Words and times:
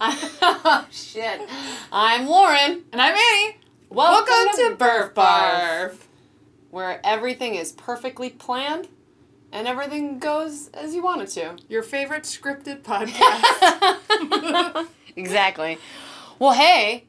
oh, 0.00 0.86
shit. 0.90 1.40
I'm 1.92 2.26
Lauren. 2.26 2.82
And 2.92 3.00
I'm 3.00 3.14
Annie. 3.14 3.56
Welcome, 3.88 4.26
Welcome 4.28 4.78
to 4.78 4.84
Burf 4.84 5.14
Barf, 5.14 5.96
where 6.70 7.00
everything 7.04 7.54
is 7.54 7.72
perfectly 7.72 8.30
planned 8.30 8.88
and 9.52 9.68
everything 9.68 10.18
goes 10.18 10.68
as 10.74 10.94
you 10.94 11.02
want 11.02 11.22
it 11.22 11.28
to. 11.30 11.56
Your 11.68 11.82
favorite 11.82 12.24
scripted 12.24 12.82
podcast. 12.82 14.86
exactly. 15.14 15.78
Well, 16.38 16.52
hey, 16.52 17.04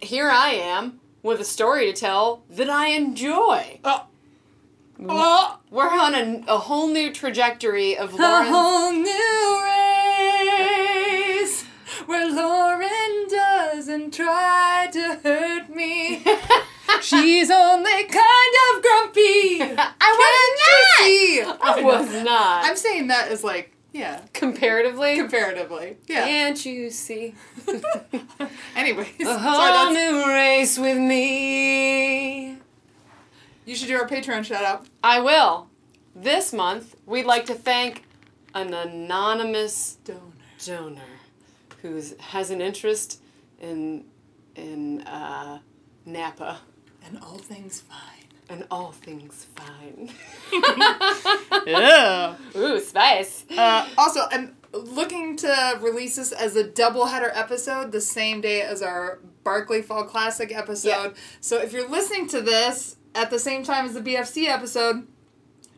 here 0.00 0.30
I 0.30 0.50
am 0.50 1.00
with 1.22 1.40
a 1.40 1.44
story 1.44 1.86
to 1.86 1.92
tell 1.92 2.44
that 2.50 2.70
I 2.70 2.88
enjoy. 2.88 3.80
oh. 3.84 4.06
We're 5.70 5.90
on 5.90 6.14
a, 6.14 6.44
a 6.46 6.58
whole 6.58 6.86
new 6.88 7.12
trajectory 7.12 7.96
of 7.96 8.14
A 8.14 8.44
whole 8.44 8.92
new 8.92 9.64
where 12.12 12.30
Lauren 12.30 13.26
doesn't 13.30 14.12
try 14.12 14.86
to 14.92 15.18
hurt 15.24 15.74
me. 15.74 16.22
She's 17.00 17.50
only 17.50 18.04
kind 18.04 18.54
of 18.68 18.82
grumpy. 18.82 19.62
I 19.62 19.94
Can't 20.20 20.60
you 20.60 21.06
see? 21.06 21.42
I 21.42 21.74
oh, 21.78 21.82
was 21.82 22.22
not. 22.22 22.64
I'm 22.66 22.76
saying 22.76 23.06
that 23.06 23.28
as 23.28 23.42
like, 23.42 23.74
yeah, 23.94 24.20
Comparatively. 24.34 25.16
comparatively. 25.16 25.96
Yeah. 26.06 26.26
Can't 26.26 26.66
you 26.66 26.90
see? 26.90 27.34
Anyways, 28.76 29.08
A 29.20 29.24
sorry, 29.24 29.38
whole 29.40 29.94
that's- 29.94 29.94
new 29.94 30.26
race 30.28 30.78
with 30.78 30.98
me. 30.98 32.58
you 33.64 33.74
should 33.74 33.88
do 33.88 33.96
our 33.96 34.06
Patreon 34.06 34.44
shout 34.44 34.64
out. 34.64 34.86
I 35.02 35.20
will. 35.20 35.68
This 36.14 36.52
month, 36.52 36.94
we'd 37.06 37.24
like 37.24 37.46
to 37.46 37.54
thank 37.54 38.04
an 38.54 38.74
anonymous 38.74 39.96
Donor. 40.04 40.20
donor 40.62 41.00
who 41.82 42.00
has 42.20 42.50
an 42.50 42.60
interest 42.60 43.20
in 43.60 44.04
in 44.54 45.02
uh, 45.02 45.58
Napa 46.06 46.60
And 47.06 47.18
all 47.22 47.38
things 47.38 47.80
fine. 47.80 48.28
and 48.48 48.66
all 48.70 48.92
things 48.92 49.46
fine. 49.56 50.10
Yeah. 51.66 52.34
Ooh, 52.56 52.80
spice. 52.80 53.44
Uh, 53.56 53.88
also, 53.96 54.20
I'm 54.30 54.56
looking 54.72 55.36
to 55.36 55.78
release 55.80 56.16
this 56.16 56.32
as 56.32 56.56
a 56.56 56.64
double 56.64 57.06
header 57.06 57.30
episode 57.34 57.92
the 57.92 58.00
same 58.00 58.40
day 58.40 58.62
as 58.62 58.82
our 58.82 59.20
Barkley 59.44 59.80
Fall 59.82 60.04
Classic 60.04 60.52
episode. 60.54 60.88
Yeah. 60.88 61.10
So 61.40 61.58
if 61.60 61.72
you're 61.72 61.88
listening 61.88 62.26
to 62.28 62.40
this 62.40 62.96
at 63.14 63.30
the 63.30 63.38
same 63.38 63.62
time 63.62 63.86
as 63.86 63.94
the 63.94 64.00
BFC 64.00 64.46
episode, 64.48 65.06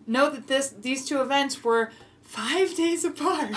know 0.06 0.30
that 0.30 0.46
this 0.46 0.70
these 0.70 1.04
two 1.06 1.20
events 1.20 1.62
were 1.62 1.90
five 2.22 2.74
days 2.76 3.04
apart. 3.04 3.50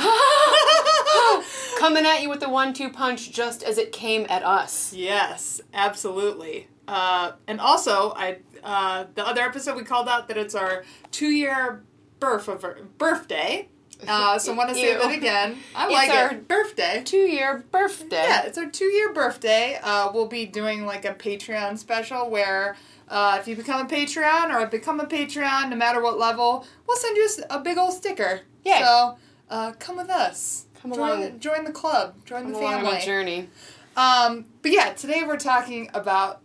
Coming 1.79 2.05
at 2.05 2.21
you 2.21 2.29
with 2.29 2.39
the 2.39 2.49
one-two 2.49 2.89
punch, 2.89 3.31
just 3.31 3.63
as 3.63 3.77
it 3.77 3.91
came 3.91 4.25
at 4.29 4.43
us. 4.43 4.93
yes, 4.93 5.61
absolutely. 5.73 6.67
Uh, 6.87 7.33
and 7.47 7.59
also, 7.59 8.13
I 8.15 8.37
uh, 8.63 9.05
the 9.15 9.25
other 9.27 9.41
episode 9.41 9.75
we 9.75 9.83
called 9.83 10.07
out 10.07 10.27
that 10.29 10.37
it's 10.37 10.55
our 10.55 10.83
two 11.11 11.27
year 11.29 11.83
birth 12.19 12.47
of 12.47 12.65
birthday. 12.97 13.67
Uh, 14.07 14.37
so 14.37 14.53
I 14.53 14.55
want 14.55 14.69
to 14.69 14.75
say 14.75 14.93
that 14.95 15.11
again. 15.11 15.57
I 15.75 15.85
It's 15.85 15.93
like 15.93 16.09
our- 16.11 16.31
it. 16.33 16.47
Birthday. 16.47 17.01
Two-year 17.03 17.65
birthday. 17.71 18.21
Yeah, 18.27 18.43
it's 18.43 18.55
our 18.55 18.67
two 18.69 18.85
year 18.85 19.11
birthday. 19.11 19.79
Uh, 19.81 20.11
we'll 20.13 20.27
be 20.27 20.45
doing 20.45 20.85
like 20.85 21.03
a 21.03 21.15
Patreon 21.15 21.79
special 21.79 22.29
where 22.29 22.75
uh, 23.09 23.37
if 23.41 23.47
you 23.47 23.55
become 23.55 23.83
a 23.83 23.89
Patreon 23.89 24.51
or 24.51 24.59
I 24.59 24.65
become 24.65 24.99
a 24.99 25.07
Patreon, 25.07 25.71
no 25.71 25.75
matter 25.75 25.99
what 25.99 26.19
level, 26.19 26.63
we'll 26.87 26.97
send 26.97 27.17
you 27.17 27.27
a 27.49 27.59
big 27.59 27.79
old 27.79 27.91
sticker. 27.91 28.41
Yay. 28.63 28.81
So 28.83 29.17
uh, 29.49 29.71
come 29.79 29.97
with 29.97 30.11
us. 30.11 30.66
Come 30.81 30.93
join, 30.93 31.19
along. 31.19 31.39
Join 31.39 31.63
the 31.63 31.71
club. 31.71 32.15
Join 32.25 32.43
Come 32.43 32.53
the 32.53 32.59
along 32.59 32.73
on 32.73 32.81
family. 32.85 32.97
a 32.99 33.05
journey. 33.05 33.49
Um, 33.95 34.45
but 34.61 34.71
yeah, 34.71 34.93
today 34.93 35.23
we're 35.25 35.37
talking 35.37 35.89
about 35.93 36.41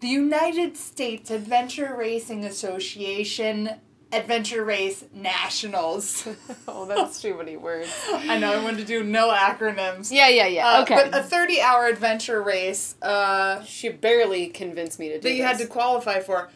the 0.00 0.08
United 0.08 0.76
States 0.76 1.30
Adventure 1.30 1.94
Racing 1.96 2.44
Association 2.44 3.70
Adventure 4.12 4.64
Race 4.64 5.04
Nationals. 5.12 6.28
oh, 6.68 6.86
that's 6.86 7.20
too 7.20 7.36
many 7.36 7.56
words. 7.56 7.92
I 8.12 8.38
know 8.38 8.52
I 8.52 8.62
wanted 8.62 8.78
to 8.78 8.84
do 8.84 9.02
no 9.02 9.30
acronyms. 9.32 10.12
Yeah, 10.12 10.28
yeah, 10.28 10.46
yeah. 10.46 10.68
Uh, 10.68 10.82
okay. 10.82 10.94
But 11.10 11.18
a 11.18 11.22
30 11.22 11.60
hour 11.60 11.86
adventure 11.86 12.42
race 12.42 12.94
uh, 13.02 13.62
she 13.64 13.88
barely 13.88 14.48
convinced 14.48 14.98
me 14.98 15.08
to 15.08 15.16
do 15.16 15.28
that 15.28 15.34
you 15.34 15.42
had 15.42 15.58
to 15.58 15.66
qualify 15.66 16.20
for. 16.20 16.50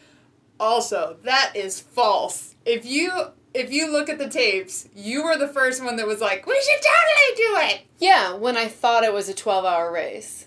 Also, 0.59 1.17
that 1.23 1.53
is 1.55 1.79
false. 1.79 2.55
If 2.65 2.85
you 2.85 3.11
if 3.53 3.71
you 3.71 3.91
look 3.91 4.09
at 4.09 4.17
the 4.17 4.29
tapes, 4.29 4.87
you 4.95 5.23
were 5.23 5.37
the 5.37 5.47
first 5.47 5.83
one 5.83 5.95
that 5.97 6.07
was 6.07 6.21
like, 6.21 6.45
"We 6.45 6.55
should 6.61 6.81
totally 6.81 7.35
do 7.67 7.73
it." 7.75 7.81
Yeah, 7.99 8.33
when 8.33 8.57
I 8.57 8.67
thought 8.67 9.03
it 9.03 9.13
was 9.13 9.27
a 9.29 9.33
12-hour 9.33 9.91
race. 9.91 10.45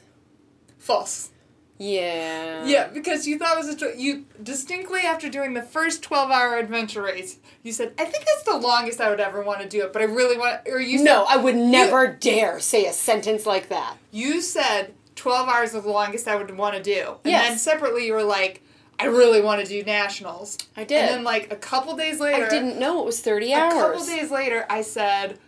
False. 0.78 1.30
Yeah. 1.78 2.64
Yeah, 2.64 2.86
because 2.88 3.26
you 3.26 3.36
thought 3.38 3.56
it 3.58 3.66
was 3.66 3.68
a 3.68 3.76
tw- 3.76 3.98
you 3.98 4.26
distinctly 4.42 5.00
after 5.00 5.28
doing 5.28 5.54
the 5.54 5.62
first 5.62 6.02
12-hour 6.02 6.56
adventure 6.56 7.02
race, 7.02 7.38
you 7.62 7.72
said, 7.72 7.92
"I 7.98 8.04
think 8.04 8.24
that's 8.24 8.44
the 8.44 8.56
longest 8.56 9.00
I 9.00 9.10
would 9.10 9.20
ever 9.20 9.42
want 9.42 9.60
to 9.62 9.68
do 9.68 9.82
it, 9.84 9.92
but 9.92 10.00
I 10.00 10.04
really 10.06 10.38
want." 10.38 10.60
Or 10.66 10.80
you 10.80 10.98
said, 10.98 11.04
No, 11.04 11.24
I 11.28 11.36
would 11.36 11.56
never 11.56 12.06
dare 12.06 12.60
say 12.60 12.86
a 12.86 12.92
sentence 12.92 13.44
like 13.44 13.68
that. 13.70 13.96
You 14.12 14.40
said 14.40 14.94
12 15.16 15.48
hours 15.48 15.74
is 15.74 15.82
the 15.82 15.90
longest 15.90 16.28
I 16.28 16.36
would 16.36 16.56
want 16.56 16.76
to 16.76 16.82
do. 16.82 17.16
And 17.24 17.32
Yes. 17.32 17.48
then 17.48 17.58
separately 17.58 18.06
you 18.06 18.12
were 18.12 18.22
like, 18.22 18.62
I 18.98 19.06
really 19.06 19.40
want 19.40 19.60
to 19.62 19.66
do 19.66 19.82
nationals. 19.82 20.58
I 20.76 20.84
did. 20.84 20.98
And 21.02 21.08
then 21.10 21.24
like 21.24 21.52
a 21.52 21.56
couple 21.56 21.96
days 21.96 22.20
later, 22.20 22.46
I 22.46 22.48
didn't 22.48 22.78
know 22.78 23.00
it 23.00 23.06
was 23.06 23.20
30 23.20 23.52
hours. 23.52 23.72
a 23.72 23.76
couple 23.76 24.06
days 24.06 24.30
later, 24.30 24.66
I 24.70 24.82
said, 24.82 25.38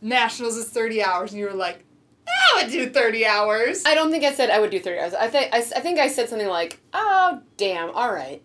nationals 0.00 0.56
is 0.56 0.68
30 0.68 1.02
hours. 1.02 1.32
And 1.32 1.40
you 1.40 1.46
were 1.46 1.54
like, 1.54 1.84
I 2.26 2.62
would 2.62 2.72
do 2.72 2.88
30 2.90 3.26
hours. 3.26 3.84
I 3.86 3.94
don't 3.94 4.10
think 4.10 4.24
I 4.24 4.32
said 4.32 4.50
I 4.50 4.60
would 4.60 4.70
do 4.70 4.80
30 4.80 4.98
hours. 5.00 5.14
I, 5.14 5.28
think 5.28 5.54
I, 5.54 5.58
I 5.58 5.80
think 5.80 5.98
I 5.98 6.08
said 6.08 6.28
something 6.28 6.48
like, 6.48 6.80
oh, 6.92 7.40
damn, 7.56 7.90
all 7.90 8.12
right. 8.12 8.42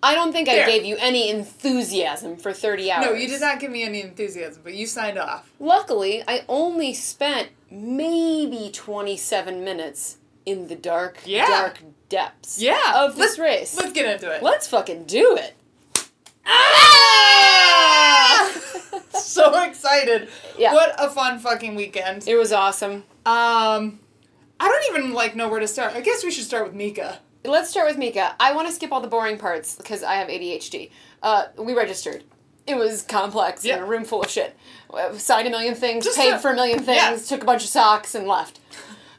I 0.00 0.14
don't 0.14 0.30
think 0.32 0.48
I 0.48 0.64
gave 0.64 0.84
you 0.84 0.96
any 1.00 1.28
enthusiasm 1.28 2.36
for 2.36 2.52
30 2.52 2.92
hours. 2.92 3.06
no, 3.06 3.12
you 3.14 3.26
did 3.26 3.40
not 3.40 3.58
give 3.58 3.72
me 3.72 3.82
any 3.82 4.00
enthusiasm, 4.00 4.62
but 4.62 4.74
you 4.74 4.86
signed 4.86 5.18
off. 5.18 5.50
Luckily, 5.58 6.22
I 6.28 6.44
only 6.48 6.94
spent 6.94 7.48
maybe 7.68 8.70
27 8.72 9.64
minutes 9.64 10.18
in 10.48 10.66
the 10.68 10.74
dark, 10.76 11.18
Yeah. 11.24 11.46
dark 11.46 11.78
depths 12.08 12.58
Yeah. 12.60 13.04
of 13.04 13.16
this 13.16 13.36
Let's- 13.36 13.38
race. 13.38 13.76
Let's 13.76 13.92
get 13.92 14.06
into 14.06 14.30
it. 14.30 14.42
Let's 14.42 14.66
fucking 14.66 15.04
do 15.04 15.36
it. 15.36 15.54
Ah! 17.28 18.50
so 19.20 19.62
excited. 19.62 20.28
Yeah. 20.56 20.72
What 20.72 20.94
a 20.98 21.10
fun 21.10 21.38
fucking 21.38 21.74
weekend. 21.74 22.26
It 22.26 22.36
was 22.36 22.52
awesome. 22.52 23.04
Um, 23.26 24.00
I 24.60 24.68
don't 24.68 24.96
even 24.96 25.12
like 25.12 25.36
know 25.36 25.48
where 25.48 25.60
to 25.60 25.68
start. 25.68 25.94
I 25.94 26.00
guess 26.00 26.24
we 26.24 26.30
should 26.30 26.44
start 26.44 26.64
with 26.64 26.74
Mika. 26.74 27.18
Let's 27.44 27.70
start 27.70 27.86
with 27.88 27.98
Mika. 27.98 28.34
I 28.40 28.52
want 28.54 28.68
to 28.68 28.74
skip 28.74 28.90
all 28.92 29.00
the 29.00 29.08
boring 29.08 29.38
parts 29.38 29.76
because 29.76 30.02
I 30.02 30.14
have 30.14 30.28
ADHD. 30.28 30.90
Uh, 31.22 31.44
we 31.56 31.74
registered. 31.74 32.24
It 32.66 32.76
was 32.76 33.02
complex 33.02 33.64
in 33.64 33.78
a 33.78 33.84
room 33.86 34.04
full 34.04 34.22
of 34.22 34.30
shit. 34.30 34.54
Signed 35.16 35.46
a 35.48 35.50
million 35.50 35.74
things, 35.74 36.04
Just 36.04 36.18
paid 36.18 36.32
a- 36.34 36.38
for 36.38 36.50
a 36.50 36.54
million 36.54 36.80
things, 36.82 36.98
yeah. 36.98 37.16
took 37.36 37.42
a 37.42 37.46
bunch 37.46 37.62
of 37.64 37.68
socks, 37.70 38.14
and 38.14 38.26
left. 38.26 38.60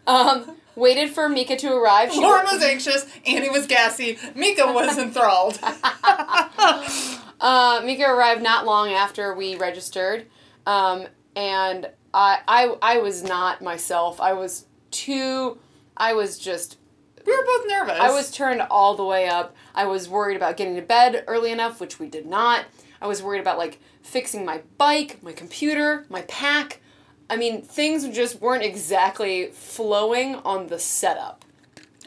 Um, 0.08 0.56
waited 0.80 1.12
for 1.12 1.30
Mika 1.30 1.56
to 1.58 1.74
arrive. 1.74 2.12
She 2.12 2.20
Lauren 2.20 2.46
was 2.52 2.64
anxious, 2.64 3.06
Annie 3.28 3.50
was 3.50 3.68
gassy, 3.68 4.18
Mika 4.36 4.72
was 4.72 4.98
enthralled. 4.98 5.60
Uh, 7.40 7.82
Mika 7.86 8.04
arrived 8.04 8.42
not 8.42 8.66
long 8.66 8.90
after 8.90 9.34
we 9.34 9.56
registered, 9.56 10.26
um, 10.66 11.08
and 11.36 11.90
I, 12.14 12.40
I, 12.48 12.76
I 12.82 12.98
was 12.98 13.24
not 13.24 13.62
myself. 13.62 14.20
I 14.20 14.34
was 14.34 14.66
too. 14.92 15.58
I 15.96 16.14
was 16.14 16.38
just. 16.38 16.78
we 17.26 17.32
were 17.36 17.46
both 17.46 17.66
nervous. 17.68 17.98
I 18.00 18.12
was 18.12 18.32
turned 18.32 18.62
all 18.70 18.96
the 18.96 19.06
way 19.06 19.28
up. 19.30 19.56
I 19.74 19.86
was 19.86 20.10
worried 20.10 20.36
about 20.36 20.58
getting 20.58 20.76
to 20.76 20.82
bed 20.82 21.24
early 21.28 21.52
enough, 21.52 21.80
which 21.80 22.00
we 22.00 22.08
did 22.08 22.26
not. 22.26 22.66
I 23.02 23.08
was 23.08 23.24
worried 23.24 23.40
about 23.40 23.58
like 23.58 23.80
fixing 24.02 24.44
my 24.44 24.62
bike, 24.78 25.20
my 25.24 25.32
computer, 25.32 26.06
my 26.10 26.24
pack. 26.24 26.82
I 27.30 27.38
mean, 27.38 27.62
things 27.62 28.08
just 28.16 28.42
weren't 28.42 28.64
exactly 28.64 29.48
flowing 29.48 30.36
on 30.38 30.68
the 30.68 30.80
setup. 30.80 31.46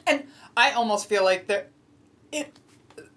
and 0.06 0.24
I 0.56 0.72
almost 0.72 1.08
feel 1.08 1.24
like 1.24 1.46
there, 1.46 1.66
it, 2.32 2.58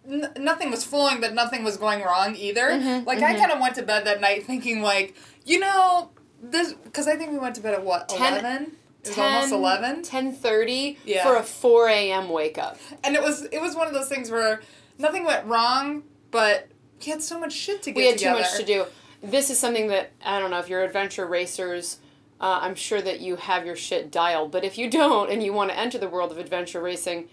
n- 0.09 0.31
nothing 0.37 0.69
was 0.71 0.83
flowing, 0.83 1.19
but 1.19 1.33
nothing 1.33 1.63
was 1.63 1.77
going 1.77 2.01
wrong 2.03 2.35
either. 2.35 2.69
Mhm, 2.69 3.05
like 3.05 3.21
I 3.21 3.33
mhm. 3.33 3.39
kind 3.39 3.51
of 3.51 3.59
went 3.59 3.75
to 3.75 3.83
bed 3.83 4.05
that 4.05 4.21
night 4.21 4.45
thinking 4.45 4.81
like, 4.81 5.15
you 5.45 5.59
know, 5.59 6.11
this 6.41 6.73
because 6.73 7.07
I 7.07 7.15
think 7.15 7.31
we 7.31 7.39
went 7.39 7.55
to 7.55 7.61
bed 7.61 7.73
at 7.73 7.83
what 7.83 8.07
Ten- 8.09 8.33
eleven. 8.33 8.71
It 9.03 9.09
was 9.09 9.17
almost 9.19 9.51
eleven, 9.53 10.01
10.30 10.01 10.97
Yeah. 11.05 11.23
for 11.23 11.35
a 11.35 11.43
4 11.43 11.89
a.m. 11.89 12.27
wake 12.29 12.57
up. 12.57 12.77
and 13.03 13.15
it 13.15 13.21
was 13.21 13.43
it 13.51 13.61
was 13.61 13.75
one 13.75 13.87
of 13.87 13.93
those 13.93 14.07
things 14.09 14.31
where 14.31 14.61
nothing 14.97 15.25
went 15.25 15.45
wrong, 15.45 16.03
but 16.31 16.67
we 17.05 17.11
had 17.11 17.21
so 17.21 17.39
much 17.39 17.53
shit 17.53 17.83
to 17.83 17.91
get 17.91 17.97
we 17.97 18.05
had 18.07 18.17
together. 18.17 18.37
too 18.37 18.41
much 18.41 18.55
to 18.57 18.63
do. 18.65 18.85
This 19.21 19.49
is 19.49 19.57
something 19.57 19.87
that 19.87 20.11
I 20.23 20.39
don't 20.39 20.51
know 20.51 20.59
if 20.59 20.69
you're 20.69 20.83
adventure 20.83 21.25
racers. 21.25 21.99
Uh, 22.39 22.59
I'm 22.61 22.75
sure 22.75 23.01
that 23.01 23.21
you 23.21 23.37
have 23.37 23.65
your 23.65 23.75
shit 23.75 24.11
dialed, 24.11 24.51
but 24.51 24.63
if 24.63 24.77
you 24.77 24.89
don't 24.89 25.31
and 25.31 25.41
you 25.41 25.53
want 25.53 25.71
to 25.71 25.77
enter 25.77 25.97
the 25.97 26.09
world 26.09 26.31
of 26.31 26.37
adventure 26.37 26.81
racing, 26.81 27.29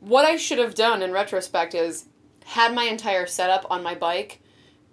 what 0.00 0.24
I 0.24 0.36
should 0.36 0.58
have 0.58 0.74
done 0.74 1.02
in 1.02 1.12
retrospect 1.12 1.74
is 1.74 2.06
had 2.44 2.74
my 2.74 2.84
entire 2.84 3.26
setup 3.26 3.66
on 3.70 3.82
my 3.82 3.94
bike 3.94 4.40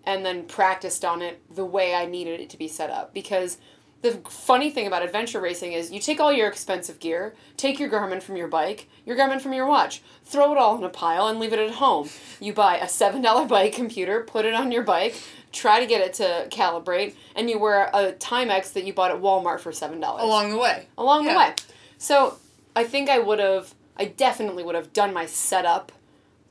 and 0.06 0.26
then 0.26 0.46
practiced 0.46 1.04
on 1.04 1.22
it 1.22 1.42
the 1.54 1.66
way 1.66 1.94
I 1.94 2.06
needed 2.06 2.40
it 2.40 2.50
to 2.52 2.58
be 2.58 2.68
set 2.68 2.90
up 2.90 3.14
because 3.14 3.58
the 4.02 4.14
funny 4.30 4.70
thing 4.70 4.88
about 4.88 5.04
adventure 5.04 5.42
racing 5.42 5.74
is 5.74 5.92
you 5.92 6.00
take 6.00 6.22
all 6.22 6.32
your 6.32 6.48
expensive 6.48 7.00
gear, 7.00 7.36
take 7.58 7.80
your 7.80 7.90
Garmin 7.90 8.22
from 8.22 8.38
your 8.38 8.48
bike, 8.48 8.88
your 9.06 9.18
Garmin 9.18 9.42
from 9.42 9.52
your 9.52 9.66
watch, 9.66 10.02
throw 10.24 10.54
it 10.54 10.58
all 10.58 10.78
in 10.78 10.84
a 10.84 10.90
pile 10.90 11.28
and 11.28 11.38
leave 11.38 11.52
it 11.52 11.60
at 11.60 11.72
home. 11.72 12.10
You 12.40 12.54
buy 12.54 12.78
a 12.78 12.86
$7 12.86 13.48
bike 13.48 13.74
computer, 13.74 14.22
put 14.22 14.46
it 14.46 14.54
on 14.54 14.72
your 14.72 14.84
bike, 14.84 15.22
try 15.52 15.80
to 15.80 15.86
get 15.86 16.02
it 16.02 16.14
to 16.16 16.48
calibrate, 16.50 17.16
and 17.36 17.50
you 17.50 17.58
wear 17.60 17.90
a 17.94 18.14
Timex 18.14 18.74
that 18.74 18.84
you 18.84 18.94
bought 18.94 19.12
at 19.12 19.18
Walmart 19.22 19.60
for 19.60 19.72
$7. 19.72 19.98
Along 20.02 20.50
the 20.52 20.58
way. 20.58 20.88
Along 20.98 21.26
Yeah. 21.26 21.34
the 21.34 21.40
way. 21.40 21.54
So 21.98 22.38
I 22.76 22.84
think 22.84 23.10
I 23.10 23.20
would 23.20 23.40
have, 23.40 23.74
I 23.98 24.06
definitely 24.06 24.64
would 24.64 24.76
have 24.76 24.94
done 24.94 25.14
my 25.14 25.26
setup 25.26 25.92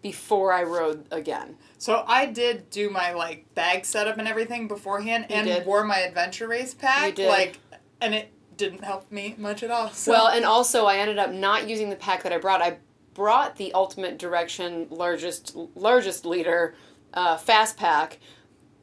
before 0.03 0.53
I 0.53 0.63
rode 0.63 1.07
again. 1.11 1.57
So 1.79 2.05
I 2.07 2.27
did 2.27 2.71
do 2.71 2.91
my 2.91 3.13
like 3.13 3.53
bag 3.55 3.85
setup 3.85 4.19
and 4.19 4.27
everything 4.29 4.69
beforehand, 4.69 5.27
You 5.29 5.37
and 5.37 5.47
did. 5.47 5.67
wore 5.67 5.85
my 5.85 5.99
adventure 6.01 6.49
race 6.49 6.75
pack. 6.75 7.07
You 7.07 7.13
did. 7.13 7.29
Like, 7.29 7.59
and 8.01 8.15
it 8.15 8.31
didn't 8.57 8.85
help 8.85 9.11
me 9.13 9.35
much 9.39 9.63
at 9.63 9.71
all. 9.71 9.91
So. 9.91 10.13
Well, 10.13 10.29
and 10.29 10.45
also 10.45 10.87
I 10.87 10.97
ended 10.99 11.19
up 11.19 11.31
not 11.33 11.69
using 11.69 11.91
the 11.91 11.97
pack 11.97 12.23
that 12.25 12.33
I 12.33 12.39
brought. 12.39 12.61
I 12.63 12.79
brought 13.15 13.57
the 13.57 13.73
Ultimate 13.75 14.19
Direction 14.19 14.87
largest 14.91 15.55
largest 15.75 16.25
leader 16.25 16.75
uh, 17.15 17.37
fast 17.37 17.77
pack, 17.77 18.19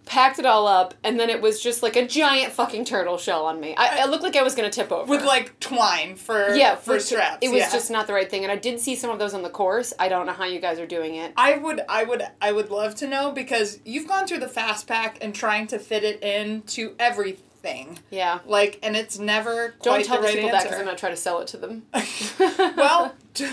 packed 0.06 0.40
it 0.40 0.46
all 0.46 0.68
up, 0.68 0.94
and 1.04 1.20
then 1.20 1.30
it 1.30 1.42
was 1.42 1.62
just 1.62 1.84
like 1.84 1.96
a 1.96 2.08
giant 2.08 2.54
fucking 2.54 2.86
turtle 2.86 3.18
shell 3.18 3.46
on 3.46 3.60
me. 3.60 3.76
I, 3.76 4.04
it 4.04 4.10
looked 4.10 4.24
like 4.24 4.36
I 4.36 4.44
was 4.44 4.56
gonna 4.56 4.70
tip 4.70 4.92
over. 4.92 5.10
with 5.10 5.24
like 5.26 5.60
twine 5.60 6.16
for 6.16 6.56
yeah, 6.56 6.76
for, 6.76 7.00
straps. 7.00 7.40
It 7.42 7.50
was 7.50 7.60
yeah. 7.60 7.72
just 7.72 7.92
not 7.92 8.08
the 8.08 8.14
right 8.14 8.30
thing, 8.30 8.44
and 8.44 8.52
I 8.52 8.56
did 8.56 8.80
see 8.80 8.96
some 8.96 9.10
of 9.10 9.20
those 9.20 9.34
on 9.34 9.42
the 9.42 9.50
course. 9.50 9.94
I 10.00 10.10
don't 10.10 10.26
know 10.26 10.34
how 10.34 10.46
you 10.46 10.60
guys 10.60 10.80
are 10.80 10.88
doing 10.88 11.16
it. 11.16 11.34
I 11.38 11.58
would, 11.58 11.82
I 11.90 12.04
would, 12.04 12.24
I 12.42 12.52
would 12.52 12.70
love 12.70 12.96
to 12.96 13.08
know 13.08 13.32
because 13.32 13.80
you've 13.86 14.08
gone 14.08 14.28
through 14.28 14.40
the 14.40 14.48
fast 14.48 14.88
pack 14.88 15.18
and 15.22 15.34
trying 15.34 15.68
to 15.68 15.80
fit 15.80 16.04
it 16.04 16.24
in 16.24 16.62
to 16.64 16.96
everything. 17.00 18.00
Yeah. 18.12 18.40
Like, 18.46 18.80
and 18.84 18.96
it's 18.96 19.18
never 19.18 19.76
Don't 19.82 19.96
quite 19.96 20.06
tell 20.06 20.18
the 20.18 20.24
right 20.24 20.36
people 20.36 20.52
that 20.52 20.64
because. 20.64 20.80
I'm 20.80 20.86
gonna 20.86 20.98
try 20.98 21.10
to 21.10 21.18
sell 21.18 21.40
it 21.42 21.48
to 21.48 21.58
them. 21.58 21.84
well, 22.78 23.16
d- 23.34 23.48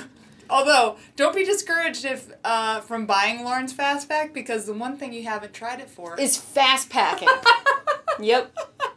although 0.51 0.97
don't 1.17 1.35
be 1.35 1.45
discouraged 1.45 2.05
if 2.05 2.31
uh, 2.45 2.81
from 2.81 3.07
buying 3.07 3.45
Lauren's 3.45 3.73
fast 3.73 4.09
pack 4.09 4.33
because 4.35 4.67
the 4.67 4.73
one 4.75 4.97
thing 4.97 5.13
you 5.13 5.25
haven't 5.25 5.53
tried 5.53 5.81
it 5.81 5.89
for 5.91 6.19
is 6.21 6.37
fast 6.37 6.91
packing. 6.91 7.29
yep, 8.21 8.55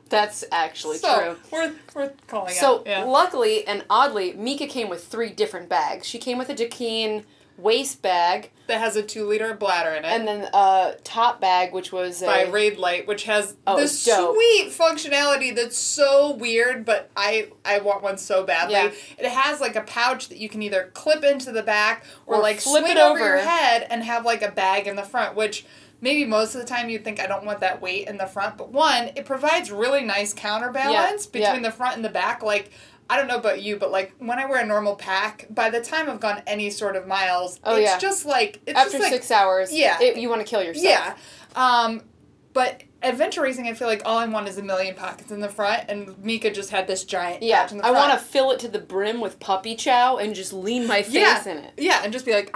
that's 0.09 0.43
actually 0.51 0.97
so 0.97 1.35
true. 1.51 1.57
worth 1.59 1.95
worth 1.95 2.27
calling 2.27 2.53
So 2.53 2.79
out. 2.79 2.87
Yeah. 2.87 3.03
luckily 3.03 3.67
and 3.67 3.83
oddly, 3.89 4.33
Mika 4.33 4.67
came 4.67 4.89
with 4.89 5.05
three 5.05 5.29
different 5.31 5.69
bags. 5.69 6.05
She 6.07 6.19
came 6.19 6.37
with 6.37 6.49
a 6.49 6.55
Dakine 6.55 7.23
waist 7.57 8.01
bag 8.01 8.51
that 8.67 8.79
has 8.79 8.95
a 8.95 9.03
two 9.03 9.25
liter 9.27 9.53
bladder 9.53 9.91
in 9.91 10.03
it. 10.03 10.07
and 10.07 10.27
then 10.27 10.49
a 10.53 10.95
top 11.03 11.39
bag, 11.39 11.71
which 11.73 11.91
was 11.91 12.21
a 12.21 12.25
by 12.25 12.45
Raidlight, 12.45 13.07
which 13.07 13.23
has 13.25 13.55
Oh, 13.65 13.77
this 13.77 14.01
sweet 14.03 14.69
functionality 14.71 15.55
that's 15.55 15.77
so 15.77 16.33
weird, 16.33 16.83
but 16.85 17.09
I 17.15 17.49
I 17.63 17.79
want 17.79 18.01
one 18.03 18.17
so 18.17 18.43
badly. 18.43 18.73
Yeah. 18.75 18.91
It 19.17 19.29
has 19.29 19.61
like 19.61 19.75
a 19.75 19.81
pouch 19.81 20.29
that 20.29 20.37
you 20.37 20.49
can 20.49 20.61
either 20.61 20.91
clip 20.93 21.23
into 21.23 21.51
the 21.51 21.63
back 21.63 22.03
or, 22.25 22.35
Or 22.37 22.41
like 22.41 22.59
flip 22.59 22.85
it 22.87 22.97
over 22.97 23.19
your 23.19 23.37
head 23.37 23.87
and 23.89 24.03
have 24.03 24.25
like 24.25 24.41
a 24.41 24.51
bag 24.51 24.87
in 24.87 24.95
the 24.95 25.03
front, 25.03 25.35
which 25.35 25.65
maybe 26.01 26.25
most 26.25 26.55
of 26.55 26.61
the 26.61 26.67
time 26.67 26.89
you'd 26.89 27.03
think 27.03 27.19
I 27.21 27.25
don't 27.25 27.45
want 27.45 27.61
that 27.61 27.81
weight 27.81 28.07
in 28.07 28.17
the 28.17 28.27
front, 28.27 28.57
but 28.57 28.69
one, 28.71 29.11
it 29.15 29.25
provides 29.25 29.71
really 29.71 30.03
nice 30.03 30.33
counterbalance 30.33 31.27
Yeah, 31.33 31.39
yeah. 31.41 31.47
between 31.51 31.63
the 31.63 31.71
front 31.71 31.95
and 31.95 32.03
the 32.03 32.09
back. 32.09 32.43
Like 32.43 32.71
I 33.09 33.17
don't 33.17 33.27
know 33.27 33.37
about 33.37 33.61
you, 33.61 33.77
but 33.77 33.91
like 33.91 34.13
when 34.19 34.39
I 34.39 34.45
wear 34.45 34.61
a 34.61 34.65
normal 34.65 34.95
pack, 34.95 35.45
by 35.49 35.69
the 35.69 35.81
time 35.81 36.09
I've 36.09 36.19
gone 36.19 36.41
any 36.47 36.69
sort 36.71 36.95
of 36.95 37.05
miles, 37.07 37.59
Oh, 37.63 37.75
it's 37.75 37.91
yeah. 37.91 37.97
just 37.99 38.25
like 38.25 38.61
it's 38.65 38.77
after 38.77 38.91
just 38.93 39.03
like 39.03 39.11
six 39.11 39.29
hours. 39.31 39.71
Yeah. 39.71 39.97
it, 40.01 40.17
you 40.17 40.27
want 40.29 40.41
to 40.41 40.47
kill 40.47 40.63
yourself. 40.63 40.85
yeah. 40.85 41.15
Um, 41.55 42.01
but 42.53 42.83
adventure 43.03 43.41
racing, 43.41 43.67
I 43.67 43.73
feel 43.73 43.87
like 43.89 44.01
all 44.05 44.17
I 44.17 44.25
want 44.25 44.47
is 44.47 44.57
a 44.57 44.63
million 44.63 44.95
pockets 44.95 45.29
in 45.29 45.41
the 45.41 45.49
front, 45.49 45.83
and 45.89 46.17
Mika 46.23 46.49
just 46.51 46.69
had 46.71 46.87
this 46.87 47.03
giant 47.03 47.43
Yeah, 47.43 47.61
pouch 47.63 47.73
in 47.73 47.77
the 47.79 47.85
I 47.85 47.91
want 47.91 48.17
to 48.17 48.25
fill 48.25 48.51
it 48.51 48.59
to 48.61 48.67
the 48.69 48.79
brim 48.79 49.19
with 49.19 49.39
puppy 49.41 49.75
chow 49.75 50.17
and 50.17 50.33
just 50.33 50.53
lean 50.53 50.87
my 50.87 51.01
face 51.03 51.13
yeah, 51.13 51.47
in 51.49 51.57
it. 51.59 51.73
Yeah, 51.77 52.01
and 52.03 52.11
just 52.13 52.25
be 52.25 52.31
like, 52.33 52.55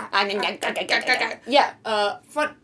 Yeah, 1.47 1.73
uh, 1.85 2.17
fun. 2.23 2.55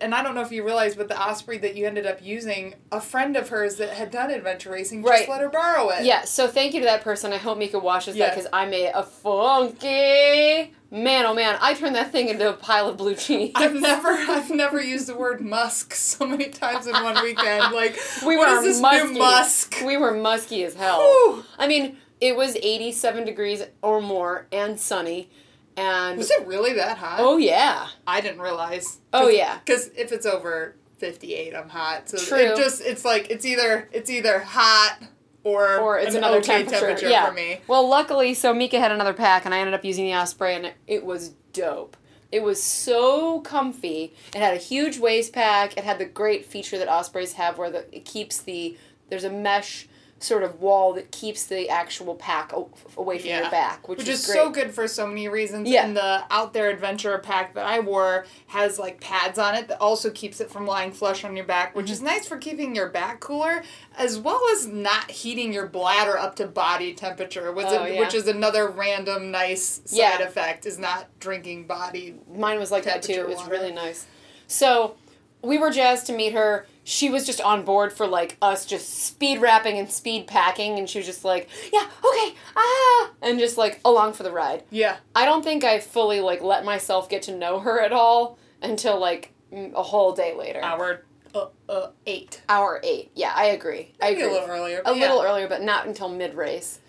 And 0.00 0.12
I 0.12 0.24
don't 0.24 0.34
know 0.34 0.40
if 0.40 0.50
you 0.50 0.64
realize, 0.64 0.96
but 0.96 1.06
the 1.06 1.20
Osprey 1.20 1.56
that 1.58 1.76
you 1.76 1.86
ended 1.86 2.04
up 2.04 2.18
using, 2.20 2.74
a 2.90 3.00
friend 3.00 3.36
of 3.36 3.48
hers 3.50 3.76
that 3.76 3.90
had 3.90 4.10
done 4.10 4.30
adventure 4.32 4.70
racing 4.72 5.02
Right. 5.04 5.18
just 5.18 5.28
let 5.28 5.40
her 5.40 5.48
borrow 5.48 5.88
it. 5.90 6.04
yeah. 6.04 6.22
So 6.24 6.48
thank 6.48 6.74
you 6.74 6.80
to 6.80 6.86
that 6.86 7.02
person. 7.02 7.32
I 7.32 7.36
hope 7.36 7.58
Mika 7.58 7.78
washes 7.78 8.16
that 8.16 8.34
because 8.34 8.48
I 8.52 8.66
made 8.66 8.90
a 8.92 9.04
funky 9.04 10.72
man. 10.90 11.24
Oh 11.26 11.34
man, 11.34 11.56
I 11.60 11.74
turned 11.74 11.94
that 11.94 12.10
thing 12.12 12.28
into 12.28 12.48
a 12.48 12.52
pile 12.52 12.88
of 12.88 12.96
blue 12.96 13.14
cheese. 13.14 13.52
I've 13.56 13.74
never, 13.74 14.08
I've 14.08 14.50
never 14.50 14.80
used 14.80 15.06
the 15.06 15.16
word 15.16 15.40
musk 15.40 15.94
so 15.94 16.26
many 16.26 16.48
times 16.48 16.86
in 16.86 16.94
one 16.94 17.22
weekend. 17.22 17.62
Like, 17.72 17.98
we 18.26 18.36
what 18.36 18.48
were 18.50 18.56
is 18.58 18.64
this 18.64 18.80
musky. 18.80 19.18
musk? 19.18 19.76
We 19.86 19.96
were 19.96 20.12
musky 20.14 20.64
as 20.64 20.74
hell. 20.74 21.00
Whew. 21.00 21.44
I 21.58 21.66
mean, 21.68 21.96
it 22.20 22.36
was 22.36 22.56
87 22.56 23.24
degrees 23.24 23.62
or 23.82 24.00
more 24.02 24.46
and 24.52 24.78
sunny. 24.78 25.30
And 25.76 26.18
Was 26.18 26.30
it 26.30 26.46
really 26.46 26.74
that 26.74 26.98
hot? 26.98 27.18
oh 27.20 27.36
yeah. 27.38 27.88
I 28.06 28.20
didn't 28.20 28.40
realize. 28.40 28.98
Oh, 29.12 29.28
yeah. 29.28 29.58
Because 29.64 29.88
if 29.96 30.12
it's 30.12 30.26
over 30.26 30.76
fifty 30.98 31.34
eight, 31.34 31.54
I'm 31.54 31.68
hot. 31.68 32.08
So 32.08 32.18
True. 32.18 32.38
it 32.38 32.56
just 32.56 32.80
it's 32.82 33.04
like 33.04 33.30
it's 33.30 33.44
either 33.44 33.88
it's 33.92 34.10
either 34.10 34.40
hot 34.40 34.98
or 35.44 35.78
Or 35.78 35.98
it's 35.98 36.10
an 36.14 36.18
another 36.18 36.38
okay 36.38 36.62
temperature. 36.64 37.08
yeah. 37.08 37.26
for 37.26 37.32
me. 37.32 37.60
Well, 37.66 37.88
luckily, 37.88 38.34
so 38.34 38.54
Mika 38.54 38.78
had 38.78 38.92
another 38.92 39.12
pack, 39.14 39.44
and 39.44 39.52
I 39.54 39.58
ended 39.58 39.74
up 39.74 39.84
using 39.84 40.04
the 40.04 40.14
Osprey, 40.14 40.54
and 40.54 40.66
it, 40.66 40.74
it 40.86 41.04
was 41.04 41.30
dope. 41.52 41.96
It 42.30 42.42
was 42.42 42.62
so 42.62 43.40
comfy. 43.40 44.14
It 44.34 44.38
had 44.40 44.54
a 44.54 44.58
huge 44.58 44.98
waist 44.98 45.32
pack. 45.32 45.76
It 45.76 45.84
had 45.84 45.98
the 45.98 46.04
great 46.06 46.46
feature 46.46 46.78
that 46.78 46.88
Ospreys 46.88 47.32
have, 47.34 47.58
where 47.58 47.70
the, 47.70 47.94
it 47.94 48.04
keeps 48.04 48.38
the 48.40 48.76
there's 49.10 49.24
a 49.24 49.30
mesh 49.30 49.86
sort 50.22 50.42
of 50.42 50.60
wall 50.60 50.92
that 50.94 51.10
keeps 51.10 51.44
the 51.44 51.68
actual 51.68 52.14
pack 52.14 52.52
o- 52.54 52.70
away 52.96 53.18
from 53.18 53.28
Yeah. 53.28 53.40
your 53.42 53.50
back, 53.50 53.88
which, 53.88 53.98
Which 53.98 54.08
is, 54.08 54.20
is 54.20 54.26
so 54.32 54.50
good 54.50 54.72
for 54.72 54.86
so 54.86 55.06
many 55.06 55.28
reasons. 55.28 55.68
Yeah. 55.68 55.84
And 55.84 55.96
the 55.96 56.24
Out 56.30 56.52
There 56.52 56.70
Adventure 56.70 57.18
pack 57.18 57.54
that 57.54 57.66
I 57.66 57.80
wore 57.80 58.26
has 58.48 58.78
like 58.78 59.00
pads 59.00 59.38
on 59.38 59.54
it 59.54 59.68
that 59.68 59.80
also 59.80 60.10
keeps 60.10 60.40
it 60.40 60.50
from 60.50 60.66
lying 60.66 60.92
flush 60.92 61.24
on 61.24 61.36
your 61.36 61.44
back, 61.46 61.74
which 61.74 61.86
Mm-hmm. 61.86 61.92
is 61.92 62.02
nice 62.02 62.26
for 62.28 62.36
keeping 62.36 62.74
your 62.76 62.88
back 62.88 63.20
cooler, 63.20 63.62
as 63.98 64.18
well 64.18 64.40
as 64.52 64.66
not 64.66 65.10
heating 65.10 65.52
your 65.52 65.66
bladder 65.66 66.16
up 66.16 66.36
to 66.36 66.46
body 66.46 66.94
temperature, 66.94 67.50
which, 67.52 67.66
Oh, 67.68 67.84
is, 67.84 67.94
yeah. 67.94 68.00
which 68.00 68.14
is 68.14 68.28
another 68.28 68.68
random 68.68 69.30
nice 69.30 69.80
side 69.84 70.20
effect, 70.20 70.66
is 70.66 70.78
not 70.78 71.08
drinking 71.20 71.66
body. 71.66 72.14
Mine 72.34 72.58
was 72.58 72.70
like 72.70 72.84
that 72.84 73.02
too. 73.02 73.12
It 73.12 73.28
was 73.28 73.44
really 73.48 73.72
nice. 73.72 74.06
So 74.46 74.96
we 75.42 75.58
were 75.58 75.70
jazzed 75.70 76.06
to 76.06 76.12
meet 76.12 76.32
her. 76.34 76.66
She 76.84 77.08
was 77.08 77.24
just 77.24 77.40
on 77.40 77.64
board 77.64 77.92
for 77.92 78.06
like 78.06 78.36
us 78.42 78.66
just 78.66 79.04
speed 79.04 79.40
rapping 79.40 79.78
and 79.78 79.90
speed 79.90 80.26
packing, 80.26 80.78
and 80.78 80.88
she 80.88 80.98
was 80.98 81.06
just 81.06 81.24
like, 81.24 81.48
"Yeah, 81.72 81.86
okay, 82.04 82.34
ah," 82.56 83.10
and 83.22 83.38
just 83.38 83.56
like 83.56 83.80
along 83.84 84.14
for 84.14 84.24
the 84.24 84.32
ride. 84.32 84.64
Yeah. 84.70 84.96
I 85.14 85.24
don't 85.24 85.44
think 85.44 85.62
I 85.62 85.78
fully 85.78 86.20
like 86.20 86.42
let 86.42 86.64
myself 86.64 87.08
get 87.08 87.22
to 87.22 87.36
know 87.36 87.60
her 87.60 87.80
at 87.80 87.92
all 87.92 88.38
until 88.60 88.98
like 88.98 89.32
a 89.52 89.82
whole 89.82 90.12
day 90.12 90.34
later. 90.34 90.60
Hour 90.62 91.04
uh, 91.34 91.46
uh, 91.68 91.90
eight. 92.06 92.42
Hour 92.48 92.80
eight. 92.82 93.10
Yeah, 93.14 93.32
I 93.34 93.46
agree. 93.46 93.92
I 94.00 94.08
agree. 94.08 94.24
a 94.24 94.30
little 94.30 94.48
earlier. 94.48 94.82
A 94.84 94.94
yeah. 94.94 95.00
little 95.00 95.22
earlier, 95.22 95.48
but 95.48 95.62
not 95.62 95.86
until 95.86 96.08
mid 96.08 96.34
race. 96.34 96.80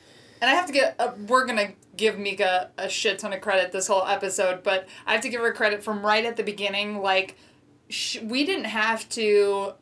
And 0.42 0.50
I 0.50 0.56
have 0.56 0.66
to 0.66 0.74
get, 0.74 0.96
uh, 1.00 1.14
we're 1.28 1.46
going 1.46 1.58
to 1.58 1.74
give 1.96 2.20
Mika 2.20 2.72
a 2.78 2.90
shit 2.90 3.20
ton 3.20 3.32
of 3.32 3.40
credit 3.40 3.72
this 3.72 3.88
whole 3.88 4.06
episode, 4.06 4.62
but 4.62 4.90
I 5.06 5.14
have 5.14 5.22
to 5.22 5.30
give 5.30 5.40
her 5.40 5.54
credit 5.54 5.82
from 5.82 6.06
right 6.06 6.26
at 6.26 6.36
the 6.36 6.44
beginning. 6.44 7.02
Like, 7.02 7.38
sh- 7.90 8.20
we 8.22 8.46
didn't 8.46 8.66
have 8.66 9.08
to. 9.10 9.74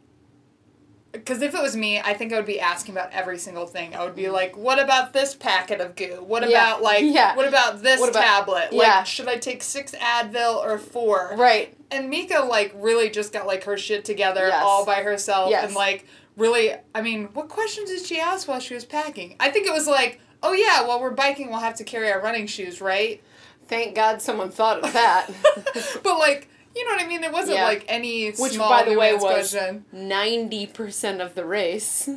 Because 1.11 1.41
if 1.41 1.53
it 1.53 1.61
was 1.61 1.75
me, 1.75 1.99
I 1.99 2.13
think 2.13 2.31
I 2.31 2.37
would 2.37 2.45
be 2.45 2.59
asking 2.61 2.95
about 2.95 3.11
every 3.11 3.37
single 3.37 3.65
thing. 3.65 3.93
I 3.93 4.03
would 4.05 4.15
be 4.15 4.29
like, 4.29 4.55
"What 4.55 4.79
about 4.79 5.11
this 5.11 5.35
packet 5.35 5.81
of 5.81 5.95
goo? 5.97 6.23
What 6.25 6.41
Yeah. 6.49 6.69
about 6.69 6.81
like, 6.81 7.03
Yeah. 7.03 7.35
what 7.35 7.47
about 7.47 7.83
this 7.83 7.99
What 7.99 8.09
about- 8.09 8.23
tablet? 8.23 8.71
Like, 8.71 9.05
should 9.05 9.27
I 9.27 9.35
take 9.37 9.61
six 9.61 9.91
Advil 9.93 10.55
or 10.63 10.77
four? 10.77 11.33
Right. 11.35 11.73
And 11.91 12.09
Mika 12.09 12.39
like 12.39 12.71
really 12.75 13.09
just 13.09 13.33
got 13.33 13.45
like 13.45 13.65
her 13.65 13.77
shit 13.77 14.05
together 14.05 14.47
Yes. 14.47 14.63
all 14.65 14.85
by 14.85 15.01
herself 15.03 15.49
Yes. 15.49 15.65
and 15.65 15.75
like 15.75 16.05
really 16.37 16.73
I 16.95 17.01
mean, 17.01 17.27
what 17.33 17.49
questions 17.49 17.89
did 17.89 18.05
she 18.05 18.17
ask 18.19 18.47
while 18.47 18.61
she 18.61 18.73
was 18.73 18.85
packing? 18.85 19.35
I 19.39 19.49
think 19.51 19.67
it 19.67 19.73
was 19.73 19.87
like, 19.87 20.21
"Oh 20.41 20.53
yeah, 20.53 20.83
while 20.83 21.01
we're 21.01 21.09
biking, 21.11 21.49
we'll 21.49 21.59
have 21.59 21.75
to 21.75 21.83
carry 21.83 22.09
our 22.09 22.21
running 22.21 22.47
shoes, 22.47 22.79
right?" 22.79 23.21
Thank 23.67 23.95
God 23.95 24.21
someone 24.21 24.49
thought 24.49 24.79
of 24.79 24.93
that. 24.93 25.27
but 26.03 26.17
like, 26.19 26.47
you 26.75 26.85
know 26.85 26.95
what 26.95 27.03
I 27.03 27.07
mean? 27.07 27.23
It 27.23 27.31
wasn't 27.31 27.57
Yeah. 27.57 27.65
like 27.65 27.85
any 27.87 28.31
Which, 28.31 28.53
small 28.53 28.69
by 28.69 28.83
the 28.83 28.97
way, 28.97 29.13
was 29.13 29.55
ninety 29.91 30.65
percent 30.67 31.21
of 31.21 31.35
the 31.35 31.45
race. 31.45 32.09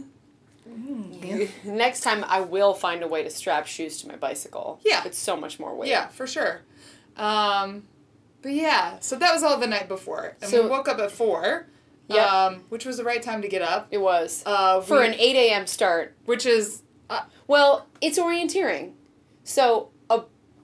Mm, 0.69 1.51
Next 1.65 2.01
time, 2.01 2.25
I 2.27 2.41
will 2.41 2.75
find 2.75 3.03
a 3.03 3.09
way 3.09 3.23
to 3.23 3.31
strap 3.31 3.67
shoes 3.67 4.01
to 4.03 4.09
my 4.09 4.17
bicycle. 4.17 4.81
Yeah. 4.85 5.03
it's 5.05 5.19
so 5.19 5.37
much 5.37 5.59
more 5.61 5.75
weight. 5.75 5.91
Yeah, 5.91 6.09
for 6.09 6.27
sure. 6.27 6.63
Um, 7.17 7.85
but 8.43 8.53
yeah, 8.53 8.99
so 9.01 9.17
that 9.17 9.33
was 9.33 9.43
all 9.43 9.59
the 9.59 9.67
night 9.67 9.89
before, 9.89 10.37
and 10.41 10.51
So- 10.51 10.63
we 10.65 10.69
woke 10.69 10.89
up 10.89 10.99
at 10.99 11.11
four. 11.11 11.67
Yep. 12.09 12.31
Um, 12.33 12.65
which 12.69 12.85
was 12.85 12.99
the 12.99 13.05
right 13.05 13.23
time 13.23 13.41
to 13.41 13.49
get 13.49 13.63
up. 13.63 13.89
it 13.91 13.97
was 13.97 14.43
Uh, 14.45 14.83
for 14.83 14.99
we- 15.01 15.07
an 15.07 15.15
eight 15.15 15.37
a.m. 15.37 15.67
start. 15.67 16.15
which 16.27 16.45
is 16.45 16.83
Well, 17.47 17.87
it's 18.03 18.19
orienteering, 18.19 18.93
so 19.43 19.91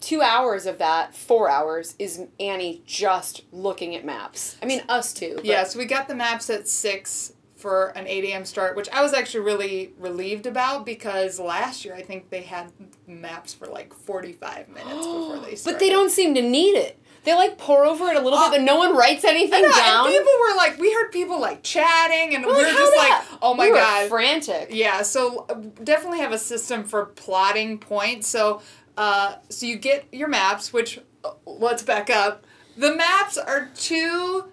two 0.01 0.23
hours 0.23 0.67
of 0.67 0.79
that, 0.79 1.15
four 1.15 1.49
hours, 1.51 1.95
is 1.99 2.23
Annie 2.39 2.83
just 2.87 3.43
looking 3.53 3.95
at 3.95 4.05
maps. 4.05 4.57
I 4.63 4.67
mean, 4.67 4.83
us 4.89 5.13
too. 5.13 5.35
but- 5.37 5.45
Yeah, 5.45 5.65
so 5.65 5.79
we 5.79 5.85
got 5.85 6.09
the 6.09 6.15
maps 6.15 6.49
at 6.51 6.67
six 6.69 7.33
for 7.57 7.89
an 7.89 8.07
8 8.07 8.25
a.m. 8.25 8.45
start, 8.47 8.75
which 8.75 8.89
I 8.91 9.03
was 9.03 9.13
actually 9.13 9.41
really 9.45 9.93
relieved 9.99 10.47
about 10.47 10.87
because 10.87 11.39
last 11.39 11.85
year 11.85 11.95
I 11.95 12.01
think 12.01 12.31
they 12.31 12.41
had 12.41 12.73
maps 13.07 13.53
for 13.53 13.67
like 13.67 13.93
45 13.93 14.69
minutes 14.71 15.07
before 15.07 15.39
they 15.41 15.55
started. 15.57 15.65
But 15.65 15.79
they 15.79 15.91
don't 15.91 16.11
seem 16.11 16.35
to 16.37 16.43
need 16.43 16.77
it. 16.77 16.97
They 17.23 17.35
like 17.35 17.59
pour 17.59 17.85
over 17.85 18.07
it 18.09 18.17
a 18.17 18.21
little 18.23 18.39
Uh, 18.39 18.51
bit, 18.51 18.61
but 18.61 18.65
no 18.65 18.77
one 18.79 18.97
writes 18.97 19.25
anything 19.25 19.61
know, 19.61 19.71
down. 19.71 20.09
people 20.09 20.33
were 20.49 20.57
like, 20.57 20.79
we 20.79 20.91
heard 20.95 21.13
people 21.13 21.39
like 21.39 21.63
chatting, 21.63 22.35
and 22.35 22.47
We're 22.47 22.53
like, 22.55 22.73
were 22.73 22.79
just 22.79 22.97
like, 22.97 23.25
oh 23.43 23.53
my 23.53 23.67
we 23.67 23.73
were 23.73 23.77
god, 23.77 24.09
frantic. 24.09 24.69
Yeah, 24.71 25.03
so 25.03 25.45
uh, 25.51 25.55
definitely 25.85 26.21
have 26.21 26.33
a 26.33 26.39
system 26.39 26.83
for 26.83 27.05
plotting 27.05 27.77
points. 27.77 28.27
So, 28.27 28.63
uh, 29.01 29.37
so 29.49 29.65
you 29.65 29.77
get 29.77 30.05
your 30.13 30.29
maps, 30.29 30.75
which 30.75 31.01
uh, 31.25 31.31
let's 31.47 31.83
back 31.83 32.11
up. 32.11 32.45
The 32.77 32.95
maps 32.95 33.39
are 33.39 33.71
two, 33.75 34.53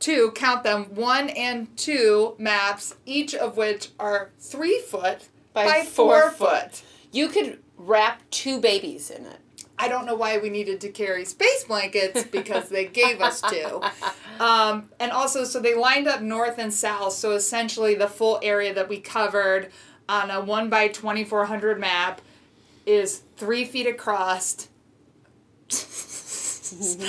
two 0.00 0.32
count 0.34 0.64
them 0.64 0.86
one 0.96 1.28
and 1.28 1.74
two 1.76 2.34
maps, 2.38 2.96
each 3.06 3.36
of 3.36 3.56
which 3.56 3.90
are 4.00 4.30
three 4.40 4.80
foot 4.80 5.28
By 5.52 5.64
by, 5.64 5.84
four 5.84 6.32
four, 6.32 6.48
foot. 6.48 6.82
You 7.12 7.28
could 7.28 7.60
wrap 7.76 8.28
two 8.30 8.60
babies 8.60 9.10
in 9.10 9.26
it. 9.26 9.38
I 9.78 9.86
don't 9.86 10.06
know 10.06 10.16
why 10.16 10.38
we 10.38 10.50
needed 10.50 10.80
to 10.80 10.88
carry 10.88 11.24
space 11.24 11.62
blankets 11.62 12.24
because 12.32 12.68
they 12.68 12.86
gave 12.86 13.20
us 13.20 13.42
two. 13.42 13.80
Um, 14.40 14.88
and 14.98 15.12
also, 15.12 15.44
so 15.44 15.60
they 15.60 15.76
lined 15.76 16.08
up 16.08 16.20
north 16.20 16.58
and 16.58 16.74
south. 16.74 17.12
So 17.12 17.30
essentially, 17.30 17.94
the 17.94 18.08
full 18.08 18.40
area 18.42 18.74
that 18.74 18.88
we 18.88 18.98
covered 18.98 19.70
on 20.08 20.32
a 20.32 20.40
1 20.40 20.68
by 20.68 20.88
2400 20.88 21.78
map 21.78 22.20
is 22.86 23.22
three 23.36 23.64
feet 23.64 23.86
across. 23.86 24.68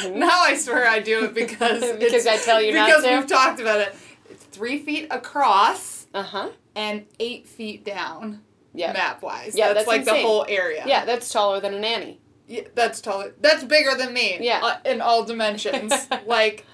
now 0.09 0.41
I 0.41 0.55
swear 0.57 0.87
I 0.87 0.99
do 0.99 1.25
it 1.25 1.33
because 1.33 1.79
Because 1.99 2.27
I 2.27 2.37
tell 2.37 2.61
you 2.61 2.71
because 2.73 3.03
to? 3.03 3.15
we've 3.17 3.27
talked 3.27 3.59
about 3.59 3.79
it. 3.81 3.95
It's 4.29 4.43
three 4.45 4.79
feet 4.79 5.07
across 5.11 6.07
Uh 6.13 6.23
huh. 6.23 6.49
and 6.75 7.05
eight 7.19 7.47
feet 7.47 7.83
down. 7.85 8.41
Yeah. 8.73 8.93
Map 8.93 9.21
wise, 9.21 9.55
Yeah, 9.55 9.67
that's, 9.73 9.85
that's 9.85 9.87
like 9.87 10.05
the 10.05 10.19
whole 10.19 10.45
area. 10.49 10.83
Yeah, 10.87 11.05
that's 11.05 11.31
taller 11.31 11.59
than 11.59 11.75
a 11.75 11.79
nanny. 11.79 12.19
Yeah, 12.47 12.61
that's 12.73 13.01
taller. 13.01 13.33
That's 13.39 13.63
bigger 13.63 13.95
than 13.95 14.13
me. 14.13 14.37
Yeah. 14.41 14.61
uh, 14.63 14.77
in 14.83 14.99
all 14.99 15.23
dimensions. 15.23 15.93
like, 16.25 16.65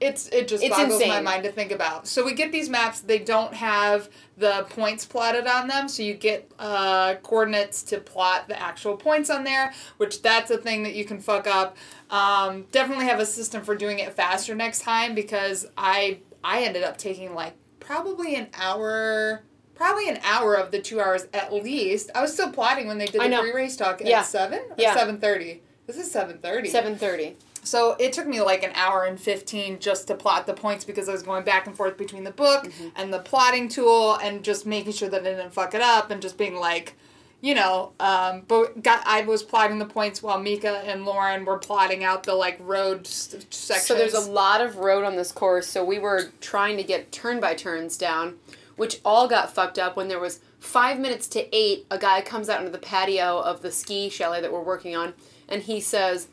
it's 0.00 0.28
it 0.28 0.46
just 0.48 0.62
It's 0.62 0.76
boggles 0.76 1.04
my 1.06 1.20
mind 1.20 1.42
to 1.44 1.50
think 1.52 1.72
about. 1.72 2.06
So 2.06 2.24
we 2.24 2.32
get 2.32 2.52
these 2.52 2.68
maps. 2.68 3.00
They 3.00 3.18
don't 3.18 3.52
have 3.54 4.08
the 4.36 4.64
points 4.70 5.04
plotted 5.04 5.46
on 5.46 5.66
them, 5.68 5.88
so 5.88 6.02
you 6.02 6.14
get 6.14 6.50
uh, 6.58 7.16
coordinates 7.22 7.82
to 7.84 7.98
plot 7.98 8.46
the 8.48 8.60
actual 8.60 8.96
points 8.96 9.28
on 9.30 9.44
there. 9.44 9.72
Which 9.96 10.22
that's 10.22 10.50
a 10.50 10.58
thing 10.58 10.84
that 10.84 10.94
you 10.94 11.04
can 11.04 11.18
fuck 11.20 11.46
up. 11.46 11.76
Um, 12.10 12.66
definitely 12.70 13.06
have 13.06 13.18
a 13.20 13.26
system 13.26 13.62
for 13.64 13.74
doing 13.74 13.98
it 13.98 14.12
faster 14.14 14.54
next 14.54 14.82
time 14.82 15.14
because 15.14 15.66
I 15.76 16.18
I 16.44 16.62
ended 16.62 16.84
up 16.84 16.96
taking 16.96 17.34
like 17.34 17.54
probably 17.80 18.34
an 18.36 18.48
hour. 18.54 19.42
Probably 19.74 20.08
an 20.08 20.18
hour 20.24 20.54
of 20.56 20.72
the 20.72 20.80
two 20.80 21.00
hours 21.00 21.28
at 21.32 21.52
least. 21.52 22.10
I 22.12 22.20
was 22.20 22.32
still 22.32 22.50
plotting 22.50 22.88
when 22.88 22.98
they 22.98 23.06
did 23.06 23.20
the 23.20 23.28
know. 23.28 23.42
pre-race 23.42 23.76
talk 23.76 24.00
at 24.00 24.08
Yeah. 24.08 24.22
seven 24.22 24.58
or 24.70 24.74
Yeah. 24.76 24.92
seven 24.96 25.18
thirty. 25.20 25.62
This 25.86 25.96
is 25.96 26.10
seven 26.10 26.38
thirty. 26.38 26.68
Seven 26.68 26.96
thirty. 26.98 27.36
So 27.68 27.96
it 27.98 28.12
took 28.14 28.26
me 28.26 28.40
like 28.40 28.62
an 28.62 28.72
hour 28.74 29.04
and 29.04 29.20
fifteen 29.20 29.78
just 29.78 30.06
to 30.08 30.14
plot 30.14 30.46
the 30.46 30.54
points 30.54 30.84
because 30.84 31.08
I 31.08 31.12
was 31.12 31.22
going 31.22 31.44
back 31.44 31.66
and 31.66 31.76
forth 31.76 31.96
between 31.98 32.24
the 32.24 32.30
book 32.30 32.64
Mm-hmm. 32.64 32.88
and 32.96 33.12
the 33.12 33.18
plotting 33.18 33.68
tool 33.68 34.14
and 34.22 34.42
just 34.42 34.64
making 34.66 34.92
sure 34.92 35.08
that 35.08 35.20
I 35.20 35.24
didn't 35.24 35.52
fuck 35.52 35.74
it 35.74 35.80
up 35.80 36.10
and 36.10 36.20
just 36.22 36.38
being 36.38 36.56
like, 36.56 36.94
you 37.40 37.54
know, 37.54 37.92
um, 38.00 38.42
but 38.48 38.82
got 38.82 39.02
I 39.06 39.20
was 39.22 39.42
plotting 39.42 39.78
the 39.78 39.84
points 39.86 40.22
while 40.22 40.40
Mika 40.40 40.78
and 40.86 41.04
Lauren 41.04 41.44
were 41.44 41.58
plotting 41.58 42.02
out 42.04 42.22
the 42.24 42.34
like 42.34 42.56
road 42.60 43.06
s- 43.06 43.36
sections. 43.50 43.86
So 43.86 43.94
there's 43.94 44.14
a 44.14 44.30
lot 44.30 44.60
of 44.60 44.76
road 44.78 45.04
on 45.04 45.14
this 45.16 45.30
course. 45.30 45.66
So 45.68 45.84
we 45.84 45.98
were 45.98 46.30
trying 46.40 46.76
to 46.78 46.82
get 46.82 47.12
turn 47.12 47.38
by 47.38 47.54
turns 47.54 47.96
down, 47.96 48.38
which 48.76 49.00
all 49.04 49.28
got 49.28 49.54
fucked 49.54 49.78
up 49.78 49.94
when 49.96 50.08
there 50.08 50.18
was 50.18 50.40
five 50.58 50.98
minutes 50.98 51.28
to 51.28 51.54
eight. 51.56 51.86
A 51.90 51.98
guy 51.98 52.22
comes 52.22 52.48
out 52.48 52.58
into 52.60 52.72
the 52.72 52.78
patio 52.78 53.38
of 53.40 53.62
the 53.62 53.70
ski 53.70 54.08
chalet 54.08 54.40
that 54.40 54.52
we're 54.52 54.60
working 54.62 54.96
on, 54.96 55.14
and 55.48 55.62
he 55.62 55.80
says, 55.80 56.26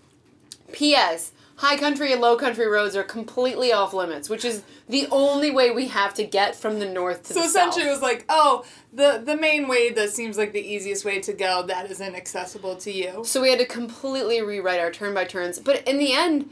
"P.S. 0.71 1.31
High 1.57 1.77
country 1.77 2.11
and 2.11 2.19
low 2.19 2.35
country 2.35 2.67
roads 2.67 2.97
are 2.97 3.03
completely 3.03 3.71
off 3.71 3.93
limits, 3.93 4.29
which 4.29 4.43
is 4.43 4.63
the 4.89 5.07
only 5.09 5.51
way 5.51 5.71
we 5.71 5.87
have 5.87 6.13
to 6.15 6.25
get 6.25 6.53
from 6.53 6.79
the 6.79 6.85
north 6.85 7.23
to 7.23 7.33
so 7.33 7.39
the 7.39 7.45
essentially 7.45 7.85
it 7.85 7.89
was 7.89 8.01
like, 8.01 8.25
oh, 8.27 8.65
the 8.91 9.21
the 9.23 9.37
main 9.37 9.69
way 9.69 9.89
that 9.91 10.09
seems 10.09 10.37
like 10.37 10.51
the 10.51 10.59
easiest 10.59 11.05
way 11.05 11.21
to 11.21 11.31
go 11.31 11.63
that 11.63 11.89
is 11.89 12.01
inaccessible 12.01 12.75
to 12.77 12.91
you. 12.91 13.23
So 13.23 13.41
we 13.41 13.49
had 13.49 13.59
to 13.59 13.65
completely 13.65 14.41
rewrite 14.41 14.81
our 14.81 14.91
turn 14.91 15.13
by 15.13 15.23
turns. 15.23 15.57
But 15.59 15.87
in 15.87 15.97
the 15.97 16.11
end, 16.11 16.49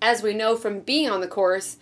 as 0.00 0.22
we 0.22 0.32
know 0.32 0.54
from 0.54 0.78
being 0.80 1.10
on 1.10 1.20
the 1.20 1.28
course, 1.28 1.78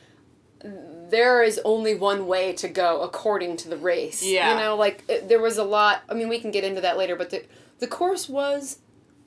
there 0.62 1.42
is 1.42 1.60
only 1.64 1.94
one 1.94 2.26
way 2.26 2.54
to 2.54 2.68
go 2.68 3.02
according 3.02 3.58
to 3.58 3.68
the 3.68 3.76
race. 3.76 4.24
Yeah. 4.24 4.52
You 4.52 4.60
know, 4.60 4.76
like 4.76 5.04
it, 5.08 5.28
there 5.28 5.40
was 5.40 5.58
a 5.58 5.64
lot. 5.64 6.02
I 6.08 6.14
mean, 6.14 6.28
we 6.28 6.38
can 6.38 6.50
get 6.50 6.64
into 6.64 6.80
that 6.80 6.96
later, 6.96 7.14
but 7.14 7.30
the 7.30 7.44
the 7.78 7.86
course 7.86 8.28
was 8.28 8.78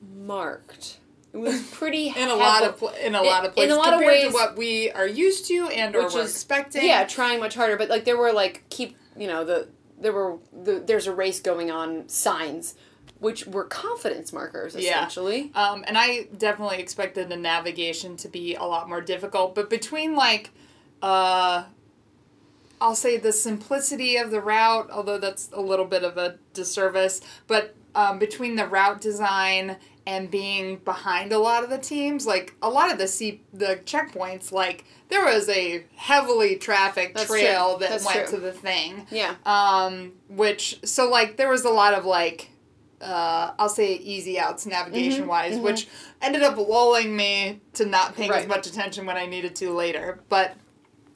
marked. 0.02 0.98
It 1.38 1.42
was 1.42 1.62
pretty 1.72 2.08
In 2.18 2.30
a 2.30 2.36
lot 2.36 2.64
of 2.64 2.78
pla- 2.78 2.94
in 3.04 3.16
a 3.16 3.22
lot 3.22 3.46
of 3.46 3.54
places 3.54 3.72
in 3.74 3.78
a 3.78 3.80
lot 3.80 3.94
of 3.94 4.00
compared 4.00 4.14
ways- 4.24 4.28
to 4.28 4.34
what 4.34 4.58
we 4.58 4.92
are 4.92 5.08
used 5.08 5.46
to 5.48 5.68
and 5.68 5.96
or 5.96 6.02
we're 6.04 6.08
is- 6.08 6.32
expecting. 6.32 6.86
yeah, 6.86 7.04
trying 7.06 7.40
much 7.40 7.56
harder. 7.56 7.78
But 7.78 7.90
like 7.90 8.06
there 8.06 8.18
were 8.18 8.34
like 8.34 8.64
keep 8.70 8.96
you 9.16 9.28
know 9.28 9.44
the 9.44 9.68
there 10.00 10.14
were 10.14 10.38
the, 10.54 10.80
there's 10.86 11.08
a 11.08 11.14
race 11.14 11.40
going 11.40 11.72
on 11.72 12.08
signs, 12.08 12.76
which 13.20 13.48
were 13.48 13.64
confidence 13.64 14.32
markers 14.32 14.76
Yeah. 14.76 14.98
essentially. 15.00 15.52
Um, 15.56 15.84
and 15.88 15.98
I 15.98 16.28
definitely 16.38 16.78
expected 16.80 17.30
the 17.30 17.36
navigation 17.38 18.16
to 18.18 18.28
be 18.28 18.54
a 18.56 18.64
lot 18.64 18.88
more 18.90 19.02
difficult. 19.02 19.56
But 19.56 19.70
between 19.72 20.16
like, 20.16 20.52
uh, 21.02 21.64
I'll 22.80 22.96
say 22.96 23.18
the 23.18 23.32
simplicity 23.32 24.18
of 24.18 24.30
the 24.30 24.40
route, 24.40 24.92
although 24.92 25.18
that's 25.18 25.50
a 25.52 25.62
little 25.62 25.86
bit 25.86 26.04
of 26.04 26.16
a 26.18 26.38
disservice, 26.54 27.22
but 27.48 27.74
um, 27.96 28.20
between 28.20 28.56
the 28.56 28.68
route 28.68 29.02
design 29.02 29.78
and 30.08 30.32
being 30.32 30.78
behind 30.78 31.34
a 31.34 31.38
lot 31.38 31.64
of 31.66 31.70
the 31.70 31.78
teams, 31.78 32.26
like 32.26 32.56
a 32.62 32.70
lot 32.70 32.90
of 32.92 32.98
the 32.98 33.08
C- 33.08 33.42
the 33.54 33.76
checkpoints, 33.86 34.52
like 34.54 34.86
there 35.10 35.26
was 35.26 35.50
a 35.50 35.84
heavily 35.98 36.56
trafficked 36.56 37.16
That's 37.16 37.28
trail 37.30 37.72
true. 37.72 37.80
that 37.82 37.90
That's 37.90 38.06
went 38.06 38.28
true. 38.30 38.38
to 38.38 38.42
the 38.46 38.54
thing. 38.54 39.06
Yeah. 39.12 39.36
Um, 39.46 40.14
which 40.30 40.80
so 40.86 41.10
like 41.10 41.36
there 41.36 41.50
was 41.50 41.66
a 41.66 41.70
lot 41.70 41.94
of 41.94 42.06
like 42.06 42.50
uh, 43.02 43.52
I'll 43.60 43.70
say 43.70 43.96
easy 43.96 44.40
outs 44.40 44.66
navigation 44.66 45.28
wise, 45.28 45.60
which 45.60 45.88
ended 46.22 46.42
up 46.42 46.58
lulling 46.58 47.16
me 47.16 47.60
to 47.74 47.86
not 47.86 48.16
paying 48.16 48.32
as 48.32 48.48
much 48.48 48.66
attention 48.66 49.06
when 49.06 49.18
I 49.18 49.26
needed 49.28 49.56
to 49.58 49.72
later. 49.72 50.20
But 50.30 50.56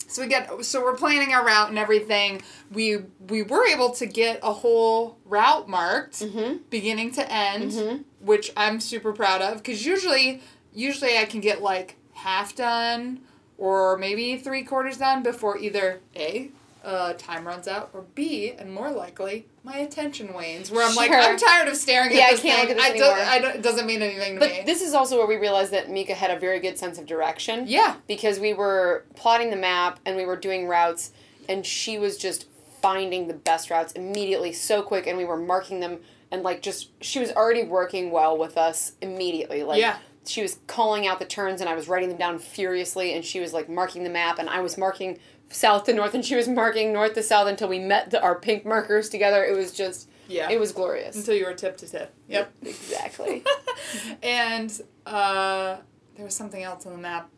so 0.05 0.21
we 0.21 0.27
get 0.27 0.63
so 0.65 0.83
we're 0.83 0.95
planning 0.98 1.33
our 1.33 1.45
route 1.45 1.69
and 1.69 1.79
everything. 1.79 2.41
We 2.71 2.98
we 3.29 3.41
were 3.41 3.65
able 3.67 3.91
to 3.91 4.05
get 4.05 4.41
a 4.43 4.51
whole 4.51 5.17
route 5.25 5.69
marked 5.69 6.19
Mm-hmm. 6.19 6.57
beginning 6.69 7.13
to 7.13 7.31
end, 7.31 7.71
Mhm. 7.71 8.03
Which 8.24 8.51
I'm 8.56 8.80
super 8.80 9.13
proud 9.13 9.42
of 9.42 9.58
because 9.58 9.86
usually 9.86 10.42
usually 10.74 11.18
I 11.18 11.25
can 11.25 11.42
get 11.42 11.62
like 11.62 11.98
half 12.13 12.56
done 12.56 13.22
or 13.58 13.98
maybe 13.98 14.38
three 14.38 14.63
quarters 14.63 14.98
done 14.98 15.24
before 15.24 15.58
either 15.58 16.01
a 16.16 16.51
uh, 16.84 17.13
time 17.13 17.46
runs 17.46 17.68
out 17.68 17.92
or 17.94 18.04
b 18.16 18.51
and 18.58 18.74
more 18.74 18.90
likely 18.90 19.46
my 19.63 19.78
attention 19.78 20.34
wanes 20.34 20.72
where 20.72 20.84
I'm 20.88 20.96
like 20.96 21.12
I'm 21.12 21.38
tired 21.38 21.68
of 21.68 21.75
staring 21.78 22.12
Yeah, 22.12 22.22
I 22.22 22.25
at 22.25 22.32
this 22.32 22.42
can't 22.42 22.68
thing. 22.70 22.75
look 22.75 22.86
at 22.86 22.94
this 22.94 23.01
I 23.04 23.08
don't, 23.08 23.18
anymore. 23.18 23.34
I 23.34 23.40
don't, 23.40 23.56
it 23.58 23.62
doesn't 23.62 23.86
mean 23.86 24.01
anything 24.01 24.34
to 24.36 24.40
But 24.40 24.50
me. 24.50 24.63
this 24.66 24.82
is 24.82 24.96
also 24.96 25.18
where 25.18 25.28
we 25.28 25.36
realized 25.36 25.72
that 25.74 25.92
Mika 25.92 26.16
had 26.16 26.32
a 26.32 26.40
very 26.40 26.60
good 26.60 26.80
sense 26.80 26.98
of 26.98 27.06
direction. 27.06 27.66
yeah, 27.68 27.98
Because 28.08 28.40
we 28.40 28.56
were 28.56 29.06
plotting 29.16 29.51
the 29.51 29.58
map 29.58 30.00
and 30.08 30.16
we 30.16 30.25
were 30.25 30.36
doing 30.38 30.68
routes, 30.68 31.12
and 31.48 31.63
she 31.63 32.00
was 32.00 32.18
just 32.18 32.48
finding 32.82 33.28
the 33.28 33.36
best 33.36 33.70
routes 33.70 33.94
immediately 33.94 34.51
so 34.51 34.82
quick, 34.82 35.06
and 35.06 35.20
we 35.20 35.25
were 35.25 35.38
marking 35.38 35.82
them, 35.82 36.00
and 36.32 36.44
like 36.44 36.62
just, 36.62 36.90
she 37.04 37.20
was 37.20 37.32
already 37.32 37.64
working 37.64 38.12
well 38.12 38.38
with 38.38 38.58
us 38.58 38.94
immediately. 39.02 39.64
Like, 39.64 39.80
Yeah. 39.80 39.98
she 40.26 40.42
was 40.42 40.60
calling 40.68 41.08
out 41.08 41.20
the 41.20 41.26
turns, 41.26 41.62
and 41.62 41.70
I 41.70 41.76
was 41.76 41.88
writing 41.88 42.10
them 42.10 42.18
down 42.18 42.40
furiously, 42.40 43.14
and 43.14 43.24
she 43.26 43.40
was 43.40 43.54
like 43.54 43.68
marking 43.70 44.04
the 44.04 44.10
map, 44.10 44.40
and 44.40 44.50
I 44.50 44.62
was 44.62 44.78
marking 44.78 45.20
south 45.50 45.84
to 45.86 45.94
north, 45.94 46.14
and 46.14 46.24
she 46.24 46.36
was 46.36 46.48
marking 46.48 46.94
north 46.94 47.14
to 47.16 47.24
south 47.24 47.48
until 47.48 47.68
we 47.68 47.80
met 47.80 48.12
the, 48.12 48.22
our 48.22 48.36
pink 48.36 48.66
markers 48.66 49.10
together. 49.10 49.44
It 49.44 49.56
was 49.56 49.74
just, 49.74 50.10
yeah. 50.30 50.50
it 50.50 50.60
was 50.60 50.72
glorious. 50.72 51.16
until 51.18 51.36
you 51.36 51.46
were 51.46 51.54
tip 51.54 51.76
to 51.78 51.88
tip. 51.88 52.14
Yep. 52.30 52.54
Exactly. 52.64 53.44
and 54.24 54.82
uh, 55.06 55.78
there 56.16 56.26
was 56.26 56.36
something 56.36 56.64
else 56.64 56.86
on 56.86 56.94
the 56.94 56.98
map. 57.00 57.30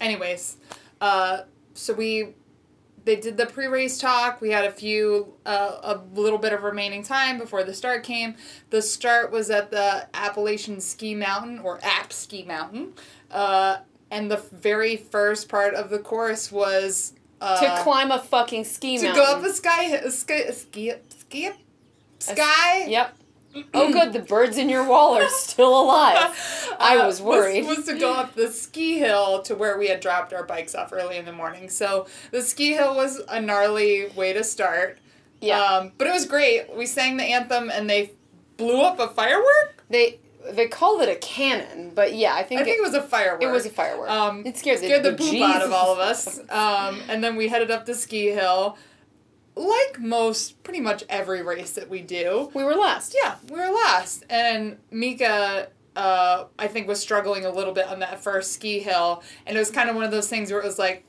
Anyways, 0.00 0.58
uh, 1.00 1.42
so 1.72 1.94
we 1.94 2.34
they 3.04 3.16
did 3.16 3.36
the 3.36 3.46
pre-race 3.46 3.98
talk. 3.98 4.40
We 4.40 4.50
had 4.50 4.64
a 4.64 4.70
few 4.70 5.34
uh, 5.44 5.78
a 5.82 6.00
little 6.18 6.38
bit 6.38 6.52
of 6.52 6.62
remaining 6.62 7.02
time 7.02 7.38
before 7.38 7.62
the 7.64 7.74
start 7.74 8.02
came. 8.02 8.34
The 8.70 8.82
start 8.82 9.30
was 9.30 9.50
at 9.50 9.70
the 9.70 10.08
Appalachian 10.14 10.80
Ski 10.80 11.14
Mountain 11.14 11.58
or 11.60 11.78
App 11.82 12.12
Ski 12.12 12.44
Mountain, 12.44 12.94
uh, 13.30 13.78
and 14.10 14.30
the 14.30 14.38
very 14.52 14.96
first 14.96 15.48
part 15.48 15.74
of 15.74 15.90
the 15.90 15.98
course 15.98 16.50
was 16.50 17.12
uh, 17.40 17.60
to 17.60 17.82
climb 17.82 18.10
a 18.10 18.18
fucking 18.20 18.64
ski 18.64 18.94
mountain. 18.96 19.14
to 19.14 19.20
mountain. 19.20 19.40
go 19.42 19.46
up 19.46 19.52
a 19.52 19.54
sky 19.54 19.84
a 19.96 20.10
ski 20.10 20.42
a 20.42 20.52
ski 20.52 20.92
ski 21.18 21.50
sky 22.18 22.86
Yep. 22.86 23.16
Oh, 23.74 23.92
good, 23.92 24.12
the 24.12 24.20
birds 24.20 24.58
in 24.58 24.68
your 24.68 24.86
wall 24.86 25.16
are 25.16 25.28
still 25.28 25.80
alive. 25.80 26.16
I 26.80 26.98
uh, 26.98 27.06
was 27.06 27.20
worried. 27.20 27.62
We 27.62 27.76
was, 27.76 27.86
to 27.86 27.98
go 27.98 28.12
up 28.12 28.34
the 28.34 28.50
ski 28.50 28.98
hill 28.98 29.42
to 29.42 29.54
where 29.54 29.78
we 29.78 29.88
had 29.88 30.00
dropped 30.00 30.32
our 30.32 30.44
bikes 30.44 30.74
off 30.74 30.92
early 30.92 31.16
in 31.16 31.24
the 31.24 31.32
morning. 31.32 31.68
So 31.68 32.06
the 32.30 32.42
ski 32.42 32.72
hill 32.72 32.94
was 32.94 33.20
a 33.28 33.40
gnarly 33.40 34.08
way 34.16 34.32
to 34.32 34.44
start. 34.44 34.98
Yeah. 35.40 35.60
Um, 35.60 35.92
but 35.98 36.06
it 36.06 36.12
was 36.12 36.26
great. 36.26 36.74
We 36.74 36.86
sang 36.86 37.16
the 37.16 37.24
anthem 37.24 37.70
and 37.70 37.88
they 37.88 38.12
blew 38.56 38.82
up 38.82 38.98
a 38.98 39.08
firework. 39.08 39.84
They 39.88 40.20
they 40.52 40.68
called 40.68 41.00
it 41.00 41.08
a 41.08 41.16
cannon, 41.16 41.92
but 41.94 42.14
yeah, 42.14 42.34
I 42.34 42.42
think, 42.42 42.60
I 42.60 42.64
think 42.64 42.78
it, 42.78 42.82
was 42.82 42.92
a 42.92 43.02
firework. 43.02 43.42
it 43.42 43.46
was 43.46 43.64
a 43.64 43.70
firework. 43.70 44.10
Um, 44.10 44.44
it 44.44 44.58
scared 44.58 44.78
the, 44.80 44.86
scared 44.86 45.02
the, 45.02 45.12
the 45.12 45.16
poop 45.16 45.40
out 45.40 45.62
of 45.62 45.72
all 45.72 45.92
of 45.92 45.98
us. 45.98 46.38
Um, 46.50 47.00
and 47.08 47.24
then 47.24 47.36
we 47.36 47.48
headed 47.48 47.70
up 47.70 47.86
the 47.86 47.94
ski 47.94 48.26
hill. 48.26 48.76
Like 49.56 50.00
most, 50.00 50.62
pretty 50.64 50.80
much 50.80 51.04
every 51.08 51.42
race 51.42 51.72
that 51.72 51.88
we 51.88 52.00
do, 52.02 52.50
We 52.54 52.64
were 52.64 52.74
last. 52.74 53.14
yeah, 53.22 53.36
we 53.50 53.58
were 53.58 53.70
last. 53.70 54.24
And 54.28 54.78
Mika, 54.90 55.68
uh, 55.94 56.44
I 56.58 56.66
think, 56.66 56.88
was 56.88 57.00
struggling 57.00 57.44
a 57.44 57.50
little 57.50 57.72
bit 57.72 57.86
on 57.86 58.00
that 58.00 58.22
first 58.22 58.52
ski 58.52 58.80
hill. 58.80 59.22
And 59.46 59.56
it 59.56 59.60
was 59.60 59.70
kind 59.70 59.88
of 59.88 59.94
one 59.94 60.04
of 60.04 60.10
those 60.10 60.28
things 60.28 60.50
where 60.50 60.60
it 60.60 60.64
was 60.64 60.78
like, 60.78 61.04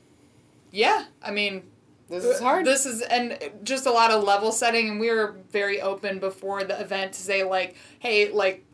yeah, 0.70 1.04
I 1.22 1.32
mean, 1.32 1.64
This 2.08 2.24
is 2.24 2.38
hard. 2.38 2.64
This 2.66 2.86
is, 2.86 3.02
and 3.02 3.36
just 3.64 3.84
a 3.86 3.90
lot 3.90 4.12
of 4.12 4.22
level 4.22 4.52
setting. 4.52 4.88
And 4.90 5.00
we 5.00 5.10
were 5.10 5.36
very 5.50 5.80
open 5.82 6.20
before 6.20 6.62
the 6.62 6.80
event 6.80 7.14
to 7.14 7.20
say, 7.20 7.42
like, 7.42 7.74
hey, 7.98 8.30
like, 8.30 8.64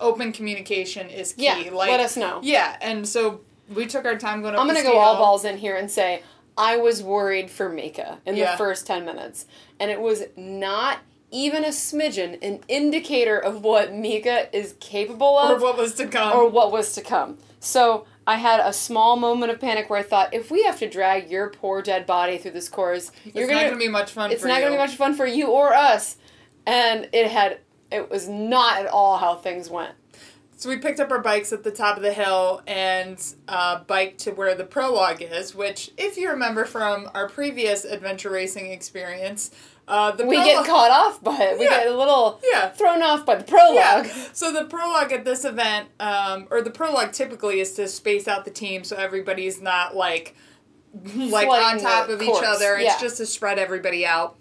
open 0.00 0.32
communication 0.32 1.10
is 1.10 1.32
key. 1.34 1.44
yeah, 1.44 1.70
like, 1.72 1.90
let 1.90 2.00
us 2.00 2.16
know. 2.16 2.40
yeah, 2.42 2.76
and 2.80 3.06
so 3.06 3.40
we 3.74 3.84
took 3.84 4.04
our 4.06 4.16
time 4.16 4.40
going 4.40 4.54
up. 4.54 4.60
I'm 4.60 4.68
the 4.68 4.72
gonna 4.74 4.84
ski 4.84 4.92
go 4.92 4.98
all 4.98 5.14
hill. 5.16 5.22
balls 5.24 5.44
in 5.44 5.58
here 5.58 5.76
and 5.76 5.90
say 5.90 6.22
I 6.58 6.76
was 6.76 7.02
worried 7.02 7.50
for 7.50 7.68
Mika 7.68 8.18
in 8.26 8.36
Yeah. 8.36 8.50
the 8.52 8.56
first 8.58 8.86
ten 8.86 9.04
minutes, 9.04 9.46
and 9.80 9.90
it 9.90 10.00
was 10.00 10.24
not 10.36 10.98
even 11.30 11.62
a 11.62 11.68
smidgen 11.68 12.38
an 12.42 12.60
indicator 12.68 13.38
of 13.38 13.62
what 13.62 13.92
Mika 13.92 14.54
is 14.56 14.74
capable 14.80 15.38
of. 15.38 15.50
or 15.50 15.62
what 15.62 15.76
was 15.78 15.94
to 15.94 16.06
come. 16.06 16.36
or 16.36 16.48
what 16.48 16.72
was 16.72 16.94
to 16.94 17.02
come. 17.02 17.38
So 17.60 18.06
I 18.26 18.36
had 18.36 18.60
a 18.60 18.72
small 18.72 19.16
moment 19.16 19.52
of 19.52 19.60
panic 19.60 19.88
where 19.90 19.98
I 20.00 20.02
thought, 20.02 20.32
if 20.34 20.50
we 20.50 20.62
have 20.64 20.78
to 20.80 20.88
drag 20.88 21.30
your 21.30 21.48
poor 21.48 21.80
dead 21.82 22.06
body 22.06 22.38
through 22.38 22.52
this 22.52 22.68
course, 22.68 23.10
you're 23.24 23.44
it's 23.44 23.50
gonna, 23.50 23.62
not 23.62 23.68
gonna 23.70 23.78
be 23.80 23.88
much 23.88 24.10
fun. 24.12 24.30
it's 24.32 24.44
not 24.44 24.56
you. 24.56 24.62
gonna 24.64 24.74
be 24.74 24.78
much 24.78 24.96
fun 24.96 25.14
for 25.14 25.26
you 25.26 25.48
or 25.48 25.74
us. 25.74 26.16
And 26.66 27.08
it 27.12 27.28
had, 27.30 27.58
it 27.90 28.10
was 28.10 28.28
not 28.28 28.78
at 28.80 28.86
all 28.86 29.16
how 29.18 29.34
things 29.36 29.70
went. 29.70 29.92
So 30.58 30.68
we 30.68 30.76
picked 30.78 30.98
up 30.98 31.12
our 31.12 31.20
bikes 31.20 31.52
at 31.52 31.62
the 31.62 31.70
top 31.70 31.96
of 31.96 32.02
the 32.02 32.12
hill 32.12 32.62
and 32.66 33.16
uh, 33.46 33.84
biked 33.86 34.18
to 34.22 34.32
where 34.32 34.56
the 34.56 34.64
prologue 34.64 35.22
is, 35.22 35.54
which, 35.54 35.92
if 35.96 36.16
you 36.16 36.30
remember 36.30 36.64
from 36.64 37.08
our 37.14 37.28
previous 37.28 37.84
adventure 37.84 38.28
racing 38.30 38.72
experience, 38.72 39.52
uh, 39.86 40.10
the 40.10 40.26
We 40.26 40.34
prologue- 40.34 40.64
get 40.64 40.66
caught 40.66 40.90
off 40.90 41.22
by 41.22 41.36
it. 41.42 41.58
We 41.60 41.66
Yeah. 41.66 41.84
get 41.84 41.86
a 41.86 41.96
little 41.96 42.40
Yeah. 42.42 42.70
thrown 42.70 43.02
off 43.02 43.24
by 43.24 43.36
the 43.36 43.44
prologue. 43.44 44.06
Yeah. 44.06 44.12
So 44.32 44.50
the 44.52 44.64
prologue 44.64 45.12
at 45.12 45.24
this 45.24 45.44
event, 45.44 45.90
um, 46.00 46.48
or 46.50 46.60
the 46.60 46.70
prologue 46.72 47.12
typically 47.12 47.60
is 47.60 47.74
to 47.74 47.86
space 47.86 48.26
out 48.26 48.44
the 48.44 48.50
team 48.50 48.82
so 48.82 48.96
everybody's 48.96 49.60
not 49.62 49.94
like 49.94 50.34
like 51.14 51.46
on 51.46 51.78
top 51.78 52.08
of 52.08 52.20
each 52.20 52.30
course, 52.30 52.44
other. 52.44 52.76
It's 52.78 53.00
just 53.00 53.18
to 53.18 53.26
spread 53.26 53.60
everybody 53.60 54.04
out. 54.04 54.34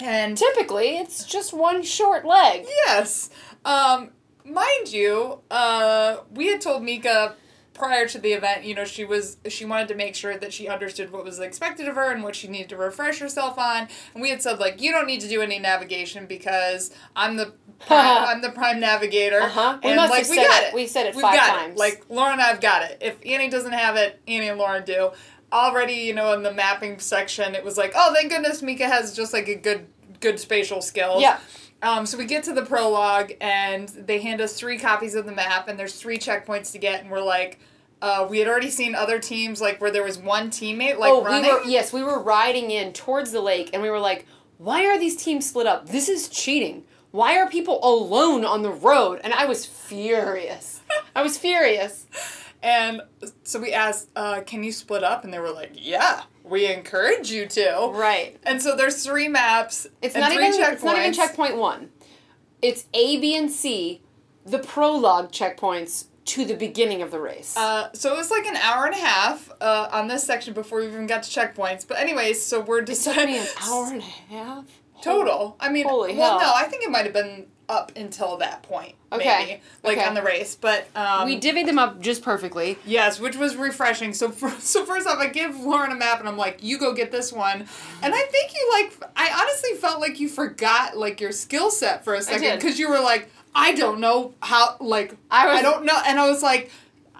And 0.00 0.36
Typically, 0.36 0.96
it's 0.96 1.24
just 1.24 1.52
one 1.52 1.84
short 1.84 2.24
leg. 2.24 2.66
Yes. 2.86 3.30
Um, 3.64 4.10
mind 4.44 4.92
you, 4.92 5.40
uh, 5.50 6.18
we 6.34 6.48
had 6.48 6.60
told 6.60 6.82
Mika 6.82 7.34
prior 7.74 8.06
to 8.06 8.18
the 8.18 8.32
event, 8.32 8.64
you 8.64 8.74
know, 8.74 8.84
she 8.84 9.04
was 9.04 9.38
she 9.48 9.64
wanted 9.64 9.88
to 9.88 9.94
make 9.94 10.14
sure 10.14 10.36
that 10.36 10.52
she 10.52 10.68
understood 10.68 11.10
what 11.10 11.24
was 11.24 11.38
expected 11.40 11.88
of 11.88 11.94
her 11.96 12.10
and 12.12 12.22
what 12.22 12.36
she 12.36 12.46
needed 12.46 12.68
to 12.68 12.76
refresh 12.76 13.18
herself 13.18 13.58
on. 13.58 13.88
And 14.14 14.22
we 14.22 14.28
had 14.30 14.42
said 14.42 14.58
like, 14.58 14.80
you 14.80 14.90
don't 14.92 15.06
need 15.06 15.20
to 15.22 15.28
do 15.28 15.40
any 15.40 15.58
navigation 15.58 16.26
because 16.26 16.94
I'm 17.16 17.36
the 17.36 17.54
prime, 17.86 18.24
I'm 18.28 18.42
the 18.42 18.50
prime 18.50 18.78
navigator. 18.78 19.40
Uh-huh. 19.40 19.78
We 19.82 19.90
And 19.90 19.96
must 19.96 20.10
like 20.10 20.20
have 20.22 20.30
we 20.30 20.36
said 20.36 20.46
got 20.48 20.62
it- 20.62 20.68
it. 20.68 20.74
we 20.74 20.86
said 20.86 21.06
it 21.06 21.14
We've 21.14 21.22
five 21.22 21.34
got 21.36 21.56
times. 21.56 21.72
It. 21.72 21.78
Like 21.78 22.04
Lauren 22.10 22.34
and 22.34 22.42
I've 22.42 22.60
got 22.60 22.82
it. 22.82 22.98
If 23.00 23.16
Annie 23.24 23.48
doesn't 23.48 23.72
have 23.72 23.96
it, 23.96 24.20
Annie 24.28 24.48
and 24.48 24.58
Lauren 24.58 24.84
do. 24.84 25.10
Already, 25.50 25.94
you 25.94 26.14
know, 26.14 26.32
in 26.32 26.42
the 26.42 26.52
mapping 26.52 26.98
section, 26.98 27.54
it 27.54 27.62
was 27.64 27.76
like, 27.76 27.92
oh, 27.94 28.14
thank 28.14 28.30
goodness 28.30 28.62
Mika 28.62 28.86
has 28.88 29.14
just 29.14 29.32
like 29.32 29.48
a 29.48 29.54
good 29.54 29.86
good 30.20 30.38
spatial 30.38 30.80
skills. 30.82 31.20
Yeah. 31.22 31.38
Um, 31.82 32.06
so 32.06 32.16
we 32.16 32.26
get 32.26 32.44
to 32.44 32.52
the 32.52 32.64
prologue 32.64 33.32
and 33.40 33.88
they 33.88 34.20
hand 34.20 34.40
us 34.40 34.56
three 34.56 34.78
copies 34.78 35.14
of 35.14 35.26
the 35.26 35.32
map 35.32 35.68
and 35.68 35.78
there's 35.78 35.96
three 35.96 36.16
checkpoints 36.16 36.70
to 36.72 36.78
get 36.78 37.02
and 37.02 37.10
we're 37.10 37.20
like, 37.22 37.58
uh, 38.00 38.26
we 38.28 38.38
had 38.38 38.48
already 38.48 38.70
seen 38.70 38.94
other 38.94 39.18
teams 39.20 39.60
like 39.60 39.80
where 39.80 39.90
there 39.90 40.02
was 40.02 40.18
one 40.18 40.50
teammate 40.50 40.98
like 40.98 41.12
oh, 41.12 41.24
running. 41.24 41.44
we 41.44 41.52
were 41.52 41.62
yes, 41.64 41.92
we 41.92 42.02
were 42.02 42.20
riding 42.20 42.70
in 42.72 42.92
towards 42.92 43.30
the 43.30 43.40
lake, 43.40 43.70
and 43.72 43.80
we 43.80 43.88
were 43.90 44.00
like, 44.00 44.26
"Why 44.58 44.86
are 44.86 44.98
these 44.98 45.14
teams 45.14 45.48
split 45.48 45.68
up? 45.68 45.88
This 45.88 46.08
is 46.08 46.28
cheating. 46.28 46.82
Why 47.12 47.38
are 47.38 47.48
people 47.48 47.78
alone 47.80 48.44
on 48.44 48.62
the 48.62 48.72
road?" 48.72 49.20
And 49.22 49.32
I 49.32 49.44
was 49.44 49.64
furious. 49.64 50.80
I 51.14 51.22
was 51.22 51.38
furious. 51.38 52.06
And 52.62 53.02
so 53.42 53.58
we 53.58 53.72
asked, 53.72 54.08
uh, 54.14 54.42
can 54.42 54.62
you 54.62 54.70
split 54.70 55.02
up? 55.02 55.24
And 55.24 55.32
they 55.32 55.40
were 55.40 55.50
like, 55.50 55.72
yeah, 55.74 56.22
we 56.44 56.66
encourage 56.72 57.30
you 57.30 57.46
to. 57.46 57.90
Right. 57.92 58.38
And 58.44 58.62
so 58.62 58.76
there's 58.76 59.04
three 59.04 59.28
maps. 59.28 59.86
It's 60.00 60.14
not 60.14 60.32
even. 60.32 60.52
It's 60.52 60.82
not 60.82 60.98
even 60.98 61.12
checkpoint 61.12 61.56
one. 61.56 61.90
It's 62.60 62.86
A, 62.94 63.18
B, 63.20 63.36
and 63.36 63.50
C, 63.50 64.02
the 64.44 64.58
prologue 64.58 65.32
checkpoints 65.32 66.06
to 66.24 66.44
the 66.44 66.54
beginning 66.54 67.02
of 67.02 67.10
the 67.10 67.18
race. 67.18 67.56
Uh, 67.56 67.88
so 67.92 68.14
it 68.14 68.16
was 68.16 68.30
like 68.30 68.46
an 68.46 68.56
hour 68.56 68.86
and 68.86 68.94
a 68.94 68.98
half 68.98 69.50
uh, 69.60 69.88
on 69.90 70.06
this 70.06 70.22
section 70.24 70.54
before 70.54 70.80
we 70.80 70.86
even 70.86 71.06
got 71.06 71.24
to 71.24 71.40
checkpoints. 71.40 71.86
But 71.86 71.98
anyways, 71.98 72.40
so 72.44 72.60
we're 72.60 72.82
deciding 72.82 73.36
an 73.36 73.46
hour 73.62 73.86
and 73.86 74.00
a 74.00 74.04
half. 74.04 74.64
total. 75.02 75.56
I 75.58 75.68
mean, 75.68 75.88
Holy 75.88 76.14
well, 76.16 76.38
hell. 76.38 76.48
no, 76.48 76.54
I 76.54 76.68
think 76.68 76.84
it 76.84 76.90
might 76.90 77.04
have 77.04 77.12
been 77.12 77.46
up 77.72 77.92
until 77.96 78.36
that 78.36 78.62
point. 78.62 78.94
Okay. 79.10 79.24
Maybe, 79.46 79.60
like 79.82 79.98
Okay. 79.98 80.06
on 80.06 80.14
the 80.14 80.22
race, 80.22 80.54
but 80.54 80.86
um, 80.94 81.24
we 81.26 81.40
divvied 81.40 81.66
them 81.66 81.78
up 81.78 82.00
just 82.00 82.22
perfectly. 82.22 82.78
Yes, 82.86 83.18
which 83.18 83.36
was 83.36 83.56
refreshing. 83.56 84.12
So, 84.14 84.30
for, 84.30 84.50
so 84.60 84.84
first 84.84 85.06
off, 85.06 85.18
I 85.18 85.26
give 85.28 85.58
Lauren 85.60 85.90
a 85.92 85.94
map, 85.96 86.20
and 86.20 86.28
I'm 86.28 86.36
like, 86.36 86.62
"You 86.62 86.78
go 86.78 86.94
get 86.94 87.10
this 87.10 87.32
one." 87.32 87.66
And 88.02 88.14
I 88.14 88.22
think 88.22 88.52
you 88.54 88.70
like. 88.72 89.10
I 89.16 89.40
honestly 89.42 89.74
felt 89.76 90.00
like 90.00 90.20
you 90.20 90.28
forgot 90.28 90.96
like 90.96 91.20
your 91.20 91.32
skill 91.32 91.70
set 91.70 92.04
for 92.04 92.14
a 92.14 92.22
second 92.22 92.56
because 92.58 92.78
you 92.78 92.88
were 92.88 93.00
like, 93.00 93.28
"I 93.54 93.72
don't 93.74 94.00
know 94.00 94.34
how." 94.40 94.76
Like, 94.80 95.16
I 95.30 95.46
was- 95.48 95.58
I 95.58 95.62
don't 95.62 95.84
know, 95.84 95.98
and 96.06 96.18
I 96.20 96.28
was 96.30 96.42
like, 96.42 96.70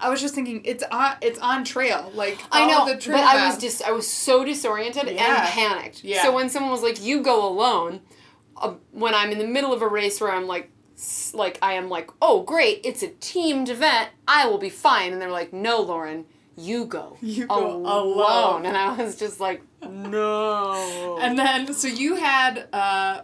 I 0.00 0.08
was 0.08 0.20
just 0.20 0.34
thinking, 0.34 0.62
it's 0.64 0.82
on, 0.90 1.14
it's 1.20 1.38
on 1.38 1.62
trail. 1.64 2.10
Like, 2.14 2.38
I 2.50 2.66
know, 2.66 2.86
the 2.86 2.96
trail 2.96 3.18
but 3.18 3.24
I 3.24 3.46
was 3.48 3.58
just 3.58 3.82
I 3.82 3.92
was 3.92 4.08
so 4.08 4.44
disoriented 4.44 5.08
Yeah. 5.14 5.42
and 5.42 5.48
panicked. 5.48 6.02
Yeah. 6.02 6.22
So 6.22 6.32
when 6.34 6.48
someone 6.50 6.72
was 6.72 6.82
like, 6.82 7.00
"You 7.04 7.22
go 7.22 7.46
alone," 7.46 8.00
uh, 8.56 8.74
when 8.92 9.14
I'm 9.14 9.30
in 9.30 9.38
the 9.38 9.46
middle 9.46 9.72
of 9.72 9.82
a 9.82 9.88
race 9.88 10.20
where 10.20 10.32
I'm 10.32 10.46
like, 10.46 10.70
like 11.34 11.58
I 11.62 11.74
am 11.74 11.88
like, 11.88 12.10
"Oh 12.20 12.42
great, 12.42 12.80
it's 12.84 13.02
a 13.02 13.08
teamed 13.08 13.68
event. 13.68 14.10
I 14.28 14.46
will 14.46 14.58
be 14.58 14.70
fine," 14.70 15.12
and 15.12 15.20
they're 15.20 15.30
like, 15.30 15.52
"No, 15.52 15.80
Lauren, 15.80 16.26
you 16.56 16.84
go, 16.84 17.16
You 17.22 17.46
go 17.46 17.76
alone." 17.76 18.66
and 18.66 18.76
I 18.76 18.94
was 19.02 19.16
just 19.16 19.40
like, 19.40 19.62
"No." 19.82 21.18
And 21.20 21.38
then, 21.38 21.72
so 21.74 21.88
you 21.88 22.16
had, 22.16 22.68
uh, 22.72 23.22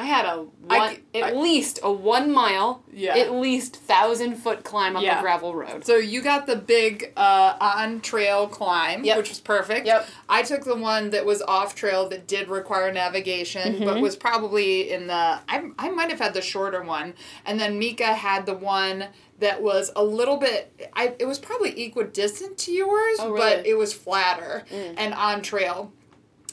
I 0.00 0.04
had 0.04 0.24
a 0.24 0.36
one, 0.66 0.94
c- 0.96 1.20
at 1.20 1.34
I- 1.34 1.36
least 1.36 1.78
a 1.82 1.92
one 1.92 2.32
mile, 2.32 2.82
Yeah. 2.92 3.16
at 3.18 3.32
least 3.32 3.76
thousand 3.76 4.36
foot 4.36 4.64
climb 4.64 4.96
up 4.96 5.02
Yeah. 5.02 5.18
a 5.18 5.22
gravel 5.22 5.54
road. 5.54 5.84
so 5.84 5.96
you 5.96 6.22
got 6.22 6.46
the 6.46 6.56
big 6.56 7.12
uh, 7.16 7.56
on 7.60 8.00
trail 8.00 8.46
climb, 8.48 9.04
Yep. 9.04 9.16
which 9.18 9.28
was 9.28 9.40
perfect. 9.40 9.86
Yep. 9.86 10.06
I 10.28 10.42
took 10.42 10.64
the 10.64 10.76
one 10.76 11.10
that 11.10 11.26
was 11.26 11.42
off 11.42 11.74
trail 11.74 12.08
that 12.08 12.26
did 12.26 12.48
require 12.48 12.90
navigation, 12.92 13.74
Mm-hmm. 13.74 13.84
but 13.84 14.00
was 14.00 14.16
probably 14.16 14.90
in 14.90 15.06
the. 15.06 15.14
I, 15.48 15.70
I 15.78 15.90
might 15.90 16.10
have 16.10 16.20
had 16.20 16.34
the 16.34 16.42
shorter 16.42 16.82
one, 16.82 17.14
and 17.44 17.60
then 17.60 17.78
Mika 17.78 18.14
had 18.14 18.46
the 18.46 18.54
one 18.54 19.06
that 19.40 19.62
was 19.62 19.90
a 19.96 20.04
little 20.04 20.36
bit. 20.36 20.90
I 20.94 21.14
it 21.18 21.26
was 21.26 21.38
probably 21.38 21.70
equidistant 21.84 22.56
to 22.58 22.72
yours, 22.72 23.18
Oh, 23.20 23.36
but 23.36 23.66
it 23.66 23.74
was 23.76 23.92
flatter 23.92 24.64
Mm. 24.72 24.94
and 24.98 25.14
on 25.14 25.42
trail. 25.42 25.92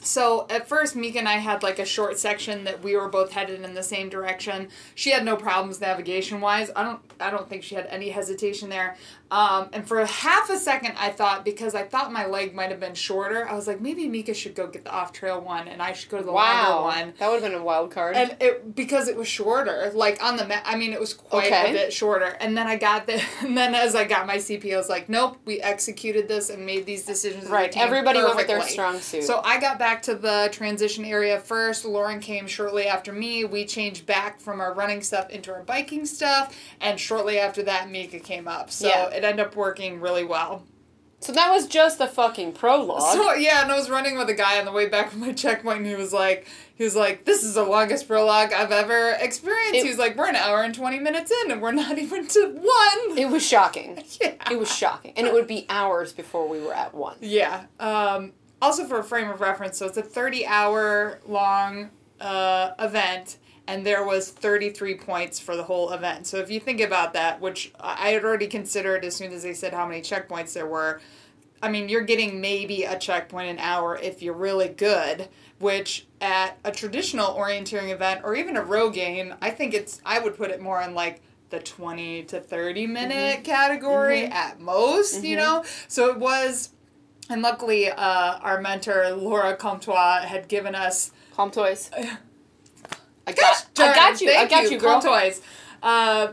So 0.02 0.46
at 0.50 0.68
first, 0.68 0.96
Mika 0.96 1.18
and 1.18 1.28
I 1.28 1.38
had 1.38 1.62
like 1.62 1.78
a 1.78 1.84
short 1.84 2.18
section 2.18 2.64
that 2.64 2.82
we 2.82 2.96
were 2.96 3.08
both 3.08 3.32
headed 3.32 3.62
in 3.62 3.74
the 3.74 3.82
same 3.82 4.08
direction. 4.08 4.68
She 4.94 5.10
had 5.10 5.24
no 5.24 5.36
problems 5.36 5.80
navigation 5.80 6.40
wise. 6.40 6.70
I 6.74 6.82
don't. 6.84 7.00
I 7.20 7.30
don't 7.30 7.48
think 7.48 7.62
she 7.62 7.74
had 7.74 7.86
any 7.86 8.10
hesitation 8.10 8.68
there. 8.68 8.96
Um, 9.30 9.68
and 9.74 9.86
for 9.86 10.04
half 10.06 10.48
a 10.48 10.58
second, 10.58 10.94
I 10.98 11.10
thought 11.10 11.44
because 11.44 11.74
I 11.74 11.82
thought 11.82 12.10
my 12.12 12.26
leg 12.26 12.54
might 12.54 12.70
have 12.70 12.80
been 12.80 12.94
shorter, 12.94 13.46
I 13.48 13.54
was 13.54 13.66
like 13.66 13.80
maybe 13.80 14.08
Mika 14.08 14.32
should 14.32 14.54
go 14.54 14.66
get 14.66 14.84
the 14.84 14.90
off 14.90 15.12
trail 15.12 15.40
one, 15.40 15.68
and 15.68 15.82
I 15.82 15.92
should 15.92 16.08
go 16.10 16.18
to 16.18 16.24
the 16.24 16.32
Wow, 16.32 16.80
longer 16.84 16.98
one. 17.00 17.14
that 17.18 17.28
would 17.30 17.42
have 17.42 17.52
been 17.52 17.60
a 17.60 17.62
wild 17.62 17.90
card. 17.90 18.16
And 18.16 18.36
it 18.40 18.74
because 18.74 19.06
it 19.08 19.16
was 19.16 19.28
shorter, 19.28 19.90
like 19.94 20.22
on 20.22 20.36
the 20.36 20.46
map. 20.46 20.62
I 20.64 20.76
mean, 20.76 20.92
it 20.92 21.00
was 21.00 21.12
quite 21.14 21.46
Okay. 21.48 21.70
a 21.70 21.72
bit 21.72 21.92
shorter. 21.92 22.36
And 22.40 22.56
then 22.56 22.66
I 22.66 22.76
got 22.76 23.06
the. 23.06 23.22
And 23.42 23.56
then 23.56 23.74
as 23.74 23.94
I 23.94 24.04
got 24.04 24.26
my 24.26 24.36
CP, 24.36 24.72
I 24.74 24.76
was 24.76 24.88
like, 24.88 25.08
nope, 25.08 25.38
we 25.44 25.60
executed 25.60 26.26
this 26.28 26.50
and 26.50 26.64
made 26.66 26.86
these 26.86 27.04
decisions. 27.04 27.46
right, 27.48 27.74
everybody 27.76 28.22
went 28.22 28.36
with 28.36 28.46
their 28.46 28.62
strong 28.62 28.98
suit. 29.00 29.24
So 29.24 29.40
I 29.44 29.60
got 29.60 29.78
back 29.78 30.02
to 30.02 30.14
the 30.14 30.48
transition 30.52 31.04
area 31.04 31.38
first. 31.38 31.84
Lauren 31.84 32.20
came 32.20 32.46
shortly 32.46 32.86
after 32.86 33.12
me. 33.12 33.44
We 33.44 33.64
changed 33.64 34.06
back 34.06 34.40
from 34.40 34.60
our 34.60 34.74
running 34.74 35.02
stuff 35.02 35.30
into 35.30 35.52
our 35.52 35.62
biking 35.62 36.04
stuff, 36.06 36.56
and 36.80 36.98
shortly 36.98 37.38
after 37.38 37.62
that, 37.64 37.90
Mika 37.90 38.18
came 38.18 38.48
up. 38.48 38.70
So 38.70 38.88
Yeah. 38.88 39.10
It 39.18 39.24
ended 39.24 39.44
up 39.46 39.56
working 39.56 40.00
really 40.00 40.24
well. 40.24 40.64
So 41.20 41.32
that 41.32 41.50
was 41.52 41.66
just 41.66 41.98
the 41.98 42.06
fucking 42.06 42.52
prologue. 42.52 43.02
So 43.12 43.34
yeah, 43.34 43.62
and 43.62 43.72
I 43.72 43.76
was 43.76 43.90
running 43.90 44.16
with 44.16 44.28
a 44.28 44.34
guy 44.34 44.60
on 44.60 44.64
the 44.64 44.70
way 44.70 44.88
back 44.88 45.10
from 45.10 45.18
my 45.20 45.32
checkpoint, 45.32 45.78
and 45.78 45.86
he 45.86 45.96
was 45.96 46.12
like, 46.12 46.46
he 46.76 46.84
was 46.84 46.94
like, 46.94 47.24
"This 47.24 47.42
is 47.42 47.54
the 47.54 47.64
longest 47.64 48.06
prologue 48.06 48.52
I've 48.52 48.70
ever 48.70 49.16
experienced." 49.18 49.74
It- 49.74 49.82
he 49.82 49.88
was 49.88 49.98
like, 49.98 50.16
"We're 50.16 50.28
an 50.28 50.36
hour 50.36 50.62
and 50.62 50.72
twenty 50.72 51.00
minutes 51.00 51.32
in, 51.42 51.50
and 51.50 51.60
we're 51.60 51.72
not 51.72 51.98
even 51.98 52.28
to 52.28 52.46
one." 52.54 53.18
it 53.18 53.28
was 53.28 53.44
shocking. 53.44 54.00
yeah, 54.20 54.34
It 54.48 54.60
was 54.60 54.72
shocking. 54.72 55.12
And 55.16 55.26
it 55.26 55.32
would 55.32 55.48
be 55.48 55.66
hours 55.68 56.12
before 56.12 56.48
we 56.48 56.60
were 56.60 56.72
at 56.72 56.94
one. 56.94 57.16
Yeah. 57.20 57.64
Um, 57.80 58.32
also, 58.62 58.84
for 58.86 59.00
a 59.00 59.04
frame 59.04 59.28
of 59.28 59.40
reference, 59.40 59.76
so 59.76 59.86
it's 59.86 59.96
a 59.96 60.02
thirty-hour 60.02 61.18
long 61.26 61.90
uh, 62.20 62.70
event, 62.78 63.38
and 63.68 63.86
there 63.86 64.04
was 64.04 64.30
thirty-three 64.30 64.96
points 64.96 65.38
for 65.38 65.54
the 65.54 65.62
whole 65.62 65.92
event. 65.92 66.26
So 66.26 66.38
if 66.38 66.50
you 66.50 66.58
think 66.58 66.80
about 66.80 67.12
that, 67.12 67.40
which 67.40 67.72
I 67.78 68.08
had 68.08 68.24
already 68.24 68.48
considered 68.48 69.04
as 69.04 69.14
soon 69.14 69.32
as 69.32 69.44
they 69.44 69.54
said 69.54 69.72
how 69.72 69.86
many 69.86 70.00
checkpoints 70.00 70.54
there 70.54 70.66
were. 70.66 71.00
I 71.60 71.68
mean, 71.68 71.88
you're 71.88 72.02
getting 72.02 72.40
maybe 72.40 72.84
a 72.84 72.96
checkpoint 72.96 73.50
an 73.50 73.58
hour 73.58 73.98
if 74.00 74.22
you're 74.22 74.32
really 74.34 74.68
good, 74.68 75.28
which 75.58 76.06
at 76.20 76.56
a 76.64 76.70
traditional 76.70 77.34
orienteering 77.34 77.90
event 77.90 78.20
or 78.22 78.36
even 78.36 78.56
a 78.56 78.62
Rogaine, 78.62 79.36
I 79.42 79.50
think 79.50 79.74
it's, 79.74 80.00
I 80.06 80.20
would 80.20 80.36
put 80.36 80.52
it 80.52 80.60
more 80.60 80.80
in 80.80 80.94
like 80.94 81.20
the 81.50 81.58
20 81.58 82.24
to 82.24 82.40
30 82.40 82.84
mm-hmm. 82.84 82.92
minute 82.92 83.44
category 83.44 84.20
mm-hmm. 84.20 84.32
at 84.32 84.60
most, 84.60 85.24
you 85.24 85.36
mm-hmm. 85.36 85.44
know? 85.44 85.64
So 85.88 86.10
it 86.10 86.18
was, 86.18 86.70
and 87.28 87.42
luckily 87.42 87.90
uh, 87.90 88.38
our 88.38 88.60
mentor, 88.60 89.10
Laura 89.10 89.56
Comtois, 89.56 90.20
had 90.20 90.46
given 90.46 90.76
us 90.76 91.10
Palm 91.34 91.50
toys. 91.50 91.90
I 93.28 93.32
got, 93.32 93.66
I 93.78 93.94
got 93.94 94.20
you. 94.20 94.30
I 94.30 94.46
got 94.46 94.70
you, 94.70 94.78
girl. 94.78 95.00
Cool 95.00 95.12
toys. 95.12 95.40
Uh, 95.82 96.32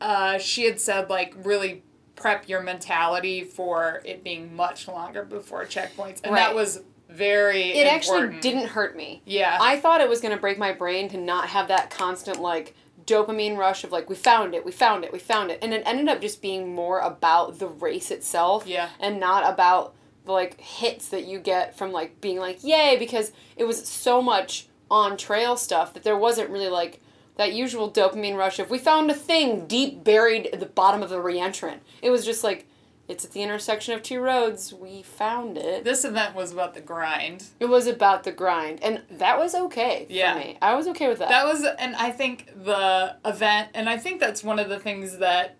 uh, 0.00 0.38
she 0.38 0.64
had 0.64 0.80
said 0.80 1.08
like 1.08 1.34
really 1.42 1.82
prep 2.14 2.48
your 2.48 2.62
mentality 2.62 3.44
for 3.44 4.02
it 4.04 4.24
being 4.24 4.54
much 4.54 4.88
longer 4.88 5.22
before 5.22 5.64
checkpoints, 5.64 6.20
and 6.24 6.36
that 6.36 6.54
was 6.54 6.80
very. 7.08 7.72
It 7.72 7.86
actually 7.86 8.38
didn't 8.40 8.68
hurt 8.68 8.96
me. 8.96 9.22
Yeah. 9.24 9.58
I 9.60 9.78
thought 9.78 10.00
it 10.00 10.08
was 10.08 10.20
going 10.20 10.34
to 10.34 10.40
break 10.40 10.58
my 10.58 10.72
brain 10.72 11.08
to 11.10 11.16
not 11.16 11.48
have 11.48 11.68
that 11.68 11.90
constant 11.90 12.40
like 12.40 12.74
dopamine 13.04 13.56
rush 13.56 13.84
of 13.84 13.92
like 13.92 14.10
we 14.10 14.16
found 14.16 14.54
it, 14.54 14.64
we 14.64 14.72
found 14.72 15.04
it, 15.04 15.12
we 15.12 15.18
found 15.18 15.50
it, 15.50 15.58
and 15.62 15.72
it 15.72 15.82
ended 15.86 16.08
up 16.08 16.20
just 16.20 16.42
being 16.42 16.74
more 16.74 16.98
about 16.98 17.58
the 17.58 17.68
race 17.68 18.10
itself, 18.10 18.66
Yeah. 18.66 18.88
and 18.98 19.20
not 19.20 19.48
about 19.50 19.94
the 20.24 20.32
like 20.32 20.60
hits 20.60 21.08
that 21.10 21.24
you 21.24 21.38
get 21.38 21.76
from 21.78 21.92
like 21.92 22.20
being 22.20 22.38
like 22.38 22.64
yay 22.64 22.96
because 22.98 23.30
it 23.56 23.64
was 23.64 23.86
so 23.86 24.20
much 24.20 24.66
on 24.90 25.16
trail 25.16 25.56
stuff 25.56 25.92
that 25.94 26.02
there 26.04 26.16
wasn't 26.16 26.48
really 26.50 26.68
like 26.68 27.00
that 27.36 27.52
usual 27.52 27.90
dopamine 27.90 28.36
rush 28.36 28.58
of 28.58 28.70
we 28.70 28.78
found 28.78 29.10
a 29.10 29.14
thing 29.14 29.66
deep 29.66 30.02
buried 30.02 30.46
at 30.48 30.60
the 30.60 30.66
bottom 30.66 31.02
of 31.02 31.10
the 31.10 31.16
reentrant. 31.16 31.78
It 32.02 32.10
was 32.10 32.24
just 32.24 32.42
like 32.44 32.66
it's 33.08 33.24
at 33.24 33.32
the 33.32 33.42
intersection 33.42 33.94
of 33.94 34.02
two 34.02 34.20
roads. 34.20 34.72
We 34.74 35.02
found 35.02 35.56
it. 35.58 35.84
This 35.84 36.04
event 36.04 36.34
was 36.34 36.50
about 36.50 36.74
the 36.74 36.80
grind. 36.80 37.44
It 37.60 37.66
was 37.66 37.86
about 37.86 38.24
the 38.24 38.32
grind, 38.32 38.82
and 38.82 39.02
that 39.10 39.38
was 39.38 39.54
okay 39.54 40.06
for 40.06 40.12
Yeah. 40.12 40.36
me. 40.36 40.58
I 40.60 40.74
was 40.74 40.88
okay 40.88 41.06
with 41.08 41.18
that. 41.20 41.28
That 41.28 41.44
was, 41.44 41.64
and 41.78 41.94
I 41.94 42.10
think 42.10 42.50
the 42.64 43.14
event, 43.24 43.68
and 43.74 43.88
I 43.88 43.96
think 43.96 44.18
that's 44.18 44.42
one 44.42 44.58
of 44.58 44.68
the 44.68 44.80
things 44.80 45.18
that 45.18 45.54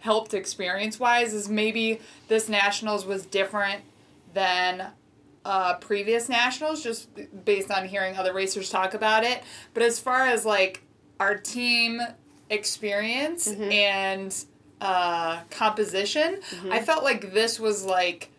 helped 0.00 0.34
experience 0.34 1.00
wise 1.00 1.32
is 1.32 1.48
maybe 1.48 2.00
this 2.28 2.50
nationals 2.50 3.06
was 3.06 3.24
different 3.24 3.82
than 4.34 4.88
uh, 5.44 5.74
previous 5.74 6.28
nationals, 6.28 6.82
just 6.82 7.08
based 7.44 7.70
on 7.70 7.86
hearing 7.86 8.16
other 8.16 8.32
racers 8.32 8.70
talk 8.70 8.94
about 8.94 9.24
it. 9.24 9.42
But 9.74 9.82
as 9.82 9.98
far 9.98 10.26
as 10.26 10.44
like 10.46 10.82
our 11.20 11.36
team 11.36 12.00
experience 12.50 13.46
and 13.48 14.34
uh, 14.80 15.40
composition, 15.50 16.40
I 16.70 16.82
felt 16.82 17.04
like 17.04 17.32
this 17.32 17.60
was 17.60 17.84
like 17.84 18.30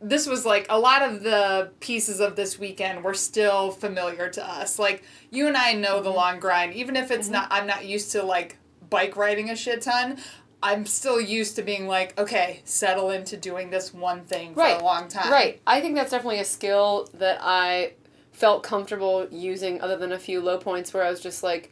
this 0.00 0.26
was 0.26 0.44
like 0.44 0.66
a 0.68 0.78
lot 0.78 1.02
of 1.02 1.22
the 1.22 1.70
pieces 1.80 2.20
of 2.20 2.36
this 2.36 2.58
weekend 2.58 3.02
were 3.02 3.14
still 3.14 3.70
familiar 3.70 4.28
to 4.28 4.46
us. 4.46 4.78
Like 4.78 5.02
you 5.30 5.46
and 5.46 5.56
I 5.56 5.72
know 5.72 6.02
the 6.02 6.10
long 6.10 6.38
grind, 6.38 6.74
even 6.74 6.96
if 6.96 7.10
it's 7.10 7.28
not. 7.28 7.48
I'm 7.50 7.66
not 7.66 7.86
used 7.86 8.12
to 8.12 8.22
like 8.22 8.58
bike 8.90 9.16
riding 9.16 9.50
a 9.50 9.56
shit 9.56 9.82
ton. 9.82 10.18
I'm 10.62 10.86
still 10.86 11.20
used 11.20 11.56
to 11.56 11.62
being 11.62 11.86
like, 11.86 12.18
okay, 12.18 12.60
settle 12.64 13.10
into 13.10 13.36
doing 13.36 13.70
this 13.70 13.92
one 13.92 14.24
thing 14.24 14.54
for 14.54 14.60
right 14.60 14.80
a 14.80 14.84
long 14.84 15.08
time. 15.08 15.30
Right. 15.30 15.60
I 15.66 15.80
think 15.80 15.94
that's 15.94 16.10
definitely 16.10 16.40
a 16.40 16.44
skill 16.44 17.08
that 17.14 17.38
I 17.42 17.92
felt 18.32 18.62
comfortable 18.62 19.26
using, 19.30 19.80
other 19.80 19.96
than 19.96 20.12
a 20.12 20.18
few 20.18 20.40
low 20.40 20.58
points 20.58 20.92
where 20.92 21.04
I 21.04 21.10
was 21.10 21.20
just 21.20 21.42
like, 21.42 21.70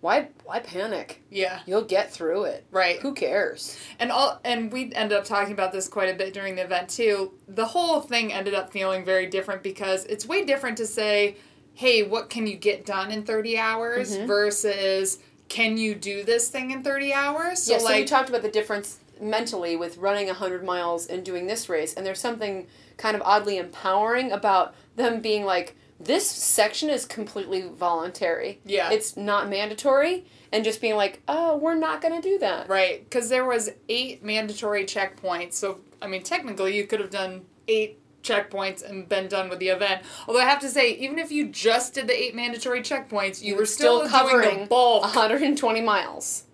why 0.00 0.28
why 0.44 0.60
panic? 0.60 1.22
Yeah. 1.30 1.60
You'll 1.66 1.84
get 1.84 2.12
through 2.12 2.44
it. 2.44 2.66
Right. 2.70 3.00
Who 3.00 3.14
cares? 3.14 3.78
And 3.98 4.12
all 4.12 4.40
and 4.44 4.70
we 4.72 4.92
ended 4.92 5.16
up 5.18 5.24
talking 5.24 5.52
about 5.52 5.72
this 5.72 5.88
quite 5.88 6.08
a 6.08 6.14
bit 6.14 6.34
during 6.34 6.54
the 6.54 6.62
event 6.62 6.90
too. 6.90 7.32
The 7.48 7.64
whole 7.64 8.00
thing 8.00 8.32
ended 8.32 8.54
up 8.54 8.72
feeling 8.72 9.04
very 9.04 9.26
different 9.26 9.62
because 9.62 10.04
it's 10.04 10.26
way 10.26 10.44
different 10.44 10.76
to 10.78 10.86
say, 10.86 11.36
"Hey, 11.74 12.02
what 12.02 12.28
can 12.30 12.46
you 12.46 12.56
get 12.56 12.84
done 12.86 13.10
in 13.10 13.24
30 13.24 13.58
hours?" 13.58 14.16
Mm-hmm. 14.16 14.26
versus 14.26 15.18
"Can 15.48 15.76
you 15.76 15.94
do 15.94 16.24
this 16.24 16.48
thing 16.48 16.70
in 16.70 16.82
30 16.82 17.12
hours?" 17.12 17.62
So 17.64 17.72
yeah, 17.72 17.78
so 17.78 17.86
we 17.86 17.92
like 17.92 18.06
talked 18.06 18.28
about 18.28 18.42
the 18.42 18.50
difference 18.50 18.98
mentally 19.20 19.76
with 19.76 19.96
running 19.98 20.26
100 20.26 20.64
miles 20.64 21.06
and 21.06 21.24
doing 21.24 21.46
this 21.46 21.68
race, 21.68 21.94
and 21.94 22.04
there's 22.04 22.20
something 22.20 22.66
kind 22.96 23.16
of 23.16 23.22
oddly 23.24 23.58
empowering 23.58 24.32
about 24.32 24.74
them 24.96 25.20
being 25.20 25.44
like, 25.44 25.76
this 25.98 26.30
section 26.30 26.90
is 26.90 27.06
completely 27.06 27.62
voluntary. 27.62 28.60
Yeah. 28.64 28.90
It's 28.90 29.16
not 29.16 29.48
mandatory, 29.48 30.26
and 30.52 30.64
just 30.64 30.80
being 30.80 30.96
like, 30.96 31.22
oh, 31.28 31.56
we're 31.56 31.74
not 31.74 32.02
going 32.02 32.20
to 32.20 32.28
do 32.28 32.38
that. 32.38 32.68
right 32.68 33.04
because 33.04 33.28
there 33.28 33.44
was 33.44 33.70
eight 33.88 34.22
mandatory 34.22 34.84
checkpoints. 34.84 35.54
So 35.54 35.80
I 36.02 36.06
mean, 36.06 36.22
technically, 36.22 36.76
you 36.76 36.86
could 36.86 37.00
have 37.00 37.10
done 37.10 37.46
eight 37.68 37.98
checkpoints 38.26 38.82
and 38.88 39.08
been 39.08 39.28
done 39.28 39.48
with 39.48 39.58
the 39.58 39.68
event. 39.68 40.02
Although 40.26 40.40
I 40.40 40.44
have 40.44 40.60
to 40.60 40.68
say, 40.68 40.92
even 40.96 41.18
if 41.18 41.30
you 41.30 41.46
just 41.48 41.94
did 41.94 42.06
the 42.08 42.18
eight 42.20 42.34
mandatory 42.34 42.80
checkpoints, 42.80 43.42
you, 43.42 43.54
You 43.54 43.56
were 43.60 43.66
still, 43.66 44.00
still 44.06 44.10
covering 44.10 44.42
covering 44.48 44.60
the 44.64 44.66
bulk 44.66 45.02
120 45.02 45.80
miles. 45.80 46.44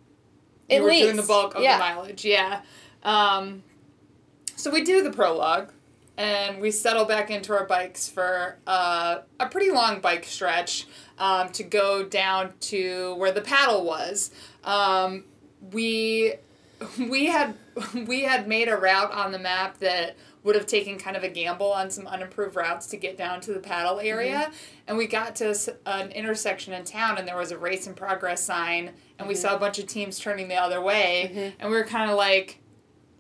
you 0.69 0.77
At 0.77 0.83
were 0.83 0.89
least. 0.89 1.03
doing 1.05 1.17
the 1.17 1.23
bulk 1.23 1.55
of 1.55 1.63
yeah. 1.63 1.79
the 1.79 1.85
mileage. 1.85 2.25
Yeah. 2.25 2.61
Um, 3.03 3.63
so 4.57 4.71
we 4.71 4.85
do 4.85 5.03
the 5.03 5.11
prologue, 5.11 5.73
and 6.17 6.61
we 6.61 6.71
settle 6.71 7.05
back 7.05 7.31
into 7.31 7.53
our 7.53 7.67
bikes 7.67 8.09
for 8.09 8.59
uh, 8.67 9.19
a 9.41 9.47
pretty 9.47 9.71
long 9.71 10.01
bike 10.01 10.25
stretch 10.25 10.87
um, 11.19 11.49
to 11.51 11.65
go 11.65 12.05
down 12.05 12.53
to 12.61 13.15
where 13.17 13.33
the 13.33 13.41
paddle 13.41 13.85
was. 13.85 14.31
Um, 14.63 15.25
we 15.73 16.35
we 16.99 17.27
had 17.27 17.55
we 18.07 18.23
had 18.23 18.47
made 18.47 18.69
a 18.69 18.77
route 18.77 19.11
on 19.13 19.33
the 19.33 19.39
map 19.39 19.79
that 19.79 20.17
would 20.45 20.55
have 20.55 20.67
taken 20.67 20.99
kind 20.99 21.17
of 21.17 21.23
a 21.23 21.29
gamble 21.29 21.73
on 21.73 21.91
some 21.91 22.07
unimproved 22.07 22.57
routes 22.57 22.87
to 22.87 22.97
get 22.97 23.17
down 23.17 23.41
to 23.41 23.53
the 23.53 23.61
paddle 23.61 24.01
area 24.01 24.51
and 24.87 24.97
we 24.97 25.07
got 25.07 25.37
to 25.37 25.55
an 25.87 26.11
intersection 26.11 26.73
in 26.73 26.85
town 26.85 27.19
and 27.19 27.29
there 27.29 27.37
was 27.37 27.51
a 27.53 27.59
race 27.59 27.87
in 27.87 27.95
progress 27.95 28.43
sign 28.43 28.91
and 29.19 29.29
we 29.29 29.35
saw 29.35 29.55
a 29.55 29.59
bunch 29.59 29.79
of 29.79 29.87
teams 29.87 30.19
turning 30.19 30.49
the 30.49 30.57
other 30.57 30.81
way 30.81 31.53
and 31.61 31.71
we 31.71 31.77
were 31.77 31.85
kind 31.85 32.11
of 32.11 32.17
like 32.17 32.59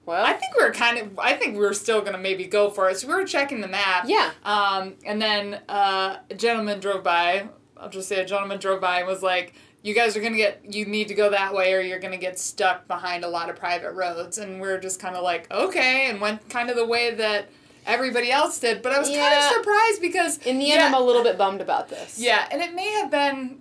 Well, 0.04 0.24
I 0.24 0.32
think 0.32 0.56
we 0.56 0.64
are 0.64 0.72
kind 0.72 0.98
of. 0.98 1.16
I 1.18 1.35
think 1.35 1.56
we 1.56 1.64
are 1.64 1.72
still 1.74 2.00
gonna 2.02 2.18
maybe 2.18 2.44
go 2.46 2.70
for 2.70 2.90
it. 2.90 2.98
So 2.98 3.06
we 3.06 3.14
were 3.14 3.24
checking 3.24 3.61
the 3.61 3.68
map. 3.68 4.04
Yeah. 4.08 4.32
Um, 4.44 4.94
and 5.06 5.22
then 5.22 5.61
uh, 5.68 6.16
a 6.28 6.35
gentleman 6.35 6.80
drove 6.80 7.04
by. 7.04 7.48
I'll 7.76 7.88
just 7.88 8.08
say 8.08 8.20
a 8.20 8.24
gentleman 8.24 8.58
drove 8.58 8.80
by 8.80 8.98
and 8.98 9.06
was 9.06 9.22
like, 9.22 9.54
"You 9.82 9.94
guys 9.94 10.16
are 10.16 10.20
gonna 10.20 10.36
get. 10.36 10.62
You 10.74 10.84
need 10.86 11.08
to 11.08 11.14
go 11.14 11.30
that 11.30 11.52
way, 11.54 11.72
or 11.74 11.80
you're 11.80 11.98
gonna 11.98 12.16
get 12.16 12.38
stuck 12.38 12.86
behind 12.88 13.24
a 13.24 13.28
lot 13.28 13.50
of 13.50 13.56
private 13.56 13.92
roads." 13.92 14.38
And 14.38 14.60
we 14.60 14.68
are 14.68 14.78
just 14.78 15.00
kind 15.00 15.16
of 15.16 15.22
like, 15.22 15.50
"Okay," 15.52 16.06
and 16.08 16.20
went 16.20 16.48
kind 16.48 16.70
of 16.70 16.76
the 16.76 16.86
way 16.86 17.10
that 17.14 17.48
everybody 17.86 18.30
else 18.30 18.58
did. 18.58 18.80
But 18.82 18.92
I 18.92 18.98
was 18.98 19.08
kind 19.08 19.34
of 19.34 19.42
surprised 19.52 20.00
because 20.00 20.38
in 20.38 20.58
the 20.58 20.70
end, 20.72 20.80
yeah, 20.80 20.86
I'm 20.86 20.94
a 20.94 21.00
little 21.00 21.22
bit 21.24 21.36
bummed 21.36 21.60
about 21.60 21.88
this. 21.88 22.18
yeah, 22.18 22.46
and 22.50 22.62
it 22.62 22.74
may 22.74 22.90
have 22.92 23.10
been. 23.10 23.60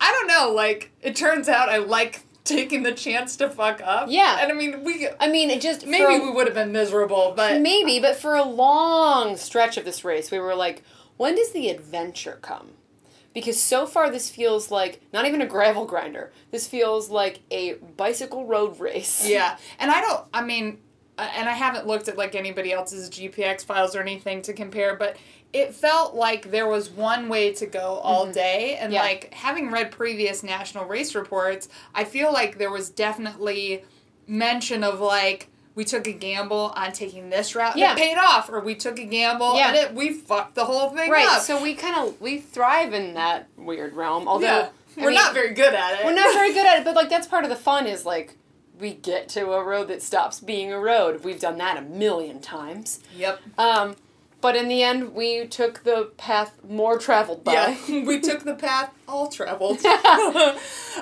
I 0.00 0.10
don't 0.12 0.26
know. 0.26 0.52
Like 0.52 0.90
it 1.00 1.14
turns 1.14 1.48
out, 1.48 1.68
I 1.68 1.76
like 1.78 2.22
taking 2.44 2.82
the 2.82 2.90
chance 2.90 3.36
to 3.36 3.48
fuck 3.48 3.80
up. 3.84 4.08
Yeah. 4.10 4.38
And 4.40 4.50
I 4.50 4.54
mean, 4.56 4.82
we 4.82 5.06
I 5.20 5.28
mean, 5.28 5.48
it 5.48 5.60
just 5.60 5.86
maybe 5.86 6.16
a- 6.16 6.18
we 6.18 6.28
would 6.30 6.46
have 6.48 6.56
been 6.56 6.72
miserable, 6.72 7.34
but 7.36 7.60
Maybe, 7.60 8.00
but 8.00 8.16
for 8.16 8.34
a 8.34 8.42
long 8.42 9.36
stretch 9.36 9.76
of 9.76 9.84
this 9.84 10.04
race, 10.04 10.32
we 10.32 10.40
were 10.40 10.56
like, 10.56 10.82
when 11.18 11.36
does 11.36 11.52
the 11.52 11.68
adventure 11.68 12.40
come? 12.42 12.72
Because 13.34 13.60
so 13.60 13.86
far, 13.86 14.10
this 14.10 14.28
feels 14.28 14.70
like 14.70 15.00
not 15.12 15.24
even 15.26 15.40
a 15.40 15.46
gravel 15.46 15.84
grinder. 15.86 16.32
This 16.50 16.66
feels 16.66 17.08
like 17.10 17.40
a 17.50 17.74
bicycle 17.96 18.44
road 18.46 18.78
race. 18.78 19.26
Yeah, 19.28 19.56
and 19.78 19.90
I 19.90 20.00
don't. 20.02 20.24
I 20.34 20.42
mean, 20.42 20.78
uh, 21.16 21.28
and 21.36 21.48
I 21.48 21.52
haven't 21.52 21.86
looked 21.86 22.08
at 22.08 22.18
like 22.18 22.34
anybody 22.34 22.72
else's 22.72 23.08
GPX 23.08 23.64
files 23.64 23.96
or 23.96 24.00
anything 24.00 24.42
to 24.42 24.52
compare, 24.52 24.96
but 24.96 25.16
it 25.52 25.74
felt 25.74 26.14
like 26.14 26.50
there 26.50 26.66
was 26.66 26.88
one 26.90 27.28
way 27.28 27.52
to 27.54 27.66
go 27.66 28.00
all 28.02 28.30
day, 28.32 28.76
and 28.76 28.84
Mm-hmm. 28.86 28.92
Yeah. 28.94 29.02
like 29.02 29.32
having 29.34 29.70
read 29.70 29.90
previous 29.90 30.42
national 30.42 30.84
race 30.86 31.14
reports, 31.14 31.68
I 31.94 32.04
feel 32.04 32.32
like 32.32 32.58
there 32.58 32.70
was 32.70 32.90
definitely 32.90 33.84
mention 34.26 34.84
of 34.84 35.00
like. 35.00 35.48
We 35.74 35.84
took 35.84 36.06
a 36.06 36.12
gamble 36.12 36.72
on 36.76 36.92
taking 36.92 37.30
this 37.30 37.54
route 37.54 37.76
Yeah. 37.76 37.90
and 37.92 37.98
it 37.98 38.02
paid 38.02 38.18
off, 38.18 38.50
or 38.50 38.60
we 38.60 38.74
took 38.74 38.98
a 38.98 39.04
gamble 39.04 39.56
Yeah. 39.56 39.68
and 39.68 39.76
it 39.76 39.94
we 39.94 40.12
fucked 40.12 40.54
the 40.54 40.64
whole 40.66 40.90
thing 40.90 41.10
Right, 41.10 41.26
up. 41.26 41.42
so 41.42 41.62
we 41.62 41.74
kind 41.74 41.96
of 41.96 42.20
we 42.20 42.38
thrive 42.38 42.92
in 42.92 43.14
that 43.14 43.48
weird 43.56 43.94
realm. 43.94 44.28
Although 44.28 44.46
yeah, 44.46 44.68
we're 44.96 45.06
mean, 45.06 45.14
not 45.14 45.32
very 45.34 45.54
good 45.54 45.72
at 45.74 46.00
it. 46.00 46.04
we're 46.04 46.14
not 46.14 46.32
very 46.34 46.52
good 46.52 46.66
at 46.66 46.78
it, 46.80 46.84
but 46.84 46.94
like 46.94 47.08
that's 47.08 47.26
part 47.26 47.44
of 47.44 47.50
the 47.50 47.56
fun 47.56 47.86
is 47.86 48.04
like 48.04 48.36
we 48.78 48.92
get 48.94 49.28
to 49.30 49.52
a 49.52 49.62
road 49.64 49.88
that 49.88 50.02
stops 50.02 50.40
being 50.40 50.72
a 50.72 50.78
road. 50.78 51.22
We've 51.24 51.38
done 51.40 51.56
that 51.58 51.76
a 51.78 51.82
million 51.82 52.40
times. 52.40 53.00
Yep. 53.16 53.40
Um, 53.56 53.96
but 54.42 54.56
in 54.56 54.68
the 54.68 54.82
end, 54.82 55.14
we 55.14 55.46
took 55.46 55.84
the 55.84 56.10
path 56.18 56.58
more 56.68 56.98
traveled 56.98 57.44
by. 57.44 57.52
Yeah, 57.88 58.04
we 58.06 58.20
took 58.20 58.42
the 58.44 58.54
path 58.54 58.92
all 59.08 59.28
traveled. 59.28 59.78
um, 59.86 59.94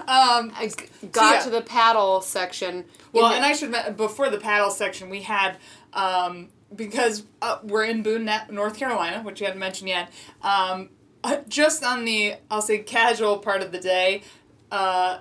I 0.07 0.71
g- 0.79 1.09
got 1.11 1.37
yeah. 1.37 1.41
to 1.41 1.51
the 1.51 1.63
paddle 1.63 2.21
section. 2.21 2.85
well, 3.13 3.31
the- 3.31 3.37
and 3.37 3.45
I 3.45 3.53
should 3.55 3.97
before 3.97 4.31
the 4.31 4.39
paddle 4.39 4.71
section, 4.71 5.11
we 5.11 5.23
had 5.23 5.57
um, 5.95 6.51
because 6.77 7.25
uh, 7.43 7.59
we're 7.65 7.85
in 7.85 8.03
Boone, 8.03 8.31
North 8.51 8.77
Carolina, 8.79 9.23
which 9.23 9.41
you 9.41 9.47
hadn't 9.47 9.59
mentioned 9.59 9.89
yet. 9.89 10.11
Um, 10.43 10.91
uh, 11.25 11.39
just 11.49 11.83
on 11.83 12.05
the 12.05 12.35
I'll 12.51 12.63
say 12.63 12.79
casual 12.79 13.39
part 13.39 13.63
of 13.63 13.73
the 13.73 13.81
day. 13.81 14.23
Uh, 14.71 15.19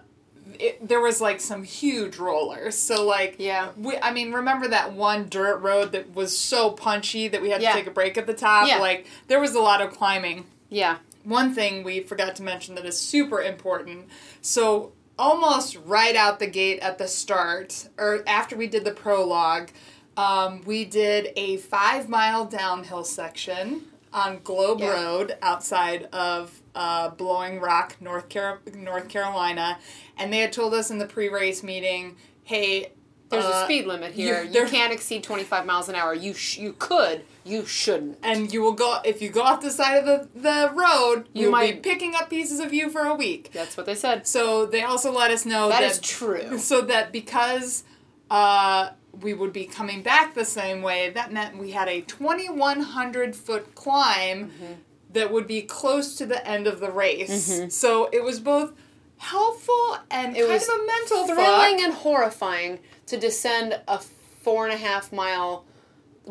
it, 0.60 0.88
there 0.88 1.02
was 1.02 1.20
like 1.22 1.40
some 1.42 1.64
huge 1.64 2.18
rollers. 2.18 2.78
So 2.78 3.06
like 3.06 3.36
Yeah. 3.38 3.70
we 3.78 3.98
I 3.98 4.12
mean 4.12 4.32
remember 4.34 4.68
that 4.70 4.94
one 4.94 5.28
dirt 5.30 5.58
road 5.58 5.92
that 5.92 6.14
was 6.16 6.38
so 6.38 6.72
punchy 6.72 7.28
that 7.28 7.42
we 7.42 7.50
had 7.50 7.62
Yeah. 7.62 7.72
to 7.72 7.78
take 7.78 7.88
a 7.88 7.92
break 7.92 8.18
at 8.18 8.28
the 8.28 8.34
top. 8.34 8.68
Yeah. 8.68 8.80
Like 8.80 9.06
there 9.28 9.40
was 9.40 9.54
a 9.56 9.60
lot 9.62 9.82
of 9.82 9.92
climbing. 9.92 10.46
yeah, 10.70 10.98
One 11.24 11.54
thing 11.54 11.84
we 11.84 12.00
forgot 12.02 12.36
to 12.38 12.44
mention 12.44 12.76
that 12.76 12.86
is 12.86 12.98
super 12.98 13.42
important. 13.42 14.08
So 14.42 14.94
almost 15.18 15.76
right 15.86 16.16
out 16.16 16.40
the 16.40 16.48
gate 16.48 16.80
at 16.80 16.98
the 16.98 17.08
start 17.08 17.90
or 17.98 18.24
after 18.26 18.56
we 18.56 18.68
did 18.68 18.86
the 18.86 18.92
prologue, 18.92 19.70
um, 20.16 20.62
we 20.66 20.86
did 20.86 21.32
a 21.36 21.58
five 21.58 22.08
mile 22.10 22.46
downhill 22.46 23.04
section 23.04 23.84
on 24.14 24.40
Globe 24.44 24.80
Yeah. 24.80 24.92
Road 25.04 25.38
outside 25.42 26.06
of 26.14 26.59
uh, 26.76 27.10
Blowing 27.10 27.60
Rock, 27.60 27.96
North 28.00 28.30
Car- 28.30 28.60
North 28.74 29.08
Carolina, 29.10 29.78
and 30.18 30.32
they 30.32 30.40
had 30.40 30.54
told 30.54 30.74
us 30.74 30.90
in 30.92 30.98
the 31.00 31.06
pre-race 31.06 31.64
meeting, 31.64 32.16
"Hey, 32.44 32.92
there's 33.30 33.46
uh, 33.46 33.62
a 33.62 33.64
speed 33.66 33.86
limit 33.86 34.14
here. 34.14 34.44
you- 34.52 34.62
You, 34.62 34.68
can't 34.68 34.92
exceed 34.94 35.24
25 35.24 35.66
miles 35.66 35.90
an 35.90 35.96
hour. 35.96 36.14
You 36.14 36.34
sh- 36.34 36.58
you 36.58 36.74
could, 36.78 37.24
you 37.46 37.66
shouldn't. 37.66 38.18
and 38.24 38.52
you 38.54 38.62
will 38.62 38.74
go 38.74 39.00
if 39.06 39.22
you 39.22 39.30
go 39.30 39.42
off 39.42 39.62
the 39.62 39.72
side 39.72 39.98
of 39.98 40.06
the, 40.06 40.40
the 40.40 40.72
road, 40.74 41.28
You 41.34 41.44
you'll 41.44 41.52
might- 41.52 41.84
be 41.84 41.90
picking 41.90 42.16
up 42.16 42.30
pieces 42.30 42.60
of 42.60 42.74
you 42.74 42.90
for 42.90 43.02
a 43.02 43.14
week." 43.16 43.52
That's 43.54 43.76
what 43.78 43.86
they 43.86 43.96
said. 43.96 44.26
So 44.28 44.66
they 44.66 44.82
also 44.84 45.12
let 45.12 45.32
us 45.32 45.46
know 45.46 45.70
That 45.70 45.82
that, 45.82 45.92
is 45.92 46.00
true. 46.00 46.58
So 46.70 46.82
that 46.82 47.12
because 47.12 47.84
uh, 48.32 48.90
we 49.22 49.34
would 49.34 49.52
be 49.54 49.66
coming 49.66 50.02
back 50.04 50.34
the 50.36 50.46
same 50.46 50.82
way, 50.84 51.10
that 51.10 51.34
meant 51.34 51.58
we 51.58 51.72
had 51.72 51.88
a 51.88 52.02
2,100 52.02 53.36
foot 53.36 53.74
climb 53.76 54.52
Mm-hmm. 54.52 54.74
That 55.12 55.32
would 55.32 55.48
be 55.48 55.62
close 55.62 56.15
to 56.17 56.26
the 56.26 56.45
end 56.48 56.67
of 56.67 56.80
the 56.80 56.91
race. 56.91 57.50
Mm-hmm. 57.50 57.69
So 57.69 58.10
it 58.12 58.24
was 58.24 58.39
both 58.39 58.74
helpful 59.17 59.98
and 60.10 60.36
It 60.36 60.41
kind 60.41 60.54
was 60.54 60.69
of 60.69 60.76
a 60.76 60.86
mental 60.86 61.28
Thrilling 61.28 61.78
fuck. 61.78 61.86
and 61.86 61.93
horrifying 61.93 62.80
to 63.08 63.17
descend 63.17 63.80
a 63.88 64.00
four 64.00 64.65
and 64.65 64.74
a 64.74 64.78
half 64.78 65.12
mile 65.12 65.65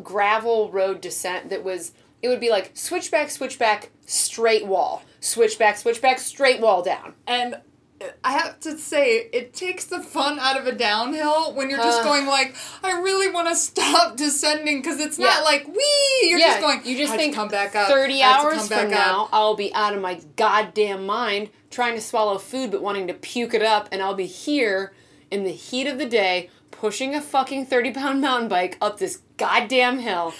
gravel 0.02 0.70
road 0.70 1.00
descent 1.00 1.50
that 1.50 1.64
was. 1.64 1.92
It 2.20 2.26
would 2.28 2.40
be 2.40 2.50
like 2.50 2.72
switchback, 2.74 3.30
switchback, 3.30 3.90
straight 4.04 4.66
wall, 4.66 5.02
switchback, 5.20 5.76
switchback, 5.76 6.18
straight 6.18 6.60
wall 6.60 6.82
down. 6.82 7.14
And 7.28 7.58
I 8.22 8.32
have 8.32 8.60
to 8.60 8.78
say, 8.78 9.28
it 9.32 9.52
takes 9.54 9.86
the 9.86 10.00
fun 10.00 10.38
out 10.38 10.56
of 10.58 10.66
a 10.66 10.72
downhill 10.72 11.52
when 11.54 11.68
you're 11.68 11.78
just 11.78 12.00
Uh. 12.00 12.04
going 12.04 12.26
like, 12.26 12.54
I 12.84 13.00
really 13.00 13.28
want 13.28 13.48
to 13.48 13.54
stop 13.56 14.16
descending 14.16 14.80
because 14.80 15.00
it's 15.00 15.18
Yeah. 15.18 15.26
not 15.26 15.44
like 15.44 15.66
wee. 15.66 16.28
You're 16.28 16.38
yeah, 16.38 16.46
just 16.48 16.60
going. 16.60 16.80
you 16.84 16.96
just 16.96 17.12
"I 17.12 17.16
think 17.16 17.34
come 17.34 17.48
back 17.48 17.74
up. 17.74 17.88
30 17.88 18.22
I 18.22 18.26
have 18.26 18.40
to 18.42 18.46
hours 18.48 18.68
from 18.68 18.78
up." 18.78 18.88
now, 18.88 19.28
I'll 19.32 19.56
be 19.56 19.74
out 19.74 19.94
of 19.94 20.00
my 20.00 20.20
goddamn 20.36 21.06
mind 21.06 21.50
trying 21.70 21.94
to 21.96 22.00
swallow 22.00 22.38
food 22.38 22.70
but 22.70 22.82
wanting 22.82 23.06
to 23.08 23.14
puke 23.14 23.52
it 23.54 23.62
up, 23.62 23.88
and 23.90 24.00
I'll 24.02 24.14
be 24.14 24.26
here 24.26 24.92
in 25.30 25.44
the 25.44 25.52
heat 25.52 25.86
of 25.86 25.98
the 25.98 26.06
day 26.06 26.50
pushing 26.70 27.14
a 27.16 27.20
fucking 27.20 27.66
30 27.66 27.90
pound 27.92 28.20
mountain 28.20 28.48
bike 28.48 28.78
up 28.80 28.98
this 28.98 29.18
goddamn 29.38 29.98
hill. 29.98 30.32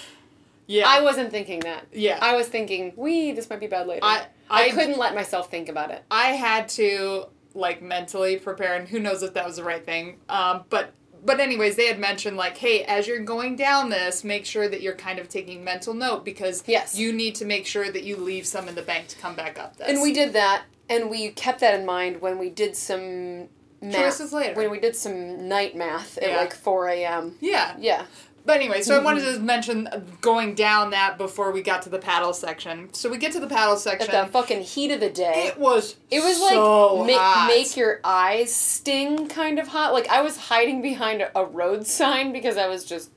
Yeah, 0.69 0.85
I 0.87 1.01
wasn't 1.01 1.31
thinking 1.31 1.61
that. 1.61 1.87
Yeah. 1.93 2.19
I 2.21 2.37
was 2.37 2.47
thinking, 2.47 2.93
wee, 2.95 3.33
this 3.33 3.49
might 3.51 3.59
be 3.59 3.67
bad 3.67 3.87
later. 3.89 4.05
I- 4.05 4.27
I, 4.51 4.65
I- 4.67 4.71
couldn't 4.71 4.97
let 4.99 5.15
myself 5.15 5.51
think 5.51 5.69
about 5.69 5.91
it. 5.91 6.03
I 6.11 6.29
had 6.33 6.69
to 6.71 7.27
like 7.55 7.83
mentally 7.83 8.37
prepare, 8.37 8.75
and 8.75 8.89
who 8.89 8.99
knows 9.01 9.23
if 9.23 9.35
that 9.35 9.45
was 9.47 9.57
the 9.57 9.65
right 9.65 9.85
thing. 9.85 10.19
Um, 10.29 10.65
but 10.71 10.93
but 11.25 11.41
anyways, 11.41 11.75
they 11.75 11.87
had 11.87 11.99
mentioned 11.99 12.37
like, 12.37 12.57
hey, 12.59 12.85
as 12.85 13.09
you're 13.09 13.19
going 13.25 13.57
down 13.57 13.91
this, 13.91 14.23
make 14.23 14.47
sure 14.47 14.69
that 14.69 14.81
you're 14.83 14.95
kind 14.95 15.19
of 15.19 15.29
taking 15.29 15.65
mental 15.65 15.93
note 15.93 16.25
because 16.25 16.63
Yes. 16.67 16.97
you 16.97 17.13
need 17.13 17.35
to 17.37 17.45
make 17.45 17.67
sure 17.67 17.91
that 17.91 18.05
you 18.05 18.17
leave 18.17 18.47
some 18.47 18.69
in 18.69 18.77
the 18.77 18.83
bank 18.83 19.09
to 19.09 19.17
come 19.19 19.35
back 19.35 19.59
up 19.59 19.77
this. 19.77 19.89
And 19.89 20.01
we 20.01 20.13
did 20.13 20.33
that, 20.35 20.63
and 20.89 21.11
we 21.11 21.31
kept 21.31 21.59
that 21.61 21.75
in 21.79 21.85
mind 21.85 22.21
when 22.23 22.39
we 22.39 22.51
did 22.51 22.77
some 22.77 23.49
math. 23.83 23.97
Choices 23.97 24.33
later. 24.33 24.55
When 24.55 24.71
we 24.71 24.79
did 24.79 24.95
some 24.95 25.49
night 25.49 25.75
math 25.75 26.19
at 26.19 26.29
Yeah. 26.31 26.37
like 26.37 26.55
4 26.55 26.89
a.m. 26.89 27.37
yeah. 27.41 27.75
Yeah. 27.79 28.05
But 28.49 28.57
anyway, 28.57 28.81
so 28.81 28.97
I 28.99 29.05
wanted 29.05 29.25
to 29.35 29.41
mention 29.41 29.89
uh, 29.89 30.01
going 30.23 30.55
down 30.55 30.89
that 30.93 31.19
before 31.19 31.53
we 31.53 31.61
got 31.61 31.83
to 31.83 31.91
the 31.91 31.99
paddle 31.99 32.33
section. 32.33 32.89
So 32.95 33.11
we 33.11 33.19
get 33.19 33.33
to 33.33 33.41
the 33.41 33.47
paddle 33.47 33.75
At 33.75 33.81
section. 33.81 34.11
the 34.11 34.27
fucking 34.27 34.63
heat 34.63 34.91
of 34.91 35.01
the 35.01 35.11
day. 35.11 35.49
it 35.49 35.59
was 35.59 35.97
It 36.11 36.21
was 36.25 36.39
so 36.39 36.95
like 36.95 37.07
make, 37.09 37.19
hot. 37.19 37.47
make 37.55 37.77
your 37.77 38.01
eyes 38.05 38.51
sting 38.55 39.29
kind 39.29 39.59
of 39.59 39.69
hot. 39.69 39.93
Like 39.93 40.09
I 40.09 40.23
was 40.23 40.39
hiding 40.39 40.81
behind 40.81 41.29
a 41.35 41.45
road 41.45 41.87
sign 41.87 42.33
because 42.33 42.57
I 42.57 42.69
was 42.69 42.87
just 42.87 43.11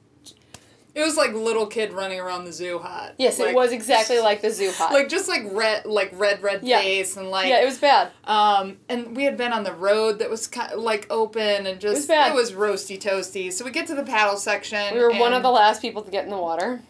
It 0.93 1.01
was 1.01 1.15
like 1.15 1.33
little 1.33 1.67
kid 1.67 1.93
running 1.93 2.19
around 2.19 2.43
the 2.43 2.51
zoo 2.51 2.77
hot. 2.79 3.13
yes, 3.17 3.39
Like- 3.39 3.49
it 3.51 3.55
was 3.55 3.71
exactly 3.71 4.19
like 4.19 4.41
the 4.41 4.49
zoo 4.49 4.71
hot. 4.71 4.91
like 4.91 5.07
just 5.07 5.29
like 5.29 5.43
red, 5.51 5.85
like 5.85 6.09
red, 6.13 6.43
red 6.43 6.63
Yeah. 6.63 6.81
face 6.81 7.15
and 7.15 7.29
like 7.29 7.47
yeah, 7.47 7.61
it 7.61 7.65
was 7.65 7.77
bad. 7.77 8.11
Um, 8.25 8.77
and 8.89 9.15
we 9.15 9.23
had 9.23 9.37
been 9.37 9.53
on 9.53 9.63
the 9.63 9.73
road 9.73 10.19
that 10.19 10.29
was 10.29 10.47
kind 10.47 10.71
of 10.73 10.79
like 10.79 11.07
open 11.09 11.65
and 11.65 11.79
just 11.79 11.95
was 11.95 12.05
bad. 12.07 12.31
it 12.31 12.35
was 12.35 12.51
roasty 12.51 12.99
toasty. 13.01 13.53
So 13.53 13.63
we 13.63 13.71
get 13.71 13.87
to 13.87 13.95
the 13.95 14.03
paddle 14.03 14.35
section. 14.37 14.93
We 14.93 14.99
were 14.99 15.11
one 15.13 15.33
of 15.33 15.43
the 15.43 15.49
last 15.51 15.81
people 15.81 16.01
to 16.01 16.11
get 16.11 16.25
in 16.25 16.29
the 16.29 16.37
water. 16.37 16.81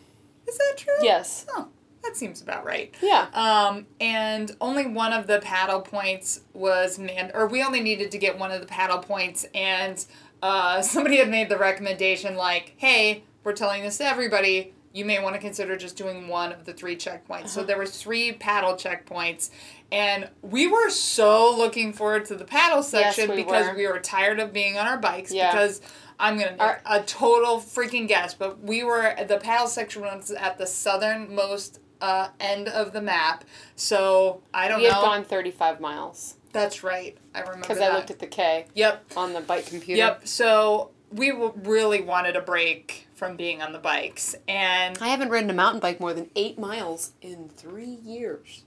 Is 0.48 0.58
that 0.58 0.74
true? 0.78 0.94
Yes. 1.04 1.46
Oh, 1.54 1.68
that 2.04 2.18
seems 2.18 2.42
about 2.42 2.66
right. 2.66 2.94
Yeah. 3.04 3.28
Um, 3.34 3.86
and 4.00 4.56
only 4.60 4.88
one 4.88 5.14
of 5.14 5.28
the 5.28 5.40
paddle 5.42 5.80
points 5.82 6.42
was 6.54 6.98
man, 6.98 7.30
or 7.36 7.46
we 7.46 7.62
only 7.64 7.82
needed 7.82 8.10
to 8.12 8.18
get 8.18 8.40
one 8.40 8.52
of 8.52 8.60
the 8.62 8.68
paddle 8.68 8.98
points, 8.98 9.46
and 9.54 10.04
uh, 10.42 10.82
somebody 10.82 11.18
had 11.18 11.30
made 11.30 11.50
the 11.50 11.58
recommendation 11.60 12.36
like, 12.36 12.74
"Hey, 12.78 13.24
we're 13.44 13.54
telling 13.54 13.84
this 13.84 13.98
to 13.98 14.06
everybody. 14.06 14.74
You 14.94 15.06
may 15.06 15.24
want 15.24 15.36
to 15.36 15.42
consider 15.42 15.78
just 15.78 15.96
doing 15.96 16.28
one 16.28 16.52
of 16.52 16.66
the 16.66 16.74
three 16.74 16.96
checkpoints." 16.98 17.50
So 17.50 17.64
there 17.64 17.78
were 17.78 17.86
three 17.86 18.34
paddle 18.34 18.74
checkpoints, 18.74 19.50
and 19.92 20.30
we 20.42 20.68
were 20.68 20.90
so 20.90 21.56
looking 21.58 21.94
forward 21.94 22.26
to 22.26 22.36
the 22.36 22.44
paddle 22.46 22.84
section 22.84 23.30
we 23.30 23.38
because 23.38 23.68
were. 23.70 23.76
we 23.76 23.88
were 23.88 24.00
tired 24.00 24.40
of 24.40 24.52
being 24.52 24.78
on 24.78 24.88
our 24.88 24.98
bikes 24.98 25.32
Yeah. 25.32 25.52
because. 25.52 25.82
I'm 26.24 26.38
gonna 26.38 26.52
make 26.52 26.62
Our- 26.62 26.82
a 26.86 27.02
total 27.02 27.58
freaking 27.58 28.08
guess, 28.08 28.36
but 28.36 28.60
we 28.62 28.84
were 28.84 29.16
the 29.28 29.38
paddle 29.40 29.66
section 29.66 30.04
was 30.04 30.30
at 30.30 30.60
the 30.60 30.68
southernmost 30.68 31.80
uh, 32.00 32.28
end 32.40 32.68
of 32.68 32.94
the 32.94 33.02
map. 33.02 33.44
So 33.76 34.42
I 34.54 34.68
don't 34.68 34.78
know. 34.80 34.84
We 34.84 34.90
had 34.92 35.02
gone 35.02 35.24
35 35.24 35.80
miles 35.80 36.36
That's 36.52 36.84
right. 36.84 37.18
I 37.34 37.40
remember 37.40 37.62
because. 37.62 37.80
I 37.80 37.92
looked 37.96 38.12
at 38.12 38.20
the 38.20 38.28
K 38.28 38.66
Yep. 38.76 39.14
on 39.18 39.34
the 39.34 39.42
bike 39.42 39.66
computer. 39.66 39.98
Yep. 39.98 40.28
So 40.28 40.92
we 41.12 41.32
really 41.32 42.02
wanted 42.02 42.36
a 42.36 42.42
break 42.42 43.08
from 43.16 43.36
being 43.36 43.62
on 43.62 43.74
the 43.74 43.80
bikes, 43.80 44.36
and 44.48 44.98
I 45.00 45.10
haven't 45.10 45.30
ridden 45.30 45.50
a 45.50 45.54
mountain 45.54 45.80
bike 45.80 46.00
more 46.00 46.14
than 46.14 46.30
eight 46.36 46.58
miles 46.58 47.12
in 47.22 47.50
three 47.50 47.86
years. 47.86 48.64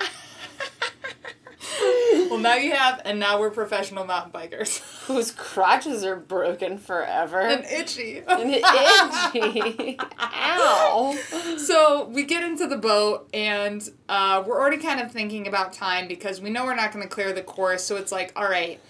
well, 2.30 2.38
now 2.38 2.54
you 2.54 2.72
have, 2.72 3.00
and 3.04 3.20
now 3.20 3.38
we're 3.38 3.50
professional 3.50 4.04
mountain 4.04 4.32
bikers. 4.32 4.78
Whose 5.06 5.30
crotches 5.30 6.02
are 6.04 6.16
broken 6.16 6.78
forever. 6.78 7.40
and 7.40 7.64
itchy. 7.64 8.22
And 8.26 8.50
itchy. 9.34 9.98
Ow. 10.18 11.16
So 11.58 12.06
we 12.08 12.24
get 12.24 12.42
into 12.42 12.66
the 12.66 12.76
boat, 12.76 13.28
and 13.32 13.88
uh, 14.08 14.42
we're 14.44 14.58
already 14.60 14.78
kind 14.78 15.00
of 15.00 15.12
thinking 15.12 15.46
about 15.46 15.72
time 15.72 16.08
because 16.08 16.40
we 16.40 16.50
know 16.50 16.64
we're 16.64 16.74
not 16.74 16.92
going 16.92 17.04
to 17.04 17.08
clear 17.08 17.32
the 17.32 17.42
course. 17.42 17.84
So 17.84 17.96
it's 17.96 18.10
like, 18.10 18.32
all 18.34 18.48
right, 18.48 18.80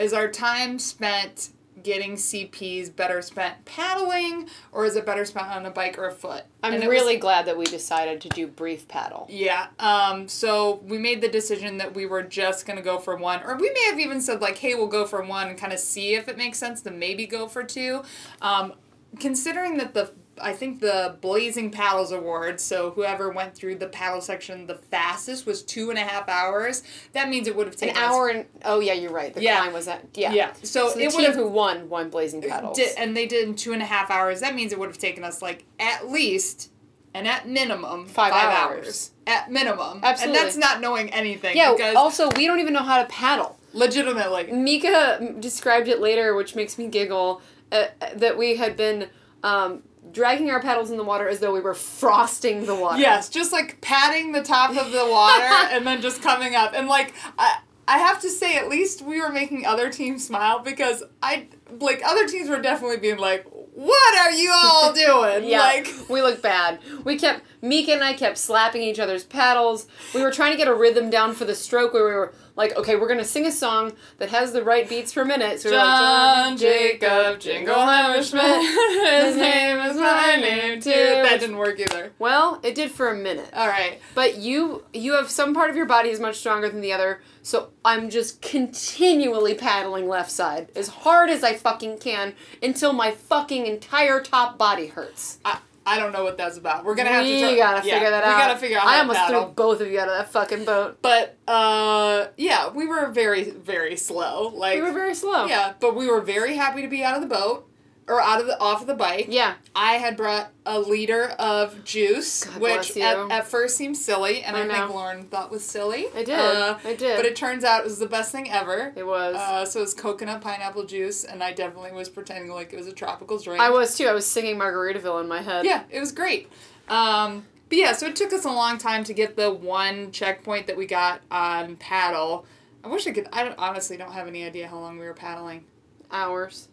is 0.00 0.12
our 0.12 0.28
time 0.28 0.78
spent 0.78 1.50
getting 1.82 2.14
CPs 2.14 2.94
better 2.94 3.22
spent 3.22 3.64
paddling, 3.64 4.46
or 4.70 4.84
is 4.84 4.96
it 4.96 5.06
better 5.06 5.24
spent 5.24 5.46
on 5.48 5.64
a 5.64 5.70
bike 5.70 5.96
or 5.98 6.06
a 6.08 6.12
foot? 6.12 6.44
I'm 6.62 6.74
And 6.74 6.82
it 6.82 6.88
was- 6.88 6.92
really 6.92 7.16
glad 7.16 7.46
that 7.46 7.56
we 7.56 7.64
decided 7.64 8.20
to 8.22 8.28
do 8.28 8.46
brief 8.46 8.86
paddle. 8.86 9.26
Yeah. 9.30 9.68
Um, 9.78 10.28
so 10.28 10.80
we 10.84 10.98
made 10.98 11.22
the 11.22 11.28
decision 11.28 11.78
that 11.78 11.94
we 11.94 12.04
were 12.04 12.22
just 12.22 12.66
gonna 12.66 12.82
go 12.82 12.98
for 12.98 13.16
one, 13.16 13.42
or 13.44 13.56
we 13.56 13.70
may 13.70 13.84
have 13.86 13.98
even 13.98 14.20
said 14.20 14.42
like, 14.42 14.58
"Hey, 14.58 14.74
we'll 14.74 14.88
go 14.88 15.06
for 15.06 15.22
one 15.22 15.48
and 15.48 15.58
kind 15.58 15.72
of 15.72 15.78
see 15.78 16.14
if 16.14 16.28
it 16.28 16.36
makes 16.36 16.58
sense 16.58 16.82
to 16.82 16.90
maybe 16.90 17.26
go 17.26 17.48
for 17.48 17.62
two. 17.64 18.02
Um, 18.42 18.74
considering 19.18 19.78
that 19.78 19.94
the 19.94 20.12
I 20.42 20.52
think 20.52 20.80
the 20.80 21.16
Blazing 21.20 21.70
Paddles 21.70 22.12
Award, 22.12 22.60
so 22.60 22.90
whoever 22.90 23.30
went 23.30 23.54
through 23.54 23.76
the 23.76 23.86
paddle 23.88 24.20
section 24.20 24.66
the 24.66 24.74
fastest 24.76 25.46
was 25.46 25.62
two 25.62 25.90
and 25.90 25.98
a 25.98 26.02
half 26.02 26.28
hours. 26.28 26.82
That 27.12 27.28
means 27.28 27.46
it 27.48 27.56
would 27.56 27.66
have 27.66 27.76
taken 27.76 27.96
us- 27.96 28.02
hour 28.02 28.28
and 28.28 28.46
oh 28.64 28.80
yeah, 28.80 28.92
you're 28.94 29.12
right. 29.12 29.32
The 29.34 29.42
Yeah. 29.42 29.60
climb 29.60 29.72
was 29.72 29.88
at 29.88 30.04
yeah. 30.14 30.32
Yeah. 30.32 30.52
So, 30.62 30.90
So 30.90 30.98
it 30.98 31.12
would 31.14 31.24
have 31.24 31.34
who 31.34 31.46
won 31.48 31.88
won 31.88 32.10
blazing 32.10 32.42
paddles. 32.42 32.76
did, 32.76 32.96
and 32.96 33.16
they 33.16 33.26
did 33.26 33.48
in 33.48 33.54
two 33.54 33.72
and 33.72 33.82
a 33.82 33.86
half 33.86 34.10
hours. 34.10 34.40
That 34.40 34.54
means 34.54 34.72
it 34.72 34.78
would 34.78 34.88
have 34.88 34.98
taken 34.98 35.24
us 35.24 35.40
like 35.42 35.64
at 35.78 36.08
least 36.10 36.70
and 37.12 37.26
at 37.26 37.48
minimum 37.48 38.06
Five 38.06 38.32
hours. 38.32 38.86
hours. 38.86 39.10
At 39.26 39.50
minimum, 39.50 40.00
Absolutely. 40.02 40.38
and 40.38 40.46
that's 40.46 40.56
not 40.56 40.80
knowing 40.80 41.10
anything. 41.12 41.56
yeah. 41.56 41.72
because 41.72 41.96
Also, 41.96 42.28
we 42.36 42.46
don't 42.46 42.60
even 42.60 42.72
know 42.72 42.80
how 42.82 43.02
to 43.02 43.08
paddle. 43.08 43.56
Legitimately. 43.72 44.50
Mika 44.52 45.34
described 45.38 45.86
it 45.88 46.00
later, 46.00 46.34
which 46.34 46.54
makes 46.56 46.76
me 46.78 46.86
giggle, 46.88 47.40
uh, 47.72 47.84
that 48.16 48.36
we 48.36 48.56
had 48.56 48.76
been 48.76 49.08
um, 49.44 49.82
dragging 50.12 50.50
our 50.50 50.60
paddles 50.60 50.90
in 50.90 50.96
the 50.96 51.04
water 51.04 51.28
as 51.28 51.40
though 51.40 51.52
we 51.52 51.60
were 51.60 51.74
frosting 51.74 52.66
the 52.66 52.74
water. 52.74 53.00
Yes, 53.00 53.28
just 53.28 53.52
like 53.52 53.80
patting 53.80 54.32
the 54.32 54.42
top 54.42 54.70
of 54.76 54.92
the 54.92 55.06
water 55.08 55.44
and 55.74 55.86
then 55.86 56.00
just 56.00 56.22
coming 56.22 56.54
up. 56.54 56.72
And 56.74 56.88
like 56.88 57.14
I 57.38 57.58
I 57.88 57.98
have 57.98 58.20
to 58.20 58.30
say 58.30 58.56
at 58.56 58.68
least 58.68 59.02
we 59.02 59.20
were 59.20 59.30
making 59.30 59.66
other 59.66 59.90
teams 59.90 60.24
smile 60.26 60.60
because 60.60 61.02
I 61.22 61.48
like 61.80 62.02
other 62.04 62.26
teams 62.26 62.48
were 62.48 62.60
definitely 62.60 62.98
being 62.98 63.18
like, 63.18 63.44
What 63.74 64.18
are 64.18 64.30
you 64.32 64.52
all 64.54 64.92
doing? 65.40 65.48
Yeah, 65.48 65.60
Like 65.60 65.88
we 66.08 66.22
look 66.22 66.40
bad. 66.40 66.78
We 67.04 67.18
kept 67.18 67.42
Mika 67.62 67.92
and 67.92 68.04
I 68.04 68.12
kept 68.12 68.38
slapping 68.38 68.82
each 68.82 68.98
other's 69.00 69.24
paddles. 69.24 69.86
We 70.14 70.22
were 70.22 70.30
trying 70.30 70.52
to 70.52 70.56
get 70.58 70.68
a 70.68 70.74
rhythm 70.74 71.10
down 71.10 71.34
for 71.34 71.44
the 71.44 71.54
stroke 71.54 71.92
where 71.92 72.04
we 72.04 72.12
were 72.14 72.32
like, 72.56 72.76
okay, 72.76 72.96
we're 72.96 73.08
gonna 73.08 73.24
sing 73.24 73.46
a 73.46 73.52
song 73.52 73.92
that 74.18 74.28
has 74.30 74.52
the 74.52 74.62
right 74.62 74.88
beats 74.88 75.12
per 75.12 75.24
minute. 75.24 75.60
So 75.60 75.70
were 75.70 75.76
like, 75.76 75.86
John 75.86 76.56
Jacob 76.56 77.38
Jingleheimer 77.40 78.22
Schmidt. 78.28 79.24
His 79.24 79.36
name 79.36 79.78
is 79.78 79.96
my 79.96 80.36
name 80.36 80.80
too. 80.80 80.90
That 80.90 81.40
didn't 81.40 81.56
work 81.56 81.78
either. 81.80 82.12
Well, 82.18 82.60
it 82.62 82.74
did 82.74 82.90
for 82.90 83.10
a 83.10 83.16
minute. 83.16 83.50
All 83.54 83.68
right. 83.68 84.00
But 84.14 84.36
you 84.36 84.84
you 84.92 85.12
have 85.12 85.30
some 85.30 85.54
part 85.54 85.70
of 85.70 85.76
your 85.76 85.86
body 85.86 86.10
is 86.10 86.20
much 86.20 86.36
stronger 86.36 86.68
than 86.68 86.80
the 86.80 86.92
other, 86.92 87.20
so 87.42 87.70
I'm 87.84 88.10
just 88.10 88.42
continually 88.42 89.54
paddling 89.54 90.08
left 90.08 90.30
side 90.30 90.68
as 90.76 90.88
hard 90.88 91.30
as 91.30 91.42
I 91.42 91.54
fucking 91.54 91.98
can 91.98 92.34
until 92.62 92.92
my 92.92 93.10
fucking 93.10 93.66
entire 93.66 94.20
top 94.20 94.58
body 94.58 94.88
hurts. 94.88 95.38
I, 95.44 95.58
I 95.86 95.98
don't 95.98 96.12
know 96.12 96.22
what 96.24 96.36
that's 96.36 96.58
about. 96.58 96.84
We're 96.84 96.94
gonna 96.94 97.08
have 97.10 97.24
we 97.24 97.40
to. 97.40 97.40
try- 97.40 97.56
gotta 97.56 97.86
yeah, 97.88 97.94
figure 97.94 98.10
that 98.10 98.22
out. 98.24 98.36
we 98.36 98.42
gotta 98.42 98.58
figure 98.58 98.76
out. 98.78 98.82
How 98.84 98.96
I 98.96 98.98
almost 99.00 99.18
paddle. 99.18 99.44
threw 99.46 99.52
both 99.54 99.80
of 99.80 99.90
you 99.90 99.98
out 99.98 100.08
of 100.08 100.18
that 100.18 100.30
fucking 100.30 100.64
boat. 100.64 100.98
But 101.02 101.36
uh, 101.48 102.26
yeah, 102.36 102.68
we 102.70 102.86
were 102.86 103.08
very 103.10 103.50
very 103.50 103.96
slow. 103.96 104.48
Like 104.54 104.76
We 104.76 104.82
were 104.82 104.92
very 104.92 105.14
slow. 105.14 105.46
yeah, 105.46 105.72
but 105.80 105.94
we 105.96 106.06
were 106.08 106.20
very 106.20 106.54
happy 106.56 106.82
to 106.82 106.88
be 106.88 107.02
out 107.02 107.14
of 107.16 107.22
the 107.22 107.34
boat 107.34 107.66
or 108.10 108.20
out 108.20 108.40
of 108.40 108.46
the 108.46 108.58
off 108.58 108.80
of 108.80 108.88
the 108.88 108.94
bike. 108.94 109.26
Yeah. 109.28 109.54
I 109.74 109.94
had 109.94 110.16
brought 110.16 110.50
a 110.66 110.80
liter 110.80 111.28
of 111.38 111.84
juice, 111.84 112.44
God 112.44 112.60
which 112.60 112.96
at, 112.96 113.30
at 113.30 113.46
first 113.46 113.76
seemed 113.76 113.96
silly, 113.96 114.42
and 114.42 114.56
I 114.56 114.64
I, 114.64 114.68
think. 114.68 114.90
Lauren 114.90 115.22
thought 115.24 115.50
was 115.50 115.64
silly. 115.64 116.06
I 116.14 116.24
did. 116.24 116.30
Uh, 116.38 116.78
I 116.84 116.94
did. 116.94 117.16
But 117.16 117.24
it 117.24 117.36
turns 117.36 117.62
out 117.62 117.80
it 117.80 117.84
was 117.84 118.00
the 118.00 118.08
best 118.08 118.32
thing 118.32 118.50
ever. 118.50 118.92
It 118.96 119.06
was. 119.06 119.36
Uh, 119.36 119.64
so 119.64 119.80
it's 119.80 119.94
coconut 119.94 120.40
pineapple 120.40 120.84
juice, 120.84 121.24
and 121.24 121.42
I 121.42 121.52
definitely 121.52 121.92
was 121.92 122.08
pretending 122.08 122.50
like 122.50 122.72
it 122.72 122.76
was 122.76 122.88
a 122.88 122.92
tropical 122.92 123.38
drink. 123.38 123.60
I 123.60 123.70
was 123.70 123.96
too. 123.96 124.06
I 124.06 124.12
was 124.12 124.26
singing 124.26 124.56
Margaritaville 124.56 125.20
in 125.20 125.28
my 125.28 125.40
head. 125.40 125.64
Yeah, 125.64 125.84
it 125.88 126.00
was 126.00 126.10
great. 126.10 126.50
Um, 126.88 127.44
but 127.68 127.78
yeah, 127.78 127.92
so 127.92 128.06
it 128.06 128.16
took 128.16 128.32
us 128.32 128.44
a 128.44 128.50
long 128.50 128.78
time 128.78 129.04
to 129.04 129.14
get 129.14 129.36
the 129.36 129.52
one 129.52 130.10
checkpoint 130.10 130.66
that 130.66 130.76
we 130.76 130.86
got 130.86 131.20
on 131.30 131.76
paddle. 131.76 132.44
I 132.82 132.88
wish 132.88 133.06
I 133.06 133.12
could. 133.12 133.28
I 133.32 133.44
don't, 133.44 133.58
honestly 133.58 133.96
don't 133.96 134.12
have 134.12 134.26
any 134.26 134.44
idea 134.44 134.66
how 134.66 134.80
long 134.80 134.98
we 134.98 135.06
were 135.06 135.14
paddling. 135.14 135.64
Hours. 136.10 136.68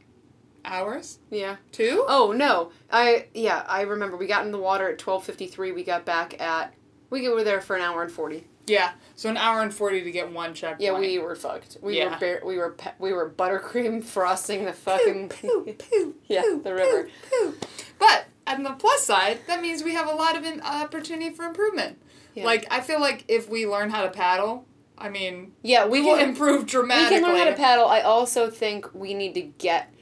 Hours? 0.67 1.19
Yeah. 1.31 1.55
Two? 1.71 2.05
Oh 2.07 2.31
no. 2.35 2.71
I 2.91 3.27
yeah, 3.33 3.63
I 3.67 3.81
remember 3.81 4.17
we 4.17 4.27
got 4.27 4.45
in 4.45 4.51
the 4.51 4.57
water 4.59 4.89
at 4.89 4.97
12:53. 4.99 5.73
We 5.73 5.83
got 5.83 6.05
back 6.05 6.39
at 6.41 6.73
we 7.09 7.27
were 7.29 7.43
there 7.43 7.61
for 7.61 7.75
an 7.75 7.81
hour 7.81 8.03
and 8.03 8.11
40. 8.11 8.45
Yeah. 8.67 8.91
So 9.15 9.29
an 9.29 9.37
hour 9.37 9.61
and 9.61 9.73
forty 9.73 10.03
to 10.03 10.11
get 10.11 10.31
one 10.31 10.53
checkpoint. 10.53 10.81
Yeah, 10.81 10.99
we 10.99 11.17
were 11.19 11.35
fucked. 11.35 11.77
We 11.81 11.97
Yeah. 11.97 12.11
were 12.11 12.17
bare, 12.19 12.41
we 12.45 12.57
were 12.57 12.71
pe- 12.71 12.91
we 12.99 13.13
were 13.13 13.29
buttercream 13.29 14.03
frosting 14.15 14.65
the 14.65 14.73
fucking 14.73 15.29
Poo, 15.29 15.73
poo, 15.77 16.15
Yeah, 16.27 16.41
poo, 16.41 16.61
the 16.61 16.73
river. 16.73 17.09
poo, 17.31 17.51
poo. 17.51 17.57
But 17.97 18.25
on 18.45 18.63
the 18.63 18.71
plus 18.71 19.03
side, 19.05 19.39
that 19.47 19.61
means 19.61 19.83
we 19.83 19.93
have 19.93 20.07
a 20.07 20.13
lot 20.13 20.35
of 20.35 20.43
in- 20.43 20.59
opportunity 20.61 21.33
for 21.33 21.45
improvement. 21.45 21.97
Yeah. 22.35 22.43
Like 22.43 22.67
I 22.69 22.81
feel 22.81 22.99
like 22.99 23.23
if 23.29 23.49
we 23.49 23.65
learn 23.65 23.89
how 23.89 24.03
to 24.03 24.09
paddle, 24.09 24.65
I 24.97 25.07
mean, 25.09 25.53
Yeah, 25.63 25.85
we, 25.85 26.01
we 26.01 26.07
will 26.07 26.17
improve 26.17 26.65
dramatically. 26.65 27.19
we 27.19 27.23
can 27.23 27.29
learn 27.33 27.39
how 27.47 27.49
to 27.51 27.55
paddle. 27.57 27.85
I 27.85 28.01
also 28.01 28.49
think 28.49 28.93
we 28.93 29.13
need 29.13 29.33
to 29.35 29.41
get 29.41 29.93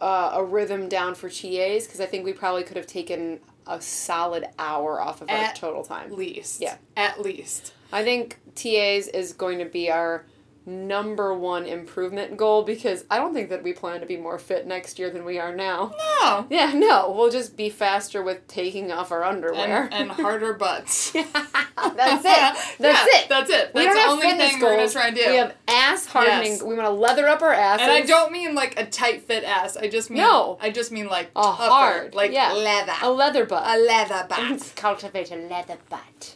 uh, 0.00 0.32
a 0.34 0.44
rhythm 0.44 0.88
down 0.88 1.14
for 1.14 1.28
TAs 1.28 1.86
because 1.86 2.00
I 2.00 2.06
think 2.06 2.24
we 2.24 2.32
probably 2.32 2.62
could 2.62 2.76
have 2.76 2.86
taken 2.86 3.40
a 3.66 3.80
solid 3.80 4.46
hour 4.58 5.00
off 5.00 5.22
of 5.22 5.30
our 5.30 5.52
total 5.54 5.82
time. 5.82 6.12
At 6.12 6.18
least. 6.18 6.60
Yeah. 6.60 6.76
At 6.96 7.20
least. 7.20 7.72
I 7.92 8.04
think 8.04 8.38
TAs 8.54 9.08
is 9.08 9.32
going 9.32 9.58
to 9.58 9.64
be 9.64 9.90
our 9.90 10.24
number 10.66 11.32
one 11.32 11.64
improvement 11.64 12.36
goal 12.36 12.62
because 12.64 13.04
I 13.08 13.18
don't 13.18 13.32
think 13.32 13.50
that 13.50 13.62
we 13.62 13.72
plan 13.72 14.00
to 14.00 14.06
be 14.06 14.16
more 14.16 14.36
fit 14.38 14.66
next 14.66 14.98
year 14.98 15.10
than 15.10 15.24
we 15.24 15.38
are 15.38 15.54
now. 15.54 15.94
No. 16.20 16.46
Yeah, 16.50 16.72
no, 16.74 17.12
we'll 17.16 17.30
just 17.30 17.56
be 17.56 17.70
faster 17.70 18.20
with 18.22 18.46
taking 18.48 18.90
off 18.90 19.12
our 19.12 19.22
underwear. 19.22 19.84
And, 19.92 19.94
and 19.94 20.10
harder 20.10 20.52
butts. 20.54 21.10
that's 21.12 22.24
it. 22.24 22.76
That's 22.78 22.80
Yeah, 22.80 23.06
it. 23.20 23.28
That's 23.28 23.50
it. 23.50 23.70
we 23.74 23.84
That's 23.84 23.94
don't 23.94 23.94
the 23.94 24.00
have 24.00 24.10
only 24.10 24.26
fitness 24.26 24.50
thing 24.50 24.60
goals. 24.60 24.70
we're 24.72 24.76
gonna 24.78 24.90
try 24.90 25.06
and 25.08 25.16
do. 25.16 25.26
We 25.30 25.36
have 25.36 25.54
ass 25.68 26.06
hardening. 26.06 26.52
Yes. 26.52 26.62
We 26.62 26.74
want 26.74 26.86
to 26.86 26.90
leather 26.90 27.28
up 27.28 27.42
our 27.42 27.52
ass. 27.52 27.80
and 27.80 27.90
I 27.90 28.02
don't 28.02 28.32
mean 28.32 28.54
like 28.54 28.78
a 28.78 28.86
tight 28.86 29.22
fit 29.22 29.44
ass. 29.44 29.76
I 29.76 29.88
just 29.88 30.10
mean 30.10 30.18
No. 30.22 30.58
I 30.60 30.70
just 30.70 30.90
mean 30.90 31.06
like 31.06 31.30
A 31.36 31.42
tougher, 31.42 31.62
hard, 31.62 32.14
like 32.14 32.32
yeah. 32.32 32.52
leather. 32.52 32.92
a 33.02 33.10
leather 33.10 33.44
butt. 33.46 33.62
A 33.66 33.78
leather 33.78 34.26
butt. 34.28 34.72
cultivate 34.76 35.30
a 35.30 35.36
leather 35.36 35.78
butt. 35.88 36.34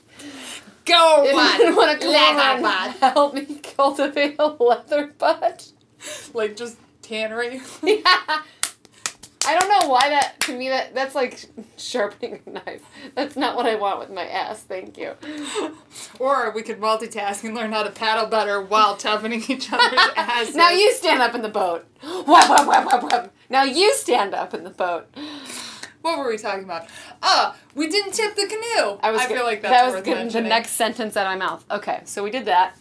Go 0.90 1.24
If 1.24 1.34
on. 1.36 1.60
you 1.60 1.76
want 1.76 2.00
to 2.00 2.06
come 2.06 2.12
leather 2.12 2.50
over 2.54 2.62
butt. 2.62 2.96
help 3.14 3.34
me 3.34 3.44
cultivate 3.76 4.36
a 4.38 4.46
leather 4.46 5.06
butt. 5.18 5.70
Like 6.34 6.56
just 6.56 6.76
tannery. 7.02 7.60
I 9.46 9.58
don't 9.58 9.68
know 9.70 9.88
why 9.88 10.10
that 10.10 10.38
to 10.40 10.56
me 10.56 10.68
that 10.68 10.94
that's 10.94 11.14
like 11.14 11.46
sharpening 11.78 12.40
a 12.46 12.50
knife. 12.50 12.82
That's 13.14 13.36
not 13.36 13.56
what 13.56 13.66
I 13.66 13.74
want 13.74 13.98
with 13.98 14.10
my 14.10 14.26
ass. 14.26 14.62
Thank 14.62 14.98
you. 14.98 15.14
or 16.18 16.50
we 16.52 16.62
could 16.62 16.78
multitask 16.78 17.42
and 17.44 17.54
learn 17.54 17.72
how 17.72 17.82
to 17.82 17.90
paddle 17.90 18.26
better 18.26 18.60
while 18.60 18.96
toughening 18.96 19.42
each 19.48 19.72
other's 19.72 19.98
asses. 20.16 20.54
Now 20.54 20.70
you 20.70 20.92
stand 20.92 21.22
up 21.22 21.34
in 21.34 21.40
the 21.42 21.48
boat. 21.48 21.86
Whap, 22.02 22.26
whap, 22.50 22.66
whap, 22.66 22.86
whap, 22.86 23.02
whap. 23.02 23.34
Now 23.48 23.62
you 23.64 23.94
stand 23.94 24.34
up 24.34 24.52
in 24.52 24.62
the 24.62 24.70
boat. 24.70 25.08
What 26.02 26.18
were 26.18 26.28
we 26.28 26.38
talking 26.38 26.64
about? 26.64 26.86
Ah, 27.22 27.56
we 27.74 27.86
didn't 27.88 28.12
tip 28.12 28.34
the 28.34 28.46
canoe. 28.46 28.98
I 29.02 29.10
was. 29.10 29.20
I 29.20 29.26
feel 29.26 29.44
like 29.44 29.60
that's 29.62 29.72
that 29.74 29.92
was 29.94 30.02
good- 30.02 30.30
the 30.32 30.40
next 30.40 30.70
sentence 30.72 31.16
out 31.16 31.26
of 31.26 31.38
my 31.38 31.44
mouth. 31.46 31.64
Okay, 31.70 32.00
so 32.04 32.22
we 32.24 32.30
did 32.30 32.46
that. 32.46 32.74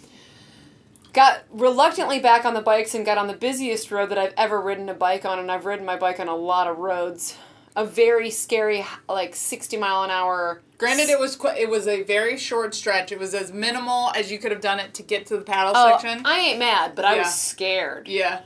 Got 1.12 1.42
reluctantly 1.52 2.20
back 2.20 2.46
on 2.46 2.54
the 2.54 2.62
bikes 2.62 2.94
and 2.94 3.04
got 3.06 3.18
on 3.18 3.28
the 3.28 3.34
busiest 3.34 3.90
road 3.92 4.10
that 4.10 4.18
I've 4.20 4.34
ever 4.38 4.62
ridden 4.62 4.88
a 4.90 4.94
bike 4.94 5.26
on, 5.26 5.40
and 5.40 5.52
I've 5.52 5.66
ridden 5.66 5.86
my 5.86 5.96
bike 5.98 6.20
on 6.20 6.28
a 6.28 6.36
lot 6.36 6.68
of 6.68 6.78
roads. 6.78 7.36
A 7.76 7.84
very 7.86 8.30
scary, 8.30 8.86
like 9.08 9.36
sixty 9.36 9.76
mile 9.76 10.04
an 10.04 10.12
hour. 10.12 10.62
Granted, 10.78 11.10
it 11.10 11.20
was 11.20 11.36
qu- 11.36 11.48
it 11.58 11.70
was 11.70 11.88
a 11.88 12.04
very 12.04 12.38
short 12.38 12.74
stretch. 12.76 13.12
It 13.12 13.20
was 13.20 13.34
as 13.34 13.52
minimal 13.52 14.12
as 14.16 14.32
you 14.32 14.38
could 14.40 14.52
have 14.52 14.62
done 14.62 14.80
it 14.80 14.94
to 14.96 15.04
get 15.04 15.26
to 15.28 15.36
the 15.38 15.44
paddle 15.44 15.74
Oh, 15.76 15.98
section. 15.98 16.22
I 16.26 16.40
ain't 16.40 16.60
mad, 16.60 16.94
but 16.96 17.06
I 17.06 17.16
Yeah. 17.16 17.24
was 17.24 17.34
scared. 17.36 18.08
yeah, 18.08 18.42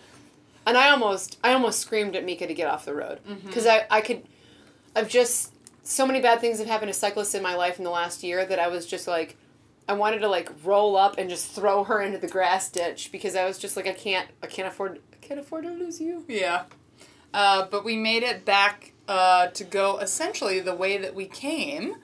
and 0.66 0.78
I 0.78 0.90
almost 0.90 1.38
I 1.44 1.54
almost 1.54 1.80
screamed 1.80 2.16
at 2.16 2.24
Mika 2.24 2.48
to 2.48 2.54
get 2.54 2.68
off 2.68 2.86
the 2.86 2.94
road 2.94 3.20
Mm-hmm. 3.28 3.48
because 3.48 3.68
I 3.68 3.86
I 3.92 4.02
could 4.02 4.24
I've 4.96 5.10
just 5.10 5.54
so 5.84 6.08
many 6.08 6.22
bad 6.22 6.40
things 6.40 6.60
have 6.60 6.68
happened 6.68 6.92
to 6.92 6.98
cyclists 6.98 7.36
in 7.36 7.44
my 7.44 7.56
life 7.56 7.78
in 7.78 7.84
the 7.84 7.90
last 7.90 8.24
year 8.24 8.46
that 8.46 8.60
I 8.60 8.68
was 8.68 8.86
just 8.86 9.08
like 9.08 9.36
I 9.88 9.94
wanted 9.94 10.20
to 10.20 10.30
like 10.30 10.50
roll 10.64 10.96
up 10.96 11.18
and 11.18 11.30
just 11.30 11.52
throw 11.52 11.84
her 11.84 12.02
into 12.02 12.18
the 12.18 12.28
grass 12.28 12.70
ditch 12.70 13.12
because 13.12 13.36
I 13.36 13.46
was 13.46 13.58
just 13.60 13.76
like 13.76 13.88
I 13.88 13.94
can't 13.94 14.30
I 14.42 14.48
can't 14.48 14.68
afford 14.68 15.00
I 15.12 15.18
can't 15.18 15.40
afford 15.40 15.66
to 15.66 15.72
lose 15.72 16.00
you. 16.00 16.24
yeah. 16.28 16.64
Uh, 17.34 17.66
but 17.70 17.84
we 17.84 17.98
made 17.98 18.22
it 18.22 18.46
back 18.46 18.94
uh, 19.08 19.48
to 19.48 19.64
go 19.64 19.98
essentially 19.98 20.60
the 20.60 20.76
way 20.76 21.00
that 21.00 21.16
we 21.16 21.26
came, 21.26 21.96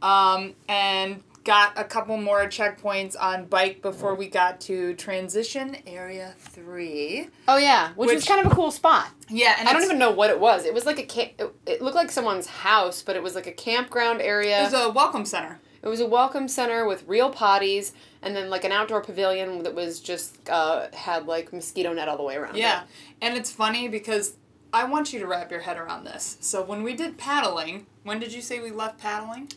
um, 0.00 0.54
and 0.68 1.24
got 1.46 1.78
a 1.78 1.84
couple 1.84 2.16
more 2.16 2.46
checkpoints 2.46 3.14
on 3.18 3.46
bike 3.46 3.80
before 3.80 4.16
we 4.16 4.28
got 4.28 4.60
to 4.60 4.94
transition 4.94 5.76
area 5.86 6.34
three. 6.38 7.28
Oh 7.46 7.56
yeah, 7.56 7.92
which, 7.94 8.08
was 8.08 8.16
Which- 8.16 8.26
kind 8.26 8.44
of 8.44 8.50
a 8.50 8.54
cool 8.54 8.72
spot. 8.72 9.08
Yeah, 9.28 9.54
and 9.58 9.68
I 9.68 9.72
don't 9.72 9.84
even 9.84 9.98
know 9.98 10.10
what 10.10 10.28
it 10.28 10.40
was. 10.40 10.64
It 10.64 10.74
was 10.74 10.84
like 10.84 10.98
a 11.16 11.50
it 11.66 11.80
looked 11.80 11.94
like 11.94 12.10
someone's 12.10 12.48
house, 12.48 13.00
but 13.00 13.14
it 13.14 13.22
was 13.22 13.36
like 13.36 13.46
a 13.46 13.52
campground 13.52 14.20
area. 14.20 14.60
It 14.60 14.72
was 14.72 14.74
a 14.74 14.90
welcome 14.90 15.24
center. 15.24 15.60
It 15.82 15.88
was 15.88 16.00
a 16.00 16.06
welcome 16.06 16.48
center 16.48 16.84
with 16.84 17.06
real 17.06 17.32
potties, 17.32 17.92
and 18.20 18.34
then 18.34 18.50
like 18.50 18.64
an 18.64 18.72
outdoor 18.72 19.00
pavilion 19.00 19.62
that 19.62 19.74
was 19.74 20.00
just 20.00 20.36
uh, 20.50 20.88
had 20.92 21.26
like 21.26 21.52
mosquito 21.52 21.92
net 21.92 22.08
all 22.08 22.16
the 22.16 22.24
way 22.24 22.34
around. 22.34 22.56
Yeah, 22.56 22.82
it. 22.82 22.88
and 23.22 23.36
it's 23.36 23.52
funny 23.52 23.86
because 23.86 24.34
I 24.72 24.82
want 24.84 25.12
you 25.12 25.20
to 25.20 25.28
wrap 25.28 25.52
your 25.52 25.60
head 25.60 25.78
around 25.78 26.04
this. 26.04 26.38
So 26.40 26.60
when 26.60 26.82
we 26.82 26.96
did 26.96 27.16
paddling, 27.18 27.86
when 28.02 28.18
did 28.18 28.32
you 28.32 28.42
say 28.42 28.58
we 28.58 28.72
left 28.72 28.98
paddling? 28.98 29.48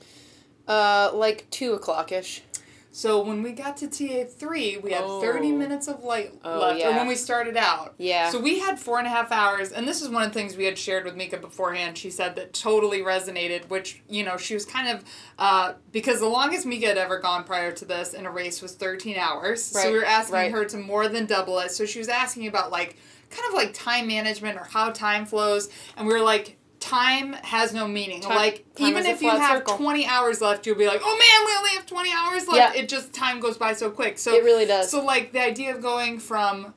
Uh, 0.70 1.10
like 1.14 1.50
two 1.50 1.74
o'clock 1.74 2.12
ish. 2.12 2.44
So 2.92 3.22
when 3.22 3.44
we 3.44 3.52
got 3.52 3.78
to 3.78 3.88
TA 3.88 4.26
three, 4.30 4.78
we 4.78 4.92
had 4.92 5.04
Oh. 5.04 5.22
thirty 5.22 5.52
minutes 5.52 5.88
of 5.88 6.04
light 6.04 6.34
Oh, 6.44 6.60
left. 6.60 6.84
Or 6.84 6.92
when 6.92 7.08
we 7.08 7.16
started 7.16 7.56
out. 7.56 7.94
Yeah. 7.98 8.30
So 8.30 8.40
we 8.40 8.60
had 8.60 8.80
four 8.80 8.98
and 8.98 9.08
a 9.08 9.10
half 9.10 9.32
hours, 9.32 9.72
and 9.72 9.88
this 9.88 10.02
is 10.02 10.10
one 10.10 10.24
of 10.24 10.30
the 10.30 10.34
things 10.40 10.58
we 10.58 10.66
had 10.66 10.78
shared 10.78 11.06
with 11.06 11.16
Mika 11.16 11.38
beforehand. 11.38 11.98
She 11.98 12.10
said 12.10 12.36
that 12.36 12.54
totally 12.54 13.00
resonated, 13.00 13.70
which 13.70 14.02
you 14.10 14.24
know 14.24 14.38
she 14.38 14.54
was 14.54 14.66
kind 14.66 14.90
of 14.90 15.04
uh, 15.38 15.74
because 15.92 16.20
the 16.20 16.28
longest 16.28 16.66
Mika 16.66 16.88
had 16.88 16.98
ever 16.98 17.20
gone 17.20 17.44
prior 17.44 17.72
to 17.72 17.86
this 17.86 18.14
in 18.14 18.26
a 18.26 18.32
race 18.32 18.62
was 18.62 18.74
thirteen 18.74 19.18
hours. 19.18 19.72
Right. 19.74 19.84
So 19.84 19.92
we 19.92 19.98
were 19.98 20.06
asking 20.06 20.36
right. 20.36 20.52
her 20.52 20.66
to 20.66 20.78
more 20.78 21.08
than 21.08 21.26
double 21.26 21.60
it. 21.60 21.72
So 21.72 21.86
she 21.86 22.00
was 22.00 22.10
asking 22.10 22.48
about 22.48 22.72
like 22.72 22.96
kind 23.30 23.48
of 23.48 23.54
like 23.54 23.74
time 23.74 24.08
management 24.08 24.58
or 24.58 24.66
how 24.66 24.90
time 24.92 25.26
flows, 25.26 25.70
and 25.98 26.08
we 26.08 26.14
were 26.14 26.22
like. 26.22 26.58
Time 26.80 27.34
has 27.34 27.74
no 27.74 27.88
meaning. 27.88 28.22
Time- 28.22 28.36
like 28.36 28.66
time 28.76 28.88
even 28.88 29.06
if 29.06 29.22
you 29.22 29.30
have 29.30 29.58
circle. 29.60 29.78
20 29.78 30.06
hours 30.06 30.42
left, 30.42 30.66
you'll 30.66 30.76
be 30.78 30.88
like, 30.88 31.02
"Oh 31.04 31.18
man, 31.18 31.46
we 31.48 31.58
only 31.58 31.72
have 31.72 31.86
20 31.86 32.10
hours 32.14 32.48
left." 32.48 32.76
Yeah. 32.76 32.82
It 32.82 32.90
just 32.90 33.14
time 33.14 33.40
goes 33.40 33.58
by 33.58 33.74
so 33.74 33.90
quick. 33.90 34.18
So 34.18 34.34
It 34.34 34.44
really 34.44 34.66
does. 34.66 34.90
So 34.90 35.04
like 35.04 35.32
the 35.34 35.44
idea 35.44 35.76
of 35.76 35.82
going 35.82 36.20
from 36.20 36.74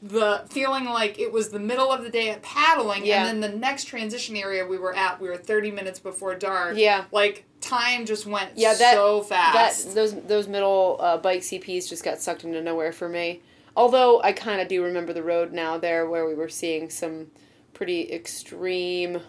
the 0.00 0.44
feeling 0.48 0.84
like 0.84 1.18
it 1.18 1.32
was 1.32 1.48
the 1.48 1.58
middle 1.58 1.90
of 1.90 2.04
the 2.04 2.10
day 2.10 2.30
at 2.30 2.40
paddling 2.42 3.04
Yeah. 3.04 3.26
and 3.26 3.42
then 3.42 3.50
the 3.52 3.58
next 3.58 3.84
transition 3.86 4.36
area 4.36 4.64
we 4.64 4.78
were 4.78 4.94
at, 4.94 5.20
we 5.20 5.28
were 5.28 5.36
30 5.36 5.72
minutes 5.72 5.98
before 5.98 6.36
dark. 6.36 6.76
Yeah. 6.76 7.04
Like 7.10 7.44
time 7.60 8.06
just 8.06 8.24
went 8.24 8.50
Yeah, 8.54 8.74
that- 8.74 8.94
so 8.94 9.20
that 9.28 9.52
fast. 9.54 9.94
those 9.96 10.14
those 10.22 10.46
middle 10.46 10.98
uh, 11.00 11.16
bike 11.16 11.40
CPs 11.40 11.88
just 11.88 12.04
got 12.04 12.20
sucked 12.20 12.44
into 12.44 12.60
nowhere 12.62 12.92
for 12.92 13.08
me. 13.08 13.42
Although 13.76 14.22
I 14.22 14.32
kind 14.32 14.60
of 14.60 14.68
do 14.68 14.82
remember 14.84 15.12
the 15.12 15.22
road 15.24 15.52
now 15.52 15.78
there 15.78 16.06
where 16.08 16.24
we 16.26 16.34
were 16.34 16.48
seeing 16.48 16.90
some 16.90 17.32
pretty 17.78 18.12
extreme 18.12 19.20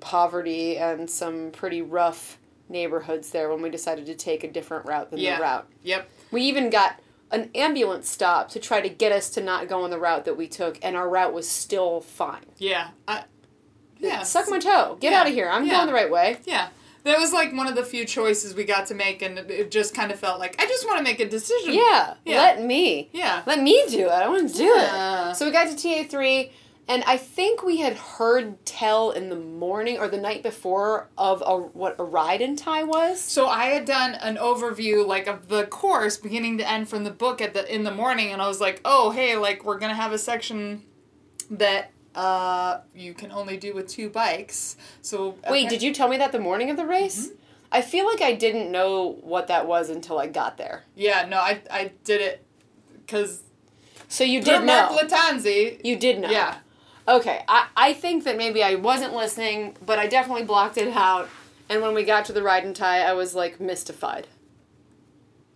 poverty 0.00 0.76
and 0.78 1.08
some 1.08 1.52
pretty 1.52 1.80
rough 1.80 2.38
neighborhoods 2.68 3.30
there 3.30 3.48
when 3.48 3.62
we 3.62 3.70
decided 3.70 4.04
to 4.04 4.16
take 4.16 4.42
a 4.42 4.50
different 4.50 4.84
route 4.84 5.08
than 5.10 5.20
Yeah. 5.20 5.36
the 5.36 5.42
route. 5.42 5.68
yep. 5.84 6.10
We 6.32 6.42
even 6.42 6.70
got 6.70 6.96
an 7.30 7.50
ambulance 7.54 8.10
stop 8.10 8.48
to 8.50 8.58
try 8.58 8.80
to 8.80 8.88
get 8.88 9.12
us 9.12 9.30
to 9.30 9.40
not 9.40 9.68
go 9.68 9.84
on 9.84 9.90
the 9.90 9.98
route 9.98 10.24
that 10.24 10.36
we 10.36 10.48
took, 10.48 10.76
and 10.82 10.96
our 10.96 11.08
route 11.08 11.32
was 11.32 11.48
still 11.48 12.00
fine. 12.00 12.44
Yeah. 12.56 12.88
I, 13.06 13.24
yeah. 13.98 14.24
Suck 14.24 14.48
my 14.50 14.58
toe. 14.58 14.96
Get 15.00 15.12
Yeah. 15.12 15.20
out 15.20 15.28
of 15.28 15.32
here. 15.34 15.48
I'm 15.48 15.66
Yeah. 15.66 15.74
going 15.74 15.86
the 15.86 15.92
right 15.92 16.10
way. 16.10 16.38
Yeah. 16.46 16.68
That 17.04 17.18
was 17.20 17.32
like 17.32 17.52
one 17.54 17.68
of 17.68 17.76
the 17.76 17.84
few 17.84 18.04
choices 18.04 18.54
we 18.54 18.64
got 18.64 18.86
to 18.88 18.94
make, 18.94 19.22
and 19.22 19.38
it- 19.38 19.70
just 19.70 19.94
kind 19.94 20.10
of 20.10 20.18
felt 20.18 20.40
like 20.40 20.60
I 20.60 20.66
just 20.66 20.84
want 20.84 20.98
to 20.98 21.04
make 21.04 21.20
a 21.20 21.28
decision. 21.28 21.74
Yeah. 21.74 22.14
Yeah. 22.24 22.40
Let 22.42 22.62
me. 22.64 23.08
Yeah. 23.12 23.42
Let 23.46 23.62
me 23.62 23.84
do 23.88 24.06
it. 24.06 24.10
I 24.12 24.26
want 24.28 24.50
to 24.50 24.56
do 24.56 24.74
it. 24.76 25.36
So 25.36 25.46
we 25.46 25.52
got 25.52 25.68
to 25.68 25.74
TA3, 25.76 26.50
and 26.88 27.04
I 27.06 27.18
think 27.18 27.62
we 27.62 27.78
had 27.78 27.94
heard 27.96 28.64
tell 28.64 29.10
in 29.10 29.28
the 29.28 29.36
morning 29.36 29.98
or 29.98 30.08
the 30.08 30.16
night 30.16 30.42
before 30.42 31.08
of 31.18 31.42
a, 31.44 31.56
what 31.56 31.96
a 31.98 32.04
ride 32.04 32.40
and 32.40 32.56
tie 32.58 32.82
was. 32.82 33.20
So 33.20 33.46
I 33.46 33.66
had 33.66 33.84
done 33.84 34.14
an 34.14 34.36
overview 34.36 35.06
like 35.06 35.26
of 35.26 35.48
the 35.48 35.66
course 35.66 36.16
beginning 36.16 36.56
to 36.58 36.68
end 36.68 36.88
from 36.88 37.04
the 37.04 37.10
book 37.10 37.42
at 37.42 37.52
the 37.52 37.72
in 37.72 37.84
the 37.84 37.90
morning, 37.90 38.32
and 38.32 38.40
I 38.40 38.48
was 38.48 38.60
like, 38.60 38.80
oh 38.84 39.10
hey, 39.10 39.36
like 39.36 39.64
we're 39.64 39.78
gonna 39.78 39.94
have 39.94 40.12
a 40.12 40.18
section 40.18 40.82
that 41.50 41.92
uh 42.14 42.80
you 42.94 43.12
can 43.14 43.30
only 43.32 43.56
do 43.58 43.74
with 43.74 43.86
two 43.86 44.08
bikes. 44.08 44.76
So 45.02 45.36
Wait, 45.50 45.68
did 45.68 45.82
you 45.82 45.92
tell 45.92 46.08
me 46.08 46.16
that 46.16 46.32
the 46.32 46.40
morning 46.40 46.70
of 46.70 46.76
the 46.76 46.86
race? 46.86 47.28
Mm-hmm. 47.28 47.34
I 47.70 47.82
feel 47.82 48.06
like 48.06 48.22
I 48.22 48.32
didn't 48.32 48.72
know 48.72 49.18
what 49.20 49.48
that 49.48 49.66
was 49.66 49.90
until 49.90 50.18
I 50.18 50.26
got 50.26 50.56
there. 50.56 50.84
Yeah, 50.94 51.26
no, 51.28 51.36
I 51.36 51.60
I 51.70 51.92
did 52.04 52.22
it 52.22 52.44
because 53.04 53.42
So 54.08 54.24
you 54.24 54.42
did 54.42 54.64
know. 54.64 54.96
Latanzi. 54.98 55.84
You 55.84 55.96
did 55.96 56.18
know. 56.18 56.30
Yeah. 56.30 56.56
Okay, 57.08 57.42
I, 57.48 57.68
I 57.74 57.92
think 57.94 58.24
that 58.24 58.36
maybe 58.36 58.62
I 58.62 58.74
wasn't 58.74 59.14
listening, 59.14 59.74
but 59.86 59.98
I 59.98 60.06
definitely 60.06 60.44
blocked 60.44 60.76
it 60.76 60.94
out. 60.94 61.30
And 61.70 61.80
when 61.80 61.94
we 61.94 62.04
got 62.04 62.26
to 62.26 62.34
the 62.34 62.42
ride 62.42 62.64
and 62.64 62.76
tie, 62.76 63.00
I 63.00 63.14
was 63.14 63.34
like 63.34 63.58
mystified. 63.58 64.26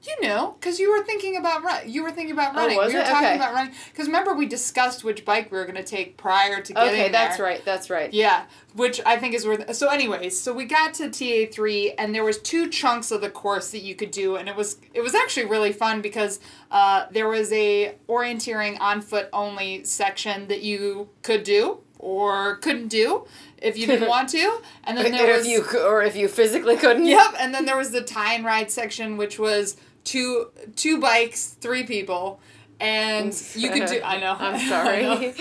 You 0.05 0.27
know, 0.29 0.57
because 0.59 0.81
you 0.81 0.91
were 0.91 1.05
thinking 1.05 1.37
about 1.37 1.63
run. 1.63 1.89
You 1.89 2.03
were 2.03 2.11
thinking 2.11 2.33
about 2.33 2.55
Oh, 2.55 2.59
running. 2.59 2.77
was 2.77 2.89
we 2.89 2.95
were 2.99 3.03
it? 3.03 3.07
talking 3.07 3.27
Okay. 3.29 3.37
about 3.37 3.55
running. 3.55 3.73
Because 3.93 4.07
remember, 4.09 4.35
we 4.35 4.47
discussed 4.47 5.05
which 5.05 5.25
bike 5.25 5.53
we 5.53 5.59
were 5.59 5.65
going 5.65 5.77
to 5.77 5.85
take 5.85 6.17
prior 6.17 6.61
to 6.61 6.73
getting 6.73 6.91
Okay, 6.91 7.09
that's 7.09 7.37
there. 7.37 7.47
right. 7.47 7.65
That's 7.65 7.89
right. 7.89 8.13
Yeah, 8.13 8.47
which 8.75 9.01
I 9.07 9.17
think 9.17 9.33
is 9.35 9.47
worth. 9.47 9.73
So, 9.77 9.89
anyways, 9.89 10.37
so 10.41 10.53
we 10.53 10.65
got 10.65 10.95
to 10.95 11.09
TA 11.09 11.53
three, 11.53 11.93
and 11.93 12.13
there 12.13 12.25
was 12.25 12.39
two 12.39 12.69
chunks 12.69 13.13
of 13.13 13.21
the 13.21 13.31
course 13.31 13.71
that 13.71 13.83
you 13.83 13.95
could 13.95 14.11
do, 14.11 14.35
and 14.35 14.49
it 14.49 14.57
was 14.57 14.79
it 14.93 15.03
was 15.03 15.15
actually 15.15 15.47
really 15.47 15.73
fun 15.73 16.01
because 16.03 16.41
uh, 16.73 17.05
there 17.13 17.29
was 17.29 17.53
a 17.53 17.95
orienteering 18.09 18.81
on 18.81 19.03
foot 19.03 19.29
only 19.33 19.85
section 19.85 20.49
that 20.49 20.63
you 20.63 21.11
could 21.23 21.45
do 21.45 21.79
or 22.01 22.57
couldn't 22.57 22.89
do 22.89 23.25
if 23.59 23.79
you 23.79 23.87
didn't 23.87 24.09
want 24.17 24.29
to, 24.31 24.61
and 24.83 24.99
then 24.99 25.13
there 25.13 25.33
was 25.37 25.47
if 25.47 25.53
you 25.73 25.81
or 25.81 26.03
if 26.03 26.17
you 26.17 26.27
physically 26.27 26.77
couldn't. 26.77 27.07
Yep, 27.07 27.35
and 27.39 27.55
then 27.55 27.67
there 27.67 27.77
was 27.77 27.93
the 27.93 28.03
tie 28.03 28.35
and 28.35 28.45
ride 28.45 28.69
section, 28.73 29.17
which 29.17 29.39
was 29.39 29.77
two 30.05 30.51
two 30.77 31.01
bikes, 31.01 31.49
three 31.61 31.85
people, 31.85 32.41
and 32.81 33.33
you 33.55 33.71
could 33.71 33.87
do. 33.87 34.01
I 34.03 34.19
know. 34.19 34.37
I'm 34.39 34.59
sorry. 34.69 35.03
know. 35.03 35.33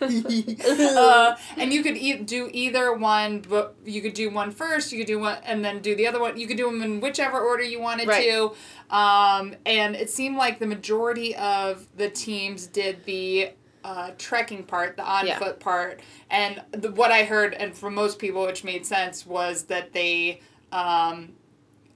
uh, 1.00 1.36
and 1.56 1.72
you 1.72 1.82
could 1.82 1.96
e- 1.96 2.16
do 2.18 2.48
either 2.52 2.92
one, 2.94 3.40
but 3.40 3.74
you 3.84 4.02
could 4.02 4.14
do 4.14 4.30
one 4.30 4.50
first. 4.50 4.92
You 4.92 4.98
could 4.98 5.06
do 5.06 5.18
one, 5.18 5.38
and 5.44 5.64
then 5.64 5.80
do 5.80 5.94
the 5.94 6.06
other 6.06 6.20
one. 6.20 6.36
You 6.38 6.46
could 6.46 6.56
do 6.56 6.66
them 6.66 6.82
in 6.82 7.00
whichever 7.00 7.40
order 7.40 7.62
you 7.62 7.80
wanted 7.80 8.08
Right. 8.08 8.28
to. 8.28 8.52
Um, 8.94 9.54
and 9.64 9.94
it 9.96 10.10
seemed 10.10 10.36
like 10.36 10.58
the 10.58 10.66
majority 10.66 11.34
of 11.36 11.86
the 11.96 12.10
teams 12.10 12.66
did 12.66 13.04
the 13.04 13.50
uh, 13.84 14.10
trekking 14.18 14.64
part, 14.64 14.96
the 14.96 15.04
on 15.04 15.26
Yeah. 15.26 15.38
foot 15.38 15.58
part, 15.60 16.00
and 16.30 16.62
the, 16.72 16.90
what 16.90 17.10
I 17.10 17.24
heard, 17.24 17.54
and 17.54 17.74
from 17.74 17.94
most 17.94 18.18
people, 18.18 18.44
which 18.46 18.62
made 18.64 18.84
sense, 18.86 19.24
was 19.26 19.64
that 19.64 19.92
they. 19.92 20.40
Um, 20.72 21.32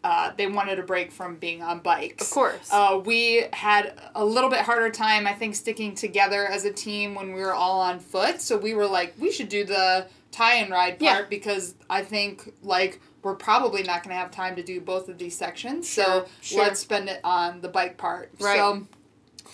uh, 0.05 0.33
they 0.37 0.47
wanted 0.47 0.79
a 0.79 0.83
break 0.83 1.11
from 1.11 1.37
being 1.37 1.63
on 1.63 1.81
bikes. 1.81 2.27
Of 2.27 2.31
course. 2.31 2.69
Uh, 2.71 3.01
we 3.05 3.47
had 3.55 3.95
a 4.15 4.25
little 4.25 4.51
bit 4.51 4.61
harder 4.61 4.91
time, 4.91 5.27
I 5.27 5.33
think, 5.33 5.55
sticking 5.55 5.95
together 5.95 6.47
as 6.47 6.67
a 6.67 6.73
team 6.73 7.15
when 7.15 7.33
we 7.33 7.41
were 7.41 7.55
all 7.55 7.81
on 7.81 7.99
foot. 7.99 8.43
So 8.43 8.59
we 8.59 8.75
were 8.75 8.87
like, 8.87 9.15
we 9.19 9.33
should 9.33 9.49
do 9.49 9.65
the 9.65 10.07
tie 10.31 10.57
and 10.57 10.71
ride 10.71 10.99
part 10.99 11.01
Yeah. 11.01 11.23
because 11.31 11.75
I 11.89 12.03
think 12.03 12.53
like 12.63 13.01
we're 13.23 13.35
probably 13.35 13.83
not 13.83 14.03
going 14.03 14.15
to 14.15 14.21
have 14.21 14.31
time 14.31 14.57
to 14.57 14.63
do 14.63 14.79
both 14.81 15.09
of 15.09 15.17
these 15.17 15.35
sections. 15.35 15.89
Sure, 15.89 16.05
so 16.05 16.27
sure. 16.43 16.63
let's 16.63 16.81
spend 16.81 17.09
it 17.09 17.21
on 17.25 17.63
the 17.63 17.69
bike 17.69 17.97
part. 17.97 18.31
Right. 18.39 18.59
So 18.59 18.87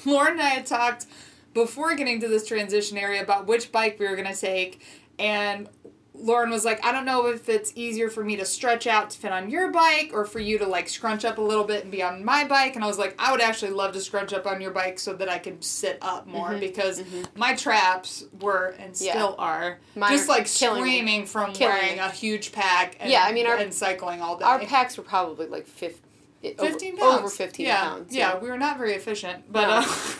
Lauren 0.04 0.32
and 0.32 0.42
I 0.42 0.48
had 0.48 0.66
talked 0.66 1.06
before 1.54 1.94
getting 1.94 2.20
to 2.20 2.28
this 2.28 2.44
transition 2.46 2.98
area 2.98 3.22
about 3.22 3.46
which 3.46 3.70
bike 3.70 4.00
we 4.00 4.08
were 4.08 4.16
going 4.16 4.32
to 4.32 4.40
take, 4.40 4.80
and 5.18 5.68
Lauren 6.14 6.50
was 6.50 6.64
like, 6.64 6.84
I 6.84 6.92
don't 6.92 7.04
know 7.06 7.26
if 7.28 7.48
it's 7.48 7.72
easier 7.76 8.10
for 8.10 8.22
me 8.22 8.36
to 8.36 8.44
stretch 8.44 8.86
out 8.86 9.10
to 9.10 9.18
fit 9.18 9.32
on 9.32 9.48
your 9.48 9.70
bike 9.70 10.10
or 10.12 10.24
for 10.24 10.38
you 10.38 10.58
to 10.58 10.66
like 10.66 10.88
scrunch 10.88 11.24
up 11.24 11.38
a 11.38 11.40
little 11.40 11.64
bit 11.64 11.82
and 11.84 11.90
be 11.92 12.02
on 12.02 12.24
my 12.24 12.44
bike. 12.44 12.74
And 12.74 12.84
I 12.84 12.88
was 12.88 12.98
like, 12.98 13.14
I 13.18 13.32
would 13.32 13.40
actually 13.40 13.70
love 13.70 13.92
to 13.94 14.00
scrunch 14.00 14.32
up 14.32 14.44
on 14.46 14.60
your 14.60 14.70
bike 14.72 14.98
so 14.98 15.14
that 15.14 15.28
I 15.30 15.38
could 15.38 15.64
sit 15.64 15.98
up 16.02 16.26
more 16.26 16.56
because 16.58 17.02
my 17.36 17.54
traps 17.54 18.24
were 18.40 18.74
and 18.78 18.92
Mm-hmm. 18.92 19.04
Yeah. 19.04 19.12
still 19.12 19.34
are 19.38 19.78
Mine 19.94 20.10
just 20.10 20.28
are 20.28 20.32
like 20.32 20.46
killing 20.46 20.82
me. 20.82 20.90
screaming 20.90 21.26
from 21.26 21.52
Killing 21.52 21.74
wearing 21.74 21.92
me. 21.94 21.98
a 22.00 22.10
huge 22.10 22.52
pack 22.52 22.96
and, 23.00 23.10
Yeah, 23.10 23.24
I 23.24 23.32
mean, 23.32 23.46
our- 23.46 23.56
and 23.56 23.72
cycling 23.72 24.20
all 24.20 24.36
day. 24.36 24.44
Our 24.44 24.58
packs 24.58 24.96
were 24.98 25.04
probably 25.04 25.46
like 25.46 25.66
50, 25.66 26.00
15 26.42 26.92
over, 26.94 27.00
pounds. 27.00 27.18
over 27.20 27.28
15 27.28 27.66
yeah. 27.66 27.80
pounds. 27.82 28.14
Yeah, 28.14 28.32
yeah. 28.34 28.38
we 28.38 28.48
were 28.48 28.56
not 28.58 28.78
very 28.78 28.94
efficient. 28.94 29.50
But 29.52 29.66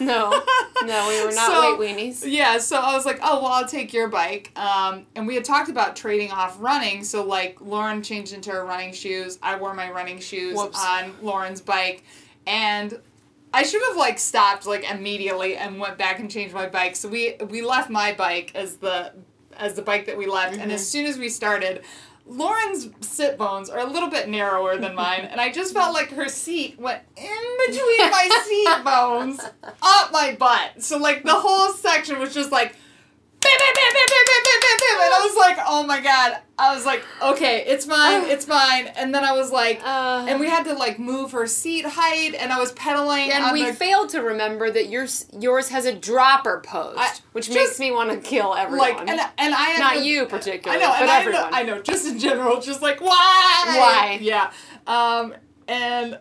No. 0.01 0.31
uh, 0.31 0.41
no, 0.81 0.87
no, 0.87 1.09
we 1.09 1.25
were 1.25 1.33
not 1.33 1.51
So- 1.53 1.79
weight 1.79 1.97
weenies. 1.97 2.23
Yeah, 2.27 2.59
so 2.59 2.77
I 2.77 2.95
was 2.95 3.07
like, 3.07 3.21
oh, 3.23 3.43
well, 3.43 3.53
I'll 3.53 3.67
take 3.67 3.93
your 3.95 4.09
bike. 4.09 4.53
Um, 4.59 5.07
and 5.17 5.27
we 5.27 5.35
had 5.35 5.45
talked 5.45 5.71
about 5.71 5.97
trading 5.97 6.31
off 6.31 6.57
running. 6.61 7.05
So, 7.05 7.25
like, 7.25 7.61
Lauren 7.61 8.03
changed 8.03 8.33
into 8.35 8.51
her 8.51 8.65
running 8.65 8.93
shoes. 8.93 9.39
I 9.43 9.57
wore 9.57 9.73
my 9.75 9.91
running 9.91 10.19
shoes 10.21 10.57
Whoops. 10.57 10.79
on 10.79 11.15
Lauren's 11.23 11.61
bike. 11.63 12.05
And 12.47 12.99
I 13.55 13.63
should 13.63 13.83
have, 13.89 13.97
like, 13.97 14.19
stopped, 14.19 14.67
like, 14.67 14.89
immediately 14.91 15.57
and 15.57 15.79
went 15.81 15.97
back 15.99 16.19
and 16.21 16.31
changed 16.31 16.55
my 16.55 16.69
bike. 16.69 16.97
So 16.97 17.09
we, 17.09 17.35
we 17.49 17.63
left 17.63 17.89
my 17.91 18.13
bike 18.13 18.53
as 18.55 18.77
the, 18.77 19.13
as 19.57 19.75
the 19.75 19.83
bike 19.83 20.07
that 20.07 20.17
we 20.19 20.27
left. 20.27 20.53
And 20.53 20.63
Mm-hmm. 20.63 20.71
as 20.73 20.87
soon 20.89 21.07
as 21.07 21.19
we 21.19 21.29
started, 21.31 21.83
Lauren's 22.31 22.89
sit 23.01 23.37
bones 23.37 23.69
are 23.69 23.81
a 23.81 23.85
little 23.91 24.09
bit 24.09 24.29
narrower 24.29 24.77
than 24.77 24.95
mine, 24.95 25.29
and 25.31 25.41
I 25.41 25.51
just 25.51 25.75
felt 25.75 25.93
like 25.93 26.11
her 26.11 26.29
seat 26.29 26.79
went 26.79 27.03
in 27.17 27.57
between 27.67 28.11
my 28.11 28.45
seat 28.47 28.85
bones 28.85 29.41
up 29.83 30.13
my 30.13 30.37
butt. 30.39 30.83
So 30.83 30.97
like 30.99 31.25
the 31.25 31.35
whole 31.35 31.73
section 31.73 32.19
was 32.21 32.33
just 32.33 32.53
like 32.53 32.77
and 35.03 35.15
I 35.15 35.21
was 35.25 35.37
like, 35.37 35.59
oh 35.67 35.83
my 35.87 36.01
god. 36.01 36.39
I 36.59 36.75
was 36.75 36.85
like, 36.85 37.03
okay, 37.23 37.65
it's 37.67 37.87
mine, 37.87 38.25
it's 38.25 38.47
mine. 38.59 38.89
And 38.97 39.15
then 39.15 39.25
I 39.25 39.33
was 39.33 39.51
like, 39.51 39.81
Uh, 39.83 40.27
and 40.29 40.39
we 40.39 40.49
had 40.49 40.65
to 40.65 40.75
like 40.75 40.99
move 40.99 41.33
her 41.33 41.47
seat 41.47 41.87
height, 41.87 42.35
and 42.39 42.53
I 42.53 42.59
was 42.59 42.73
pedaling. 42.73 43.31
and 43.33 43.53
we 43.53 43.65
the, 43.67 43.73
failed 43.73 44.11
to 44.11 44.21
remember 44.23 44.71
that 44.71 44.89
yours 44.89 45.27
yours 45.39 45.69
has 45.71 45.87
a 45.87 45.93
dropper 45.95 46.61
post, 46.65 46.99
I- 46.99 47.13
which 47.33 47.47
just- 47.47 47.57
makes 47.57 47.81
me 47.81 47.91
want 47.93 48.11
to 48.11 48.19
kill 48.19 48.55
everyone. 48.55 48.89
like, 48.91 49.01
and 49.09 49.21
and 49.39 49.55
I 49.55 49.79
Not 49.79 50.05
you 50.05 50.23
I 50.23 50.27
particularly, 50.27 50.83
know, 50.83 50.91
but 50.91 51.03
and 51.03 51.11
I 51.11 51.21
everyone. 51.21 51.51
know, 51.51 51.57
I 51.57 51.63
know, 51.63 51.83
just 51.83 52.07
in 52.07 52.19
general, 52.19 52.61
just 52.61 52.83
like 52.83 53.01
why? 53.01 53.65
Why? 53.67 54.19
Yeah. 54.21 54.51
Um, 54.87 55.35
and 55.67 56.19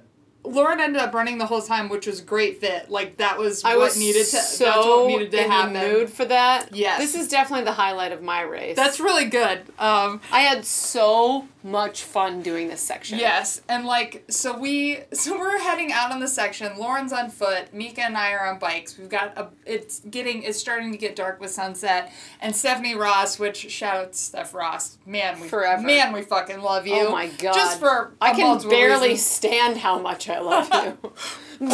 Lauren 0.49 0.79
ended 0.79 1.01
up 1.01 1.13
running 1.13 1.37
the 1.37 1.45
whole 1.45 1.61
time, 1.61 1.89
which 1.89 2.07
was 2.07 2.19
a 2.21 2.23
great 2.23 2.59
fit. 2.59 2.89
Like 2.89 3.17
that 3.17 3.37
was 3.37 3.63
I 3.63 3.75
what 3.75 3.85
was 3.85 3.99
needed 3.99 4.25
to. 4.25 4.37
so 4.37 4.65
that's 4.65 4.85
what 4.87 5.07
needed 5.07 5.31
to 5.31 5.43
in 5.45 5.51
happen. 5.51 5.73
the 5.73 5.79
mood 5.79 6.09
for 6.09 6.25
that. 6.25 6.75
Yes. 6.75 6.99
this 6.99 7.15
is 7.15 7.27
definitely 7.27 7.65
the 7.65 7.73
highlight 7.73 8.11
of 8.11 8.21
my 8.21 8.41
race. 8.41 8.75
That's 8.75 8.99
really 8.99 9.25
good. 9.25 9.59
Um, 9.77 10.21
I 10.31 10.41
had 10.41 10.65
so 10.65 11.47
much 11.61 12.03
fun 12.03 12.41
doing 12.41 12.69
this 12.69 12.81
section. 12.81 13.19
Yes, 13.19 13.61
and 13.67 13.85
like 13.85 14.23
so 14.29 14.57
we 14.57 14.99
so 15.13 15.37
we're 15.37 15.59
heading 15.59 15.91
out 15.91 16.11
on 16.11 16.19
the 16.19 16.27
section. 16.27 16.77
Lauren's 16.77 17.11
on 17.11 17.29
foot. 17.29 17.73
Mika 17.73 18.01
and 18.01 18.17
I 18.17 18.31
are 18.31 18.47
on 18.47 18.59
bikes. 18.59 18.97
We've 18.97 19.09
got 19.09 19.37
a 19.37 19.49
it's 19.65 19.99
getting 19.99 20.43
it's 20.43 20.57
starting 20.57 20.91
to 20.91 20.97
get 20.97 21.15
dark 21.15 21.39
with 21.39 21.51
sunset. 21.51 22.11
And 22.39 22.55
Stephanie 22.55 22.95
Ross, 22.95 23.37
which 23.39 23.69
shout 23.69 23.95
out 23.97 24.15
Steph 24.15 24.53
Ross, 24.53 24.97
man, 25.05 25.39
we 25.41 25.47
Forever. 25.47 25.81
man 25.83 26.13
we 26.13 26.21
fucking 26.21 26.61
love 26.61 26.87
you. 26.87 27.07
Oh 27.07 27.11
my 27.11 27.27
god. 27.27 27.53
Just 27.53 27.79
for 27.79 28.13
I 28.21 28.33
can 28.33 28.57
barely 28.69 29.17
stand 29.17 29.77
how 29.77 29.99
much 29.99 30.29
I 30.29 30.38
love 30.41 30.69
you. 30.73 31.11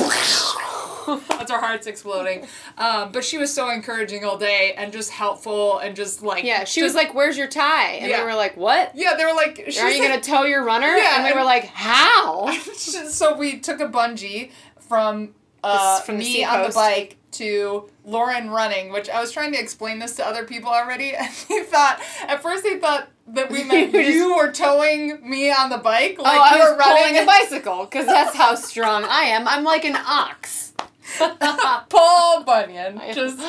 That's 1.29 1.51
our 1.51 1.59
hearts 1.59 1.85
exploding. 1.85 2.47
Um, 2.79 3.11
but 3.11 3.23
she 3.23 3.37
was 3.37 3.53
so 3.53 3.69
encouraging 3.69 4.25
all 4.25 4.37
day 4.37 4.73
and 4.75 4.91
just 4.91 5.11
helpful 5.11 5.77
and 5.77 5.95
just 5.95 6.23
like 6.23 6.43
Yeah, 6.43 6.63
she 6.63 6.81
just- 6.81 6.95
was 6.95 6.95
like, 6.95 7.13
"Where's 7.13 7.37
your 7.37 7.47
tie?" 7.47 7.91
And 8.01 8.09
Yeah. 8.09 8.21
we 8.21 8.25
were 8.31 8.35
like, 8.35 8.57
"What? 8.57 8.91
yeah, 8.95 9.13
they 9.15 9.23
were 9.25 9.33
like, 9.33 9.59
Are 9.79 9.89
you 9.89 9.99
like- 10.01 10.09
gonna 10.09 10.21
tow 10.21 10.43
your 10.45 10.63
runner?" 10.63 10.87
Yeah, 10.87 11.15
and 11.15 11.23
we 11.23 11.29
and- 11.29 11.39
were 11.39 11.45
like, 11.45 11.65
"How?" 11.65 12.51
so 12.73 13.35
we 13.35 13.59
took 13.59 13.79
a 13.81 13.87
bungee 13.87 14.51
from 14.79 15.35
uh, 15.63 15.99
from 16.01 16.17
the 16.17 16.23
me 16.23 16.43
on 16.43 16.61
the 16.63 16.69
bike 16.73 17.17
to 17.31 17.89
Lauren 18.05 18.49
running, 18.49 18.91
which 18.91 19.09
I 19.09 19.19
was 19.19 19.31
trying 19.31 19.51
to 19.53 19.59
explain 19.59 19.99
this 19.99 20.15
to 20.17 20.25
other 20.25 20.45
people 20.45 20.69
already, 20.71 21.13
and 21.15 21.29
they 21.49 21.63
thought 21.63 21.99
at 22.27 22.41
first 22.41 22.63
they 22.63 22.77
thought 22.79 23.07
that 23.27 23.49
we 23.49 23.63
meant 23.67 23.93
You 23.93 23.99
you 23.99 24.35
were 24.35 24.51
towing 24.51 25.27
me 25.27 25.51
on 25.51 25.69
the 25.69 25.77
bike, 25.77 26.15
oh, 26.19 26.23
like 26.23 26.37
oh, 26.37 26.41
I 26.41 26.55
you 26.55 26.59
was 26.59 26.71
were 26.71 26.77
running 26.77 27.17
a 27.21 27.25
bicycle 27.25 27.85
because 27.85 28.05
that's 28.05 28.35
how 28.35 28.55
strong 28.55 29.03
I 29.03 29.21
am. 29.25 29.47
I'm 29.47 29.63
like 29.63 29.85
an 29.85 29.95
ox. 29.95 30.73
Paul 31.89 32.43
Bunyan. 32.43 32.99
Just 33.13 33.39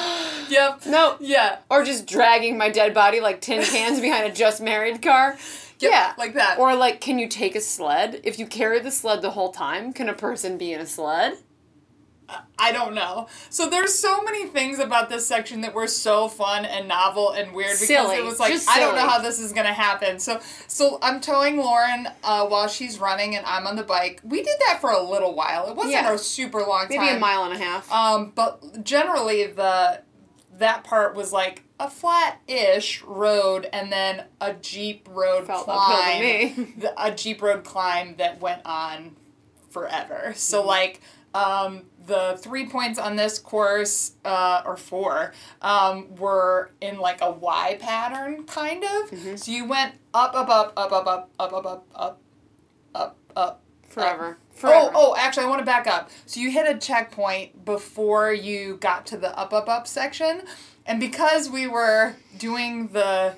yep, 0.51 0.85
no, 0.87 1.17
yeah, 1.21 1.59
or 1.71 1.85
just 1.85 2.07
dragging 2.07 2.59
my 2.59 2.69
dead 2.69 2.95
body 2.95 3.21
like 3.21 3.41
tin 3.41 3.63
cans 3.63 4.01
behind 4.01 4.31
a 4.31 4.35
just 4.35 4.61
married 4.61 5.03
car. 5.03 5.39
Yep, 5.79 5.91
yeah, 5.93 6.13
like 6.17 6.35
that. 6.35 6.59
Or 6.59 6.75
like, 6.75 7.01
can 7.01 7.19
you 7.19 7.29
take 7.29 7.55
a 7.55 7.61
sled? 7.61 8.21
If 8.25 8.39
you 8.39 8.47
carry 8.47 8.81
the 8.81 8.91
sled 8.91 9.21
the 9.21 9.33
whole 9.33 9.53
time, 9.53 9.93
can 9.93 10.09
a 10.09 10.15
person 10.15 10.57
be 10.57 10.73
in 10.73 10.81
a 10.81 10.87
sled? 10.87 11.39
I 12.59 12.73
don't 12.73 12.95
know. 12.95 13.29
So 13.51 13.71
there's 13.71 13.95
so 13.95 14.23
many 14.23 14.47
things 14.47 14.79
about 14.81 15.09
this 15.09 15.27
section 15.27 15.61
that 15.61 15.75
were 15.75 15.87
so 15.87 16.27
fun 16.29 16.65
and 16.65 16.89
novel 16.89 17.31
and 17.31 17.53
weird 17.53 17.73
because 17.73 17.87
Silly. 17.87 18.17
it 18.17 18.25
was 18.25 18.41
like 18.41 18.53
I 18.69 18.81
don't 18.81 18.97
know 18.97 19.07
how 19.07 19.21
this 19.21 19.39
is 19.39 19.53
gonna 19.53 19.73
happen. 19.73 20.19
So 20.19 20.41
so 20.67 20.99
I'm 21.03 21.21
towing 21.21 21.59
Lauren 21.59 22.09
uh, 22.25 22.47
while 22.47 22.67
she's 22.69 22.99
running 22.99 23.37
and 23.37 23.47
I'm 23.47 23.67
on 23.67 23.77
the 23.77 23.85
bike. 23.85 24.21
We 24.25 24.43
did 24.43 24.57
that 24.67 24.81
for 24.81 24.91
a 24.91 25.03
little 25.03 25.35
while. 25.35 25.69
It 25.69 25.77
wasn't 25.77 25.95
Yeah. 25.95 26.13
a 26.13 26.19
super 26.19 26.61
long 26.63 26.87
Maybe 26.89 26.97
time. 26.97 27.07
Maybe 27.07 27.17
a 27.17 27.21
mile 27.21 27.45
and 27.45 27.53
a 27.55 27.59
half. 27.59 27.91
Um, 27.93 28.33
but 28.35 28.83
generally 28.83 29.47
the 29.47 30.03
that 30.59 30.83
part 30.85 31.15
was 31.15 31.33
like 31.33 31.63
a 31.79 31.91
flat-ish 31.91 33.03
road 33.03 33.69
and 33.73 33.93
then 33.93 34.25
a 34.41 34.55
jeep 34.55 35.07
road 35.13 35.47
Felt 35.47 35.65
climb. 35.67 36.73
The, 36.79 36.93
a 36.97 37.15
jeep 37.15 37.43
road 37.43 37.63
climb 37.65 38.17
that 38.17 38.41
went 38.41 38.63
on 38.65 39.15
forever. 39.71 40.33
So 40.35 40.61
Mm-hmm. 40.61 40.69
like 40.69 41.01
um, 41.35 41.83
the 42.07 42.39
three 42.41 42.67
points 42.67 42.99
on 42.99 43.17
this 43.17 43.39
course 43.39 44.13
uh, 44.25 44.63
or 44.65 44.77
four 44.77 45.33
um, 45.61 46.15
were 46.17 46.71
in 46.81 46.99
like 46.99 47.21
a 47.21 47.31
Y 47.31 47.77
pattern 47.81 48.45
kind 48.45 48.85
of. 48.85 49.11
Mm-hmm. 49.11 49.37
So 49.37 49.51
you 49.51 49.67
went 49.67 49.95
up, 50.15 50.35
up, 50.35 50.49
up, 50.49 50.73
up, 50.77 50.93
up, 50.93 51.07
up, 51.07 51.27
up, 51.39 51.55
up, 51.55 51.67
up, 51.67 51.87
up, 51.95 52.21
up, 52.95 53.17
up. 53.37 53.63
Forever. 53.89 54.37
Oh, 54.39 54.57
Forever. 54.57 54.91
oh, 54.95 55.17
actually, 55.19 55.45
I 55.45 55.49
want 55.49 55.61
to 55.61 55.65
back 55.65 55.87
up. 55.87 56.11
So 56.27 56.41
you 56.41 56.51
hit 56.51 56.69
a 56.69 56.79
checkpoint 56.79 57.65
before 57.65 58.33
you 58.33 58.77
got 58.77 59.07
to 59.07 59.17
the 59.17 59.37
up, 59.39 59.53
up, 59.55 59.69
up 59.69 59.87
section. 59.87 60.43
And 60.85 61.01
because 61.01 61.49
we 61.51 61.67
were 61.67 62.17
doing 62.39 62.89
the 62.89 63.35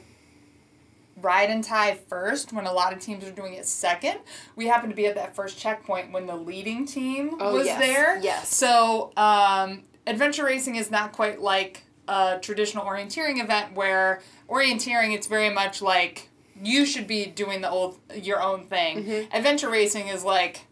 ride 1.20 1.50
and 1.50 1.62
tie 1.64 1.94
first, 2.08 2.52
when 2.52 2.66
a 2.66 2.72
lot 2.72 2.92
of 2.92 3.00
teams 3.00 3.24
are 3.24 3.30
doing 3.30 3.54
it 3.54 3.66
second, 3.66 4.18
we 4.56 4.66
happened 4.66 4.90
to 4.92 4.96
be 4.96 5.06
at 5.06 5.14
that 5.14 5.34
first 5.34 5.58
checkpoint 5.58 6.12
when 6.12 6.26
the 6.26 6.36
leading 6.36 6.86
team 6.86 7.36
Oh, 7.40 7.54
was 7.54 7.66
yes. 7.66 7.80
there. 7.80 8.18
Yes. 8.22 8.54
So 8.54 9.12
um, 9.16 9.82
adventure 10.06 10.44
racing 10.44 10.76
is 10.76 10.90
not 10.90 11.12
quite 11.12 11.40
like 11.40 11.82
a 12.06 12.38
traditional 12.40 12.84
orienteering 12.84 13.42
event 13.42 13.74
where 13.74 14.22
orienteering 14.48 15.14
it's 15.14 15.26
very 15.26 15.50
much 15.50 15.82
like 15.82 16.28
you 16.62 16.84
should 16.86 17.06
be 17.06 17.26
doing 17.26 17.60
the 17.60 17.70
old 17.70 17.98
your 18.14 18.40
own 18.42 18.64
thing. 18.66 19.04
Mm-hmm. 19.04 19.36
Adventure 19.36 19.70
racing 19.70 20.08
is 20.08 20.24
like 20.24 20.64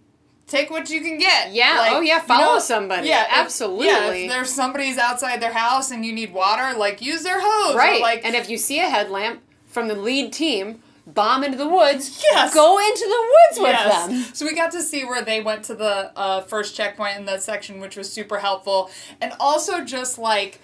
take 0.46 0.70
what 0.70 0.88
you 0.90 1.00
can 1.00 1.18
get. 1.18 1.52
Yeah, 1.52 1.76
Like, 1.78 1.92
oh 1.92 2.00
yeah, 2.00 2.16
you 2.16 2.20
follow 2.22 2.54
know, 2.54 2.58
somebody. 2.60 3.08
Yeah, 3.08 3.22
if- 3.24 3.32
absolutely. 3.32 3.86
yeah, 3.86 4.10
if 4.12 4.28
there's 4.30 4.50
somebody's 4.50 4.96
outside 4.96 5.40
their 5.42 5.52
house 5.52 5.90
and 5.90 6.04
you 6.06 6.12
need 6.12 6.32
water, 6.32 6.76
like 6.78 7.02
use 7.02 7.22
their 7.22 7.40
hose. 7.40 7.74
or, 7.74 7.78
right. 7.78 8.00
like 8.00 8.24
and 8.24 8.34
if 8.34 8.48
you 8.48 8.56
see 8.56 8.78
a 8.80 8.88
headlamp 8.88 9.42
from 9.76 9.88
the 9.88 9.94
lead 9.94 10.32
team, 10.32 10.82
bomb 11.06 11.44
into 11.44 11.58
the 11.58 11.68
woods. 11.68 12.22
Yes. 12.32 12.54
Go 12.54 12.78
into 12.78 13.04
the 13.04 13.32
woods 13.34 13.58
with 13.60 13.72
Yes. 13.78 14.06
them. 14.08 14.34
So 14.34 14.46
we 14.46 14.54
got 14.54 14.72
to 14.72 14.80
see 14.80 15.04
where 15.04 15.20
they 15.22 15.42
went 15.42 15.64
to 15.64 15.74
the 15.74 16.10
uh, 16.18 16.40
first 16.40 16.74
checkpoint 16.74 17.18
in 17.18 17.26
that 17.26 17.42
section, 17.42 17.78
which 17.78 17.94
was 17.94 18.10
super 18.10 18.38
helpful. 18.38 18.90
And 19.20 19.34
also 19.38 19.84
just 19.84 20.16
like 20.18 20.60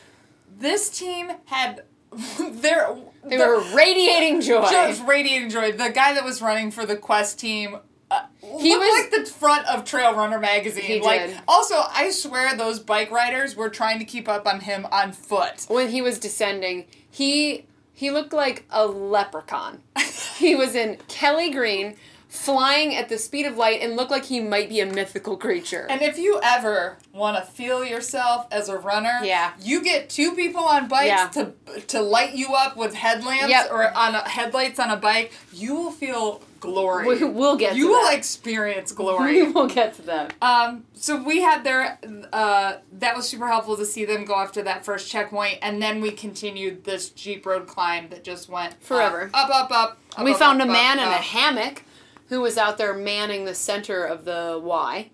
this 0.59 0.89
team 0.99 1.31
had 1.45 1.83
their 2.41 2.97
They 3.23 3.37
were 3.37 3.61
radiating 3.75 4.41
joy. 4.41 4.63
just 4.71 5.05
radiating 5.07 5.51
joy. 5.51 5.73
The 5.73 5.91
guy 5.91 6.15
that 6.15 6.25
was 6.25 6.41
running 6.41 6.71
for 6.71 6.87
the 6.87 6.97
Quest 6.97 7.39
team. 7.39 7.77
Uh, 8.11 8.23
He 8.41 8.75
looked 8.75 8.87
was- 8.87 9.11
like 9.13 9.25
the 9.25 9.31
front 9.31 9.67
of 9.69 9.85
Trail 9.85 10.15
Runner 10.15 10.39
magazine. 10.39 11.03
Like, 11.03 11.27
did. 11.27 11.41
also, 11.47 11.83
I 11.95 12.09
swear 12.11 12.57
those 12.57 12.79
bike 12.81 13.11
riders 13.11 13.57
were 13.57 13.69
trying 13.69 13.99
to 13.99 14.07
keep 14.07 14.27
up 14.27 14.47
on 14.47 14.61
him 14.61 14.87
on 14.91 15.13
foot. 15.13 15.67
when 15.69 15.91
he 15.91 16.01
was 16.01 16.19
descending, 16.19 16.87
he 17.11 17.67
he 17.93 18.11
looked 18.11 18.33
like 18.33 18.65
a 18.71 18.87
leprechaun. 18.87 19.81
he 20.37 20.55
was 20.55 20.75
in 20.75 20.99
Kelly 21.09 21.51
green, 21.51 21.97
flying 22.29 22.95
at 22.95 23.09
the 23.11 23.19
speed 23.19 23.45
of 23.45 23.57
light, 23.59 23.81
and 23.83 23.95
looked 23.95 24.11
like 24.11 24.25
he 24.25 24.41
might 24.41 24.69
be 24.71 24.81
a 24.81 24.87
mythical 24.87 25.37
creature. 25.37 25.87
And 25.91 26.01
if 26.01 26.19
you 26.19 26.41
ever 26.43 26.97
want 27.13 27.37
to 27.37 27.43
feel 27.53 27.85
yourself 27.85 28.47
as 28.51 28.69
a 28.71 28.79
runner, 28.79 29.21
Yeah. 29.23 29.53
you 29.61 29.83
get 29.83 30.09
two 30.09 30.33
people 30.33 30.65
on 30.65 30.89
bikes 30.89 31.07
Yeah. 31.09 31.29
to 31.29 31.53
to 31.89 32.01
light 32.01 32.35
you 32.35 32.55
up 32.55 32.77
with 32.77 32.95
headlamps 32.95 33.49
Yep. 33.51 33.69
or 33.71 33.95
on 33.97 34.15
a, 34.15 34.27
headlights 34.29 34.79
on 34.79 34.91
a 34.91 34.97
bike. 34.97 35.33
You 35.53 35.75
will 35.75 35.91
feel 35.93 36.41
glory. 36.63 37.07
we, 37.07 37.25
we'll 37.25 37.57
get 37.57 37.77
you 37.77 37.89
to 37.89 37.91
will 37.91 38.05
that. 38.07 38.17
experience 38.17 38.93
glory. 38.93 39.43
we 39.43 39.53
will 39.53 39.67
get 39.67 39.93
to 39.95 40.03
that. 40.03 40.33
um, 40.41 40.85
so 40.95 41.23
we 41.23 41.43
had 41.43 41.65
their 41.65 41.99
uh, 42.33 42.77
that 42.93 43.15
was 43.15 43.29
super 43.29 43.49
helpful 43.49 43.77
to 43.77 43.85
see 43.85 44.07
them 44.07 44.25
go 44.25 44.37
after 44.37 44.63
that 44.63 44.85
first 44.85 45.11
checkpoint, 45.11 45.59
and 45.61 45.83
then 45.83 46.01
we 46.01 46.13
continued 46.13 46.85
this 46.85 47.11
jeep 47.11 47.45
road 47.45 47.67
climb 47.67 48.09
that 48.09 48.25
just 48.25 48.49
went 48.49 48.73
up, 48.75 48.83
Forever. 48.83 49.31
up, 49.35 49.51
up, 49.51 49.71
up. 49.71 49.99
up, 50.17 50.25
we 50.25 50.33
up, 50.33 50.39
found 50.39 50.63
up, 50.63 50.69
a 50.69 50.73
man 50.73 50.99
up, 50.99 51.07
in 51.09 51.13
a 51.13 51.17
hammock 51.17 51.85
who 52.29 52.41
was 52.41 52.57
out 52.57 52.79
there 52.79 52.95
manning 52.95 53.45
the 53.45 53.55
center 53.55 54.05
of 54.05 54.25
the 54.25 54.59
Y. 54.63 55.11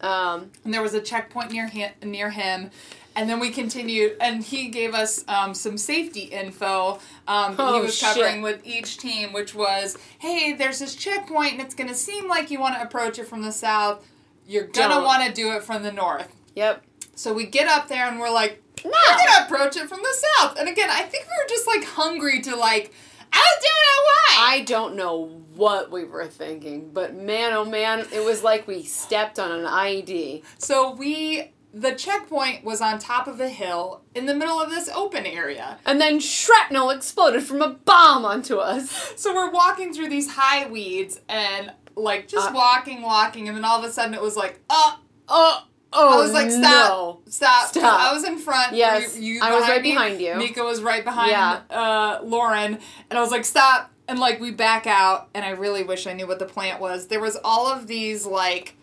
Um, 0.00 0.52
and 0.64 0.72
there 0.72 0.80
was 0.80 0.94
a 0.94 1.00
checkpoint 1.00 1.50
near 1.50 1.66
him, 1.66 1.90
near 2.04 2.30
him 2.30 2.70
and 3.18 3.28
then 3.28 3.40
we 3.40 3.50
continued 3.50 4.16
and 4.20 4.44
he 4.44 4.68
gave 4.68 4.94
us 4.94 5.24
um, 5.26 5.52
some 5.52 5.76
safety 5.76 6.20
info 6.20 7.00
um, 7.26 7.56
that 7.56 7.72
he 7.74 7.78
Oh, 7.80 7.82
was 7.82 8.00
covering 8.00 8.34
shit. 8.36 8.42
with 8.42 8.60
each 8.64 8.98
team 8.98 9.32
which 9.32 9.54
was 9.54 9.98
hey 10.20 10.52
there's 10.52 10.78
this 10.78 10.94
checkpoint 10.94 11.52
and 11.54 11.60
it's 11.60 11.74
going 11.74 11.88
to 11.88 11.94
seem 11.96 12.28
like 12.28 12.50
you 12.50 12.60
want 12.60 12.76
to 12.76 12.82
approach 12.82 13.18
it 13.18 13.26
from 13.26 13.42
the 13.42 13.50
south 13.52 14.06
you're 14.46 14.68
going 14.68 14.90
to 14.90 15.00
want 15.04 15.26
to 15.26 15.32
do 15.32 15.52
it 15.52 15.64
from 15.64 15.82
the 15.82 15.90
north 15.92 16.32
yep. 16.54 16.84
so 17.16 17.32
we 17.34 17.44
get 17.44 17.66
up 17.68 17.88
there 17.88 18.06
and 18.08 18.20
we're 18.20 18.30
like 18.32 18.62
No. 18.84 18.90
we're 18.92 19.16
going 19.16 19.28
to 19.36 19.44
approach 19.44 19.76
it 19.76 19.88
from 19.88 20.00
the 20.00 20.16
south 20.38 20.58
and 20.58 20.68
again 20.68 20.88
i 20.90 21.02
think 21.02 21.24
we 21.26 21.32
were 21.42 21.48
just 21.48 21.66
like 21.66 21.84
hungry 21.84 22.40
to 22.42 22.54
like 22.54 22.94
i 23.32 23.46
don't 23.60 23.64
know 23.64 24.02
why 24.04 24.14
I 24.40 24.60
don't 24.62 24.94
know 24.94 25.42
what 25.56 25.90
we 25.90 26.04
were 26.04 26.26
thinking, 26.28 26.90
but 26.92 27.16
man, 27.16 27.52
oh 27.54 27.64
man, 27.64 28.06
it 28.12 28.24
was 28.24 28.44
like 28.44 28.68
we 28.68 28.84
stepped 28.84 29.40
on 29.40 29.50
an 29.50 29.64
IED. 29.66 30.44
so 30.58 30.92
we 30.94 31.50
the 31.74 31.92
checkpoint 31.92 32.64
was 32.64 32.80
on 32.80 32.98
top 32.98 33.26
of 33.28 33.40
a 33.40 33.48
hill 33.48 34.00
in 34.14 34.24
the 34.26 34.34
middle 34.34 34.58
of 34.60 34.70
this 34.70 34.88
open 34.88 35.26
area 35.26 35.78
And 35.84 36.00
then 36.00 36.18
shrapnel 36.18 36.90
exploded 36.90 37.42
from 37.42 37.60
a 37.62 37.68
bomb 37.70 38.24
onto 38.24 38.56
us. 38.56 39.12
So 39.18 39.34
we're 39.34 39.50
walking 39.50 39.92
through 39.92 40.08
these 40.08 40.30
high 40.30 40.66
weeds 40.68 41.20
and 41.28 41.72
like 41.94 42.26
just 42.28 42.50
Uh, 42.50 42.54
walking, 42.54 43.02
walking, 43.02 43.48
and 43.48 43.56
then 43.56 43.64
all 43.64 43.78
of 43.78 43.84
a 43.84 43.92
sudden 43.92 44.14
it 44.14 44.22
was 44.22 44.36
like, 44.36 44.60
oh, 44.70 45.00
Oh, 45.28 45.64
oh, 45.92 46.18
I 46.18 46.22
was 46.22 46.32
like, 46.32 46.50
stop, 46.50 46.62
no. 46.62 47.20
stop, 47.28 47.68
Stop. 47.68 48.00
I 48.00 48.14
was 48.14 48.24
in 48.24 48.38
front. 48.38 48.74
Yes, 48.74 49.16
you, 49.18 49.34
you 49.34 49.40
I 49.42 49.52
was 49.54 49.68
right 49.68 49.82
me. 49.82 49.92
behind 49.92 50.20
you. 50.22 50.36
Mika 50.36 50.62
was 50.64 50.80
right 50.80 51.04
behind 51.04 51.30
Yeah. 51.32 51.60
uh, 51.70 52.20
Lauren, 52.24 52.78
and 53.10 53.18
I 53.18 53.20
was 53.20 53.30
like, 53.30 53.44
stop, 53.44 53.90
and 54.06 54.18
like 54.18 54.40
we 54.40 54.52
back 54.52 54.86
out, 54.86 55.28
and 55.34 55.44
I 55.44 55.50
really 55.50 55.82
wish 55.84 56.06
I 56.06 56.14
knew 56.14 56.26
what 56.26 56.38
the 56.38 56.46
plant 56.46 56.80
was. 56.80 57.08
There 57.08 57.20
was 57.20 57.36
all 57.44 57.66
of 57.66 57.86
these 57.88 58.24
like, 58.24 58.74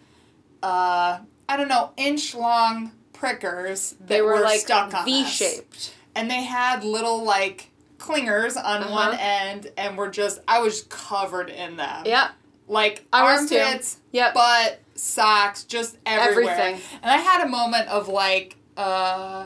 uh, 0.61 1.19
I 1.47 1.57
don't 1.57 1.67
know, 1.67 1.91
inch 1.97 2.33
long 2.35 2.91
prickers 3.13 3.91
that 3.99 4.07
They 4.07 4.21
were, 4.21 4.39
like 4.41 4.59
stuck 4.61 4.93
on 4.93 5.05
V 5.05 5.25
shaped. 5.25 5.93
and 6.15 6.29
they 6.29 6.43
had 6.43 6.83
little 6.83 7.23
like 7.23 7.69
clingers 7.97 8.57
on 8.57 8.83
Uh-huh. 8.83 8.91
one 8.91 9.17
end 9.19 9.71
and 9.77 9.97
were 9.97 10.09
just 10.09 10.39
I 10.47 10.59
was 10.59 10.83
covered 10.89 11.49
in 11.49 11.77
them. 11.77 12.03
Yep. 12.05 12.31
Like 12.67 13.05
I 13.13 13.21
armpits, 13.21 13.97
Yep. 14.11 14.33
butt, 14.33 14.79
socks, 14.95 15.63
just 15.63 15.97
everywhere. 16.05 16.53
Everything. 16.55 16.81
And 17.01 17.11
I 17.11 17.17
had 17.17 17.43
a 17.43 17.47
moment 17.47 17.87
of 17.89 18.07
like 18.07 18.57
uh 18.77 19.45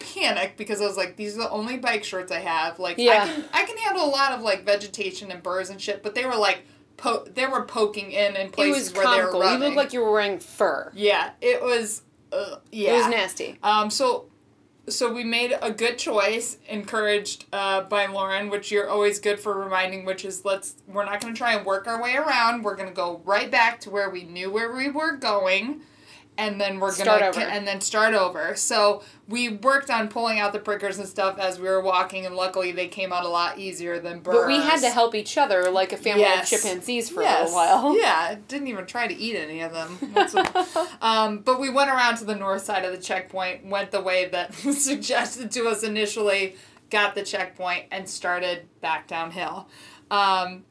panic 0.00 0.56
because 0.56 0.80
I 0.80 0.86
was 0.86 0.96
like, 0.96 1.16
these 1.16 1.34
are 1.36 1.42
the 1.42 1.50
only 1.50 1.76
bike 1.76 2.04
shorts 2.04 2.30
I 2.32 2.40
have. 2.40 2.78
Like 2.78 2.96
Yeah. 2.98 3.22
I 3.22 3.26
can 3.26 3.44
I 3.52 3.64
can 3.64 3.76
handle 3.78 4.04
a 4.04 4.10
lot 4.10 4.32
of 4.32 4.40
like 4.42 4.64
vegetation 4.64 5.30
and 5.30 5.42
burrs 5.42 5.70
and 5.70 5.80
shit, 5.80 6.02
but 6.02 6.14
they 6.14 6.24
were 6.24 6.36
like 6.36 6.62
po- 6.98 7.24
they 7.32 7.46
were 7.46 7.64
poking 7.64 8.12
in 8.12 8.36
in 8.36 8.50
places 8.50 8.92
where 8.92 9.06
they 9.06 9.22
were 9.22 9.30
comical. 9.30 9.40
You 9.40 9.46
rubbing. 9.46 9.60
looked 9.62 9.76
like 9.76 9.92
you 9.94 10.02
were 10.02 10.12
wearing 10.12 10.38
fur. 10.38 10.92
yeah, 10.94 11.30
it 11.40 11.62
was 11.62 12.02
uh, 12.32 12.56
yeah. 12.70 12.92
It 12.92 12.96
was 12.98 13.06
nasty. 13.08 13.58
Um, 13.62 13.88
so, 13.88 14.26
so 14.88 15.10
we 15.12 15.24
made 15.24 15.56
a 15.62 15.70
good 15.70 15.96
choice, 15.98 16.58
encouraged 16.68 17.46
uh, 17.52 17.82
by 17.82 18.06
Lauren, 18.06 18.50
which 18.50 18.70
you're 18.70 18.88
always 18.88 19.18
good 19.18 19.40
for 19.40 19.58
reminding. 19.58 20.04
Which 20.04 20.24
is 20.24 20.44
let's 20.44 20.74
we're 20.86 21.06
not 21.06 21.20
going 21.22 21.32
to 21.32 21.38
try 21.38 21.54
and 21.54 21.64
work 21.64 21.86
our 21.86 22.02
way 22.02 22.16
around. 22.16 22.64
We're 22.64 22.76
going 22.76 22.88
to 22.88 22.94
go 22.94 23.22
right 23.24 23.50
back 23.50 23.80
to 23.80 23.90
where 23.90 24.10
we 24.10 24.24
knew 24.24 24.50
where 24.50 24.74
we 24.74 24.90
were 24.90 25.16
going, 25.16 25.80
and 26.38 26.60
then 26.60 26.78
we're 26.78 26.96
gonna 26.96 27.10
and 27.36 27.66
then 27.66 27.80
start 27.80 28.14
over. 28.14 28.54
So 28.54 29.02
we 29.26 29.48
worked 29.48 29.90
on 29.90 30.08
pulling 30.08 30.38
out 30.38 30.52
the 30.52 30.60
prickers 30.60 30.96
and 30.98 31.06
stuff 31.08 31.36
as 31.38 31.58
we 31.58 31.68
were 31.68 31.80
walking, 31.82 32.24
and 32.24 32.36
luckily 32.36 32.70
they 32.70 32.86
came 32.86 33.12
out 33.12 33.24
a 33.24 33.28
lot 33.28 33.58
easier 33.58 33.98
than 33.98 34.20
burrs. 34.20 34.36
But 34.36 34.46
we 34.46 34.56
had 34.60 34.80
to 34.80 34.88
help 34.90 35.16
each 35.16 35.36
other 35.36 35.68
like 35.68 35.92
a 35.92 35.96
family 35.96 36.22
Yes. 36.22 36.52
of 36.52 36.60
chimpanzees 36.62 37.10
for 37.10 37.20
a 37.20 37.24
Yes. 37.24 37.52
little 37.52 37.56
while. 37.56 37.98
Yeah, 38.00 38.36
didn't 38.46 38.68
even 38.68 38.86
try 38.86 39.08
to 39.08 39.14
eat 39.14 39.34
any 39.36 39.60
of 39.60 39.72
them. 39.72 39.98
Um, 41.02 41.38
but 41.40 41.60
we 41.60 41.70
went 41.70 41.90
around 41.90 42.16
to 42.18 42.24
the 42.24 42.34
north 42.36 42.62
side 42.62 42.84
of 42.84 42.92
the 42.92 42.98
checkpoint, 42.98 43.66
went 43.66 43.90
the 43.90 44.00
way 44.00 44.26
that 44.28 44.64
was 44.64 44.82
suggested 44.84 45.50
to 45.52 45.66
us 45.68 45.82
initially, 45.82 46.56
got 46.90 47.14
the 47.14 47.22
checkpoint, 47.22 47.86
and 47.90 48.08
started 48.08 48.68
back 48.80 49.06
downhill. 49.08 49.68
Um, 50.10 50.64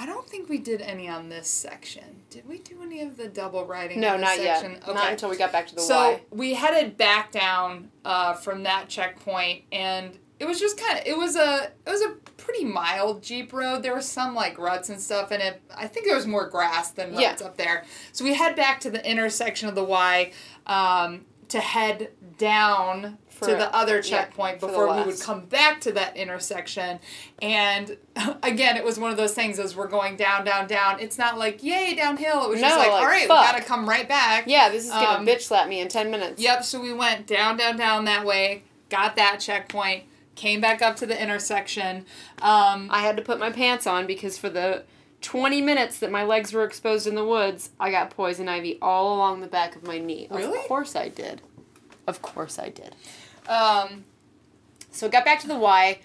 I 0.00 0.06
don't 0.06 0.26
think 0.26 0.48
we 0.48 0.56
did 0.56 0.80
any 0.80 1.08
on 1.10 1.28
this 1.28 1.46
section. 1.46 2.22
Did 2.30 2.48
we 2.48 2.56
do 2.56 2.82
any 2.82 3.02
of 3.02 3.18
the 3.18 3.28
double 3.28 3.66
riding? 3.66 4.00
No, 4.00 4.16
not 4.16 4.38
yet. 4.38 4.60
section? 4.60 4.80
Not 4.94 5.10
until 5.12 5.28
we 5.28 5.36
got 5.36 5.52
back 5.52 5.66
to 5.66 5.74
the 5.74 5.82
so 5.82 5.94
Y. 5.94 6.14
So 6.30 6.36
we 6.36 6.54
headed 6.54 6.96
back 6.96 7.30
down 7.30 7.90
uh, 8.02 8.32
from 8.32 8.62
that 8.62 8.88
checkpoint, 8.88 9.64
and 9.70 10.18
it 10.38 10.46
was 10.46 10.58
just 10.58 10.80
kind 10.80 10.98
of 10.98 11.04
it 11.06 11.18
was 11.18 11.36
a 11.36 11.70
it 11.86 11.90
was 11.90 12.00
a 12.00 12.14
pretty 12.38 12.64
mild 12.64 13.22
jeep 13.22 13.52
road. 13.52 13.82
There 13.82 13.92
were 13.94 14.00
some 14.00 14.34
like 14.34 14.58
ruts 14.58 14.88
and 14.88 14.98
stuff 14.98 15.32
in 15.32 15.42
it. 15.42 15.60
I 15.76 15.86
think 15.86 16.06
there 16.06 16.16
was 16.16 16.26
more 16.26 16.48
grass 16.48 16.92
than 16.92 17.10
ruts 17.14 17.42
Yeah. 17.42 17.46
up 17.46 17.58
there. 17.58 17.84
So 18.12 18.24
we 18.24 18.32
head 18.32 18.56
back 18.56 18.80
to 18.80 18.90
the 18.90 19.06
intersection 19.06 19.68
of 19.68 19.74
the 19.74 19.84
Y 19.84 20.32
um, 20.66 21.26
to 21.48 21.60
head 21.60 22.12
down 22.38 23.18
For- 23.40 23.48
to 23.48 23.54
the 23.54 23.74
other 23.74 23.96
yeah, 23.96 24.00
checkpoint 24.02 24.60
the 24.60 24.68
before 24.68 24.94
we 24.94 25.02
would 25.02 25.20
come 25.20 25.46
back 25.46 25.80
to 25.82 25.92
that 25.92 26.16
intersection. 26.16 27.00
And 27.42 27.96
again, 28.42 28.76
it 28.76 28.84
was 28.84 28.98
one 28.98 29.10
of 29.10 29.16
those 29.16 29.34
things 29.34 29.58
as 29.58 29.74
we're 29.74 29.88
going 29.88 30.16
down, 30.16 30.44
down, 30.44 30.68
down. 30.68 31.00
It's 31.00 31.18
not 31.18 31.38
like 31.38 31.62
yay 31.62 31.94
downhill. 31.94 32.44
It 32.44 32.50
was 32.50 32.60
just 32.60 32.76
like, 32.76 32.88
like, 32.90 33.02
all 33.02 33.06
right, 33.08 33.26
fuck. 33.26 33.46
we 33.46 33.52
gotta 33.52 33.64
come 33.64 33.88
right 33.88 34.08
back. 34.08 34.44
Yeah, 34.46 34.68
this 34.68 34.84
is 34.84 34.90
gonna 34.90 35.18
Um, 35.18 35.26
bitch 35.26 35.42
slap 35.42 35.68
me 35.68 35.80
in 35.80 35.88
ten 35.88 36.10
minutes. 36.10 36.40
Yep, 36.40 36.64
so 36.64 36.80
we 36.80 36.92
went 36.92 37.26
down, 37.26 37.56
down, 37.56 37.76
down 37.76 38.04
that 38.04 38.24
way, 38.24 38.62
got 38.88 39.16
that 39.16 39.40
checkpoint, 39.40 40.04
came 40.36 40.60
back 40.60 40.82
up 40.82 40.96
to 40.96 41.06
the 41.06 41.20
intersection. 41.20 42.06
Um, 42.40 42.88
I 42.90 43.00
had 43.00 43.16
to 43.16 43.22
put 43.22 43.38
my 43.40 43.50
pants 43.50 43.86
on 43.86 44.06
because 44.06 44.38
for 44.38 44.48
the 44.48 44.84
20 45.22 45.60
minutes 45.60 45.98
that 45.98 46.10
my 46.10 46.24
legs 46.24 46.52
were 46.52 46.64
exposed 46.64 47.06
in 47.06 47.14
the 47.14 47.24
woods, 47.24 47.70
I 47.78 47.90
got 47.90 48.10
poison 48.10 48.48
ivy 48.48 48.78
all 48.80 49.14
along 49.14 49.40
the 49.40 49.46
back 49.46 49.76
of 49.76 49.82
my 49.82 49.98
knee. 49.98 50.28
Really? 50.30 50.58
Of 50.58 50.64
course 50.64 50.96
I 50.96 51.08
did. 51.08 51.42
Of 52.06 52.22
course 52.22 52.58
I 52.58 52.70
did. 52.70 52.94
Um, 53.50 54.04
So 54.90 55.08
got 55.08 55.24
back 55.24 55.40
to 55.40 55.46
the 55.48 55.56
why. 55.56 56.00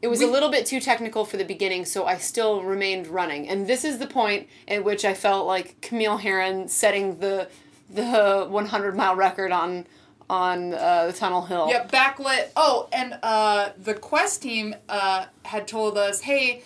It 0.00 0.08
was 0.08 0.18
We- 0.20 0.24
a 0.26 0.28
little 0.28 0.48
bit 0.50 0.66
too 0.66 0.80
technical 0.80 1.24
for 1.24 1.36
the 1.36 1.44
beginning, 1.44 1.84
so 1.84 2.06
I 2.06 2.16
still 2.18 2.62
remained 2.62 3.06
running. 3.06 3.48
And 3.48 3.66
this 3.66 3.84
is 3.84 3.98
the 3.98 4.06
point 4.06 4.48
at 4.66 4.82
which 4.84 5.04
I 5.04 5.14
felt 5.14 5.46
like 5.46 5.80
Camille 5.80 6.18
Herron 6.18 6.68
setting 6.68 7.18
the 7.18 7.48
the 7.90 8.46
100 8.48 8.96
mile 8.96 9.14
record 9.14 9.52
on 9.52 9.86
on 10.30 10.72
uh, 10.72 11.06
the 11.08 11.12
Tunnel 11.12 11.42
Hill. 11.42 11.68
yep, 11.68 11.92
backlit. 11.92 12.48
Oh, 12.56 12.88
and 12.90 13.18
uh, 13.22 13.70
the 13.76 13.92
Quest 13.92 14.40
team 14.42 14.74
uh, 14.88 15.26
had 15.44 15.68
told 15.68 15.98
us, 15.98 16.22
hey, 16.22 16.62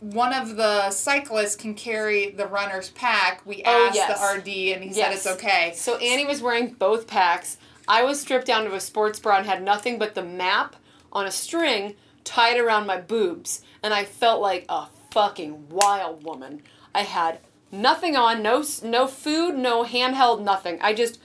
one 0.00 0.32
of 0.32 0.56
the 0.56 0.90
cyclists 0.90 1.56
can 1.56 1.74
carry 1.74 2.30
the 2.30 2.46
runner's 2.46 2.88
pack. 2.90 3.44
We 3.44 3.62
Oh, 3.66 3.86
asked 3.88 3.96
yes. 3.96 4.18
the 4.18 4.38
RD, 4.38 4.48
and 4.74 4.82
he 4.84 4.94
said 4.94 5.12
it's 5.12 5.26
okay. 5.26 5.72
So 5.76 5.98
Annie 5.98 6.24
was 6.24 6.40
wearing 6.40 6.68
both 6.72 7.06
packs. 7.06 7.58
I 7.90 8.04
was 8.04 8.20
stripped 8.20 8.46
down 8.46 8.66
to 8.66 8.74
a 8.74 8.80
sports 8.80 9.18
bra 9.18 9.38
and 9.38 9.46
had 9.46 9.64
nothing 9.64 9.98
but 9.98 10.14
the 10.14 10.22
map 10.22 10.76
on 11.12 11.26
a 11.26 11.30
string 11.32 11.96
tied 12.22 12.56
around 12.56 12.86
my 12.86 13.00
boobs, 13.00 13.62
and 13.82 13.92
I 13.92 14.04
felt 14.04 14.40
like 14.40 14.64
a 14.68 14.86
fucking 15.10 15.70
wild 15.70 16.22
woman. 16.22 16.62
I 16.94 17.02
had 17.02 17.40
nothing 17.72 18.14
on, 18.14 18.44
no 18.44 18.62
no 18.84 19.08
food, 19.08 19.56
no 19.56 19.82
handheld, 19.84 20.40
nothing. 20.40 20.78
I 20.80 20.94
just 20.94 21.20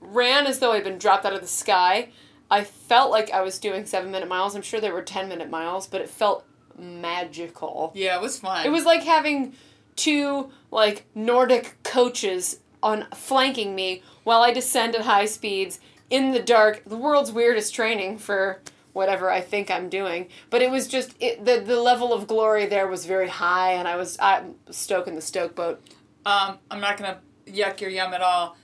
ran 0.00 0.46
as 0.46 0.60
though 0.60 0.72
I'd 0.72 0.84
been 0.84 0.96
dropped 0.96 1.26
out 1.26 1.34
of 1.34 1.42
the 1.42 1.46
sky. 1.46 2.08
I 2.50 2.64
felt 2.64 3.10
like 3.10 3.30
I 3.30 3.42
was 3.42 3.58
doing 3.58 3.84
seven 3.84 4.10
minute 4.10 4.30
miles. 4.30 4.56
I'm 4.56 4.62
sure 4.62 4.80
they 4.80 4.90
were 4.90 5.02
ten 5.02 5.28
minute 5.28 5.50
miles, 5.50 5.86
but 5.86 6.00
it 6.00 6.08
felt 6.08 6.46
magical. 6.78 7.92
Yeah, 7.94 8.16
it 8.16 8.22
was 8.22 8.38
fun. 8.38 8.64
It 8.64 8.70
was 8.70 8.86
like 8.86 9.02
having 9.02 9.52
two 9.94 10.50
like 10.70 11.04
Nordic 11.14 11.76
coaches 11.82 12.60
on 12.82 13.06
flanking 13.14 13.74
me 13.74 14.02
while 14.30 14.42
I 14.42 14.52
descend 14.52 14.94
at 14.94 15.00
high 15.00 15.24
speeds 15.24 15.80
in 16.08 16.30
the 16.30 16.38
dark. 16.38 16.84
The 16.86 16.96
world's 16.96 17.32
weirdest 17.32 17.74
training 17.74 18.18
for 18.18 18.60
whatever 18.92 19.28
I 19.28 19.40
think 19.40 19.72
I'm 19.72 19.88
doing. 19.88 20.28
But 20.50 20.62
it 20.62 20.70
was 20.70 20.86
just 20.86 21.16
it, 21.18 21.44
the 21.44 21.58
the 21.58 21.80
level 21.80 22.12
of 22.12 22.28
glory 22.28 22.66
there 22.66 22.86
was 22.86 23.06
very 23.06 23.28
high, 23.28 23.72
and 23.72 23.88
I 23.88 23.96
was 23.96 24.16
I 24.20 24.44
stoking 24.70 25.16
the 25.16 25.20
stoke 25.20 25.56
boat. 25.56 25.82
Um, 26.24 26.58
I'm 26.70 26.80
not 26.80 26.96
gonna 26.96 27.18
yuck 27.44 27.80
your 27.80 27.90
yum 27.90 28.14
at 28.14 28.20
all. 28.20 28.56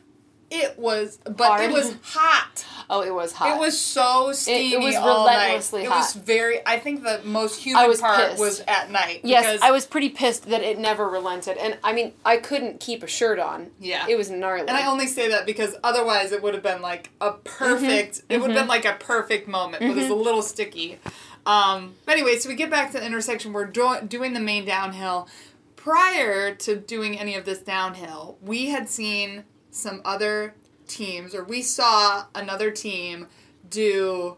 It 0.51 0.79
was, 0.79 1.19
but 1.25 1.47
Hard. 1.47 1.63
it 1.63 1.73
was 1.73 1.97
hot. 2.03 2.65
Oh, 2.89 3.03
it 3.03 3.13
was 3.13 3.33
hot. 3.33 3.57
It 3.57 3.59
was 3.59 3.79
so 3.79 4.31
steamy 4.31 4.85
was 4.85 4.95
all 4.95 5.27
night. 5.27 5.35
relentlessly 5.35 5.85
It 5.85 5.91
was 5.91 6.15
very. 6.15 6.65
I 6.65 6.79
think 6.79 7.03
the 7.03 7.21
most 7.25 7.61
human 7.61 7.89
was 7.89 8.01
part 8.01 8.29
pissed. 8.31 8.41
was 8.41 8.61
at 8.69 8.91
night. 8.91 9.23
Yes, 9.25 9.61
I 9.61 9.73
was 9.73 9.87
pretty 9.87 10.09
pissed 10.09 10.49
that 10.51 10.63
it 10.63 10.79
never 10.79 11.09
relented, 11.09 11.57
and 11.57 11.77
I 11.83 11.93
mean, 11.93 12.13
I 12.25 12.37
couldn't 12.37 12.79
keep 12.79 13.03
a 13.03 13.09
shirt 13.09 13.41
on. 13.41 13.71
Yeah. 13.81 14.07
it 14.09 14.17
was 14.17 14.31
gnarly. 14.31 14.69
And 14.69 14.71
I 14.71 14.87
only 14.87 15.09
say 15.09 15.29
that 15.31 15.47
because 15.47 15.75
otherwise 15.83 16.31
it 16.31 16.43
would 16.43 16.55
have 16.55 16.63
been 16.63 16.81
like 16.81 17.11
a 17.21 17.33
perfect. 17.33 18.15
Mm-hmm, 18.15 18.33
it 18.33 18.41
would 18.41 18.51
have 18.51 18.57
mm-hmm. 18.57 18.69
been 18.69 18.69
like 18.69 18.85
a 18.85 18.95
perfect 18.95 19.49
moment, 19.49 19.81
but 19.81 19.97
it's 19.97 20.07
a 20.07 20.11
mm-hmm. 20.11 20.23
little 20.23 20.43
sticky. 20.43 21.01
Um, 21.45 21.95
but 22.05 22.13
anyway, 22.13 22.37
so 22.39 22.49
we 22.49 22.55
get 22.55 22.71
back 22.71 22.93
to 22.93 23.01
the 23.01 23.07
intersection. 23.07 23.53
We're 23.53 23.67
do- 23.67 24.01
doing 24.07 24.33
the 24.33 24.41
main 24.41 24.65
downhill. 24.65 25.29
Prior 25.77 26.55
to 26.55 26.77
doing 26.77 27.19
any 27.19 27.37
of 27.37 27.45
this 27.45 27.61
downhill, 27.61 28.39
we 28.41 28.67
had 28.67 28.89
seen 28.89 29.45
some 29.77 30.01
other 30.05 30.55
teams, 30.89 31.35
or 31.35 31.45
we 31.45 31.63
saw 31.63 32.27
another 32.35 32.71
team 32.71 33.27
do 33.69 34.37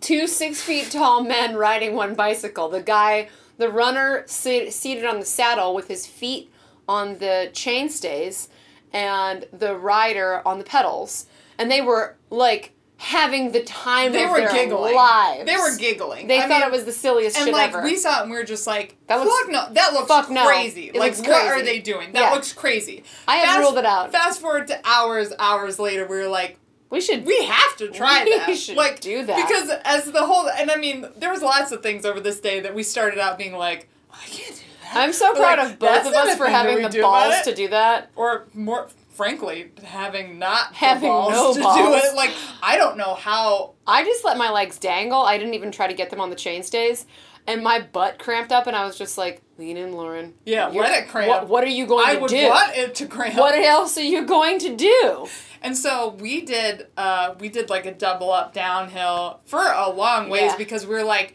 two 0.00 0.26
six 0.26 0.62
feet 0.62 0.90
tall 0.90 1.22
men 1.22 1.56
riding 1.56 1.94
one 1.94 2.14
bicycle. 2.14 2.68
The 2.68 2.82
guy, 2.82 3.28
the 3.58 3.68
runner, 3.68 4.24
sit, 4.26 4.72
seated 4.72 5.04
on 5.04 5.20
the 5.20 5.26
saddle 5.26 5.74
with 5.74 5.88
his 5.88 6.06
feet 6.06 6.50
on 6.88 7.18
the 7.18 7.50
chainstays, 7.52 8.48
and 8.92 9.46
the 9.52 9.76
rider 9.76 10.42
on 10.46 10.58
the 10.58 10.64
pedals. 10.64 11.26
And 11.56 11.70
they 11.70 11.80
were 11.80 12.16
like 12.30 12.72
having 13.02 13.50
the 13.50 13.62
time 13.62 14.12
They 14.12 14.24
of 14.24 14.30
were 14.30 14.40
their 14.40 14.52
giggling. 14.52 14.94
lives. 14.94 15.46
They 15.46 15.56
were 15.56 15.74
giggling. 15.78 16.26
They 16.26 16.36
I 16.38 16.42
thought 16.42 16.60
mean, 16.60 16.62
it 16.64 16.70
was 16.70 16.84
the 16.84 16.92
silliest 16.92 17.34
and 17.38 17.46
shit 17.46 17.54
like 17.54 17.70
ever. 17.70 17.82
we 17.82 17.96
saw 17.96 18.18
it 18.18 18.22
and 18.24 18.30
we 18.30 18.36
were 18.36 18.44
just 18.44 18.66
like, 18.66 18.94
That 19.06 19.16
fuck 19.16 19.24
looks- 19.26 19.48
no, 19.48 19.68
that 19.72 19.94
looks 19.94 20.08
fuck 20.08 20.26
crazy. 20.26 20.88
It 20.88 20.96
like 20.96 21.16
looks 21.16 21.26
what 21.26 21.46
are 21.46 21.62
they 21.62 21.78
doing? 21.78 22.12
That 22.12 22.20
Yeah. 22.20 22.30
looks 22.32 22.52
crazy. 22.52 23.02
I 23.26 23.36
have 23.36 23.48
Fast- 23.48 23.60
ruled 23.60 23.78
it 23.78 23.86
out. 23.86 24.12
Fast 24.12 24.40
forward 24.42 24.66
to 24.68 24.78
hours, 24.84 25.32
hours 25.38 25.78
later, 25.78 26.06
we 26.06 26.16
were 26.18 26.28
like, 26.28 26.58
we 26.90 27.00
should. 27.00 27.24
we 27.24 27.42
have 27.44 27.74
to 27.78 27.88
try 27.88 28.22
We 28.24 28.36
that. 28.36 28.54
should 28.58 28.76
like 28.76 29.00
do 29.00 29.24
that. 29.24 29.48
because 29.48 29.70
as 29.84 30.04
the 30.12 30.26
whole 30.26 30.48
and 30.50 30.70
I 30.70 30.76
mean, 30.76 31.06
there 31.16 31.30
was 31.30 31.40
lots 31.40 31.72
of 31.72 31.82
things 31.82 32.04
over 32.04 32.20
this 32.20 32.38
day 32.40 32.60
that 32.60 32.74
we 32.74 32.82
started 32.82 33.18
out 33.18 33.38
being 33.38 33.54
like, 33.56 33.88
oh, 34.12 34.18
I 34.22 34.28
can't 34.28 34.54
do 34.56 34.62
that. 34.82 34.96
I'm 34.96 35.12
so 35.14 35.32
But, 35.32 35.38
proud 35.40 35.58
like, 35.58 35.68
of 35.72 35.78
both 35.78 36.06
of 36.06 36.12
us 36.12 36.36
for 36.36 36.48
having 36.48 36.82
the 36.86 37.00
balls 37.00 37.40
to 37.44 37.54
do 37.54 37.68
that. 37.68 38.10
or 38.14 38.44
more 38.52 38.88
frankly, 39.20 39.70
having 39.84 40.38
not 40.38 40.72
Having 40.72 41.10
balls 41.10 41.32
no 41.34 41.52
to 41.76 41.82
do 41.82 41.94
it. 41.94 42.16
Like 42.16 42.30
I 42.62 42.78
don't 42.78 42.96
know 42.96 43.14
how. 43.14 43.74
I 43.86 44.02
just 44.02 44.24
let 44.24 44.38
my 44.38 44.50
legs 44.50 44.78
dangle. 44.78 45.20
I 45.20 45.36
didn't 45.36 45.52
even 45.52 45.70
try 45.70 45.86
to 45.86 45.92
get 45.92 46.08
them 46.08 46.22
on 46.22 46.30
the 46.30 46.36
chainstays. 46.36 47.04
And 47.46 47.62
my 47.62 47.80
butt 47.80 48.18
cramped 48.18 48.50
up, 48.50 48.66
and 48.66 48.74
I 48.74 48.86
was 48.86 48.96
just 48.96 49.18
like, 49.18 49.42
lean 49.58 49.76
in, 49.76 49.92
Lauren. 49.92 50.34
Yeah, 50.46 50.68
let 50.68 51.02
it 51.02 51.08
cramp. 51.08 51.28
What, 51.28 51.48
what 51.48 51.64
are 51.64 51.68
you 51.68 51.86
going 51.86 52.06
I 52.08 52.14
to 52.14 52.20
would 52.20 52.30
do? 52.30 52.48
want 52.48 52.74
it 52.76 52.94
to 52.96 53.06
cramp. 53.06 53.36
What 53.36 53.54
else 53.54 53.98
are 53.98 54.02
you 54.02 54.24
going 54.24 54.58
to 54.60 54.74
do? 54.74 55.26
And 55.60 55.76
so 55.76 56.16
we 56.18 56.40
did 56.40 56.86
uh 56.96 57.34
we 57.38 57.50
did 57.50 57.68
like 57.68 57.84
a 57.84 57.92
double 57.92 58.32
up 58.32 58.54
downhill 58.54 59.40
for 59.44 59.60
a 59.60 59.90
long 59.90 60.30
ways 60.30 60.52
Yeah. 60.52 60.56
because 60.56 60.86
we 60.86 60.94
were 60.94 61.02
like 61.04 61.34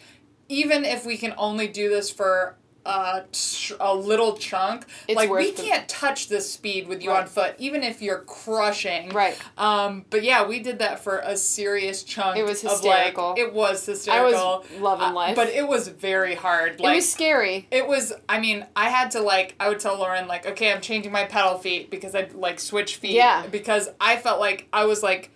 even 0.49 0.85
if 0.85 1.05
we 1.05 1.17
can 1.17 1.35
only 1.37 1.67
do 1.67 1.89
this 1.89 2.09
for 2.09 2.55
uh, 2.85 3.21
ch- 3.31 3.73
a 3.79 3.95
little 3.95 4.37
chunk, 4.37 4.85
It's 5.07 5.15
like 5.15 5.29
we 5.29 5.37
worth 5.47 5.57
the- 5.57 5.63
can't 5.63 5.89
touch 5.89 6.29
this 6.29 6.51
speed 6.51 6.87
with 6.87 7.01
you 7.01 7.09
Right. 7.09 7.21
on 7.21 7.27
foot, 7.27 7.55
even 7.57 7.81
if 7.83 8.01
you're 8.01 8.19
crushing. 8.19 9.09
Right. 9.09 9.35
Um, 9.57 10.05
but 10.09 10.23
yeah, 10.23 10.45
we 10.45 10.59
did 10.59 10.79
that 10.79 11.03
for 11.03 11.17
a 11.19 11.35
serious 11.35 12.03
chunk. 12.03 12.37
It 12.37 12.43
was 12.45 12.61
hysterical. 12.61 13.29
like, 13.31 13.39
it 13.39 13.53
was 13.53 13.85
hysterical. 13.85 14.39
I 14.39 14.57
was 14.59 14.79
loving 14.79 15.07
Uh, 15.07 15.13
life. 15.13 15.35
but 15.35 15.49
it 15.49 15.67
was 15.67 15.87
very 15.87 16.35
hard. 16.35 16.79
Like, 16.79 16.93
it 16.93 16.95
was 16.97 17.11
scary. 17.11 17.67
it 17.71 17.87
was 17.87 18.13
i 18.29 18.39
mean 18.39 18.65
i 18.75 18.89
had 18.89 19.11
to 19.11 19.19
like 19.21 19.55
i 19.59 19.67
would 19.69 19.79
tell 19.79 19.97
lauren 19.97 20.27
like 20.27 20.45
okay 20.45 20.71
i'm 20.71 20.81
changing 20.81 21.11
my 21.11 21.23
pedal 21.23 21.57
feet 21.57 21.89
because 21.89 22.13
i'd 22.15 22.33
like 22.33 22.59
switch 22.59 22.97
feet 22.97 23.11
Yeah. 23.13 23.45
because 23.47 23.89
i 23.99 24.17
felt 24.17 24.39
like 24.39 24.67
i 24.71 24.85
was 24.85 25.01
like 25.01 25.31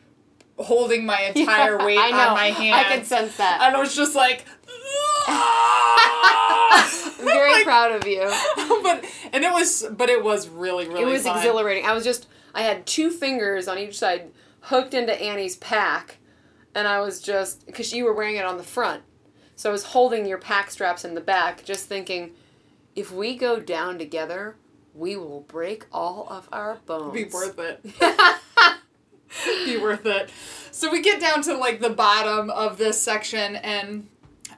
holding 0.57 1.05
my 1.05 1.21
entire 1.35 1.77
weight 1.77 1.97
I 1.97 2.11
know. 2.11 2.17
on 2.29 2.33
my 2.33 2.47
hand 2.51 2.75
I 2.75 2.95
could 2.95 3.05
sense 3.05 3.37
that. 3.37 3.61
and 3.61 3.75
i 3.75 3.79
was 3.79 3.95
just 3.95 4.15
like 4.15 4.45
I'm 5.27 7.25
very 7.25 7.51
Like, 7.59 7.63
proud 7.63 7.91
of 7.91 8.07
you. 8.07 8.21
but 8.83 9.05
and 9.33 9.43
it 9.43 9.51
was 9.51 9.85
but 9.91 10.09
it 10.09 10.23
was 10.23 10.47
really 10.49 10.87
really 10.87 11.01
It 11.01 11.05
was 11.05 11.23
fun. 11.23 11.37
exhilarating. 11.37 11.85
I 11.85 11.93
was 11.93 12.03
just 12.03 12.27
I 12.53 12.61
had 12.63 12.85
two 12.85 13.09
fingers 13.11 13.67
on 13.67 13.77
each 13.77 13.97
side 13.97 14.31
hooked 14.61 14.93
into 14.93 15.13
Annie's 15.21 15.55
pack, 15.57 16.17
and 16.75 16.87
I 16.87 16.99
was 17.01 17.21
just 17.21 17.65
because 17.65 17.93
you 17.93 18.05
were 18.05 18.13
wearing 18.13 18.35
it 18.37 18.45
on 18.45 18.57
the 18.57 18.63
front, 18.63 19.03
so 19.55 19.69
I 19.69 19.71
was 19.71 19.83
holding 19.85 20.25
your 20.25 20.37
pack 20.39 20.71
straps 20.71 21.05
in 21.05 21.13
the 21.15 21.21
back, 21.21 21.63
just 21.63 21.85
thinking, 21.87 22.31
if 22.95 23.11
we 23.11 23.35
go 23.35 23.59
down 23.59 23.97
together, 23.99 24.55
we 24.95 25.15
will 25.15 25.41
break 25.41 25.85
all 25.93 26.27
of 26.29 26.49
our 26.51 26.79
bones. 26.85 27.13
Be 27.13 27.25
worth 27.25 27.59
it. 27.59 27.81
Be 29.65 29.77
worth 29.77 30.05
it. 30.05 30.29
So 30.71 30.91
we 30.91 31.01
get 31.01 31.21
down 31.21 31.41
to 31.43 31.55
like 31.55 31.79
the 31.79 31.89
bottom 31.91 32.49
of 32.49 32.77
this 32.77 32.99
section 33.01 33.55
and 33.57 34.07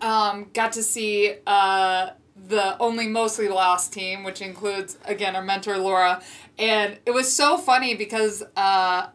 um, 0.02 0.50
got 0.54 0.74
to 0.74 0.84
see 0.84 1.36
uh, 1.48 2.12
the 2.48 2.78
only 2.80 3.08
mostly 3.08 3.48
lost 3.48 3.94
team, 3.94 4.24
which 4.24 4.42
includes 4.42 4.98
again 5.06 5.36
our 5.36 5.44
mentor 5.44 5.78
Laura, 5.78 6.22
and 6.58 6.98
it 7.06 7.12
was 7.12 7.32
so 7.32 7.58
funny 7.58 7.96
because 7.96 8.42
uh, 8.56 9.08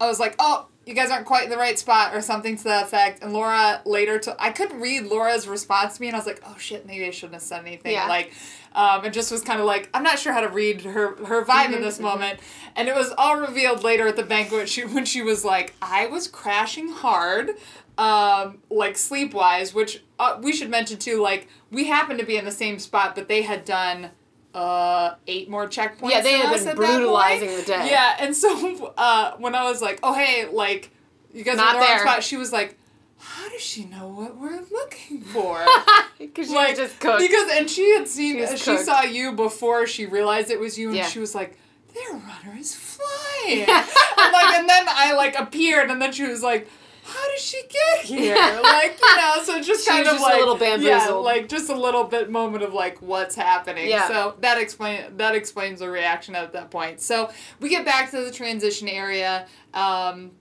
I 0.00 0.06
was 0.06 0.20
like, 0.20 0.34
oh. 0.38 0.66
You 0.86 0.94
guys 0.94 1.10
aren't 1.10 1.26
quite 1.26 1.44
in 1.44 1.50
the 1.50 1.58
right 1.58 1.78
spot, 1.78 2.16
or 2.16 2.22
something 2.22 2.56
to 2.56 2.64
that 2.64 2.84
effect. 2.84 3.22
And 3.22 3.32
Laura 3.32 3.80
later, 3.84 4.18
to 4.20 4.34
I 4.42 4.50
couldn't 4.50 4.80
read 4.80 5.04
Laura's 5.04 5.46
response 5.46 5.96
to 5.96 6.00
me, 6.00 6.08
and 6.08 6.16
I 6.16 6.18
was 6.18 6.26
like, 6.26 6.42
"Oh 6.44 6.56
shit, 6.58 6.84
maybe 6.84 7.04
I 7.06 7.10
shouldn't 7.10 7.34
have 7.34 7.42
said 7.42 7.60
anything." 7.64 7.92
Yeah. 7.92 8.08
Like, 8.08 8.32
um, 8.74 9.04
it 9.04 9.12
just 9.12 9.30
was 9.30 9.42
kind 9.42 9.60
of 9.60 9.66
like 9.66 9.88
I'm 9.94 10.02
not 10.02 10.18
sure 10.18 10.32
how 10.32 10.40
to 10.40 10.48
read 10.48 10.80
her 10.80 11.14
her 11.26 11.44
vibe 11.44 11.66
in 11.66 11.74
Mhm, 11.74 11.82
this 11.82 11.98
mhm. 11.98 12.02
moment, 12.04 12.40
and 12.74 12.88
it 12.88 12.94
was 12.96 13.12
all 13.18 13.36
revealed 13.38 13.84
later 13.84 14.08
at 14.08 14.16
the 14.16 14.24
banquet. 14.24 14.68
She 14.70 14.84
when 14.94 15.04
she 15.04 15.20
was 15.22 15.44
like, 15.44 15.74
"I 15.82 16.06
was 16.06 16.26
crashing 16.26 16.88
hard." 16.88 17.50
Um, 17.98 18.58
like 18.70 18.96
sleep 18.96 19.34
wise, 19.34 19.74
which 19.74 20.02
uh, 20.18 20.38
we 20.42 20.52
should 20.52 20.70
mention 20.70 20.98
too. 20.98 21.20
Like 21.20 21.48
we 21.70 21.84
happened 21.86 22.18
to 22.20 22.24
be 22.26 22.36
in 22.36 22.44
the 22.44 22.50
same 22.52 22.78
spot, 22.78 23.14
but 23.14 23.28
they 23.28 23.42
had 23.42 23.64
done 23.64 24.10
uh 24.54 25.14
eight 25.26 25.48
more 25.48 25.68
checkpoints. 25.68 26.10
Yeah, 26.10 26.20
they 26.22 26.38
had 26.38 26.64
been 26.64 26.76
brutalizing 26.76 27.54
the 27.56 27.62
day. 27.62 27.88
Yeah, 27.90 28.16
and 28.18 28.34
so 28.34 28.92
uh, 28.96 29.36
when 29.36 29.54
I 29.54 29.64
was 29.64 29.82
like, 29.82 30.00
"Oh 30.02 30.14
hey, 30.14 30.46
like 30.50 30.90
you 31.34 31.44
guys 31.44 31.56
Not 31.56 31.74
are 31.76 31.78
in 31.78 31.80
the 31.80 31.86
wrong 31.86 31.98
spot," 32.00 32.24
she 32.24 32.36
was 32.36 32.52
like, 32.52 32.78
"How 33.18 33.48
does 33.50 33.60
she 33.60 33.84
know 33.84 34.08
what 34.08 34.36
we're 34.36 34.60
looking 34.72 35.20
for?" 35.22 35.64
Because 36.18 36.48
she 36.48 36.54
like 36.54 36.76
just 36.76 37.00
cooked. 37.00 37.18
because 37.20 37.50
and 37.52 37.68
she 37.70 37.94
had 37.94 38.06
seen 38.06 38.46
She 38.46 38.56
she, 38.58 38.76
saw 38.76 39.00
you 39.00 39.32
before 39.32 39.86
she 39.86 40.04
realized 40.04 40.50
it 40.50 40.60
was 40.60 40.76
you 40.78 40.88
and 40.88 40.96
Yeah. 40.98 41.06
she 41.06 41.18
was 41.18 41.34
like 41.34 41.56
their 41.94 42.12
runner 42.12 42.58
is 42.58 42.74
flying 42.74 43.60
and 43.60 43.68
like 44.18 44.54
and 44.54 44.68
then 44.68 44.84
I 44.86 45.14
like 45.16 45.34
appeared 45.38 45.90
and 45.90 46.00
then 46.00 46.12
she 46.12 46.24
was 46.24 46.42
like 46.42 46.68
how 47.04 47.30
did 47.30 47.40
she 47.40 47.62
get 47.68 48.00
here? 48.04 48.34
Like 48.34 48.98
you 49.00 49.16
know 49.16 49.42
so 49.42 49.60
just 49.60 49.86
kind 49.86 50.06
of 50.06 50.12
just 50.12 50.20
a 50.20 50.22
like 50.22 50.44
little 50.44 50.78
yeah 50.78 51.08
like 51.08 51.48
just 51.48 51.70
a 51.70 51.74
little 51.74 52.04
bit 52.04 52.30
moment 52.30 52.62
of 52.62 52.72
like 52.72 53.00
what's 53.02 53.34
happening. 53.34 53.88
Yeah. 53.88 54.08
so 54.08 54.34
that 54.40 54.58
explain 54.58 55.16
that 55.16 55.34
explains 55.34 55.80
the 55.80 55.90
reaction 55.90 56.34
at 56.34 56.52
that 56.52 56.70
point. 56.70 57.00
So 57.00 57.30
we 57.60 57.68
get 57.68 57.84
back 57.84 58.10
to 58.10 58.24
the 58.24 58.30
transition 58.30 58.88
area 58.88 59.46
um 59.74 60.32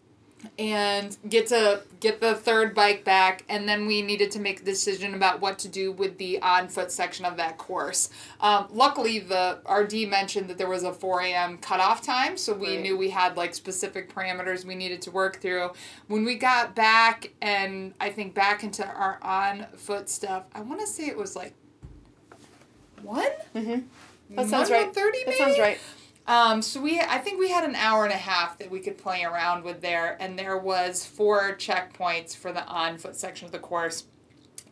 and 0.58 1.18
get 1.28 1.48
to 1.48 1.82
get 2.00 2.22
the 2.22 2.34
third 2.34 2.74
bike 2.74 3.04
back 3.04 3.44
and 3.50 3.68
then 3.68 3.86
we 3.86 4.02
needed 4.02 4.32
to 4.32 4.40
make 4.40 4.62
a 4.62 4.64
decision 4.64 5.14
about 5.14 5.42
what 5.42 5.60
to 5.60 5.68
do 5.68 5.92
with 5.92 6.18
the 6.18 6.42
on 6.42 6.68
foot 6.70 6.92
section 6.92 7.26
of 7.26 7.36
that 7.38 7.58
course 7.58 8.10
um, 8.40 8.66
luckily 8.72 9.20
the 9.20 9.60
rd 9.70 9.94
mentioned 10.10 10.50
that 10.50 10.58
there 10.58 10.70
was 10.70 10.84
a 10.84 10.94
4 10.94 11.22
a.m 11.24 11.58
cutoff 11.58 12.02
time 12.02 12.38
so 12.38 12.54
we 12.54 12.76
Right. 12.76 12.82
knew 12.82 12.98
we 12.98 13.10
had 13.10 13.36
like 13.36 13.54
specific 13.54 14.14
parameters 14.14 14.64
we 14.64 14.76
needed 14.76 15.02
to 15.04 15.12
work 15.12 15.42
through 15.42 15.72
when 16.08 16.24
we 16.24 16.36
got 16.36 16.74
back 16.74 17.32
and 17.42 17.94
i 18.00 18.10
think 18.10 18.34
back 18.34 18.64
into 18.64 18.86
our 18.88 19.20
on 19.22 19.66
foot 19.76 20.10
stuff 20.10 20.44
i 20.56 20.62
want 20.62 20.80
to 20.80 20.88
say 20.88 21.08
it 21.08 21.18
was 21.18 21.36
like 21.36 21.54
one 23.02 23.28
Mhm. 23.56 23.84
That 24.32 24.48
sounds 24.48 24.70
right. 24.70 24.94
30 24.94 25.24
That 25.26 25.36
sounds 25.38 25.58
right. 25.60 25.80
Um, 26.30 26.62
so 26.62 26.80
we, 26.80 27.00
I 27.02 27.18
think 27.18 27.40
we 27.40 27.50
had 27.50 27.64
an 27.64 27.76
hour 27.76 28.04
and 28.06 28.14
a 28.14 28.18
half 28.18 28.60
that 28.60 28.70
we 28.70 28.80
could 28.82 29.00
play 29.00 29.24
around 29.24 29.64
with 29.64 29.82
there, 29.82 30.16
and 30.20 30.38
there 30.38 30.60
was 30.60 31.04
four 31.04 31.56
checkpoints 31.56 32.36
for 32.36 32.52
the 32.54 32.64
on 32.68 33.00
foot 33.00 33.16
section 33.16 33.48
of 33.48 33.52
the 33.52 33.58
course, 33.58 34.04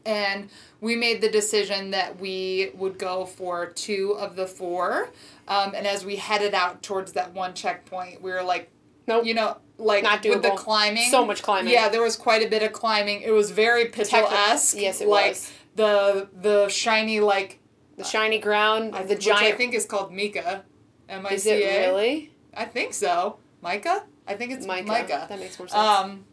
and 0.05 0.49
we 0.81 0.95
made 0.95 1.19
the 1.19 1.29
decision 1.29 1.89
that 1.91 2.19
we 2.19 2.69
would 2.75 2.99
go 2.99 3.25
for 3.25 3.65
two 3.65 4.11
of 4.19 4.35
the 4.35 4.45
four, 4.45 5.09
um, 5.47 5.73
and 5.75 5.87
as 5.87 6.05
we 6.05 6.17
headed 6.17 6.53
out 6.53 6.83
towards 6.83 7.13
that 7.13 7.33
one 7.33 7.55
checkpoint, 7.55 8.21
we 8.21 8.29
were 8.31 8.43
like, 8.43 8.69
Nope. 9.07 9.25
you 9.25 9.33
know, 9.33 9.57
like 9.79 10.03
Not 10.03 10.23
with 10.25 10.43
the 10.43 10.51
climbing, 10.51 11.09
So 11.09 11.25
much 11.25 11.41
climbing. 11.41 11.73
yeah, 11.73 11.89
there 11.89 12.03
was 12.03 12.15
quite 12.15 12.45
a 12.45 12.49
bit 12.49 12.61
of 12.61 12.71
climbing. 12.71 13.21
It 13.21 13.31
was 13.31 13.49
very 13.49 13.85
Pitchell 13.85 14.27
esque. 14.31 14.77
Yes, 14.77 15.01
it 15.01 15.07
like, 15.07 15.29
was. 15.31 15.51
The 15.75 16.27
the 16.39 16.67
shiny 16.67 17.19
like 17.19 17.59
The 17.97 18.03
shiny 18.03 18.37
ground, 18.37 18.95
I- 18.95 19.01
the 19.03 19.15
which 19.15 19.25
giant. 19.25 19.55
I 19.55 19.57
think 19.57 19.73
is 19.73 19.85
called 19.87 20.11
Mika. 20.13 20.63
M 21.09 21.25
I 21.25 21.33
is 21.33 21.43
C 21.43 21.51
it 21.51 21.87
really? 21.87 22.31
I 22.55 22.65
think 22.65 22.93
so. 22.93 23.37
Micah? 23.61 24.03
I 24.27 24.33
think 24.35 24.51
it's 24.51 24.65
Micah. 24.65 24.87
Micah. 24.87 25.25
That 25.29 25.39
makes 25.39 25.57
more 25.57 25.67
sense. 25.67 25.79
Um, 25.79 26.25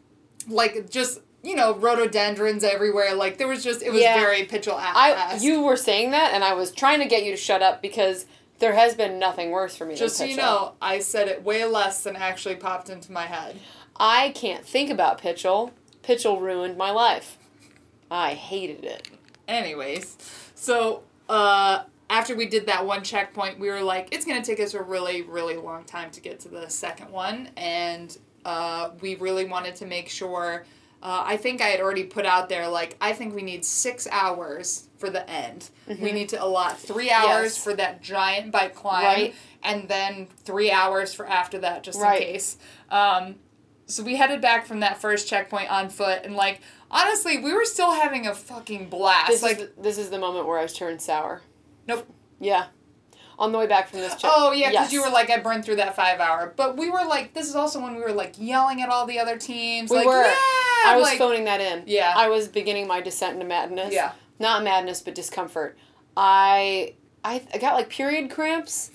like 0.47 0.89
just 0.89 1.21
you 1.43 1.55
know 1.55 1.75
rhododendrons 1.75 2.63
everywhere. 2.63 3.13
Like 3.15 3.37
there 3.37 3.47
was 3.47 3.63
just 3.63 3.81
it 3.81 3.91
was 3.91 4.01
Yeah. 4.01 4.19
very 4.19 4.43
Pitchell 4.45 4.75
I 4.77 5.37
you 5.41 5.61
were 5.61 5.77
saying 5.77 6.11
that, 6.11 6.33
and 6.33 6.43
I 6.43 6.53
was 6.53 6.71
trying 6.71 6.99
to 6.99 7.05
get 7.05 7.23
you 7.23 7.31
to 7.31 7.37
shut 7.37 7.61
up 7.61 7.81
because 7.81 8.25
there 8.59 8.73
has 8.73 8.95
been 8.95 9.19
nothing 9.19 9.51
worse 9.51 9.75
for 9.75 9.85
me. 9.85 9.95
just 9.95 10.17
so 10.17 10.23
you 10.23 10.37
know, 10.37 10.73
I 10.81 10.99
said 10.99 11.27
it 11.27 11.43
way 11.43 11.65
less 11.65 12.03
than 12.03 12.15
actually 12.15 12.55
popped 12.55 12.89
into 12.89 13.11
my 13.11 13.25
head. 13.25 13.59
I 13.97 14.29
can't 14.35 14.65
think 14.65 14.89
about 14.89 15.21
Pitchell. 15.21 15.71
Pitchell 16.03 16.39
ruined 16.39 16.77
my 16.77 16.91
life. 16.91 17.37
I 18.11 18.33
hated 18.33 18.83
it. 18.83 19.09
Anyways, 19.47 20.17
so 20.53 21.03
uh, 21.29 21.83
after 22.09 22.35
we 22.35 22.45
did 22.45 22.67
that 22.67 22.85
one 22.85 23.03
checkpoint, 23.03 23.59
we 23.59 23.69
were 23.69 23.81
like, 23.81 24.09
it's 24.11 24.25
gonna 24.25 24.43
take 24.43 24.59
us 24.59 24.73
a 24.73 24.81
really, 24.81 25.21
really 25.23 25.57
long 25.57 25.83
time 25.85 26.11
to 26.11 26.21
get 26.21 26.39
to 26.41 26.49
the 26.49 26.69
second 26.69 27.11
one, 27.11 27.49
and 27.57 28.17
uh, 28.45 28.91
we 29.01 29.15
really 29.15 29.45
wanted 29.45 29.75
to 29.77 29.85
make 29.85 30.09
sure. 30.09 30.65
Uh, 31.03 31.23
I 31.25 31.37
think 31.37 31.61
I 31.61 31.67
had 31.67 31.81
already 31.81 32.03
put 32.03 32.25
out 32.25 32.49
there 32.49 32.67
like 32.67 32.95
I 32.99 33.13
think 33.13 33.35
we 33.35 33.43
need 33.43 33.63
six 33.63 34.07
hours 34.11 34.87
for 34.97 35.09
the 35.11 35.29
end. 35.29 35.69
We 35.87 36.11
need 36.11 36.29
to 36.29 36.43
allot 36.43 36.79
three 36.79 37.11
hours 37.11 37.53
Yes. 37.55 37.63
for 37.63 37.73
that 37.75 38.01
giant 38.01 38.51
bike 38.51 38.73
climb, 38.73 39.03
Right. 39.03 39.35
and 39.61 39.87
then 39.87 40.27
three 40.45 40.71
hours 40.71 41.13
for 41.13 41.27
after 41.27 41.59
that, 41.59 41.83
just 41.83 41.99
Right. 41.99 42.21
in 42.21 42.27
case. 42.33 42.57
Um, 42.89 43.35
so 43.87 44.01
we 44.01 44.15
headed 44.15 44.41
back 44.41 44.65
from 44.65 44.79
that 44.79 44.97
first 44.99 45.27
checkpoint 45.27 45.69
on 45.71 45.89
foot, 45.89 46.21
and 46.23 46.35
like 46.35 46.61
honestly, 46.89 47.37
we 47.37 47.53
were 47.53 47.65
still 47.65 47.91
having 47.91 48.25
a 48.25 48.33
fucking 48.33 48.89
blast. 48.89 49.27
This 49.27 49.43
like 49.43 49.59
is 49.59 49.69
the, 49.75 49.81
this 49.81 49.97
is 49.99 50.09
the 50.09 50.17
moment 50.17 50.47
where 50.47 50.57
I 50.57 50.63
was 50.63 50.73
turned 50.73 51.01
sour. 51.01 51.41
Nope. 51.87 52.07
Yeah, 52.39 52.65
on 53.39 53.51
the 53.51 53.57
way 53.57 53.67
back 53.67 53.89
from 53.89 53.99
this 53.99 54.11
trip. 54.19 54.31
Oh 54.35 54.51
yeah, 54.51 54.69
because 54.69 54.85
Yes. 54.85 54.93
you 54.93 55.01
were 55.03 55.09
like 55.09 55.29
I 55.29 55.39
burned 55.39 55.63
through 55.65 55.77
that 55.77 55.95
five 55.95 56.19
hour, 56.19 56.53
but 56.55 56.77
we 56.77 56.89
were 56.89 57.03
like 57.05 57.33
this 57.33 57.47
is 57.47 57.55
also 57.55 57.81
when 57.81 57.95
we 57.95 58.01
were 58.01 58.11
like 58.11 58.33
yelling 58.37 58.81
at 58.81 58.89
all 58.89 59.05
the 59.05 59.19
other 59.19 59.37
teams. 59.37 59.89
We 59.89 59.97
like, 59.97 60.05
were. 60.07 60.23
Yeah, 60.23 60.33
I 60.91 60.95
was 60.97 61.03
like, 61.05 61.17
phoning 61.17 61.45
that 61.45 61.61
in. 61.61 61.83
Yeah. 61.87 62.13
I 62.15 62.27
was 62.29 62.47
beginning 62.47 62.87
my 62.87 63.01
descent 63.01 63.33
into 63.35 63.45
madness. 63.45 63.93
Yeah. 63.93 64.11
Not 64.39 64.63
madness, 64.63 65.01
but 65.01 65.15
discomfort. 65.15 65.77
I 66.17 66.95
I, 67.23 67.41
I 67.53 67.57
got 67.57 67.75
like 67.75 67.89
period 67.89 68.29
cramps. 68.29 68.91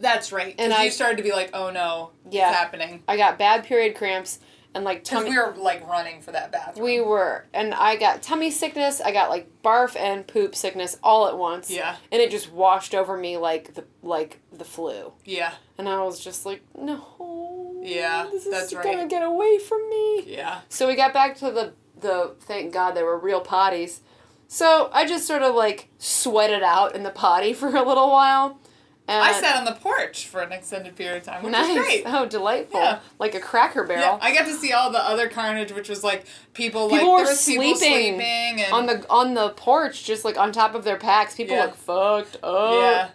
That's 0.00 0.32
right. 0.32 0.54
And 0.58 0.72
I- 0.72 0.84
you 0.84 0.90
started 0.90 1.16
to 1.18 1.22
be 1.22 1.30
like, 1.32 1.50
oh 1.54 1.70
no, 1.70 2.10
Yeah. 2.30 2.48
it's 2.50 2.58
happening. 2.58 3.02
I 3.08 3.16
got 3.16 3.38
bad 3.38 3.64
period 3.64 3.94
cramps 3.96 4.38
and 4.74 4.84
like 4.84 5.04
tummy. 5.04 5.30
we 5.30 5.38
were 5.38 5.54
like 5.56 5.86
running 5.86 6.20
for 6.20 6.32
that 6.32 6.50
bathroom. 6.50 6.84
We 6.84 7.00
were, 7.00 7.46
and 7.54 7.72
I 7.72 7.96
got 7.96 8.22
tummy 8.22 8.50
sickness. 8.50 9.00
I 9.00 9.12
got 9.12 9.30
like 9.30 9.48
barf 9.62 9.96
and 9.96 10.26
poop 10.26 10.54
sickness 10.54 10.98
all 11.02 11.28
at 11.28 11.38
once. 11.38 11.70
Yeah. 11.70 11.96
And 12.10 12.20
it 12.20 12.30
just 12.30 12.50
washed 12.52 12.94
over 12.94 13.16
me 13.16 13.36
like 13.36 13.74
the 13.74 13.84
like 14.02 14.40
the 14.52 14.64
flu. 14.64 15.12
Yeah. 15.24 15.54
And 15.78 15.88
I 15.88 16.02
was 16.02 16.20
just 16.20 16.44
like, 16.44 16.62
no. 16.76 17.80
Yeah, 17.82 18.26
this 18.32 18.46
is 18.46 18.50
that's 18.50 18.72
gonna 18.72 19.06
get 19.06 19.22
away 19.22 19.58
from 19.58 19.88
me. 19.88 20.24
Yeah. 20.26 20.60
So 20.68 20.88
we 20.88 20.96
got 20.96 21.12
back 21.12 21.36
to 21.38 21.50
the 21.50 21.72
the 22.00 22.34
thank 22.40 22.72
God 22.72 22.92
there 22.92 23.04
were 23.04 23.18
real 23.18 23.42
potties. 23.42 24.00
So 24.48 24.90
I 24.92 25.06
just 25.06 25.26
sort 25.26 25.42
of 25.42 25.54
like 25.54 25.88
sweated 25.98 26.62
out 26.62 26.94
in 26.94 27.02
the 27.02 27.10
potty 27.10 27.52
for 27.54 27.68
a 27.68 27.82
little 27.82 28.10
while. 28.10 28.58
And 29.06 29.22
I 29.22 29.32
uh, 29.32 29.34
sat 29.34 29.56
on 29.56 29.66
the 29.66 29.72
porch 29.72 30.26
for 30.28 30.40
an 30.40 30.50
extended 30.50 30.96
period 30.96 31.18
of 31.18 31.24
time, 31.24 31.42
which 31.42 31.52
nice. 31.52 31.68
was 31.76 31.76
great. 31.84 32.04
Oh, 32.06 32.24
delightful. 32.24 32.80
Yeah. 32.80 33.00
Like 33.18 33.34
a 33.34 33.40
cracker 33.40 33.84
barrel. 33.84 34.00
Yeah, 34.02 34.18
I 34.22 34.32
got 34.34 34.46
to 34.46 34.54
see 34.54 34.72
all 34.72 34.90
the 34.90 34.98
other 34.98 35.28
carnage, 35.28 35.72
which 35.72 35.90
was 35.90 36.02
like 36.02 36.24
people, 36.54 36.88
People 36.88 37.12
like 37.12 37.18
were 37.20 37.24
there 37.24 37.32
was 37.34 37.44
people 37.44 37.76
sleeping 37.76 38.14
sleeping 38.16 38.60
and 38.62 38.72
on 38.72 38.86
the 38.86 39.06
on 39.10 39.34
the 39.34 39.50
porch, 39.50 40.04
just 40.04 40.24
like 40.24 40.38
on 40.38 40.52
top 40.52 40.74
of 40.74 40.84
their 40.84 40.96
packs. 40.96 41.34
People 41.34 41.54
Yeah. 41.56 41.64
look 41.66 41.74
fucked 41.74 42.36
up. 42.42 42.72
yeah, 42.74 43.08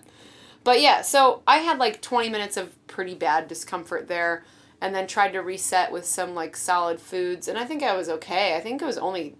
But 0.64 0.80
yeah, 0.80 1.02
so 1.02 1.42
I 1.48 1.58
had 1.58 1.80
like 1.80 2.02
20 2.02 2.30
minutes 2.30 2.56
of 2.56 2.76
pretty 2.86 3.16
bad 3.16 3.48
discomfort 3.48 4.08
there 4.08 4.44
and 4.80 4.94
then 4.94 5.08
tried 5.08 5.32
to 5.34 5.40
reset 5.40 5.92
with 5.92 6.06
some 6.06 6.36
like 6.36 6.56
solid 6.56 7.02
foods 7.02 7.48
and 7.48 7.58
I 7.58 7.66
think 7.66 7.82
I 7.82 7.96
was 7.98 8.10
okay. 8.10 8.56
I 8.56 8.60
think 8.60 8.80
it 8.82 8.86
was 8.86 8.98
only 9.00 9.36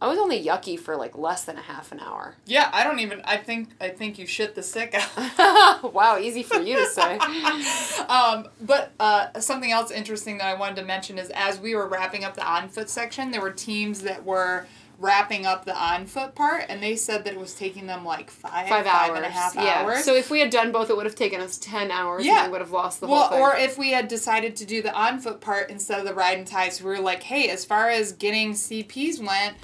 I 0.00 0.06
was 0.06 0.18
only 0.18 0.42
yucky 0.44 0.78
for 0.78 0.96
like 0.96 1.18
less 1.18 1.44
than 1.44 1.56
a 1.56 1.60
half 1.62 1.90
an 1.90 1.98
hour. 2.00 2.36
yeah. 2.46 2.70
I 2.72 2.84
don't 2.84 3.00
even. 3.00 3.20
I 3.24 3.36
think 3.36 3.70
I 3.80 3.88
think 3.88 4.18
you 4.18 4.26
shit 4.26 4.54
the 4.54 4.62
sick 4.62 4.94
out. 4.94 5.92
wow, 5.94 6.18
easy 6.18 6.42
for 6.44 6.60
you 6.60 6.76
to 6.76 6.86
say. 6.86 7.18
um, 8.08 8.46
but 8.60 8.92
uh, 9.00 9.38
something 9.40 9.72
else 9.72 9.90
interesting 9.90 10.38
that 10.38 10.46
I 10.46 10.54
wanted 10.54 10.76
to 10.76 10.84
mention 10.84 11.18
is 11.18 11.30
as 11.34 11.58
we 11.60 11.74
were 11.74 11.86
wrapping 11.88 12.24
up 12.24 12.34
the 12.34 12.46
on 12.46 12.68
foot 12.68 12.88
section, 12.90 13.30
there 13.30 13.40
were 13.40 13.50
teams 13.50 14.02
that 14.02 14.24
were 14.24 14.66
wrapping 15.00 15.46
up 15.46 15.64
the 15.64 15.76
on 15.76 16.06
foot 16.06 16.34
part, 16.34 16.64
and 16.68 16.82
they 16.82 16.96
said 16.96 17.24
that 17.24 17.32
it 17.34 17.38
was 17.38 17.54
taking 17.54 17.86
them 17.86 18.04
like 18.04 18.30
five, 18.30 18.68
Five 18.68 18.84
hours. 18.86 19.16
and 19.16 19.24
a 19.24 19.30
half 19.30 19.54
yeah. 19.54 19.82
hours. 19.84 20.04
So 20.04 20.14
if 20.16 20.28
we 20.28 20.40
had 20.40 20.50
done 20.50 20.72
both, 20.72 20.90
it 20.90 20.96
would 20.96 21.06
have 21.06 21.14
taken 21.14 21.40
us 21.40 21.56
10 21.58 21.92
hours 21.92 22.26
Yeah. 22.26 22.42
and 22.42 22.46
we 22.48 22.52
would 22.52 22.60
have 22.62 22.72
lost 22.72 23.00
the 23.00 23.06
well, 23.06 23.28
whole 23.28 23.30
thing. 23.30 23.40
or 23.40 23.56
if 23.56 23.78
we 23.78 23.92
had 23.92 24.08
decided 24.08 24.56
to 24.56 24.64
do 24.64 24.82
the 24.82 24.92
on 24.92 25.20
foot 25.20 25.40
part 25.40 25.70
instead 25.70 26.00
of 26.00 26.04
the 26.04 26.14
ride 26.14 26.38
and 26.38 26.46
tie, 26.48 26.68
so 26.70 26.84
we 26.84 26.90
were 26.90 26.98
like, 26.98 27.22
hey, 27.22 27.48
as 27.48 27.64
far 27.64 27.88
as 27.88 28.10
getting 28.10 28.54
CPs 28.54 29.20
went, 29.24 29.54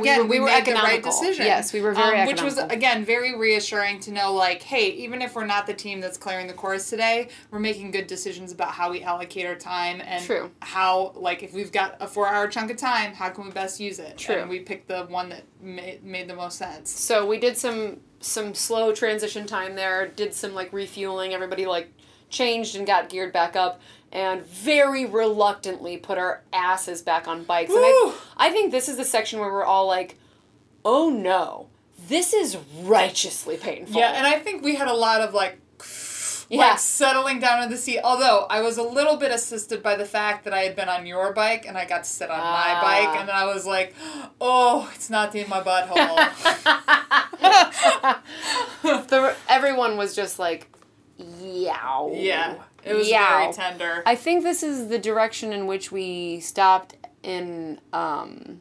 again 0.00 0.18
were- 0.20 0.24
we, 0.24 0.30
we 0.30 0.40
were 0.40 0.46
made 0.46 0.64
the 0.64 0.72
right 0.72 0.98
economical. 0.98 1.10
decision. 1.10 1.46
Yes, 1.46 1.72
we 1.72 1.80
were 1.80 1.94
very 1.94 2.20
um, 2.20 2.26
which 2.26 2.42
was 2.42 2.58
again 2.58 3.04
very 3.04 3.36
reassuring 3.36 4.00
to 4.00 4.10
know. 4.12 4.32
Like, 4.32 4.62
hey, 4.62 4.90
even 4.90 5.22
if 5.22 5.34
we're 5.34 5.46
not 5.46 5.66
the 5.66 5.74
team 5.74 6.00
that's 6.00 6.16
clearing 6.18 6.46
the 6.46 6.52
course 6.52 6.88
today, 6.90 7.28
we're 7.50 7.58
making 7.60 7.90
good 7.90 8.06
decisions 8.06 8.52
about 8.52 8.72
how 8.72 8.90
we 8.90 9.02
allocate 9.02 9.46
our 9.46 9.54
time 9.54 10.00
and 10.04 10.24
True. 10.24 10.50
how 10.60 11.12
like 11.14 11.42
if 11.42 11.52
we've 11.52 11.72
got 11.72 11.96
a 12.00 12.06
four 12.06 12.28
hour 12.28 12.48
chunk 12.48 12.70
of 12.70 12.76
time, 12.76 13.14
how 13.14 13.28
can 13.30 13.44
we 13.44 13.50
best 13.50 13.80
use 13.80 13.98
it? 13.98 14.18
True. 14.18 14.36
And 14.36 14.50
we 14.50 14.60
picked 14.60 14.88
the 14.88 15.04
one 15.04 15.28
that 15.30 15.44
made 15.60 16.02
made 16.04 16.28
the 16.28 16.34
most 16.36 16.58
sense. 16.58 16.90
So 16.90 17.26
we 17.26 17.38
did 17.38 17.56
some 17.56 18.00
some 18.20 18.54
slow 18.54 18.92
transition 18.92 19.46
time 19.46 19.74
there. 19.74 20.08
Did 20.08 20.34
some 20.34 20.54
like 20.54 20.72
refueling. 20.72 21.32
Everybody 21.34 21.66
like 21.66 21.92
changed 22.30 22.76
and 22.76 22.86
got 22.86 23.08
geared 23.10 23.32
back 23.32 23.56
up, 23.56 23.80
and 24.12 24.44
very 24.44 25.06
reluctantly 25.06 25.96
put 25.96 26.18
our 26.18 26.42
asses 26.52 27.00
back 27.02 27.26
on 27.26 27.44
bikes. 27.44 27.70
And 27.70 27.80
I, 27.80 28.14
I 28.36 28.50
think 28.50 28.70
this 28.70 28.88
is 28.88 28.96
the 28.98 29.04
section 29.04 29.40
where 29.40 29.50
we're 29.52 29.64
all 29.64 29.86
like, 29.86 30.16
"Oh 30.84 31.08
no, 31.10 31.68
this 32.08 32.32
is 32.34 32.56
righteously 32.82 33.56
painful." 33.56 33.98
Yeah, 33.98 34.12
and 34.12 34.26
I 34.26 34.38
think 34.38 34.62
we 34.62 34.74
had 34.76 34.88
a 34.88 34.94
lot 34.94 35.20
of 35.20 35.34
like. 35.34 35.58
Yeah. 36.50 36.58
Like 36.72 36.80
settling 36.80 37.38
down 37.40 37.62
in 37.62 37.70
the 37.70 37.78
seat. 37.78 38.00
Although 38.04 38.46
I 38.50 38.60
was 38.60 38.76
a 38.76 38.82
little 38.82 39.16
bit 39.16 39.30
assisted 39.30 39.82
by 39.82 39.96
the 39.96 40.04
fact 40.04 40.44
that 40.44 40.52
I 40.52 40.58
had 40.64 40.76
been 40.76 40.90
on 40.90 41.06
your 41.06 41.32
bike 41.32 41.64
and 41.66 41.78
I 41.78 41.86
got 41.86 42.04
to 42.04 42.10
sit 42.10 42.28
on 42.30 42.36
my 42.36 42.44
Ah. 42.44 42.80
bike, 42.82 43.18
and 43.20 43.26
then 43.30 43.34
I 43.34 43.46
was 43.46 43.64
like, 43.64 43.94
"Oh, 44.38 44.90
it's 44.94 45.08
not 45.08 45.34
in 45.34 45.48
my 45.48 45.62
butthole." 45.62 46.14
the, 48.82 49.34
everyone 49.48 49.96
was 49.96 50.14
just 50.14 50.38
like, 50.38 50.68
"Yow." 51.16 52.10
yeah, 52.14 52.56
it 52.84 52.94
was 52.94 53.08
Yow. 53.08 53.40
very 53.40 53.52
tender. 53.52 54.02
I 54.06 54.14
think 54.14 54.42
this 54.42 54.62
is 54.62 54.88
the 54.88 54.98
direction 54.98 55.52
in 55.52 55.66
which 55.66 55.92
we 55.92 56.40
stopped 56.40 56.96
in 57.22 57.80
um, 57.92 58.60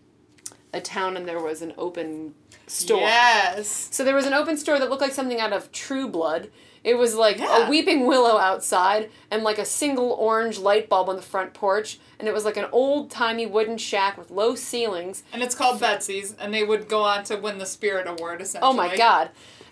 a 0.73 0.81
town 0.81 1.17
and 1.17 1.27
there 1.27 1.41
was 1.41 1.61
an 1.61 1.73
open 1.77 2.33
store. 2.67 2.99
Yes. 3.01 3.89
So 3.91 4.03
there 4.03 4.15
was 4.15 4.25
an 4.25 4.33
open 4.33 4.57
store 4.57 4.79
that 4.79 4.89
looked 4.89 5.01
like 5.01 5.13
something 5.13 5.39
out 5.39 5.53
of 5.53 5.71
True 5.71 6.07
Blood. 6.07 6.49
It 6.83 6.95
was 6.97 7.13
like 7.15 7.37
Yeah. 7.37 7.67
a 7.67 7.69
weeping 7.69 8.07
willow 8.07 8.37
outside 8.39 9.11
and 9.29 9.43
like 9.43 9.59
a 9.59 9.65
single 9.65 10.11
orange 10.13 10.57
light 10.57 10.89
bulb 10.89 11.09
on 11.09 11.15
the 11.15 11.21
front 11.21 11.53
porch. 11.53 11.99
And 12.17 12.27
it 12.27 12.33
was 12.33 12.45
like 12.45 12.57
an 12.57 12.65
old 12.71 13.11
timey 13.11 13.45
wooden 13.45 13.77
shack 13.77 14.17
with 14.17 14.31
low 14.31 14.55
ceilings. 14.55 15.23
And 15.33 15.43
it's 15.43 15.53
called 15.55 15.79
Betsy's, 15.79 16.33
and 16.39 16.53
they 16.53 16.63
would 16.63 16.87
go 16.87 17.03
on 17.03 17.23
to 17.25 17.35
win 17.35 17.57
the 17.59 17.65
Spirit 17.65 18.07
Award, 18.07 18.41
essentially. 18.41 18.69
Oh 18.69 18.73
my 18.73 18.95
god. 18.95 19.29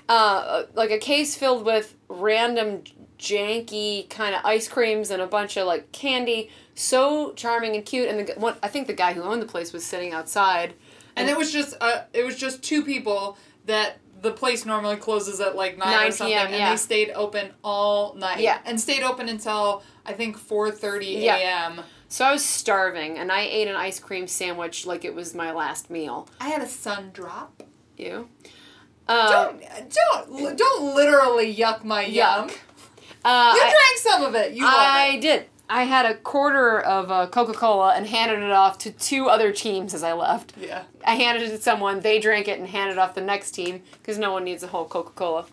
Uh, 0.07 0.63
like 0.73 0.89
a 0.91 0.97
case 0.97 1.35
filled 1.35 1.63
with 1.65 1.95
random 2.09 2.83
janky 3.19 4.09
kind 4.09 4.33
of 4.33 4.43
ice 4.45 4.67
creams 4.67 5.11
and 5.11 5.21
a 5.21 5.27
bunch 5.27 5.57
of 5.57 5.67
like 5.67 5.91
candy. 5.91 6.49
So 6.73 7.33
charming 7.33 7.75
and 7.75 7.85
cute. 7.85 8.09
And 8.09 8.27
the, 8.27 8.33
one, 8.39 8.55
I 8.63 8.69
think 8.69 8.87
the 8.87 8.93
guy 8.93 9.13
who 9.13 9.21
owned 9.21 9.41
the 9.41 9.47
place 9.47 9.73
was 9.73 9.85
sitting 9.85 10.13
outside. 10.13 10.73
And 11.15 11.29
it 11.29 11.37
was 11.37 11.51
just 11.51 11.75
uh, 11.81 12.03
it 12.13 12.23
was 12.23 12.37
just 12.37 12.63
two 12.63 12.81
people 12.81 13.37
that 13.65 13.97
the 14.21 14.31
place 14.31 14.65
normally 14.65 14.95
closes 14.95 15.39
at 15.39 15.55
like 15.55 15.77
9, 15.77 15.87
9 15.87 16.07
or 16.07 16.11
something, 16.11 16.35
PM, 16.35 16.47
and 16.47 16.55
yeah. 16.55 16.69
they 16.71 16.77
stayed 16.77 17.11
open 17.11 17.51
all 17.63 18.13
night. 18.15 18.39
Yeah. 18.39 18.59
And 18.65 18.79
stayed 18.79 19.03
open 19.03 19.29
until, 19.29 19.83
I 20.05 20.13
think, 20.13 20.37
4.30 20.37 21.15
a.m. 21.15 21.21
Yeah. 21.21 21.35
a.m. 21.35 21.81
So 22.07 22.25
I 22.25 22.31
was 22.31 22.43
starving 22.43 23.17
and 23.17 23.31
I 23.31 23.41
ate 23.41 23.67
an 23.67 23.75
ice 23.75 23.99
cream 23.99 24.27
sandwich 24.27 24.85
like 24.85 25.05
it 25.05 25.13
was 25.13 25.35
my 25.35 25.51
last 25.51 25.89
meal. 25.89 26.27
I 26.39 26.49
had 26.49 26.61
a 26.61 26.67
sun 26.67 27.11
drop. 27.13 27.63
You? 27.97 28.29
Uh, 29.07 29.31
Don't, 29.31 29.63
don't, 30.29 30.57
don't 30.57 30.95
literally 30.95 31.53
yuck 31.53 31.83
my 31.83 32.05
yum. 32.05 32.49
Uh, 33.23 33.53
You 33.55 33.61
I- 33.61 33.69
drank 33.69 33.97
some 33.97 34.23
of 34.23 34.35
it. 34.35 34.53
You 34.53 34.65
I 34.67 35.13
it. 35.15 35.21
did. 35.21 35.45
I 35.71 35.83
had 35.83 36.07
a 36.07 36.15
quarter 36.15 36.79
of 36.81 37.11
uh, 37.11 37.27
Coca 37.27 37.53
Cola 37.53 37.93
and 37.93 38.07
handed 38.07 38.39
it 38.41 38.49
off 38.51 38.79
to 38.79 38.91
two 38.91 39.27
other 39.29 39.51
teams 39.51 39.93
as 39.93 40.01
I 40.03 40.13
left. 40.13 40.53
Yeah. 40.59 40.83
I 41.05 41.13
handed 41.15 41.43
it 41.47 41.51
to 41.51 41.61
someone, 41.61 41.99
they 41.99 42.19
drank 42.19 42.47
it 42.47 42.57
and 42.57 42.67
handed 42.67 42.93
it 42.93 42.97
off 42.97 43.13
the 43.13 43.21
next 43.21 43.51
team 43.51 43.83
because 43.99 44.17
no 44.17 44.31
one 44.31 44.43
needs 44.43 44.63
a 44.63 44.67
whole 44.67 44.85
Coca 44.85 45.11
Cola. 45.11 45.45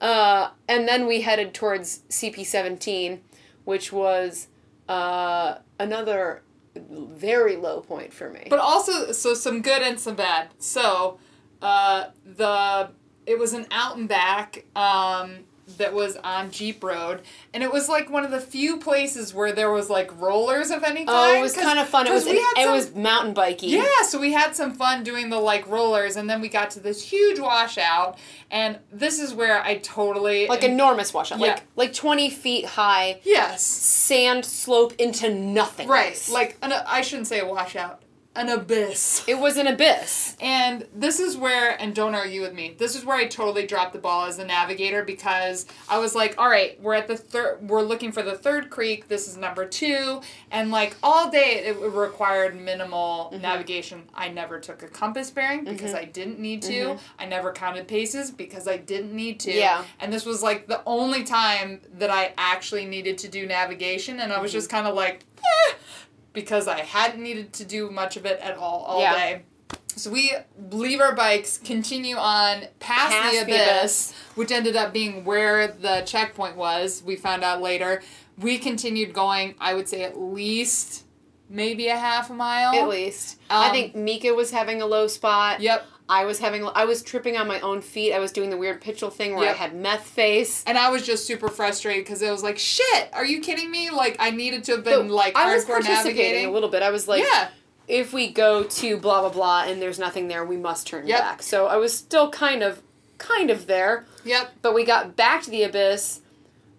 Uh, 0.00 0.48
and 0.68 0.88
then 0.88 1.06
we 1.06 1.20
headed 1.20 1.52
towards 1.52 1.98
CP17, 2.08 3.18
which 3.64 3.92
was 3.92 4.48
uh, 4.88 5.56
another 5.78 6.42
very 6.74 7.56
low 7.56 7.82
point 7.82 8.12
for 8.12 8.30
me. 8.30 8.46
But 8.48 8.58
also, 8.58 9.12
so 9.12 9.34
some 9.34 9.60
good 9.60 9.82
and 9.82 10.00
some 10.00 10.14
bad. 10.16 10.48
So, 10.58 11.18
uh, 11.60 12.06
the 12.24 12.88
it 13.26 13.38
was 13.38 13.52
an 13.52 13.66
out 13.70 13.96
and 13.98 14.08
back 14.08 14.64
um, 14.74 15.40
that 15.78 15.92
was 15.94 16.16
on 16.18 16.50
Jeep 16.50 16.82
Road, 16.82 17.22
and 17.54 17.62
it 17.62 17.72
was 17.72 17.88
like 17.88 18.10
one 18.10 18.24
of 18.24 18.30
the 18.30 18.40
few 18.40 18.76
places 18.78 19.32
where 19.34 19.52
there 19.52 19.70
was 19.70 19.88
like 19.90 20.10
rollers 20.20 20.70
of 20.70 20.82
any 20.84 21.04
kind. 21.04 21.08
oh, 21.10 21.38
it 21.38 21.40
was 21.40 21.54
kind 21.54 21.78
of 21.78 21.88
fun. 21.88 22.06
It 22.06 22.12
was 22.12 22.26
it 22.26 22.40
some- 22.56 22.72
was 22.72 22.94
mountain 22.94 23.34
biking. 23.34 23.70
Yeah, 23.70 24.02
so 24.04 24.18
we 24.18 24.32
had 24.32 24.54
some 24.54 24.74
fun 24.74 25.02
doing 25.04 25.30
the 25.30 25.38
like 25.38 25.66
rollers, 25.68 26.16
and 26.16 26.28
then 26.28 26.40
we 26.40 26.48
got 26.48 26.70
to 26.72 26.80
this 26.80 27.02
huge 27.02 27.38
washout, 27.40 28.18
and 28.50 28.78
this 28.92 29.18
is 29.20 29.32
where 29.34 29.62
I 29.62 29.76
totally 29.78 30.46
Like 30.46 30.64
enormous 30.64 31.14
washout, 31.14 31.38
Yeah. 31.40 31.46
like 31.52 31.62
like 31.76 31.92
twenty 31.94 32.28
feet 32.30 32.64
high, 32.66 33.20
yes, 33.24 33.62
sand 33.62 34.44
slope 34.44 34.92
into 34.98 35.32
nothing. 35.32 35.88
right, 35.88 36.20
like 36.30 36.58
an, 36.62 36.72
I 36.72 37.00
shouldn't 37.02 37.28
say 37.28 37.40
a 37.40 37.46
washout, 37.46 38.01
an 38.34 38.48
abyss. 38.48 39.24
it 39.28 39.38
was 39.38 39.56
an 39.58 39.66
abyss. 39.66 40.36
And 40.40 40.86
this 40.94 41.20
is 41.20 41.36
where, 41.36 41.80
and 41.80 41.94
don't 41.94 42.14
argue 42.14 42.40
with 42.40 42.54
me, 42.54 42.74
this 42.78 42.96
is 42.96 43.04
where 43.04 43.16
I 43.16 43.26
totally 43.26 43.66
dropped 43.66 43.92
the 43.92 43.98
ball 43.98 44.24
as 44.26 44.38
a 44.38 44.44
navigator 44.46 45.04
because 45.04 45.66
I 45.88 45.98
was 45.98 46.14
like, 46.14 46.34
all 46.38 46.48
right, 46.48 46.80
we're 46.80 46.94
at 46.94 47.08
the 47.08 47.16
third, 47.16 47.68
we're 47.68 47.82
looking 47.82 48.10
for 48.10 48.22
the 48.22 48.34
third 48.34 48.70
creek, 48.70 49.08
this 49.08 49.28
is 49.28 49.36
number 49.36 49.66
two, 49.66 50.22
and 50.50 50.70
like 50.70 50.96
all 51.02 51.30
day 51.30 51.62
it 51.66 51.78
required 51.78 52.58
minimal 52.58 53.02
Mm-hmm. 53.32 53.42
navigation. 53.42 54.02
I 54.14 54.28
never 54.28 54.58
took 54.60 54.82
a 54.82 54.88
compass 54.88 55.30
bearing 55.30 55.64
because 55.64 55.94
I 55.94 56.04
didn't 56.04 56.38
need 56.38 56.62
to. 56.62 56.98
I 57.18 57.26
never 57.26 57.52
counted 57.52 57.86
paces 57.88 58.30
because 58.30 58.66
I 58.66 58.76
didn't 58.78 59.12
need 59.14 59.40
to. 59.40 59.50
Mm-hmm. 59.50 59.58
Yeah. 59.58 59.84
And 60.00 60.12
this 60.12 60.24
was 60.26 60.42
like 60.42 60.66
the 60.66 60.82
only 60.86 61.24
time 61.24 61.80
that 61.98 62.10
I 62.10 62.32
actually 62.38 62.84
needed 62.86 63.18
to 63.18 63.28
do 63.28 63.46
navigation, 63.46 64.20
and 64.20 64.32
I 64.32 64.36
Mm-hmm. 64.36 64.42
was 64.42 64.52
just 64.52 64.70
kind 64.70 64.86
of 64.86 64.94
like, 64.94 65.24
eh, 65.38 65.74
because 66.32 66.68
I 66.68 66.80
hadn't 66.80 67.22
needed 67.22 67.52
to 67.54 67.64
do 67.64 67.90
much 67.90 68.16
of 68.16 68.24
it 68.26 68.40
at 68.40 68.56
all 68.56 68.84
all 68.86 69.00
Yeah. 69.00 69.14
day. 69.14 69.42
So 69.94 70.10
we 70.10 70.32
leave 70.70 71.00
our 71.00 71.14
bikes, 71.14 71.58
continue 71.58 72.16
on 72.16 72.60
past, 72.80 73.12
Past 73.12 73.32
the, 73.32 73.36
the 73.38 73.42
abyss, 73.44 74.10
abyss. 74.10 74.12
which 74.36 74.50
ended 74.50 74.74
up 74.74 74.92
being 74.92 75.24
where 75.24 75.68
the 75.68 76.02
checkpoint 76.06 76.56
was. 76.56 77.02
We 77.04 77.16
found 77.16 77.44
out 77.44 77.60
later. 77.60 78.02
We 78.38 78.56
continued 78.58 79.12
going, 79.12 79.54
I 79.60 79.74
would 79.74 79.88
say 79.90 80.02
at 80.04 80.18
least 80.18 81.04
maybe 81.50 81.88
a 81.88 81.96
half 81.96 82.30
a 82.30 82.32
mile. 82.32 82.74
At 82.74 82.88
least 82.88 83.38
I 83.50 83.66
Um, 83.66 83.72
think 83.72 83.94
Mika 83.94 84.32
was 84.32 84.50
having 84.50 84.80
a 84.80 84.86
low 84.86 85.06
spot. 85.08 85.60
Yep. 85.60 85.86
I 86.14 86.24
was 86.26 86.38
having 86.38 86.68
I 86.74 86.84
was 86.84 87.02
tripping 87.02 87.36
on 87.38 87.48
my 87.48 87.58
own 87.60 87.80
feet. 87.80 88.12
I 88.12 88.18
was 88.18 88.32
doing 88.32 88.50
the 88.50 88.56
weird 88.58 88.82
pitchel 88.82 89.10
thing 89.12 89.34
where 89.34 89.44
Yep. 89.46 89.54
I 89.54 89.58
had 89.58 89.74
meth 89.74 90.04
face. 90.06 90.62
And 90.66 90.76
I 90.76 90.90
was 90.90 91.06
just 91.06 91.26
super 91.26 91.48
frustrated 91.48 92.04
because 92.04 92.20
it 92.20 92.30
was 92.30 92.42
like, 92.42 92.58
shit, 92.58 93.08
are 93.12 93.24
you 93.24 93.40
kidding 93.40 93.70
me? 93.70 93.90
Like, 93.90 94.16
I 94.18 94.30
needed 94.30 94.64
to 94.64 94.72
have 94.72 94.84
been, 94.84 95.08
like, 95.08 95.34
I 95.36 95.54
was 95.54 95.64
hardcore 95.64 95.68
participating 95.80 96.16
navigating. 96.16 96.46
a 96.46 96.50
little 96.52 96.68
bit. 96.68 96.82
I 96.82 96.90
was 96.90 97.08
like, 97.08 97.22
yeah. 97.24 97.48
if 97.88 98.12
we 98.12 98.30
go 98.30 98.64
to 98.64 98.96
blah 98.98 99.20
blah 99.20 99.30
blah 99.30 99.64
and 99.66 99.80
there's 99.80 99.98
nothing 99.98 100.28
there, 100.28 100.44
we 100.44 100.56
must 100.58 100.86
turn 100.86 101.06
Yep. 101.06 101.18
back. 101.18 101.42
So 101.42 101.66
I 101.66 101.76
was 101.76 101.96
still 101.96 102.30
kind 102.30 102.62
of 102.62 102.82
kind 103.18 103.50
of 103.50 103.66
there, 103.66 104.04
Yep. 104.24 104.52
but 104.62 104.74
we 104.74 104.84
got 104.84 105.14
back 105.16 105.42
to 105.44 105.50
the 105.50 105.62
abyss, 105.62 106.20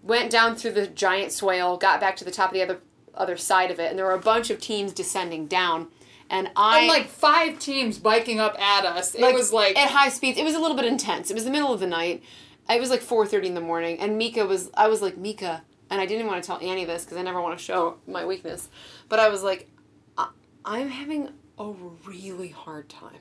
went 0.04 0.30
down 0.30 0.56
through 0.56 0.72
the 0.74 0.88
giant 0.88 1.32
swale, 1.32 1.78
got 1.78 2.00
back 2.00 2.16
to 2.18 2.26
the 2.26 2.32
top 2.32 2.50
of 2.50 2.54
the 2.54 2.62
other 2.62 2.80
other 3.16 3.38
side 3.38 3.70
of 3.72 3.80
it, 3.80 3.90
and 3.90 3.98
there 3.98 4.06
were 4.06 4.14
a 4.14 4.20
bunch 4.20 4.50
of 4.50 4.60
teams 4.60 4.92
descending 4.92 5.46
down. 5.48 5.88
And 6.30 6.50
I 6.56 6.80
And, 6.80 6.88
like, 6.88 7.08
five 7.08 7.60
teams 7.60 8.00
biking 8.00 8.40
up 8.40 8.60
at 8.60 8.86
us. 8.86 9.14
It 9.14 9.22
like, 9.22 9.36
was 9.36 9.54
like, 9.54 9.78
at 9.78 9.90
high 9.90 10.10
speeds. 10.10 10.38
It 10.38 10.44
was 10.44 10.56
a 10.56 10.60
little 10.60 10.76
bit 10.78 10.86
intense. 10.86 11.30
It 11.30 11.36
was 11.36 11.46
the 11.46 11.52
middle 11.52 11.72
of 11.74 11.80
the 11.80 11.88
night. 11.88 12.24
It 12.70 12.80
was 12.80 12.90
like 12.90 13.02
four 13.02 13.28
thirty 13.28 13.48
in 13.48 13.56
the 13.56 13.62
morning, 13.62 14.00
and 14.00 14.18
Mika 14.18 14.46
was. 14.46 14.72
I 14.74 14.88
was 14.88 15.02
like 15.02 15.18
Mika, 15.18 15.64
and 15.90 16.00
I 16.00 16.06
didn't 16.06 16.28
want 16.28 16.42
to 16.42 16.48
tell 16.48 16.60
Annie 16.62 16.86
this 16.86 17.04
because 17.04 17.18
I 17.18 17.22
never 17.22 17.42
want 17.42 17.58
to 17.58 17.64
show 17.64 17.98
my 18.08 18.26
weakness. 18.26 18.70
But 19.10 19.20
I 19.20 19.28
was 19.28 19.44
like, 19.44 19.70
I, 20.18 20.30
I'm 20.64 20.90
having 20.90 21.30
a 21.60 21.74
really 22.06 22.48
hard 22.48 22.88
time. 22.88 23.20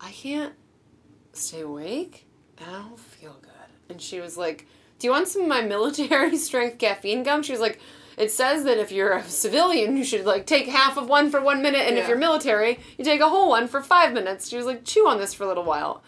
I 0.00 0.12
can't 0.12 0.54
stay 1.32 1.62
awake, 1.62 2.26
and 2.58 2.70
I 2.70 2.78
don't 2.78 2.98
feel 2.98 3.36
good. 3.42 3.50
And 3.88 4.00
she 4.00 4.20
was 4.20 4.36
like, 4.36 4.66
"Do 5.00 5.08
you 5.08 5.10
want 5.10 5.26
some 5.26 5.42
of 5.42 5.48
my 5.48 5.62
military 5.62 6.36
strength 6.48 6.78
caffeine 6.78 7.22
gum?" 7.24 7.42
She 7.42 7.52
was 7.52 7.60
like. 7.60 7.80
It 8.20 8.30
says 8.30 8.64
that 8.64 8.76
if 8.76 8.92
you're 8.92 9.14
a 9.14 9.24
civilian, 9.24 9.96
you 9.96 10.04
should 10.04 10.26
like 10.26 10.44
take 10.44 10.66
half 10.66 10.98
of 10.98 11.08
one 11.08 11.30
for 11.30 11.40
one 11.40 11.62
minute, 11.62 11.88
and 11.88 11.96
if 11.96 12.06
you're 12.06 12.18
military, 12.18 12.78
you 12.98 13.04
take 13.04 13.22
a 13.22 13.30
whole 13.30 13.48
one 13.48 13.66
for 13.66 13.82
five 13.82 14.12
minutes. 14.12 14.50
She 14.50 14.58
was 14.58 14.66
like, 14.66 14.84
chew 14.84 15.08
on 15.08 15.16
this 15.16 15.32
for 15.32 15.44
a 15.44 15.46
little 15.46 15.64
while. 15.64 16.02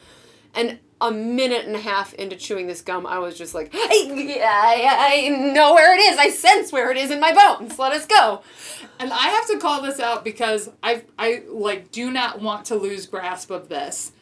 And 0.55 0.79
a 1.01 1.11
minute 1.11 1.65
and 1.65 1.75
a 1.75 1.81
half 1.81 2.13
into 2.13 2.37
chewing 2.37 2.67
this 2.67 2.83
gum, 2.83 3.07
I 3.07 3.19
was 3.19 3.39
just 3.39 3.55
like, 3.55 3.71
I, 3.75 4.39
I, 4.45 5.15
I 5.15 5.29
know 5.55 5.73
where 5.73 5.97
it 5.97 6.03
is. 6.03 6.19
I 6.19 6.29
sense 6.29 6.71
where 6.71 6.91
it 6.91 6.99
is 6.99 7.11
in 7.11 7.19
my 7.19 7.33
bones. 7.33 7.79
Let 7.79 7.93
us 7.93 8.05
go. 8.05 8.43
And 9.01 9.11
I 9.11 9.29
have 9.29 9.47
to 9.47 9.59
call 9.59 9.81
this 9.81 9.99
out 9.99 10.23
because 10.23 10.69
I 10.83 11.05
I 11.19 11.45
like 11.49 11.93
do 11.93 12.11
not 12.11 12.43
want 12.43 12.67
to 12.67 12.75
lose 12.75 13.07
grasp 13.07 13.51
of 13.51 13.71
this. 13.71 14.13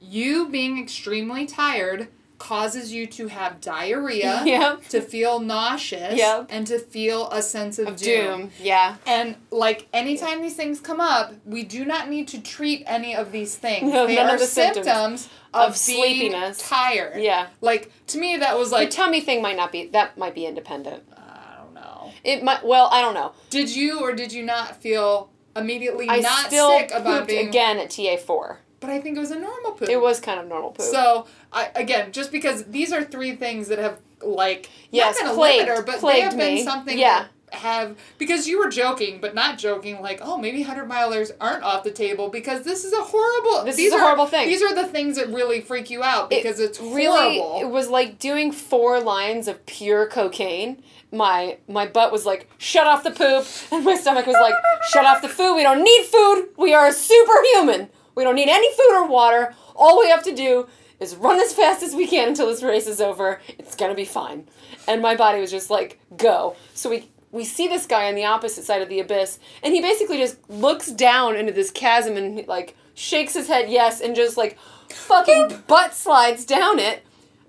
You 0.00 0.48
being 0.48 0.80
extremely 0.80 1.44
tired 1.44 2.06
causes 2.38 2.92
you 2.92 3.06
to 3.06 3.26
have 3.28 3.60
diarrhea, 3.60 4.42
Yep. 4.46 4.88
to 4.88 5.00
feel 5.00 5.40
nauseous, 5.40 6.14
Yep. 6.16 6.46
and 6.50 6.66
to 6.68 6.78
feel 6.78 7.28
a 7.30 7.42
sense 7.42 7.78
of, 7.78 7.88
Of 7.88 7.96
doom. 7.96 8.40
doom. 8.42 8.50
Yeah. 8.62 8.96
And 9.06 9.36
like 9.50 9.88
anytime 9.92 10.40
these 10.40 10.54
things 10.54 10.78
come 10.80 11.00
up, 11.00 11.34
we 11.44 11.64
do 11.64 11.84
not 11.84 12.08
need 12.08 12.28
to 12.28 12.40
treat 12.40 12.84
any 12.86 13.14
of 13.14 13.32
these 13.32 13.56
things. 13.56 13.92
No, 13.98 14.06
they 14.06 14.18
are 14.18 14.34
of 14.34 14.40
the 14.40 14.46
symptoms 14.46 14.86
symptoms, 14.86 15.28
of, 15.52 15.70
of 15.74 15.86
being 15.86 16.00
sleepiness. 16.30 16.68
tired. 16.68 17.20
Yeah. 17.22 17.48
Like 17.60 17.90
to 18.08 18.18
me, 18.18 18.36
that 18.36 18.56
was 18.56 18.70
like 18.72 18.90
The 18.90 18.96
tummy 18.96 19.20
thing 19.20 19.42
might 19.42 19.56
not 19.56 19.72
be 19.72 19.86
that 19.88 20.16
might 20.16 20.34
be 20.34 20.46
independent. 20.46 21.02
I 21.16 21.56
don't 21.62 21.74
know. 21.74 22.12
It 22.24 22.42
might 22.44 22.64
well, 22.64 22.88
I 22.92 23.00
don't 23.00 23.14
know. 23.14 23.32
Did 23.50 23.74
you 23.74 24.00
or 24.00 24.12
did 24.14 24.32
you 24.32 24.44
not 24.44 24.76
feel 24.80 25.30
immediately 25.56 26.08
I 26.08 26.20
not 26.20 26.46
still 26.46 26.70
sick 26.78 26.92
about 26.94 27.26
being? 27.26 27.48
again 27.48 27.78
at 27.78 27.90
TA 27.90 28.16
four. 28.16 28.60
But 28.80 28.90
I 28.90 29.00
think 29.00 29.16
it 29.16 29.20
was 29.20 29.30
a 29.32 29.38
normal 29.38 29.72
poop. 29.72 29.88
It 29.88 30.00
was 30.00 30.20
kind 30.20 30.38
of 30.40 30.46
normal 30.46 30.70
poop. 30.70 30.86
So 30.86 31.26
I 31.52 31.70
again, 31.74 32.12
just 32.12 32.30
because 32.32 32.64
these 32.64 32.92
are 32.92 33.02
three 33.02 33.34
things 33.36 33.68
that 33.68 33.78
have 33.78 33.98
like 34.22 34.70
Yes, 34.90 35.16
not 35.16 35.24
been 35.24 35.32
a 35.32 35.34
plagued- 35.34 35.68
limiter, 35.68 35.86
but 35.86 36.00
they 36.00 36.20
have 36.20 36.36
been 36.36 36.54
me. 36.56 36.64
something 36.64 36.98
Yeah. 36.98 37.26
have 37.52 37.96
because 38.18 38.46
you 38.46 38.58
were 38.58 38.68
joking, 38.68 39.20
but 39.20 39.34
not 39.34 39.56
joking. 39.58 40.00
Like, 40.02 40.20
oh, 40.22 40.36
maybe 40.36 40.62
hundred 40.62 40.88
milers 40.88 41.30
aren't 41.40 41.64
off 41.64 41.82
the 41.82 41.90
table 41.90 42.28
because 42.28 42.62
this 42.62 42.84
is 42.84 42.92
a 42.92 43.00
horrible. 43.02 43.64
This 43.64 43.76
these 43.76 43.88
is 43.88 43.94
a 43.94 43.96
are- 43.96 44.00
horrible 44.00 44.26
thing. 44.26 44.46
These 44.48 44.62
are 44.62 44.74
the 44.74 44.84
things 44.86 45.16
that 45.16 45.28
really 45.28 45.60
freak 45.60 45.88
you 45.90 46.02
out 46.02 46.32
It 46.32 46.42
because 46.42 46.60
it's 46.60 46.78
really 46.80 47.38
horrible. 47.38 47.60
it 47.68 47.70
was 47.72 47.88
like 47.88 48.18
doing 48.18 48.52
four 48.52 49.00
lines 49.00 49.48
of 49.48 49.64
pure 49.66 50.06
cocaine. 50.06 50.82
My 51.10 51.56
my 51.68 51.86
butt 51.86 52.12
was 52.12 52.26
like, 52.26 52.48
shut 52.58 52.86
off 52.86 53.02
the 53.02 53.10
poop, 53.12 53.46
and 53.72 53.82
my 53.84 53.96
stomach 53.96 54.26
was 54.26 54.36
like, 54.40 54.54
shut 54.90 55.06
off 55.06 55.22
the 55.22 55.28
food. 55.28 55.56
We 55.56 55.62
don't 55.62 55.82
need 55.82 56.04
food. 56.06 56.48
We 56.56 56.74
are 56.74 56.92
superhuman. 56.92 57.88
We 58.18 58.24
don't 58.24 58.34
need 58.34 58.48
any 58.48 58.68
food 58.72 58.96
or 58.96 59.06
water. 59.06 59.54
All 59.76 60.00
we 60.00 60.08
have 60.08 60.24
to 60.24 60.34
do 60.34 60.66
is 60.98 61.14
run 61.14 61.38
as 61.38 61.52
fast 61.54 61.84
as 61.84 61.94
we 61.94 62.04
can 62.08 62.26
until 62.26 62.48
this 62.48 62.64
race 62.64 62.88
is 62.88 63.00
over. 63.00 63.40
It's 63.46 63.76
gonna 63.76 63.94
be 63.94 64.04
fine. 64.04 64.48
And 64.88 65.00
my 65.00 65.14
body 65.14 65.40
was 65.40 65.52
just 65.52 65.70
like, 65.70 66.00
go. 66.16 66.56
So 66.74 66.90
we 66.90 67.08
we 67.30 67.44
see 67.44 67.68
this 67.68 67.86
guy 67.86 68.08
on 68.08 68.16
the 68.16 68.24
opposite 68.24 68.64
side 68.64 68.82
of 68.82 68.88
the 68.88 68.98
abyss, 68.98 69.38
and 69.62 69.72
he 69.72 69.80
basically 69.80 70.18
just 70.18 70.36
looks 70.50 70.90
down 70.90 71.36
into 71.36 71.52
this 71.52 71.70
chasm 71.70 72.16
and 72.16 72.44
like 72.48 72.74
shakes 72.92 73.34
his 73.34 73.46
head 73.46 73.70
yes, 73.70 74.00
and 74.00 74.16
just 74.16 74.36
like 74.36 74.58
fucking 74.88 75.62
butt 75.68 75.94
slides 75.94 76.44
down 76.44 76.80
it. 76.80 77.04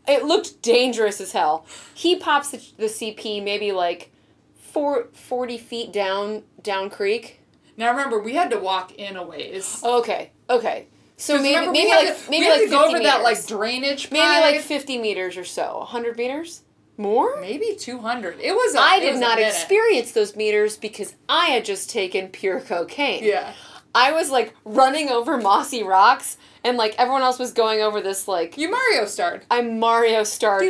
It 0.07 0.25
looked 0.25 0.61
dangerous 0.61 1.19
as 1.19 1.31
hell. 1.31 1.65
He 1.95 2.15
pops 2.15 2.51
the, 2.51 2.63
the 2.77 2.85
CP 2.85 3.43
maybe 3.43 3.71
like 3.71 4.11
four, 4.55 5.07
40 5.13 5.57
feet 5.57 5.91
down 5.91 6.43
down 6.61 6.91
creek. 6.91 7.39
now 7.75 7.89
remember, 7.89 8.19
we 8.19 8.35
had 8.35 8.51
to 8.51 8.59
walk 8.59 8.93
in 8.93 9.15
a 9.15 9.23
ways. 9.23 9.81
Oh, 9.83 9.97
okay, 10.01 10.29
okay. 10.49 10.87
So 11.17 11.41
maybe 11.41 11.67
maybe 11.67 11.89
like 11.89 12.23
to, 12.25 12.29
maybe 12.31 12.47
like 12.47 12.69
go 12.69 12.83
50 12.83 12.95
over 12.95 12.99
that 13.03 13.23
like 13.23 13.35
meters. 13.35 13.45
drainage. 13.47 14.11
maybe 14.11 14.23
like 14.55 14.61
50 14.61 14.97
meters 14.99 15.35
or 15.37 15.43
so. 15.43 15.79
100 15.79 16.17
meters? 16.17 16.61
More? 16.97 17.39
maybe 17.39 17.75
two 17.79 17.99
hundred. 17.99 18.39
It 18.41 18.51
was. 18.53 18.75
A, 18.75 18.79
I 18.79 18.97
it 18.97 18.99
did 19.01 19.11
was 19.11 19.21
not 19.21 19.39
experience 19.39 20.11
those 20.11 20.35
meters 20.35 20.75
because 20.75 21.15
I 21.29 21.45
had 21.47 21.63
just 21.63 21.89
taken 21.89 22.27
pure 22.27 22.59
cocaine. 22.59 23.23
Yeah. 23.23 23.53
I 23.95 24.11
was 24.11 24.29
like 24.29 24.53
running 24.65 25.07
over 25.09 25.37
mossy 25.37 25.81
rocks 25.81 26.37
and 26.63 26.77
like 26.77 26.95
everyone 26.97 27.21
else 27.21 27.39
was 27.39 27.53
going 27.53 27.79
over 27.81 28.01
this 28.01 28.27
like 28.27 28.57
You 28.57 28.69
Mario 28.69 29.05
starred. 29.05 29.45
I'm 29.49 29.79
Mario 29.79 30.23
starred 30.23 30.63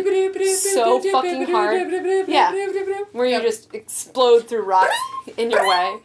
so 0.46 1.02
fucking 1.02 1.48
hard. 1.48 1.92
Yeah. 2.28 2.52
where 3.12 3.26
you 3.26 3.32
Yep. 3.34 3.42
just 3.42 3.74
explode 3.74 4.48
through 4.48 4.62
rocks 4.62 4.96
in 5.36 5.50
your 5.52 5.68
way. 5.68 5.98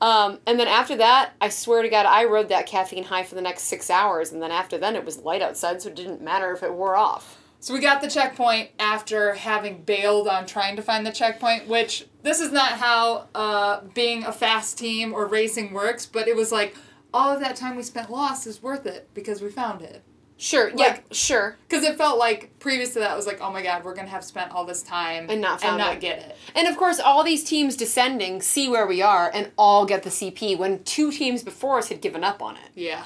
Um, 0.00 0.38
and 0.46 0.58
then 0.58 0.68
after 0.68 0.96
that, 0.96 1.32
I 1.40 1.50
swear 1.50 1.82
to 1.82 1.88
God, 1.88 2.06
I 2.06 2.24
rode 2.24 2.48
that 2.48 2.66
caffeine 2.66 3.04
high 3.04 3.22
for 3.22 3.34
the 3.34 3.42
next 3.42 3.64
six 3.64 3.90
hours. 3.90 4.32
And 4.32 4.42
then 4.42 4.50
after 4.50 4.78
then, 4.78 4.96
it 4.96 5.04
was 5.04 5.18
light 5.18 5.42
outside, 5.42 5.82
so 5.82 5.90
it 5.90 5.96
didn't 5.96 6.22
matter 6.22 6.52
if 6.52 6.62
it 6.62 6.72
wore 6.72 6.96
off. 6.96 7.38
So 7.62 7.74
we 7.74 7.80
got 7.80 8.00
the 8.00 8.08
checkpoint 8.08 8.70
after 8.78 9.34
having 9.34 9.82
bailed 9.82 10.26
on 10.26 10.46
trying 10.46 10.76
to 10.76 10.82
find 10.82 11.06
the 11.06 11.12
checkpoint, 11.12 11.68
which 11.68 12.06
this 12.22 12.40
is 12.40 12.50
not 12.50 12.72
how 12.72 13.28
uh, 13.34 13.82
being 13.92 14.24
a 14.24 14.32
fast 14.32 14.78
team 14.78 15.12
or 15.12 15.26
racing 15.26 15.74
works, 15.74 16.06
but 16.06 16.26
it 16.26 16.34
was 16.34 16.50
like 16.50 16.74
all 17.12 17.30
of 17.30 17.40
that 17.40 17.56
time 17.56 17.76
we 17.76 17.82
spent 17.82 18.10
lost 18.10 18.46
is 18.46 18.62
worth 18.62 18.86
it 18.86 19.10
because 19.12 19.42
we 19.42 19.50
found 19.50 19.82
it. 19.82 20.02
Sure, 20.42 20.70
yeah, 20.70 20.74
Like- 20.76 21.04
sure. 21.12 21.56
Because 21.68 21.84
it 21.84 21.98
felt 21.98 22.18
like 22.18 22.58
previous 22.60 22.94
to 22.94 23.00
that 23.00 23.14
was 23.14 23.26
like, 23.26 23.40
oh 23.42 23.50
my 23.50 23.60
god, 23.62 23.84
we're 23.84 23.94
gonna 23.94 24.08
have 24.08 24.24
spent 24.24 24.52
all 24.52 24.64
this 24.64 24.82
time 24.82 25.26
And 25.28 25.40
not 25.42 25.62
and 25.62 25.76
not 25.76 25.94
it. 25.96 26.00
get 26.00 26.18
it. 26.18 26.36
And 26.54 26.66
of 26.66 26.78
course, 26.78 26.98
all 26.98 27.22
these 27.22 27.44
teams 27.44 27.76
descending 27.76 28.40
see 28.40 28.66
where 28.68 28.86
we 28.86 29.02
are 29.02 29.30
and 29.34 29.50
all 29.58 29.84
get 29.84 30.02
the 30.02 30.08
CP 30.10 30.56
when 30.56 30.82
two 30.84 31.12
teams 31.12 31.42
before 31.42 31.76
us 31.78 31.88
had 31.90 32.00
given 32.00 32.24
up 32.24 32.40
on 32.40 32.54
it. 32.56 32.70
Yeah. 32.74 33.02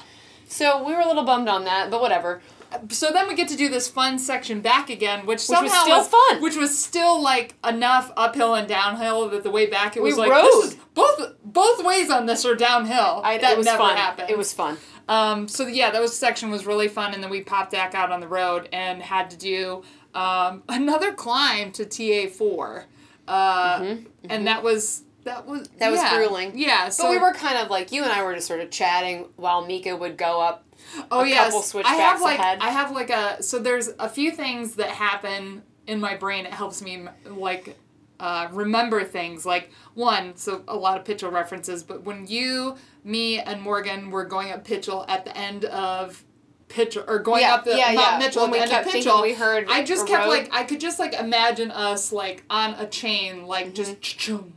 So 0.47 0.81
we 0.81 0.93
were 0.93 1.01
a 1.01 1.07
little 1.07 1.25
bummed 1.25 1.49
on 1.49 1.65
that, 1.65 1.91
but 1.91 1.99
whatever. 1.99 2.41
So 2.89 3.11
then 3.11 3.27
we 3.27 3.35
get 3.35 3.47
to 3.49 3.55
do 3.57 3.67
this 3.69 3.87
fun 3.89 4.17
section 4.17 4.59
back 4.61 4.89
again, 4.89 5.25
which, 5.25 5.35
was 5.35 5.43
somehow 5.45 5.83
still 5.83 6.03
fun. 6.03 6.41
Which 6.41 6.55
was 6.55 6.77
still 6.77 7.21
like 7.21 7.55
enough 7.67 8.11
uphill 8.15 8.53
and 8.55 8.67
downhill 8.67 9.29
that 9.29 9.43
the 9.43 9.51
way 9.51 9.65
back 9.65 9.95
it 9.97 10.03
We 10.03 10.09
was 10.09 10.17
like 10.17 10.31
rode. 10.31 10.45
this 10.45 10.65
is- 10.73 10.77
both 10.93 11.33
both 11.43 11.83
ways 11.83 12.09
on 12.09 12.25
this 12.25 12.45
are 12.45 12.55
downhill. 12.55 13.21
I, 13.23 13.37
that 13.39 13.51
it 13.53 13.57
was 13.57 13.65
never 13.65 13.77
fun. 13.77 13.97
happened. 13.97 14.29
It 14.29 14.37
was 14.37 14.53
fun. 14.53 14.77
Um, 15.07 15.47
so 15.47 15.67
yeah, 15.67 15.91
that 15.91 16.01
was 16.01 16.17
section 16.17 16.49
was 16.49 16.65
really 16.65 16.87
fun, 16.87 17.13
and 17.13 17.21
then 17.23 17.29
we 17.29 17.41
popped 17.41 17.71
back 17.71 17.93
out 17.93 18.11
on 18.11 18.19
the 18.21 18.27
road 18.27 18.69
and 18.73 19.01
had 19.01 19.29
to 19.31 19.37
do 19.37 19.83
um, 20.13 20.63
another 20.69 21.13
climb 21.13 21.71
to 21.73 21.85
TA 21.85 22.29
four, 22.29 22.85
uh, 23.27 23.97
and 24.29 24.47
that 24.47 24.63
was 24.63 25.03
that 25.25 25.47
was 25.47 25.67
Mm-hmm, 25.67 25.77
That 25.79 25.91
was 25.91 25.99
grueling. 26.13 26.57
Yeah, 26.57 26.89
so 26.89 27.03
But 27.03 27.09
we 27.11 27.17
were 27.17 27.33
kind 27.33 27.57
of 27.57 27.69
like, 27.69 27.91
you 27.91 28.03
and 28.03 28.11
I 28.11 28.23
were 28.23 28.35
just 28.35 28.47
sort 28.47 28.59
of 28.59 28.69
chatting 28.69 29.25
while 29.35 29.65
Mika 29.65 29.95
would 29.95 30.17
go 30.17 30.39
up 30.39 30.65
oh 31.11 31.23
couple 31.51 31.81
I 31.85 31.95
have 31.95 32.21
like 32.21 32.39
ahead. 32.39 32.59
I 32.61 32.69
have 32.69 32.91
like 32.91 33.09
a 33.09 33.41
so 33.41 33.59
there's 33.59 33.89
a 33.99 34.07
few 34.09 34.31
things 34.31 34.75
that 34.75 34.89
happen 34.89 35.63
in 35.87 35.99
my 35.99 36.15
brain. 36.15 36.45
It 36.45 36.53
helps 36.53 36.81
me 36.81 37.05
like 37.25 37.77
uh, 38.19 38.47
remember 38.51 39.03
things. 39.03 39.45
Like 39.45 39.71
one, 39.93 40.35
so 40.35 40.63
a 40.67 40.75
lot 40.75 40.97
of 40.97 41.05
Pitchell 41.05 41.31
references, 41.31 41.83
but 41.83 42.03
when 42.03 42.27
you, 42.27 42.75
me, 43.03 43.39
and 43.39 43.61
Morgan 43.61 44.11
were 44.11 44.25
going 44.25 44.51
up 44.51 44.63
Pitchell 44.65 45.05
at 45.07 45.25
the 45.25 45.37
end 45.37 45.65
of. 45.65 46.23
Pitchell 46.67 47.03
or 47.07 47.19
going 47.19 47.41
Yeah, 47.41 47.53
up 47.53 47.63
the 47.63 47.77
yeah, 47.77 47.93
Mount 47.93 47.97
yeah. 47.97 48.17
Mitchell 48.17 48.41
When 48.49 48.49
at 48.49 48.51
we 48.53 48.57
the 48.57 48.63
end 48.63 48.71
of 48.71 48.77
kept 48.77 48.85
thinking 48.91 49.03
Pitchell, 49.11 49.21
we 49.21 49.33
heard 49.35 49.67
I 49.69 49.83
just 49.83 50.07
kept 50.07 50.23
road. 50.25 50.29
like 50.31 50.49
I 50.53 50.63
could 50.63 50.79
just 50.79 50.97
like 50.97 51.13
imagine 51.13 51.69
us 51.69 52.11
like 52.11 52.43
on 52.49 52.73
a 52.73 52.87
chain, 52.87 53.45
like 53.45 53.67
Mm-hmm. 53.67 53.73
just 53.75 54.01
cha-chung, 54.01 54.51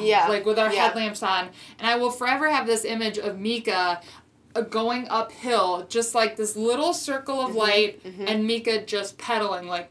Yeah, 0.00 0.28
like 0.28 0.46
with 0.46 0.58
our 0.58 0.72
yeah. 0.72 0.86
headlamps 0.86 1.22
on, 1.22 1.50
and 1.78 1.86
I 1.86 1.96
will 1.96 2.10
forever 2.10 2.50
have 2.50 2.66
this 2.66 2.86
image 2.86 3.18
of 3.18 3.38
Mika 3.38 4.00
going 4.62 5.06
uphill, 5.08 5.86
just 5.88 6.14
like 6.14 6.36
this 6.36 6.56
little 6.56 6.92
circle 6.92 7.36
Mm-hmm, 7.38 7.50
of 7.50 7.56
light, 7.56 8.00
and 8.04 8.46
Mika 8.46 8.84
just 8.84 9.16
pedaling 9.18 9.66
like. 9.68 9.90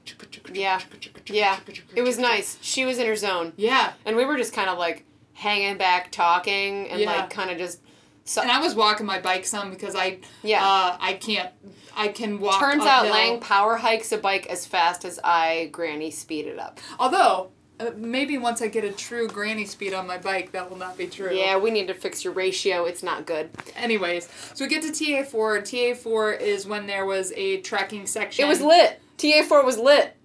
Yeah. 0.53 0.81
Yeah, 1.27 1.59
it 1.95 2.01
was 2.01 2.17
nice. 2.17 2.57
She 2.61 2.85
was 2.85 2.97
in 2.97 3.05
her 3.05 3.15
zone, 3.15 3.53
Yeah, 3.55 3.93
and 4.05 4.15
we 4.17 4.25
were 4.25 4.35
just 4.37 4.51
kind 4.53 4.69
of 4.69 4.77
like 4.77 5.05
hanging 5.33 5.77
back, 5.77 6.11
talking, 6.11 6.89
and 6.89 6.99
Yeah. 6.99 7.11
like 7.11 7.29
kind 7.29 7.51
of 7.51 7.57
just. 7.57 7.79
So, 8.25 8.41
and 8.41 8.51
I 8.51 8.59
was 8.59 8.75
walking 8.75 9.05
my 9.05 9.19
bike 9.19 9.45
some 9.45 9.69
because 9.69 9.95
I. 9.95 10.19
Yeah. 10.43 10.63
Uh, 10.63 10.97
I 10.99 11.13
can't. 11.13 11.49
I 11.95 12.07
can 12.09 12.39
walk. 12.39 12.59
turns 12.59 12.83
out. 12.83 13.05
Lang 13.07 13.39
power 13.39 13.77
hikes 13.77 14.11
a 14.11 14.17
bike 14.17 14.45
as 14.47 14.65
fast 14.65 15.05
as 15.05 15.19
I 15.23 15.69
granny 15.71 16.11
speed 16.11 16.45
it 16.47 16.59
up. 16.59 16.79
Although. 16.99 17.51
Uh, 17.79 17.91
maybe 17.95 18.37
once 18.37 18.61
I 18.61 18.67
get 18.67 18.83
a 18.83 18.91
true 18.91 19.27
granny 19.27 19.65
speed 19.65 19.93
on 19.93 20.05
my 20.05 20.17
bike, 20.17 20.51
that 20.51 20.69
will 20.69 20.77
not 20.77 20.97
be 20.97 21.07
true. 21.07 21.33
Yeah, 21.33 21.57
we 21.57 21.71
need 21.71 21.87
to 21.87 21.93
fix 21.93 22.23
your 22.25 22.33
ratio. 22.33 22.83
It's 22.85 23.03
not 23.03 23.25
good. 23.25 23.49
Anyways, 23.77 24.27
so 24.53 24.65
we 24.65 24.69
get 24.69 24.81
to 24.81 24.89
TA4. 24.89 25.61
TA4 25.61 26.41
is 26.41 26.65
when 26.67 26.87
there 26.87 27.05
was 27.05 27.31
a 27.37 27.61
tracking 27.61 28.05
section. 28.05 28.43
It 28.43 28.47
was 28.47 28.61
lit. 28.61 28.99
TA 29.17 29.43
four 29.47 29.63
was 29.65 29.77
lit. 29.77 30.15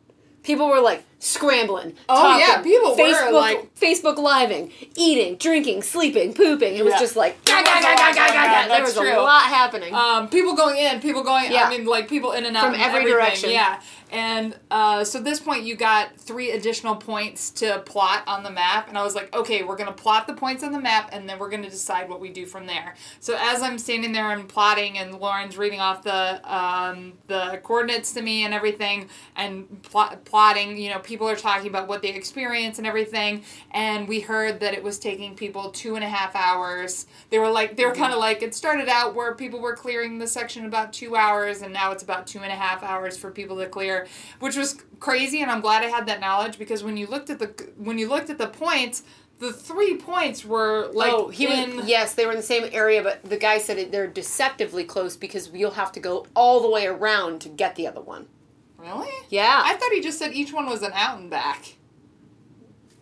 People 0.42 0.68
were 0.68 0.80
like 0.80 1.02
scrambling. 1.20 1.94
Oh, 2.08 2.14
talking, 2.22 2.46
yeah, 2.46 2.62
people 2.62 2.90
were, 2.90 3.02
Facebook, 3.02 3.32
like- 3.32 3.74
Facebook 3.74 4.18
living, 4.18 4.72
eating, 4.94 5.36
drinking, 5.36 5.82
sleeping, 5.82 6.34
pooping. 6.34 6.76
It 6.76 6.84
was 6.84 6.92
Yeah. 6.92 7.00
just 7.00 7.16
like 7.16 7.42
ga, 7.46 7.62
ga, 7.62 7.80
ga, 7.80 7.96
ga, 7.96 8.12
ga, 8.12 8.26
ga, 8.28 8.66
ga. 8.66 8.68
There 8.68 8.82
was 8.82 8.94
true. 8.94 9.10
a 9.10 9.22
lot 9.22 9.44
happening. 9.44 9.94
Um, 9.94 10.28
people 10.28 10.54
going 10.54 10.76
in, 10.76 11.00
people 11.00 11.22
going. 11.22 11.50
Yeah. 11.50 11.64
I 11.64 11.70
mean, 11.70 11.86
like 11.86 12.08
people 12.08 12.32
in 12.32 12.44
and 12.44 12.56
out 12.56 12.64
From 12.72 12.74
every 12.80 13.04
direction. 13.04 13.50
Yeah, 13.50 13.80
and 14.14 14.56
uh, 14.70 15.02
so 15.02 15.18
at 15.18 15.24
this 15.24 15.40
point, 15.40 15.64
you 15.64 15.74
got 15.74 16.16
three 16.16 16.52
additional 16.52 16.94
points 16.94 17.50
to 17.50 17.80
plot 17.80 18.22
on 18.28 18.44
the 18.44 18.50
map, 18.50 18.88
and 18.88 18.96
I 18.96 19.02
was 19.02 19.16
like, 19.16 19.34
okay, 19.34 19.64
we're 19.64 19.76
gonna 19.76 19.90
plot 19.90 20.28
the 20.28 20.34
points 20.34 20.62
on 20.62 20.70
the 20.70 20.80
map, 20.80 21.10
and 21.12 21.28
then 21.28 21.40
we're 21.40 21.50
gonna 21.50 21.68
decide 21.68 22.08
what 22.08 22.20
we 22.20 22.30
do 22.30 22.46
from 22.46 22.66
there. 22.66 22.94
So 23.18 23.36
as 23.36 23.60
I'm 23.60 23.76
standing 23.76 24.12
there 24.12 24.30
and 24.30 24.48
plotting, 24.48 24.98
and 24.98 25.18
Lauren's 25.18 25.58
reading 25.58 25.80
off 25.80 26.04
the 26.04 26.40
um, 26.44 27.14
the 27.26 27.58
coordinates 27.64 28.12
to 28.12 28.22
me 28.22 28.44
and 28.44 28.54
everything, 28.54 29.08
and 29.34 29.82
plot, 29.82 30.24
plotting, 30.24 30.78
you 30.78 30.90
know, 30.90 31.00
people 31.00 31.28
are 31.28 31.34
talking 31.34 31.68
about 31.68 31.88
what 31.88 32.00
they 32.00 32.10
experience 32.10 32.78
and 32.78 32.86
everything, 32.86 33.42
and 33.72 34.06
we 34.06 34.20
heard 34.20 34.60
that 34.60 34.74
it 34.74 34.82
was 34.84 35.00
taking 35.00 35.34
people 35.34 35.70
two 35.72 35.96
and 35.96 36.04
a 36.04 36.08
half 36.08 36.36
hours. 36.36 37.06
They 37.30 37.40
were 37.40 37.50
like, 37.50 37.74
they 37.76 37.84
were 37.84 37.94
kind 37.94 38.12
of 38.12 38.20
like, 38.20 38.42
it 38.42 38.54
started 38.54 38.88
out 38.88 39.16
where 39.16 39.34
people 39.34 39.60
were 39.60 39.74
clearing 39.74 40.18
the 40.18 40.28
section 40.28 40.66
about 40.66 40.92
two 40.92 41.16
hours, 41.16 41.62
and 41.62 41.72
now 41.72 41.90
it's 41.90 42.04
about 42.04 42.28
two 42.28 42.38
and 42.38 42.52
a 42.52 42.54
half 42.54 42.84
hours 42.84 43.16
for 43.16 43.32
people 43.32 43.56
to 43.56 43.66
clear, 43.66 44.03
which 44.40 44.56
was 44.56 44.82
crazy. 45.00 45.42
And 45.42 45.50
I'm 45.50 45.60
glad 45.60 45.82
I 45.84 45.88
had 45.88 46.06
that 46.06 46.20
knowledge 46.20 46.58
because 46.58 46.82
when 46.84 46.96
you 46.96 47.06
looked 47.06 47.30
at 47.30 47.38
the 47.38 47.46
when 47.76 47.98
you 47.98 48.08
looked 48.08 48.30
at 48.30 48.38
the 48.38 48.46
points, 48.46 49.02
the 49.40 49.52
three 49.52 49.96
points 49.96 50.44
were 50.44 50.90
like 50.92 51.12
oh, 51.12 51.28
he 51.28 51.46
in. 51.46 51.76
was, 51.76 51.86
yes, 51.88 52.14
they 52.14 52.24
were 52.24 52.32
in 52.32 52.36
the 52.38 52.42
same 52.42 52.68
area, 52.72 53.02
but 53.02 53.22
the 53.24 53.36
guy 53.36 53.58
said 53.58 53.78
it, 53.78 53.90
they're 53.92 54.06
deceptively 54.06 54.84
close 54.84 55.16
because 55.16 55.50
you'll 55.52 55.72
have 55.72 55.92
to 55.92 56.00
go 56.00 56.26
all 56.34 56.60
the 56.60 56.70
way 56.70 56.86
around 56.86 57.40
to 57.42 57.48
get 57.48 57.74
the 57.76 57.86
other 57.86 58.00
one. 58.00 58.26
Really? 58.78 59.10
Yeah. 59.30 59.62
I 59.64 59.74
thought 59.76 59.90
he 59.92 60.00
just 60.00 60.18
said 60.18 60.32
each 60.34 60.52
one 60.52 60.66
was 60.66 60.82
an 60.82 60.92
out 60.94 61.18
and 61.18 61.30
back. 61.30 61.76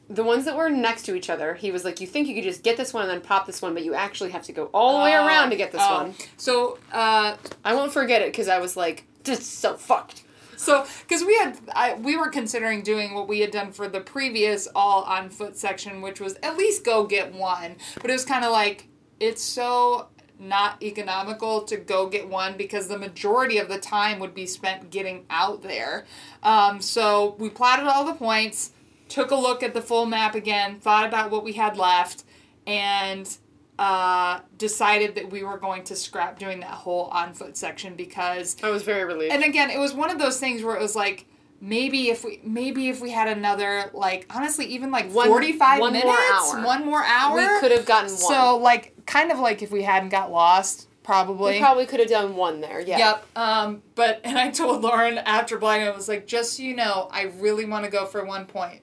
the 0.09 0.23
ones 0.23 0.45
that 0.45 0.57
were 0.57 0.69
next 0.69 1.03
to 1.05 1.15
each 1.15 1.31
other, 1.31 1.55
he 1.55 1.71
was 1.71 1.85
like, 1.85 2.01
you 2.01 2.07
think 2.07 2.29
you 2.29 2.35
could 2.35 2.45
just 2.45 2.63
get 2.63 2.77
this 2.77 2.93
one 2.93 3.03
and 3.03 3.11
then 3.11 3.21
pop 3.21 3.47
this 3.47 3.63
one, 3.63 3.73
but 3.75 3.83
you 3.83 3.95
actually 3.95 4.31
have 4.31 4.43
to 4.45 4.53
go 4.53 4.67
all 4.75 4.99
the 4.99 5.05
way 5.05 5.17
Oh, 5.17 5.27
around 5.27 5.51
to 5.51 5.57
get 5.57 5.73
this 5.73 5.81
oh. 5.83 6.03
one. 6.03 6.15
So, 6.37 6.79
uh, 6.93 7.37
I 7.65 7.75
won't 7.75 7.93
forget 7.93 8.21
it 8.23 8.31
because 8.31 8.47
I 8.49 8.59
was 8.59 8.77
like, 8.77 9.05
this 9.25 9.41
is 9.41 9.47
so 9.47 9.77
fucked. 9.77 10.23
So 10.63 10.87
because 11.01 11.25
we 11.25 11.37
had, 11.37 11.59
I, 11.75 11.95
we 11.95 12.17
were 12.17 12.29
considering 12.29 12.83
doing 12.83 13.15
what 13.15 13.29
we 13.29 13.41
had 13.41 13.51
done 13.51 13.73
for 13.73 13.89
the 13.89 14.01
previous 14.01 14.69
all 14.75 15.03
on 15.03 15.29
foot 15.29 15.57
section, 15.57 16.01
which 16.01 16.21
was 16.21 16.37
at 16.43 16.57
least 16.57 16.85
go 16.85 17.05
get 17.05 17.33
one. 17.33 17.77
But 18.01 18.11
it 18.11 18.13
was 18.13 18.25
kind 18.25 18.45
of 18.45 18.53
like 18.53 18.89
it's 19.21 19.43
so 19.43 20.09
not 20.39 20.83
economical 20.83 21.63
to 21.63 21.77
go 21.77 22.09
get 22.09 22.29
one 22.29 22.57
because 22.57 22.89
the 22.89 22.99
majority 22.99 23.59
of 23.59 23.69
the 23.69 23.79
time 23.79 24.19
would 24.19 24.35
be 24.35 24.47
spent 24.47 24.91
getting 24.91 25.25
out 25.31 25.63
there. 25.63 26.05
Um, 26.43 26.81
so 26.81 27.37
we 27.39 27.49
plotted 27.49 27.87
all 27.87 28.05
the 28.05 28.15
points, 28.15 28.73
took 29.09 29.31
a 29.31 29.37
look 29.37 29.63
at 29.63 29.75
the 29.75 29.83
full 29.83 30.07
map 30.07 30.35
again, 30.35 30.81
thought 30.81 31.07
about 31.07 31.31
what 31.31 31.45
we 31.45 31.53
had 31.53 31.77
left, 31.77 32.25
and 32.67 33.37
uh, 33.83 34.41
decided 34.59 35.17
that 35.17 35.29
we 35.31 35.43
were 35.43 35.59
going 35.59 35.83
to 35.83 35.97
scrap 35.97 36.39
doing 36.39 36.61
that 36.61 36.71
whole 36.71 37.07
on 37.07 37.35
foot 37.35 37.57
section 37.57 37.97
because 37.97 38.57
I 38.63 38.71
was 38.71 38.85
very 38.85 39.05
relieved. 39.05 39.33
and 39.35 39.43
again, 39.43 39.71
it 39.71 39.79
was 39.79 39.93
one 39.93 40.09
of 40.11 40.21
those 40.21 40.39
things 40.39 40.63
where 40.63 40.77
it 40.77 40.81
was 40.81 40.95
like 40.95 41.27
maybe 41.61 42.09
if 42.09 42.25
we 42.25 42.41
maybe 42.45 42.89
if 42.89 43.01
we 43.01 43.11
had 43.11 43.27
another 43.37 43.91
like 43.93 44.27
honestly 44.35 44.67
even 44.67 44.91
like 44.93 45.11
One- 45.13 45.27
45 45.29 45.81
one 45.81 45.93
more 45.95 46.03
minutes, 46.05 46.55
hour. 46.55 46.65
one 46.65 46.85
more 46.85 47.03
hour. 47.05 47.37
we 47.37 47.61
could 47.61 47.73
have 47.73 47.87
gotten 47.87 48.11
one. 48.11 48.19
So 48.19 48.57
like 48.59 48.95
kind 49.07 49.33
of 49.33 49.39
like 49.41 49.63
if 49.63 49.73
we 49.73 49.83
hadn't 49.83 50.11
got 50.11 50.31
lost, 50.31 50.89
probably. 51.03 51.55
we 51.55 51.59
probably 51.59 51.87
could 51.87 51.99
have 52.01 52.09
done 52.09 52.37
one 52.37 52.61
there. 52.61 52.81
Yeah. 52.81 52.99
Yep. 52.99 53.27
Um, 53.37 53.83
but 53.97 54.21
and 54.25 54.39
I 54.39 54.51
told 54.51 54.83
Lauren 54.83 55.19
after 55.19 55.59
Black, 55.59 55.81
I 55.81 55.91
was 55.91 56.09
like, 56.09 56.29
just 56.29 56.57
so 56.57 56.63
you 56.63 56.77
know, 56.77 57.09
I 57.11 57.23
really 57.41 57.65
want 57.65 57.85
to 57.85 57.91
go 57.91 58.07
for 58.07 58.25
one 58.25 58.47
point, 58.47 58.82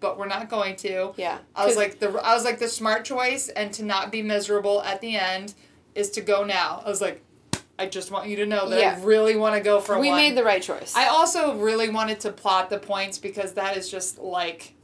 but 0.00 0.18
we're 0.18 0.26
not 0.26 0.48
going 0.48 0.76
to. 0.76 1.12
Yeah. 1.16 1.38
I 1.54 1.66
was 1.66 1.76
like 1.76 2.00
the 2.00 2.08
I 2.24 2.34
was 2.34 2.44
like 2.44 2.58
the 2.58 2.68
smart 2.68 3.04
choice 3.04 3.48
and 3.48 3.72
to 3.74 3.84
not 3.84 4.10
be 4.10 4.22
miserable 4.22 4.82
at 4.82 5.00
the 5.00 5.16
end 5.16 5.54
is 5.94 6.10
to 6.12 6.20
go 6.20 6.44
now. 6.44 6.82
I 6.84 6.88
was 6.88 7.00
like, 7.00 7.22
I 7.78 7.86
just 7.86 8.10
want 8.10 8.28
you 8.28 8.36
to 8.36 8.46
know 8.46 8.68
that 8.68 8.80
Yeah. 8.80 8.98
I 9.00 9.04
really 9.04 9.36
want 9.36 9.54
to 9.54 9.60
go 9.60 9.80
for 9.80 9.98
we 9.98 10.08
one. 10.08 10.16
made 10.16 10.36
the 10.36 10.44
right 10.44 10.62
choice. 10.62 10.94
I 10.96 11.06
also 11.08 11.56
really 11.56 11.88
wanted 11.88 12.20
to 12.20 12.32
plot 12.32 12.70
the 12.70 12.78
points 12.78 13.18
because 13.18 13.52
that 13.54 13.76
is 13.76 13.90
just 13.90 14.18
like, 14.18 14.74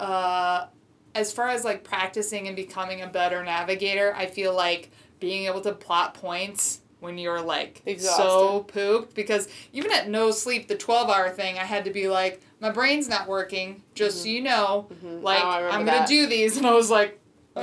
uh, 0.00 0.66
as 1.14 1.32
far 1.32 1.48
as 1.48 1.64
like 1.64 1.84
practicing 1.84 2.46
and 2.46 2.56
becoming 2.56 3.02
a 3.02 3.06
better 3.06 3.44
navigator, 3.44 4.14
I 4.16 4.26
feel 4.26 4.54
like 4.54 4.90
being 5.20 5.46
able 5.46 5.60
to 5.62 5.72
plot 5.72 6.14
points 6.14 6.80
when 7.00 7.18
you're 7.18 7.40
like 7.40 7.82
so 7.98 8.60
pooped 8.60 9.14
because 9.14 9.48
even 9.72 9.92
at 9.92 10.08
no 10.08 10.30
sleep, 10.30 10.68
the 10.68 10.76
12 10.76 11.10
hour 11.10 11.28
thing, 11.30 11.58
I 11.58 11.64
had 11.64 11.84
to 11.84 11.90
be 11.90 12.08
like, 12.08 12.40
my 12.62 12.70
brain's 12.70 13.08
not 13.08 13.26
working, 13.28 13.82
just 13.94 14.22
so 14.22 14.28
you 14.28 14.40
know. 14.40 14.86
Mhm. 15.04 15.22
Like, 15.22 15.42
Oh, 15.42 15.68
I'm 15.70 15.84
going 15.84 16.00
to 16.00 16.06
do 16.06 16.26
these. 16.26 16.56
And 16.56 16.66
I 16.66 16.72
was 16.72 16.90
like, 16.90 17.18
Yeah. 17.56 17.62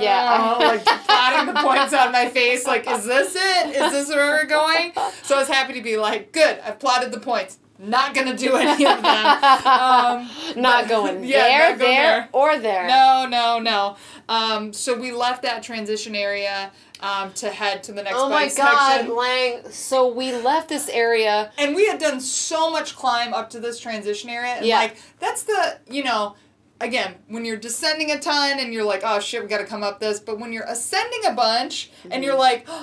yeah, 0.60 0.68
like 0.68 0.84
plotting 0.84 1.46
the 1.52 1.60
points 1.60 1.92
on 1.94 2.12
my 2.12 2.28
face. 2.28 2.66
Like, 2.66 2.88
is 2.88 3.04
this 3.06 3.34
it? 3.34 3.74
Is 3.74 3.90
this 3.92 4.08
where 4.10 4.30
we're 4.32 4.44
going? 4.46 4.92
So 5.24 5.34
I 5.36 5.38
was 5.40 5.48
happy 5.48 5.72
to 5.72 5.82
be 5.82 5.96
like, 5.96 6.30
good, 6.32 6.60
I've 6.64 6.78
plotted 6.78 7.10
the 7.12 7.18
points. 7.20 7.58
Not 7.82 8.12
gonna 8.14 8.36
do 8.36 8.56
any 8.56 8.84
of 8.86 9.02
them. 9.02 9.26
Um, 9.64 10.30
not 10.56 10.82
but- 10.84 10.88
going 10.88 11.24
yeah, 11.24 11.42
there, 11.44 11.70
not 11.70 11.78
going 11.78 11.78
there, 11.78 12.02
there. 12.20 12.28
or 12.32 12.58
there. 12.58 12.86
No, 12.86 13.26
no, 13.28 13.58
no. 13.58 13.96
Um, 14.28 14.72
so 14.74 14.94
we 15.00 15.12
left 15.12 15.42
that 15.42 15.62
transition 15.62 16.14
area 16.14 16.72
um, 17.02 17.32
to 17.34 17.50
head 17.50 17.82
to 17.84 17.92
the 17.92 18.02
next 18.02 18.16
Oh 18.18 18.28
my 18.28 18.44
god, 18.54 18.98
section. 18.98 19.16
Lang. 19.16 19.70
So 19.70 20.12
we 20.12 20.32
left 20.32 20.68
this 20.68 20.88
area. 20.88 21.52
And 21.58 21.74
we 21.74 21.86
had 21.86 21.98
done 21.98 22.20
so 22.20 22.70
much 22.70 22.96
climb 22.96 23.32
up 23.34 23.50
to 23.50 23.60
this 23.60 23.78
transition 23.80 24.30
area. 24.30 24.52
And 24.54 24.66
Yeah. 24.66 24.78
like 24.78 24.96
that's 25.18 25.42
the 25.44 25.78
you 25.88 26.04
know, 26.04 26.36
again, 26.80 27.14
when 27.28 27.44
you're 27.44 27.56
descending 27.56 28.10
a 28.10 28.18
ton 28.18 28.58
and 28.58 28.72
you're 28.72 28.84
like, 28.84 29.02
oh 29.04 29.20
shit, 29.20 29.42
we 29.42 29.48
gotta 29.48 29.64
come 29.66 29.82
up 29.82 30.00
this, 30.00 30.20
but 30.20 30.38
when 30.38 30.52
you're 30.52 30.64
ascending 30.66 31.24
a 31.26 31.32
bunch 31.32 31.90
and 32.10 32.22
you're 32.24 32.36
like 32.38 32.66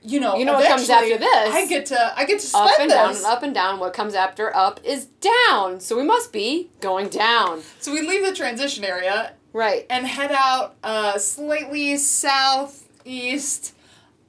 you 0.00 0.20
know, 0.20 0.30
Mm-hmm. 0.30 0.38
You 0.40 0.44
know 0.46 0.52
what 0.54 0.68
comes 0.68 0.88
after 0.88 1.18
this? 1.18 1.54
I 1.54 1.66
get 1.66 1.86
to 1.86 2.18
I 2.18 2.24
get 2.24 2.40
to 2.40 2.56
Up 2.56 2.70
and 2.78 2.88
down 2.88 3.16
and 3.16 3.24
up 3.24 3.42
and 3.42 3.52
down. 3.54 3.80
What 3.80 3.92
comes 3.92 4.14
after 4.14 4.54
up 4.56 4.78
is 4.84 5.06
down. 5.06 5.80
So 5.80 5.96
we 5.96 6.04
must 6.04 6.32
be 6.32 6.70
going 6.80 7.08
down. 7.08 7.62
So 7.80 7.92
we 7.92 8.02
leave 8.02 8.24
the 8.24 8.32
transition 8.32 8.84
area 8.84 9.32
Right. 9.52 9.86
and 9.90 10.06
head 10.06 10.30
out 10.32 10.76
uh, 10.84 11.18
slightly 11.18 11.96
southeast 13.08 13.74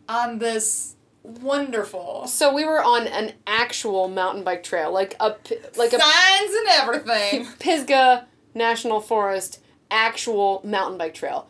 on 0.08 0.40
this 0.40 0.96
wonderful 1.22 2.26
So 2.28 2.54
we 2.54 2.66
were 2.66 2.82
on 2.82 3.06
an 3.06 3.34
actual 3.46 4.08
mountain 4.08 4.44
bike 4.44 4.64
trail, 4.64 4.92
like 4.92 5.16
a 5.20 5.36
like 5.78 5.94
a 5.94 6.00
signs 6.00 6.54
and 6.54 6.68
everything. 6.72 7.48
Pisgah 7.60 8.28
National 8.56 9.02
Forest 9.02 9.60
actual 9.92 10.62
mountain 10.64 10.98
bike 10.98 11.14
trail. 11.14 11.48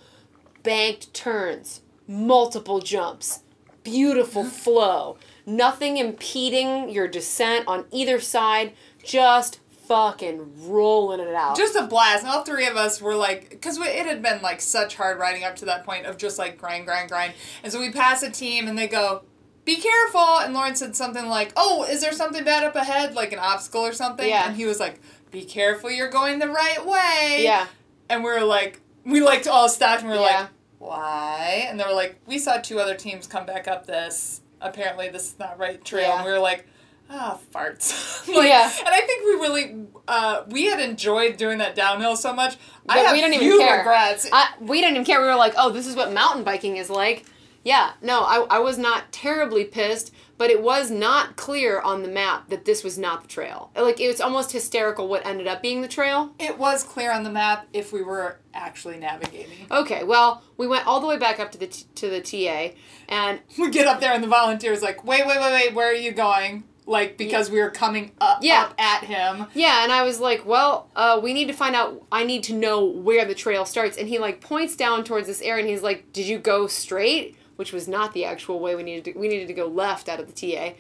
Banked 0.64 1.14
turns, 1.14 1.82
multiple 2.08 2.80
jumps, 2.80 3.44
beautiful 3.84 4.44
flow, 4.66 5.18
nothing 5.46 5.98
impeding 5.98 6.90
your 6.90 7.08
descent 7.08 7.68
on 7.68 7.86
either 7.92 8.20
side, 8.20 8.74
just 9.04 9.60
fucking 9.90 10.70
rolling 10.70 11.20
it 11.20 11.34
out. 11.34 11.58
Just 11.58 11.76
a 11.76 11.82
blast. 11.88 12.24
And 12.24 12.32
all 12.32 12.44
three 12.44 12.68
of 12.68 12.78
us 12.78 13.02
were 13.02 13.16
like, 13.16 13.50
because 13.50 13.78
it 13.80 14.06
had 14.06 14.22
been 14.22 14.42
like 14.42 14.62
such 14.62 14.96
hard 14.96 15.18
riding 15.20 15.44
up 15.44 15.56
to 15.58 15.66
that 15.66 15.84
point 15.84 16.06
of 16.06 16.16
just 16.18 16.38
like 16.38 16.58
grind, 16.58 16.86
grind, 16.86 17.10
grind. 17.10 17.34
And 17.64 17.74
so 17.74 17.80
we 17.80 17.92
pass 17.92 18.22
a 18.24 18.30
team 18.30 18.68
and 18.68 18.78
they 18.78 18.88
go, 18.88 19.24
be 19.66 19.78
careful. 19.78 20.22
And 20.40 20.54
Lauren 20.54 20.76
said 20.76 20.96
something 20.96 21.26
like, 21.28 21.52
oh, 21.58 21.84
is 21.90 22.02
there 22.02 22.12
something 22.14 22.44
bad 22.44 22.64
up 22.64 22.76
ahead, 22.76 23.16
like 23.16 23.34
an 23.34 23.40
obstacle 23.40 23.82
or 23.82 23.92
something? 23.94 24.30
Yeah. 24.30 24.48
And 24.48 24.56
he 24.56 24.66
was 24.66 24.80
like, 24.80 25.02
be 25.32 25.44
careful, 25.44 25.92
you're 25.92 26.10
going 26.10 26.40
the 26.40 26.48
right 26.50 26.86
way. 26.86 27.40
yeah. 27.44 27.66
And 28.10 28.24
we 28.24 28.30
were 28.32 28.42
like, 28.46 28.80
we 29.06 29.22
like 29.22 29.46
all 29.48 29.70
stopped 29.70 30.02
and 30.04 30.12
we 30.12 30.18
were 30.18 30.24
Yeah. 30.24 30.40
like, 30.42 30.50
why? 30.78 31.66
And 31.68 31.80
they 31.80 31.84
were 31.84 31.94
like, 31.94 32.16
we 32.28 32.38
saw 32.38 32.58
two 32.58 32.80
other 32.80 32.96
teams 32.96 33.28
come 33.28 33.46
back 33.46 33.68
up 33.68 33.86
this. 33.88 34.42
Apparently, 34.62 35.10
this 35.10 35.34
is 35.34 35.40
not 35.40 35.58
right 35.60 35.84
trail. 35.84 36.10
Yeah. 36.10 36.16
And 36.18 36.26
we 36.26 36.32
were 36.32 36.40
like, 36.40 36.68
ah, 37.10 37.40
farts. 37.54 38.28
like, 38.34 38.48
Yeah. 38.48 38.72
And 38.80 38.90
I 38.90 39.02
think 39.02 39.26
we 39.26 39.32
really, 39.32 39.86
uh, 40.08 40.44
we 40.48 40.66
had 40.66 40.80
enjoyed 40.80 41.38
doing 41.38 41.58
that 41.60 41.76
downhill 41.76 42.16
so 42.16 42.34
much. 42.34 42.58
I 42.88 43.00
have 43.00 43.14
we 43.14 43.22
didn't 43.22 43.36
even 43.36 43.48
few 43.48 43.60
care. 43.60 43.80
regrets. 43.80 44.28
I, 44.32 44.54
we 44.60 44.82
didn't 44.82 44.96
even 44.96 45.06
care. 45.06 45.22
We 45.22 45.28
were 45.28 45.36
like, 45.36 45.54
oh, 45.58 45.70
this 45.72 45.88
is 45.88 45.96
what 45.96 46.12
mountain 46.14 46.44
biking 46.44 46.78
is 46.78 46.90
like. 46.90 47.26
Yeah, 47.64 47.92
no, 48.02 48.22
I, 48.22 48.46
I 48.50 48.60
was 48.60 48.78
not 48.78 49.12
terribly 49.12 49.66
pissed, 49.66 50.14
but 50.38 50.50
it 50.50 50.64
was 50.64 50.90
not 50.90 51.36
clear 51.36 51.82
on 51.82 52.04
the 52.04 52.08
map 52.08 52.50
that 52.50 52.64
this 52.64 52.86
was 52.86 52.98
not 52.98 53.22
the 53.24 53.28
trail. 53.28 53.70
Like, 53.76 54.00
it 54.00 54.08
was 54.08 54.22
almost 54.22 54.54
hysterical 54.54 55.10
what 55.10 55.26
ended 55.26 55.46
up 55.46 55.62
being 55.62 55.82
the 55.82 55.88
trail. 55.90 56.34
it 56.40 56.58
was 56.58 56.84
clear 56.84 57.12
on 57.12 57.24
the 57.24 57.30
map 57.30 57.68
if 57.74 57.92
we 57.92 58.02
were 58.02 58.40
actually 58.54 58.98
navigating. 58.98 59.68
Okay, 59.70 60.06
well, 60.06 60.42
we 60.56 60.68
went 60.68 60.88
all 60.88 61.02
the 61.02 61.08
way 61.08 61.18
back 61.18 61.38
up 61.42 61.52
to 61.52 61.58
the 61.58 61.68
t- 61.68 61.86
to 61.96 62.10
the 62.10 62.22
TA, 62.22 62.74
and 63.10 63.42
We 63.60 63.70
get 63.70 63.88
up 63.88 64.00
there 64.00 64.14
and 64.14 64.24
the 64.24 64.28
volunteer's 64.30 64.82
like, 64.82 65.04
wait, 65.04 65.28
wait, 65.28 65.38
wait, 65.40 65.52
wait, 65.52 65.74
where 65.76 65.90
are 65.90 65.94
you 65.94 66.14
going? 66.14 66.64
Like, 66.90 67.18
because 67.18 67.52
we 67.52 67.60
were 67.60 67.70
coming 67.70 68.12
up, 68.20 68.40
Yeah. 68.42 68.64
up 68.64 68.74
at 68.80 69.04
him. 69.04 69.46
yeah, 69.54 69.84
and 69.84 69.92
I 69.92 70.02
was 70.04 70.20
like, 70.20 70.44
well, 70.46 70.90
uh, 70.96 71.20
we 71.22 71.34
need 71.34 71.48
to 71.48 71.54
find 71.54 71.76
out. 71.76 72.02
I 72.12 72.24
need 72.24 72.42
to 72.46 72.54
know 72.54 72.84
where 72.84 73.26
the 73.26 73.36
trail 73.36 73.64
starts, 73.66 73.96
and 73.96 74.08
he 74.10 74.18
like 74.18 74.42
points 74.42 74.76
down 74.76 75.04
towards 75.04 75.28
this 75.28 75.42
area, 75.42 75.62
and 75.62 75.70
he's 75.70 75.84
like, 75.84 76.12
did 76.14 76.26
you 76.26 76.40
go 76.40 76.66
straight? 76.66 77.36
Which 77.58 77.72
was 77.72 77.88
not 77.88 78.14
the 78.14 78.26
actual 78.26 78.60
way 78.60 78.74
we 78.76 78.82
needed 78.84 79.06
to. 79.14 79.20
We 79.20 79.28
needed 79.28 79.48
to 79.50 79.54
go 79.54 79.68
left 79.68 80.10
out 80.10 80.20
of 80.20 80.34
the 80.34 80.34
TA, 80.34 80.74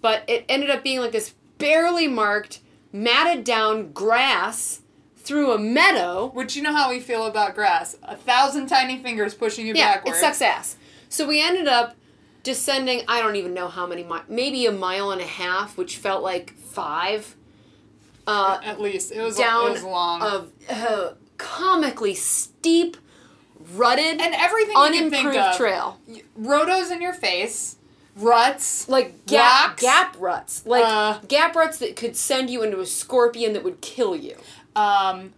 but 0.00 0.22
it 0.28 0.44
ended 0.48 0.70
up 0.70 0.82
being 0.84 1.00
like 1.00 1.10
this 1.12 1.34
barely 1.58 2.06
marked, 2.06 2.60
matted 2.92 3.42
down 3.44 3.92
grass 3.92 4.82
through 5.16 5.52
a 5.52 5.58
meadow. 5.58 6.30
Which 6.34 6.54
you 6.54 6.62
know 6.62 6.74
how 6.74 6.88
we 6.90 7.00
feel 7.00 7.26
about 7.26 7.54
grass. 7.56 7.96
A 8.04 8.14
thousand 8.16 8.68
tiny 8.68 9.02
fingers 9.02 9.34
pushing 9.34 9.66
you 9.66 9.74
Yeah, 9.74 9.94
backwards. 9.94 10.18
it 10.18 10.20
sucks 10.20 10.40
ass. 10.42 10.76
So 11.08 11.26
we 11.26 11.42
ended 11.42 11.66
up 11.66 11.96
descending. 12.42 13.02
I 13.08 13.20
don't 13.20 13.36
even 13.36 13.54
know 13.54 13.68
how 13.68 13.86
many 13.86 14.02
miles. 14.04 14.24
Maybe 14.28 14.66
a 14.66 14.72
mile 14.72 15.10
and 15.10 15.20
a 15.20 15.26
half, 15.26 15.76
which 15.76 15.96
felt 15.96 16.22
like 16.22 16.54
five. 16.56 17.36
Uh, 18.26 18.58
At 18.62 18.80
least 18.80 19.10
it 19.12 19.20
was 19.20 19.36
down 19.36 19.68
it 19.68 19.72
was 19.72 19.82
long. 19.84 20.22
of 20.22 20.52
uh, 20.70 21.10
comically 21.38 22.14
steep, 22.14 22.96
rutted, 23.74 24.20
and 24.20 24.34
everything 24.34 24.76
you 24.76 24.82
can 24.92 25.10
think 25.10 25.26
unimproved 25.26 25.36
of. 25.38 25.56
trail. 25.56 25.98
Rotos 26.40 26.92
in 26.92 27.02
your 27.02 27.14
face, 27.14 27.76
ruts, 28.16 28.88
Like 28.88 29.26
gap, 29.26 29.70
Rocks. 29.70 29.82
gap 29.82 30.16
ruts. 30.20 30.64
Like 30.66 30.84
Uh, 30.86 31.18
gap 31.26 31.56
ruts 31.56 31.78
that 31.78 31.96
could 31.96 32.16
send 32.16 32.48
you 32.48 32.62
into 32.62 32.78
a 32.80 32.86
scorpion 32.86 33.54
that 33.54 33.64
would 33.64 33.80
kill 33.80 34.14
you. 34.14 34.36
um, 34.76 35.32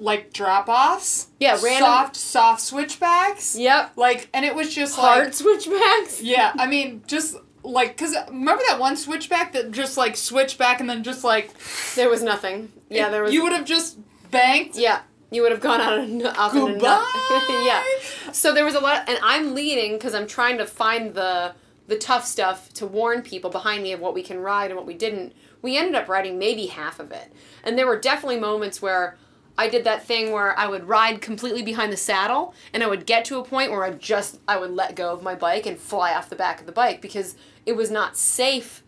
like 0.00 0.32
drop 0.32 0.68
offs. 0.68 1.28
Yeah, 1.38 1.58
random- 1.62 1.84
soft, 1.84 2.16
soft 2.16 2.60
switchbacks. 2.62 3.56
Yep. 3.56 3.92
Like, 3.96 4.28
and 4.34 4.44
it 4.44 4.54
was 4.54 4.74
just 4.74 4.96
Hard 4.96 5.26
like, 5.26 5.34
switchbacks. 5.34 6.22
yeah. 6.22 6.52
I 6.58 6.66
mean, 6.66 7.02
just 7.06 7.36
like, 7.62 7.96
cause 7.96 8.16
remember 8.28 8.62
that 8.68 8.80
one 8.80 8.96
switchback 8.96 9.52
that 9.52 9.70
just 9.70 9.96
like 9.96 10.16
switched 10.16 10.58
back 10.58 10.80
and 10.80 10.88
then 10.88 11.02
just 11.02 11.22
like 11.24 11.50
There 11.94 12.08
was 12.08 12.22
nothing. 12.22 12.72
Yeah, 12.88 13.10
there 13.10 13.22
was. 13.22 13.32
You 13.32 13.42
would 13.44 13.52
have 13.52 13.64
just 13.66 13.98
banked. 14.30 14.76
Yeah, 14.76 15.02
you 15.30 15.42
would 15.42 15.52
have 15.52 15.60
gone 15.60 15.80
out 15.80 15.98
and 15.98 16.26
off 16.26 16.54
in 16.54 16.62
a 16.62 16.64
nut. 16.76 16.78
Goodbye. 16.78 17.62
yeah. 17.66 18.32
So 18.32 18.52
there 18.54 18.64
was 18.64 18.74
a 18.74 18.80
lot, 18.80 19.08
and 19.08 19.18
I'm 19.22 19.54
leading 19.54 19.92
because 19.92 20.14
I'm 20.14 20.26
trying 20.26 20.58
to 20.58 20.66
find 20.66 21.14
the 21.14 21.54
the 21.86 21.98
tough 21.98 22.24
stuff 22.24 22.72
to 22.74 22.86
warn 22.86 23.20
people 23.20 23.50
behind 23.50 23.82
me 23.82 23.92
of 23.92 23.98
what 24.00 24.14
we 24.14 24.22
can 24.22 24.38
ride 24.38 24.70
and 24.70 24.76
what 24.76 24.86
we 24.86 24.94
didn't. 24.94 25.34
we 25.60 25.76
ended 25.76 25.96
up 25.96 26.08
riding 26.08 26.38
maybe 26.38 26.66
half 26.66 27.00
of 27.00 27.10
it. 27.10 27.32
And 27.64 27.76
there 27.76 27.86
were 27.86 27.98
definitely 27.98 28.38
moments 28.38 28.80
where 28.80 29.18
I 29.60 29.68
did 29.68 29.84
that 29.84 30.04
thing 30.06 30.32
where 30.32 30.58
I 30.58 30.66
would 30.66 30.88
ride 30.88 31.20
completely 31.20 31.62
behind 31.62 31.92
the 31.92 31.96
saddle 31.96 32.54
and 32.72 32.82
I 32.82 32.86
would 32.86 33.04
get 33.04 33.24
to 33.26 33.38
a 33.38 33.44
point 33.44 33.70
where 33.70 33.84
I 33.84 33.90
just 33.90 34.38
I 34.48 34.56
would 34.58 34.70
let 34.70 34.94
go 34.96 35.12
of 35.12 35.22
my 35.22 35.34
bike 35.34 35.66
and 35.66 35.78
fly 35.78 36.14
off 36.14 36.30
the 36.30 36.36
back 36.36 36.60
of 36.60 36.66
the 36.66 36.72
bike 36.72 37.00
because 37.02 37.36
it 37.66 37.72
was 37.76 37.90
not 37.90 38.16
safe 38.16 38.82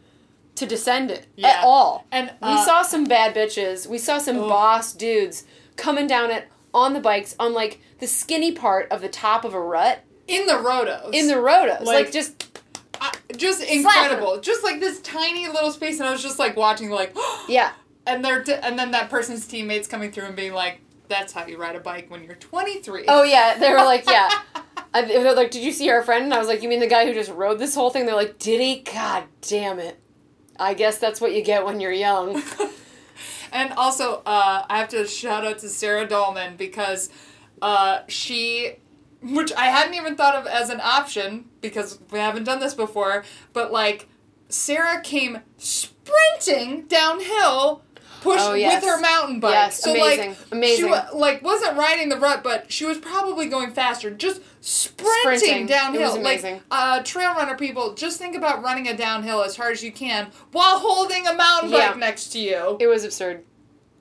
to 0.54 0.64
descend 0.66 1.10
it 1.10 1.26
Yeah. 1.36 1.48
at 1.48 1.64
all. 1.64 2.06
And, 2.10 2.30
we 2.42 2.48
uh, 2.48 2.64
saw 2.64 2.82
some 2.82 3.04
bad 3.04 3.34
bitches. 3.34 3.86
We 3.86 3.98
saw 3.98 4.18
some 4.18 4.38
Oh. 4.38 4.48
boss 4.48 4.92
dudes 4.92 5.44
coming 5.76 6.06
down 6.06 6.30
it 6.30 6.48
on 6.72 6.94
the 6.94 7.00
bikes 7.00 7.34
on 7.38 7.52
like 7.52 7.80
the 8.00 8.06
skinny 8.06 8.52
part 8.52 8.90
of 8.90 9.02
the 9.02 9.08
top 9.08 9.44
of 9.44 9.52
a 9.54 9.60
rut 9.60 10.00
in 10.26 10.46
the 10.46 10.54
rotos. 10.54 11.10
in 11.12 11.26
the 11.28 11.34
rotos. 11.34 11.82
Like, 11.82 12.04
Like- 12.06 12.12
just 12.12 12.48
I- 13.00 13.12
just 13.36 13.62
incredible. 13.62 14.40
Just 14.40 14.62
like 14.62 14.78
this 14.80 15.00
tiny 15.00 15.48
little 15.48 15.72
space, 15.72 15.98
and 15.98 16.08
I 16.08 16.12
was 16.12 16.22
just 16.22 16.38
like 16.38 16.56
watching, 16.56 16.88
like, 16.90 17.14
yeah. 17.48 17.72
And 18.06 18.24
they're 18.24 18.42
t- 18.42 18.54
and 18.54 18.78
then 18.78 18.90
that 18.92 19.10
person's 19.10 19.46
teammates 19.46 19.88
coming 19.88 20.12
through 20.12 20.24
and 20.24 20.36
being 20.36 20.54
like, 20.54 20.80
"That's 21.08 21.32
how 21.32 21.46
you 21.46 21.58
ride 21.58 21.76
a 21.76 21.80
bike 21.80 22.10
when 22.10 22.24
you're 22.24 22.34
23." 22.36 23.04
Oh 23.08 23.22
yeah, 23.22 23.58
they 23.58 23.70
were 23.70 23.78
like, 23.78 24.08
yeah. 24.08 24.30
I, 24.94 25.02
they 25.02 25.24
were 25.24 25.32
like, 25.32 25.50
did 25.50 25.64
you 25.64 25.72
see 25.72 25.88
our 25.88 26.02
friend? 26.02 26.24
And 26.24 26.34
I 26.34 26.38
was 26.38 26.48
like, 26.48 26.62
you 26.62 26.68
mean 26.68 26.80
the 26.80 26.86
guy 26.86 27.06
who 27.06 27.14
just 27.14 27.30
rode 27.30 27.58
this 27.58 27.74
whole 27.74 27.88
thing? 27.88 28.04
They're 28.04 28.14
like, 28.14 28.38
did 28.38 28.60
he? 28.60 28.80
God 28.80 29.24
damn 29.40 29.78
it. 29.78 29.98
I 30.58 30.74
guess 30.74 30.98
that's 30.98 31.18
what 31.18 31.34
you 31.34 31.42
get 31.42 31.64
when 31.64 31.80
you're 31.80 31.92
young. 31.92 32.42
And 33.52 33.74
also, 33.74 34.22
uh, 34.24 34.64
I 34.68 34.78
have 34.78 34.88
to 34.88 35.06
shout 35.06 35.44
out 35.44 35.58
to 35.58 35.68
Sarah 35.68 36.08
Dolman 36.08 36.56
because 36.56 37.10
uh, 37.60 38.00
she, 38.08 38.76
which 39.22 39.52
I 39.52 39.66
hadn't 39.66 39.94
even 39.94 40.16
thought 40.16 40.34
of 40.34 40.46
as 40.46 40.70
an 40.70 40.80
option 40.82 41.50
because 41.60 41.98
we 42.10 42.18
haven't 42.18 42.44
done 42.44 42.60
this 42.60 42.72
before, 42.72 43.24
but 43.52 43.70
like 43.70 44.08
Sarah 44.48 45.02
came 45.02 45.40
sprinting 45.58 46.86
downhill. 46.86 47.82
Push 48.22 48.40
Oh, 48.40 48.54
yes. 48.54 48.82
with 48.82 48.90
her 48.90 49.00
mountain 49.00 49.40
bike. 49.40 49.52
Yes, 49.52 49.82
so 49.82 49.90
amazing, 49.90 50.28
like 50.30 50.38
amazing. 50.52 50.86
she 50.86 51.16
like 51.16 51.42
wasn't 51.42 51.76
riding 51.76 52.08
the 52.08 52.16
rut, 52.16 52.42
but 52.44 52.70
she 52.70 52.84
was 52.84 52.98
probably 52.98 53.46
going 53.46 53.72
faster, 53.72 54.10
just 54.10 54.40
sprinting, 54.60 55.38
Sprinting. 55.38 55.66
downhill. 55.66 56.00
It 56.02 56.04
was 56.04 56.14
amazing. 56.16 56.54
Like 56.54 56.62
uh, 56.70 57.02
trail 57.02 57.34
runner 57.34 57.56
people, 57.56 57.94
just 57.94 58.18
think 58.18 58.36
about 58.36 58.62
running 58.62 58.86
a 58.88 58.96
downhill 58.96 59.42
as 59.42 59.56
hard 59.56 59.72
as 59.72 59.82
you 59.82 59.90
can 59.92 60.30
while 60.52 60.78
holding 60.78 61.26
a 61.26 61.34
mountain 61.34 61.70
Yeah. 61.70 61.88
bike 61.90 61.98
next 61.98 62.28
to 62.32 62.38
you. 62.38 62.76
It 62.80 62.86
was 62.86 63.02
absurd. 63.04 63.42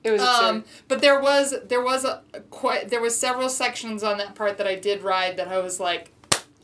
It 0.04 0.10
was 0.12 0.22
absurd. 0.22 0.44
Um, 0.44 0.64
but 0.88 1.00
there 1.00 1.20
was 1.20 1.54
there 1.64 1.82
was 1.82 2.04
a 2.04 2.22
quite 2.50 2.88
there 2.90 3.00
was 3.00 3.18
several 3.18 3.48
sections 3.48 4.02
on 4.04 4.18
that 4.18 4.34
part 4.36 4.56
that 4.58 4.66
I 4.68 4.76
did 4.76 5.02
ride 5.02 5.36
that 5.36 5.48
I 5.48 5.58
was 5.58 5.80
like, 5.80 6.12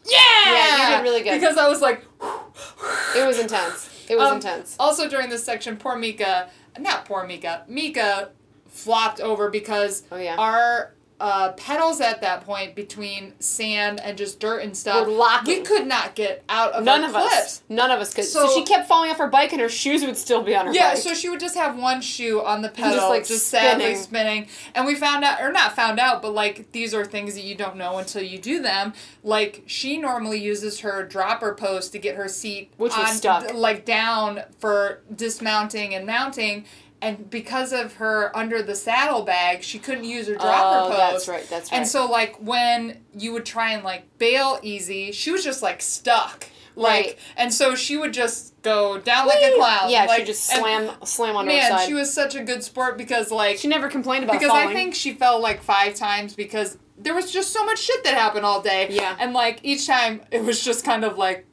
yeah, 0.04 0.18
Yeah, 0.46 0.90
you 0.90 0.96
did 0.96 1.02
really 1.10 1.22
good. 1.24 1.40
because 1.40 1.56
I 1.56 1.68
was 1.68 1.80
like, 1.80 2.04
it 3.16 3.26
was 3.26 3.38
intense. 3.38 3.90
It 4.08 4.16
was 4.16 4.28
Um, 4.28 4.36
intense. 4.36 4.74
Also 4.78 5.08
during 5.08 5.28
this 5.28 5.44
section, 5.44 5.76
poor 5.76 5.96
Mika, 5.96 6.48
not 6.80 7.04
poor 7.04 7.26
Mika, 7.26 7.64
Mika 7.68 8.30
flopped 8.68 9.20
over 9.20 9.50
because 9.50 10.04
Oh, 10.12 10.16
yeah. 10.16 10.36
our 10.36 10.94
uh, 11.20 11.50
pedals 11.52 12.00
at 12.00 12.20
that 12.20 12.44
point 12.44 12.74
between 12.76 13.32
sand 13.40 14.00
and 14.00 14.16
just 14.16 14.38
dirt 14.38 14.60
and 14.62 14.76
stuff, 14.76 15.06
Were 15.06 15.12
locking. 15.12 15.58
we 15.58 15.62
could 15.64 15.86
not 15.86 16.14
get 16.14 16.44
out 16.48 16.72
of 16.72 16.84
None 16.84 17.02
of 17.02 17.10
clips. 17.10 17.32
us. 17.34 17.62
None 17.68 17.90
of 17.90 17.98
us 18.00 18.14
could. 18.14 18.24
So, 18.24 18.46
So- 18.46 18.54
she 18.54 18.62
kept 18.64 18.86
falling 18.86 19.10
off 19.10 19.18
her 19.18 19.26
bike 19.26 19.52
and 19.52 19.60
her 19.60 19.68
shoes 19.68 20.04
would 20.04 20.16
still 20.16 20.42
be 20.42 20.54
on 20.54 20.66
her 20.66 20.72
Yeah, 20.72 20.90
bike. 20.94 20.98
so 21.02 21.14
she 21.14 21.28
would 21.28 21.40
just 21.40 21.56
have 21.56 21.76
one 21.76 22.00
shoe 22.00 22.40
on 22.44 22.62
the 22.62 22.68
pedal, 22.68 22.92
just, 22.94 23.08
like 23.08 23.26
just, 23.26 23.52
like, 23.52 23.62
sadly 23.62 23.94
spinning. 23.96 24.44
spinning. 24.44 24.48
And 24.76 24.86
we 24.86 24.94
found 24.94 25.24
out, 25.24 25.40
or 25.40 25.50
not 25.50 25.74
found 25.74 25.98
out, 25.98 26.22
but 26.22 26.32
like 26.34 26.70
these 26.70 26.94
are 26.94 27.04
things 27.04 27.34
that 27.34 27.42
you 27.42 27.56
don't 27.56 27.74
know 27.76 27.98
until 27.98 28.22
you 28.22 28.38
do 28.38 28.62
them. 28.62 28.92
Like 29.24 29.64
she 29.66 29.96
normally 29.98 30.38
uses 30.40 30.80
her 30.80 31.02
dropper 31.02 31.52
post 31.54 31.90
to 31.92 31.98
get 31.98 32.14
her 32.14 32.28
seat, 32.28 32.70
Which 32.76 32.96
was 32.96 33.08
on- 33.10 33.16
stuck. 33.16 33.54
like 33.54 33.84
down 33.84 34.42
for 34.60 35.00
dismounting 35.14 35.94
and 35.94 36.06
mounting. 36.06 36.64
And 37.00 37.30
because 37.30 37.72
of 37.72 37.94
her 37.94 38.36
under 38.36 38.60
the 38.60 38.74
saddlebag, 38.74 39.62
she 39.62 39.78
couldn't 39.78 40.04
use 40.04 40.26
her 40.26 40.34
dropper 40.34 40.86
oh, 40.86 40.88
post. 40.88 40.98
that's 40.98 41.28
right. 41.28 41.48
That's 41.48 41.70
right. 41.70 41.78
And 41.78 41.86
so, 41.86 42.06
like, 42.06 42.36
when 42.42 43.04
you 43.16 43.32
would 43.32 43.46
try 43.46 43.72
and 43.72 43.84
like 43.84 44.18
bail 44.18 44.58
easy, 44.62 45.12
she 45.12 45.30
was 45.30 45.44
just 45.44 45.62
like 45.62 45.80
stuck. 45.80 46.48
Like, 46.74 47.04
Right. 47.06 47.18
and 47.36 47.52
so 47.54 47.74
she 47.74 47.96
would 47.96 48.12
just 48.12 48.60
go 48.62 48.98
down 48.98 49.26
like 49.26 49.42
a 49.42 49.56
clown. 49.56 49.90
yeah, 49.90 50.04
like, 50.04 50.20
she 50.20 50.26
just 50.26 50.44
slam 50.44 50.90
slam 51.04 51.36
on 51.36 51.46
her 51.46 51.60
side. 51.60 51.70
Man, 51.70 51.86
she 51.88 51.94
was 51.94 52.12
such 52.12 52.34
a 52.36 52.42
good 52.44 52.62
sport 52.62 52.96
because 52.98 53.30
like 53.32 53.58
She 53.58 53.66
never 53.68 53.88
complained 53.88 54.24
about 54.24 54.34
because 54.34 54.50
falling. 54.50 54.68
I 54.68 54.72
think 54.74 54.94
she 54.94 55.12
fell 55.12 55.40
like 55.40 55.60
five 55.62 55.94
times 55.94 56.34
because 56.34 56.78
there 56.96 57.14
was 57.14 57.32
just 57.32 57.52
so 57.52 57.64
much 57.64 57.78
shit 57.80 58.02
that 58.04 58.14
happened 58.14 58.44
all 58.46 58.60
day. 58.62 58.88
Yeah. 58.90 59.16
And 59.18 59.32
like 59.32 59.58
each 59.64 59.86
time 59.88 60.20
it 60.30 60.44
was 60.44 60.64
just 60.64 60.84
kind 60.84 61.04
of 61.04 61.18
like 61.18 61.46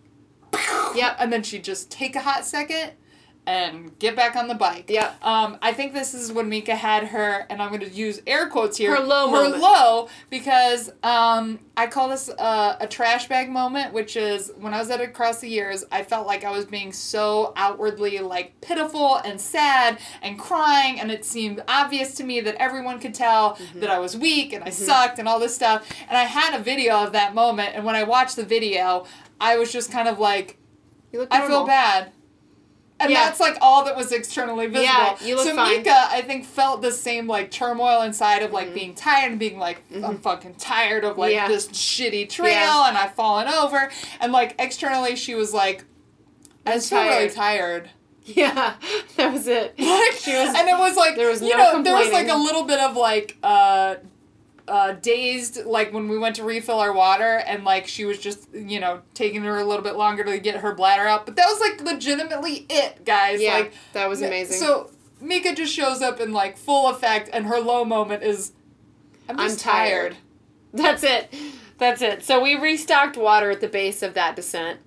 Yep. 0.95 1.17
and 1.19 1.33
then 1.33 1.43
she'd 1.43 1.63
just 1.63 1.89
take 1.91 2.15
a 2.15 2.21
hot 2.21 2.45
second 2.45 2.91
and 3.47 3.97
get 3.99 4.15
back 4.15 4.35
on 4.35 4.47
the 4.47 4.55
bike. 4.55 4.85
Yeah. 4.89 5.13
Um, 5.21 5.57
I 5.61 5.73
think 5.73 5.93
this 5.93 6.13
is 6.13 6.31
when 6.31 6.49
Mika 6.49 6.75
had 6.75 7.05
her, 7.05 7.45
and 7.49 7.61
I'm 7.61 7.69
going 7.69 7.81
to 7.81 7.89
use 7.89 8.21
air 8.25 8.47
quotes 8.47 8.77
here. 8.77 8.95
Her 8.95 9.03
low 9.03 9.29
Her 9.29 9.43
moment. 9.43 9.61
low 9.61 10.09
because 10.29 10.91
um, 11.03 11.59
I 11.77 11.87
call 11.87 12.09
this 12.09 12.29
uh, 12.29 12.77
a 12.79 12.87
trash 12.87 13.27
bag 13.27 13.49
moment, 13.49 13.93
which 13.93 14.15
is 14.15 14.51
when 14.57 14.73
I 14.73 14.79
was 14.79 14.89
at 14.89 15.01
Across 15.01 15.41
the 15.41 15.49
Years, 15.49 15.85
I 15.91 16.03
felt 16.03 16.25
like 16.25 16.43
I 16.43 16.51
was 16.51 16.65
being 16.65 16.91
so 16.91 17.53
outwardly 17.55 18.19
like 18.19 18.59
pitiful 18.61 19.17
and 19.17 19.39
sad 19.39 19.99
and 20.21 20.39
crying, 20.39 20.99
and 20.99 21.11
it 21.11 21.23
seemed 21.25 21.63
obvious 21.67 22.15
to 22.15 22.23
me 22.23 22.41
that 22.41 22.55
everyone 22.55 22.99
could 22.99 23.13
tell 23.13 23.35
Mm-hmm. 23.55 23.79
that 23.81 23.89
I 23.89 23.99
was 23.99 24.17
weak 24.17 24.53
and 24.53 24.63
I 24.63 24.69
sucked 24.69 25.19
and 25.19 25.27
all 25.27 25.39
this 25.39 25.53
stuff. 25.53 25.87
And 26.09 26.17
I 26.17 26.23
had 26.23 26.59
a 26.59 26.63
video 26.63 26.95
of 27.03 27.11
that 27.13 27.33
moment, 27.35 27.75
and 27.75 27.85
when 27.85 27.95
I 27.95 28.03
watched 28.03 28.35
the 28.35 28.43
video, 28.45 29.05
I 29.39 29.57
was 29.57 29.71
just 29.71 29.91
kind 29.91 30.07
of 30.07 30.19
like, 30.19 30.57
you 31.11 31.19
look 31.19 31.29
I 31.31 31.47
feel 31.47 31.65
bad. 31.65 32.11
And 32.99 33.11
Yeah. 33.11 33.25
that's 33.25 33.41
like 33.41 33.57
all 33.59 33.83
that 33.85 33.95
was 33.97 34.13
externally 34.13 34.67
visible. 34.67 34.83
Yeah, 34.85 35.17
you 35.21 35.35
look 35.35 35.45
so 35.47 35.55
fine. 35.55 35.79
Mika, 35.79 35.93
I 36.09 36.21
think, 36.21 36.45
felt 36.45 36.81
the 36.81 36.91
same 36.93 37.27
like 37.27 37.51
turmoil 37.51 38.03
inside 38.03 38.41
of 38.41 38.51
like 38.53 38.73
being 38.73 38.95
tired 38.95 39.31
and 39.31 39.39
being 39.39 39.59
like, 39.59 39.81
I'm 40.03 40.17
fucking 40.19 40.55
tired 40.55 41.03
of 41.03 41.17
like 41.17 41.31
Mm-hmm. 41.33 41.35
Yeah. 41.35 41.47
this 41.49 41.67
shitty 41.67 42.29
trail 42.29 42.51
Yeah. 42.53 42.87
and 42.87 42.97
I've 42.97 43.13
fallen 43.13 43.47
over. 43.49 43.91
And 44.21 44.31
like 44.31 44.55
externally, 44.59 45.17
she 45.17 45.35
was 45.35 45.53
like, 45.53 45.83
I'm 46.65 46.73
just 46.75 46.89
feel 46.89 47.01
really 47.01 47.29
tired. 47.29 47.35
tired. 47.85 47.89
Yeah, 48.27 48.73
that 49.17 49.31
was 49.33 49.45
it. 49.45 49.77
Like, 49.77 50.13
She 50.13 50.33
was- 50.33 50.55
and 50.57 50.67
it 50.69 50.77
was 50.79 50.95
like 50.95 51.15
there 51.15 51.29
was 51.29 51.41
you 51.41 51.49
no 51.55 51.73
know 51.73 51.83
there 51.83 51.95
was 51.95 52.11
like 52.11 52.29
a 52.29 52.35
little 52.37 52.63
bit 52.63 52.79
of 52.79 52.95
like 52.95 53.37
uh 53.43 53.95
uh 54.67 54.93
dazed 54.93 55.65
like 55.65 55.93
when 55.93 56.07
we 56.07 56.17
went 56.17 56.35
to 56.35 56.43
refill 56.43 56.79
our 56.79 56.91
water 56.91 57.37
and 57.45 57.63
like 57.63 57.87
she 57.87 58.03
was 58.05 58.17
just 58.19 58.51
you 58.53 58.79
know 58.79 59.01
taking 59.13 59.43
her 59.43 59.59
a 59.59 59.63
little 59.63 59.83
bit 59.83 59.95
longer 59.95 60.23
to 60.23 60.39
get 60.39 60.55
her 60.57 60.73
bladder 60.73 61.03
out 61.07 61.25
but 61.25 61.35
that 61.35 61.45
was 61.47 61.59
like 61.59 61.81
legitimately 61.81 62.65
it 62.69 63.05
guys 63.05 63.39
Yeah, 63.41 63.53
like 63.53 63.73
that 63.93 64.09
was 64.09 64.21
amazing. 64.21 64.57
so 64.59 64.89
Mika 65.21 65.53
just 65.53 65.73
shows 65.73 66.01
up 66.01 66.19
in 66.19 66.33
like 66.33 66.57
full 66.57 66.87
effect 66.89 67.29
and 67.31 67.45
her 67.45 67.59
low 67.59 67.85
moment 67.85 68.23
is 68.23 68.53
I'm 69.29 69.39
I'm 69.39 69.55
tired. 69.55 70.13
tired. 70.13 70.17
That's 70.73 71.03
it. 71.03 71.33
That's 71.77 72.01
it. 72.01 72.23
So 72.23 72.41
we 72.41 72.55
restocked 72.55 73.17
water 73.17 73.49
at 73.51 73.61
the 73.61 73.67
base 73.67 74.01
of 74.03 74.13
that 74.15 74.35
descent. 74.35 74.79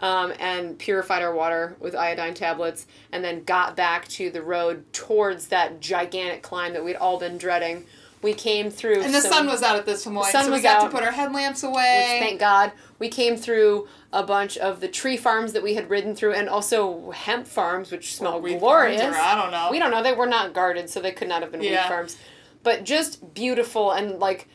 Um, 0.00 0.32
and 0.40 0.76
purified 0.76 1.22
our 1.22 1.32
water 1.32 1.76
with 1.78 1.94
iodine 1.94 2.34
tablets, 2.34 2.86
and 3.12 3.24
then 3.24 3.44
got 3.44 3.76
back 3.76 4.08
to 4.08 4.28
the 4.28 4.42
road 4.42 4.92
towards 4.92 5.46
that 5.48 5.80
gigantic 5.80 6.42
climb 6.42 6.72
that 6.72 6.84
we'd 6.84 6.96
all 6.96 7.18
been 7.18 7.38
dreading. 7.38 7.86
We 8.24 8.32
came 8.34 8.70
through, 8.70 9.02
And 9.02 9.14
the 9.14 9.20
some- 9.20 9.30
sun 9.32 9.46
was 9.46 9.62
out 9.62 9.76
at 9.76 9.84
this 9.86 10.04
point, 10.04 10.24
sun 10.32 10.46
so 10.46 10.52
we 10.52 10.60
got 10.60 10.82
out. 10.82 10.84
to 10.86 10.96
put 10.96 11.04
our 11.04 11.12
headlamps 11.12 11.62
which 11.62 11.68
away. 11.70 12.16
thank 12.20 12.40
God. 12.40 12.72
We 12.98 13.08
came 13.10 13.36
through 13.36 13.86
a 14.12 14.22
bunch 14.22 14.56
of 14.56 14.80
the 14.80 14.88
tree 14.88 15.16
farms 15.18 15.52
that 15.52 15.62
we 15.62 15.74
had 15.74 15.90
ridden 15.90 16.16
through, 16.16 16.32
and 16.32 16.48
also 16.48 17.10
hemp 17.10 17.46
farms, 17.46 17.90
which 17.92 18.16
smell 18.16 18.40
glorious. 18.40 19.02
or 19.02 19.14
I 19.14 19.34
don't 19.34 19.50
know. 19.52 19.68
We 19.70 19.78
don't 19.78 19.90
know. 19.90 20.02
They 20.02 20.14
were 20.14 20.26
not 20.26 20.54
guarded, 20.54 20.88
so 20.88 21.00
they 21.00 21.12
could 21.12 21.28
not 21.28 21.42
have 21.42 21.52
been 21.52 21.62
Yeah. 21.62 21.82
wheat 21.82 21.88
farms. 21.88 22.16
But 22.62 22.84
just 22.84 23.34
beautiful 23.34 23.90
and 23.92 24.18
like, 24.18 24.48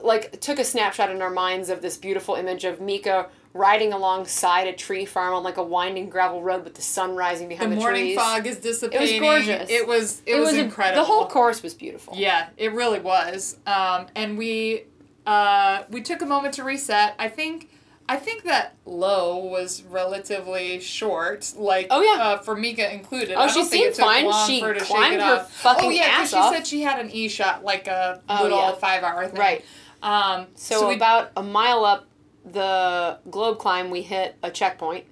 like 0.00 0.40
took 0.40 0.58
a 0.58 0.64
snapshot 0.64 1.10
in 1.10 1.20
our 1.20 1.30
minds 1.30 1.68
of 1.68 1.82
this 1.82 1.98
beautiful 1.98 2.34
image 2.34 2.64
of 2.64 2.80
Mika 2.80 3.28
riding 3.54 3.92
alongside 3.92 4.66
a 4.66 4.72
tree 4.72 5.04
farm 5.04 5.34
on 5.34 5.42
like 5.42 5.58
a 5.58 5.62
winding 5.62 6.08
gravel 6.08 6.42
road 6.42 6.64
with 6.64 6.74
the 6.74 6.82
sun 6.82 7.14
rising 7.16 7.48
behind 7.48 7.70
the 7.70 7.76
the, 7.76 7.80
morning 7.80 8.04
trees. 8.04 8.16
fog 8.16 8.46
is 8.46 8.56
dissipating. 8.58 9.22
It 9.22 9.26
was 9.28 9.46
gorgeous. 9.46 9.70
It 9.70 9.86
was 9.86 10.22
it, 10.26 10.38
was, 10.40 10.54
a- 10.54 10.60
incredible. 10.64 11.02
the 11.02 11.06
whole 11.06 11.26
course 11.26 11.62
was 11.62 11.74
beautiful. 11.74 12.14
Yeah, 12.16 12.48
it 12.56 12.72
really 12.72 13.00
was. 13.00 13.58
Um, 13.66 14.06
and 14.14 14.38
we 14.38 14.84
uh, 15.26 15.82
we 15.90 16.00
took 16.02 16.22
a 16.22 16.26
moment 16.26 16.54
to 16.54 16.64
reset. 16.64 17.14
I 17.18 17.28
think 17.28 17.68
I 18.08 18.16
think 18.16 18.42
that 18.44 18.74
low 18.84 19.36
was 19.36 19.82
relatively 19.84 20.80
short. 20.80 21.52
Like 21.56 21.86
Oh, 21.90 22.00
yeah. 22.00 22.22
uh, 22.22 22.38
for 22.38 22.56
Mika 22.56 22.92
included. 22.92 23.34
Oh, 23.38 23.48
she 23.48 23.64
seemed 23.64 23.94
fine. 23.94 24.30
She 24.46 24.60
her 24.60 24.74
climbed 24.74 25.20
her 25.20 25.36
off. 25.40 25.52
fucking 25.52 25.84
oh 25.88 25.90
yeah, 25.90 26.02
ass 26.04 26.30
she 26.30 26.36
off. 26.36 26.52
said 26.54 26.66
she 26.66 26.80
had 26.80 26.98
an 27.00 27.10
e 27.10 27.28
shot, 27.28 27.62
like 27.64 27.86
a 27.86 28.20
Oh, 28.28 28.42
little 28.42 28.58
yeah. 28.58 28.72
five 28.74 29.02
hour 29.04 29.26
thing. 29.28 29.38
Right. 29.38 29.64
Um, 30.02 30.46
So, 30.56 30.88
we, 30.88 30.96
about 30.96 31.30
a 31.36 31.42
mile 31.44 31.84
up 31.84 32.06
the 32.44 33.18
globe 33.30 33.58
climb, 33.58 33.90
we 33.90 34.02
hit 34.02 34.36
a 34.42 34.50
checkpoint. 34.50 35.04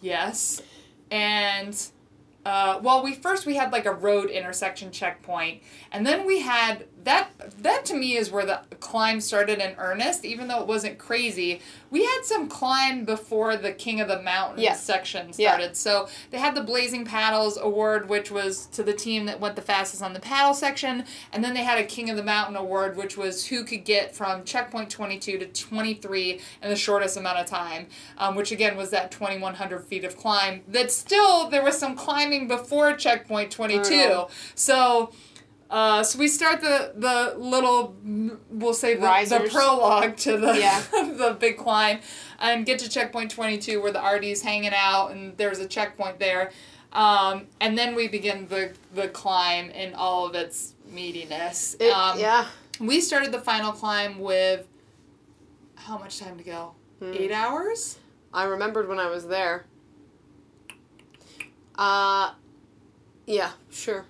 Yes. 0.00 0.62
And 1.10 1.76
uh, 2.44 2.80
well, 2.82 3.02
we 3.02 3.14
first 3.14 3.46
we 3.46 3.56
had 3.56 3.72
like 3.72 3.84
a 3.84 3.92
road 3.92 4.30
intersection 4.30 4.90
checkpoint, 4.90 5.62
and 5.92 6.06
then 6.06 6.26
we 6.26 6.40
had 6.40 6.86
that 7.08 7.30
that 7.62 7.84
to 7.86 7.94
me 7.94 8.16
is 8.16 8.30
where 8.30 8.44
the 8.44 8.60
climb 8.80 9.20
started 9.20 9.58
in 9.60 9.74
earnest. 9.78 10.24
Even 10.26 10.46
though 10.46 10.60
it 10.60 10.66
wasn't 10.66 10.98
crazy, 10.98 11.60
we 11.90 12.04
had 12.04 12.20
some 12.24 12.48
climb 12.48 13.04
before 13.06 13.56
the 13.56 13.72
King 13.72 14.00
of 14.02 14.08
the 14.08 14.20
Mountains 14.22 14.62
Yeah. 14.62 14.74
section 14.74 15.28
Yeah. 15.36 15.48
started. 15.52 15.76
So 15.76 16.08
they 16.30 16.38
had 16.38 16.54
the 16.54 16.60
Blazing 16.60 17.06
Paddles 17.06 17.56
award, 17.56 18.10
which 18.10 18.30
was 18.30 18.66
to 18.72 18.82
the 18.82 18.92
team 18.92 19.24
that 19.24 19.40
went 19.40 19.56
the 19.56 19.62
fastest 19.62 20.02
on 20.02 20.12
the 20.12 20.20
paddle 20.20 20.52
section, 20.52 21.04
and 21.32 21.42
then 21.42 21.54
they 21.54 21.64
had 21.64 21.78
a 21.78 21.84
King 21.84 22.10
of 22.10 22.16
the 22.16 22.22
Mountain 22.22 22.56
award, 22.56 22.96
which 22.96 23.16
was 23.16 23.46
who 23.46 23.64
could 23.64 23.84
get 23.84 24.14
from 24.14 24.44
checkpoint 24.44 24.90
twenty 24.90 25.18
two 25.18 25.38
to 25.38 25.46
twenty 25.46 25.94
three 25.94 26.40
in 26.62 26.68
the 26.68 26.76
shortest 26.76 27.16
amount 27.16 27.38
of 27.38 27.46
time, 27.46 27.86
um, 28.18 28.34
which 28.36 28.52
again 28.52 28.76
was 28.76 28.90
that 28.90 29.10
twenty 29.10 29.38
one 29.38 29.54
hundred 29.54 29.82
feet 29.84 30.04
of 30.04 30.14
climb. 30.16 30.62
That 30.68 30.92
still 30.92 31.48
there 31.48 31.64
was 31.64 31.78
some 31.78 31.96
climbing 31.96 32.48
before 32.48 32.92
checkpoint 32.94 33.50
twenty 33.50 33.80
two. 33.82 34.26
So. 34.54 35.10
Uh, 35.70 36.02
so 36.02 36.18
we 36.18 36.28
start 36.28 36.60
the 36.60 36.92
the 36.96 37.34
little 37.38 37.94
we'll 38.50 38.72
say 38.72 38.94
the, 38.94 39.00
the 39.28 39.48
prologue 39.50 40.16
to 40.16 40.38
the 40.38 40.58
Yeah. 40.58 40.82
the 40.92 41.36
big 41.38 41.58
climb 41.58 42.00
and 42.38 42.64
get 42.64 42.78
to 42.78 42.88
checkpoint 42.88 43.30
22 43.30 43.82
where 43.82 43.92
the 43.92 44.00
RD's 44.00 44.40
hanging 44.42 44.72
out 44.74 45.08
and 45.10 45.36
there's 45.36 45.58
a 45.58 45.66
checkpoint 45.68 46.18
there. 46.18 46.52
Um, 46.92 47.48
and 47.60 47.76
then 47.76 47.94
we 47.94 48.08
begin 48.08 48.48
the 48.48 48.72
the 48.94 49.08
climb 49.08 49.70
in 49.70 49.94
all 49.94 50.26
of 50.26 50.34
its 50.34 50.74
meatiness. 50.90 51.76
It, 51.80 51.90
um, 51.92 52.18
yeah. 52.18 52.46
We 52.80 53.00
started 53.00 53.32
the 53.32 53.40
final 53.40 53.72
climb 53.72 54.18
with 54.20 54.66
how 55.74 55.98
much 55.98 56.18
time 56.18 56.38
to 56.38 56.44
go? 56.44 56.72
Hmm. 57.00 57.12
Eight 57.14 57.32
hours. 57.32 57.98
I 58.32 58.44
remembered 58.44 58.88
when 58.88 58.98
I 58.98 59.10
was 59.10 59.26
there. 59.26 59.66
Uh, 61.76 62.32
yeah, 63.26 63.52
sure. 63.70 64.06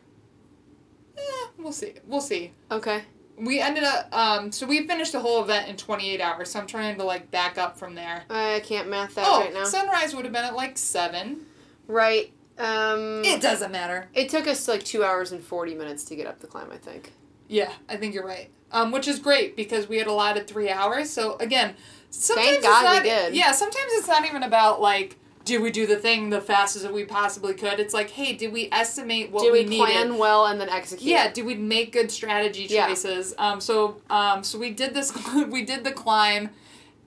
Eh, 1.18 1.46
we'll 1.58 1.72
see. 1.72 1.94
We'll 2.06 2.20
see. 2.20 2.52
Okay. 2.70 3.02
We 3.36 3.60
ended 3.60 3.84
up. 3.84 4.08
Um, 4.12 4.50
so 4.50 4.66
we 4.66 4.86
finished 4.86 5.12
the 5.12 5.20
whole 5.20 5.42
event 5.42 5.68
in 5.68 5.76
28 5.76 6.20
hours. 6.20 6.50
So 6.50 6.58
I'm 6.60 6.66
trying 6.66 6.96
to 6.98 7.04
like 7.04 7.30
back 7.30 7.56
up 7.58 7.78
from 7.78 7.94
there. 7.94 8.24
I 8.30 8.60
can't 8.64 8.88
math 8.88 9.14
that 9.14 9.26
oh, 9.28 9.40
right 9.40 9.54
now. 9.54 9.64
sunrise 9.64 10.14
would 10.14 10.24
have 10.24 10.32
been 10.32 10.44
at 10.44 10.54
like 10.56 10.76
seven. 10.78 11.46
right. 11.86 12.32
Um, 12.58 13.22
It 13.24 13.40
doesn't 13.40 13.70
matter. 13.70 14.08
it 14.14 14.28
took 14.30 14.48
us 14.48 14.66
like 14.66 14.82
two 14.82 15.04
hours 15.04 15.30
and 15.30 15.40
40 15.44 15.76
minutes 15.76 16.02
to 16.06 16.16
get 16.16 16.26
up 16.26 16.40
the 16.40 16.48
climb, 16.48 16.72
I 16.72 16.76
think. 16.76 17.12
Yeah, 17.46 17.70
I 17.88 17.96
think 17.96 18.14
you're 18.14 18.26
right. 18.26 18.50
Um, 18.72 18.90
which 18.90 19.06
is 19.06 19.20
great 19.20 19.54
because 19.54 19.88
we 19.88 19.98
had 19.98 20.08
allotted 20.08 20.48
three 20.48 20.68
hours. 20.68 21.08
So 21.08 21.36
again, 21.36 21.76
sometimes 22.10 22.46
Thank 22.48 22.58
it's 22.58 22.66
God 22.66 23.02
we 23.04 23.08
did. 23.08 23.34
Yeah, 23.36 23.52
sometimes 23.52 23.86
it's 23.92 24.08
not 24.08 24.26
even 24.26 24.42
about 24.42 24.80
like 24.80 25.16
did 25.48 25.62
we 25.62 25.70
do 25.70 25.86
the 25.86 25.96
thing 25.96 26.28
the 26.30 26.40
fastest 26.40 26.84
that 26.84 26.92
we 26.92 27.04
possibly 27.04 27.54
could. 27.54 27.80
It's 27.80 27.94
like, 27.94 28.10
hey, 28.10 28.34
did 28.34 28.52
we 28.52 28.68
estimate 28.70 29.30
what 29.32 29.42
Did 29.42 29.52
we, 29.52 29.64
needed? 29.64 29.78
plan 29.86 30.18
well 30.18 30.46
and 30.46 30.60
then 30.60 30.68
execute? 30.68 31.08
Yeah, 31.10 31.32
did 31.32 31.46
we 31.46 31.54
make 31.54 31.92
good 31.92 32.10
strategy 32.10 32.66
Yeah. 32.68 32.86
choices? 32.88 33.34
Um, 33.38 33.60
so 33.60 34.00
um, 34.10 34.44
so 34.44 34.58
we 34.58 34.70
did 34.70 34.92
this. 34.94 35.12
we 35.48 35.64
did 35.64 35.84
the 35.84 35.92
climb. 35.92 36.50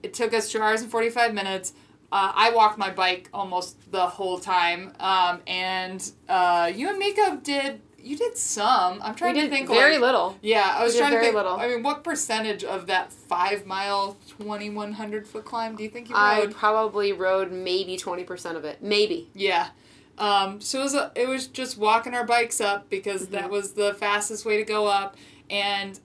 It 0.04 0.14
took 0.16 0.34
us 0.34 0.52
two 0.52 0.60
hours 0.62 0.82
and 0.82 0.90
forty 0.90 1.10
five 1.10 1.34
minutes. 1.34 1.74
Uh, 2.12 2.32
I 2.36 2.52
walked 2.52 2.78
my 2.78 2.90
bike 2.90 3.30
almost 3.34 3.78
the 3.92 4.06
whole 4.08 4.40
time, 4.40 4.92
um, 5.00 5.40
and 5.48 6.12
uh, 6.28 6.70
you 6.76 6.90
and 6.90 6.98
Mika 6.98 7.40
did. 7.44 7.80
You 8.04 8.18
did 8.18 8.36
some. 8.36 9.00
I'm 9.04 9.14
We 9.14 9.18
trying 9.20 9.36
did 9.36 9.44
to 9.44 9.50
think. 9.56 9.70
very 9.70 9.92
like, 9.94 10.02
little. 10.02 10.36
yeah, 10.42 10.76
I 10.80 10.84
was 10.84 10.94
We 10.96 11.00
trying 11.02 11.12
to 11.12 11.18
very 11.18 11.26
think. 11.28 11.36
little. 11.36 11.58
I 11.58 11.68
mean, 11.68 11.84
what 11.84 12.04
percentage 12.04 12.64
of 12.64 12.88
that 12.88 13.14
five 13.14 13.68
mile, 13.68 14.18
twenty 14.44 14.70
one 14.70 14.94
hundred 14.94 15.28
foot 15.28 15.46
climb 15.46 15.76
do 15.76 15.84
you 15.84 15.90
think 15.90 16.10
you 16.10 16.16
would? 16.16 16.20
I 16.22 16.40
rode? 16.40 16.56
probably 16.56 17.14
rode 17.14 17.52
maybe 17.52 17.98
20% 17.98 18.56
of 18.56 18.66
it. 18.66 18.82
Maybe. 18.82 19.30
Yeah. 19.34 19.70
Um, 20.18 20.62
so 20.62 20.80
it 20.80 20.84
was, 20.84 20.94
a, 20.96 21.12
it 21.16 21.28
was 21.28 21.48
just 21.48 21.78
walking 21.78 22.14
our 22.14 22.26
bikes 22.26 22.62
up 22.62 22.90
because 22.90 23.28
that 23.30 23.44
Mm-hmm. 23.44 23.52
was 23.52 23.74
the 23.74 23.94
fastest 23.96 24.46
way 24.46 24.58
to 24.58 24.64
go 24.64 24.86
up. 24.88 25.16
And 25.50 26.00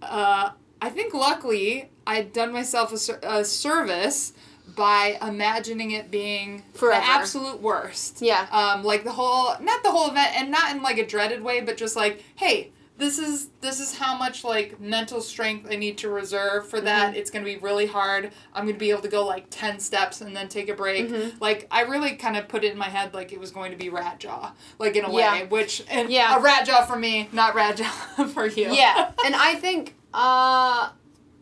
uh, 0.00 0.50
I 0.80 0.88
think 0.90 1.12
luckily 1.14 1.90
I'd 2.06 2.32
done 2.32 2.52
myself 2.52 2.92
a, 2.92 3.28
a 3.40 3.44
service 3.44 4.32
by 4.76 5.18
imagining 5.20 5.90
it 5.90 6.10
being 6.10 6.62
Forever. 6.74 7.00
the 7.04 7.10
absolute 7.10 7.60
worst. 7.60 8.22
Yeah. 8.22 8.46
Um, 8.52 8.84
like 8.84 9.02
the 9.04 9.12
whole, 9.12 9.54
not 9.60 9.82
the 9.82 9.90
whole 9.90 10.10
event, 10.10 10.30
and 10.36 10.50
not 10.50 10.74
in 10.74 10.82
like 10.82 10.98
a 10.98 11.06
dreaded 11.06 11.42
way, 11.42 11.60
but 11.60 11.76
just 11.76 11.96
like, 11.96 12.22
hey, 12.36 12.70
this 12.98 13.18
is 13.18 13.48
this 13.60 13.78
is 13.80 13.96
how 13.96 14.18
much 14.18 14.42
like 14.44 14.78
mental 14.80 15.20
strength 15.20 15.68
I 15.70 15.76
need 15.76 15.96
to 15.98 16.10
reserve 16.10 16.68
for 16.68 16.80
that. 16.80 17.10
Mm-hmm. 17.10 17.16
It's 17.18 17.30
gonna 17.30 17.44
be 17.44 17.56
really 17.56 17.86
hard. 17.86 18.32
I'm 18.52 18.66
gonna 18.66 18.76
be 18.76 18.90
able 18.90 19.02
to 19.02 19.08
go 19.08 19.24
like 19.24 19.46
ten 19.50 19.78
steps 19.78 20.20
and 20.20 20.36
then 20.36 20.48
take 20.48 20.68
a 20.68 20.74
break. 20.74 21.08
Mm-hmm. 21.08 21.38
Like 21.40 21.68
I 21.70 21.82
really 21.82 22.16
kind 22.16 22.36
of 22.36 22.48
put 22.48 22.64
it 22.64 22.72
in 22.72 22.78
my 22.78 22.88
head 22.88 23.14
like 23.14 23.32
it 23.32 23.38
was 23.38 23.50
going 23.52 23.70
to 23.70 23.78
be 23.78 23.88
rat 23.88 24.18
jaw, 24.18 24.52
like 24.78 24.96
in 24.96 25.04
a 25.04 25.12
Yeah. 25.12 25.32
way, 25.32 25.46
which 25.46 25.84
and 25.88 26.10
Yeah. 26.10 26.36
a 26.36 26.40
rat 26.40 26.66
jaw 26.66 26.84
for 26.84 26.98
me, 26.98 27.28
not 27.32 27.54
rat 27.54 27.76
jaw 27.76 27.84
for 28.34 28.46
you. 28.46 28.72
yeah, 28.72 29.12
and 29.24 29.34
I 29.34 29.54
think 29.54 29.94
uh, 30.12 30.90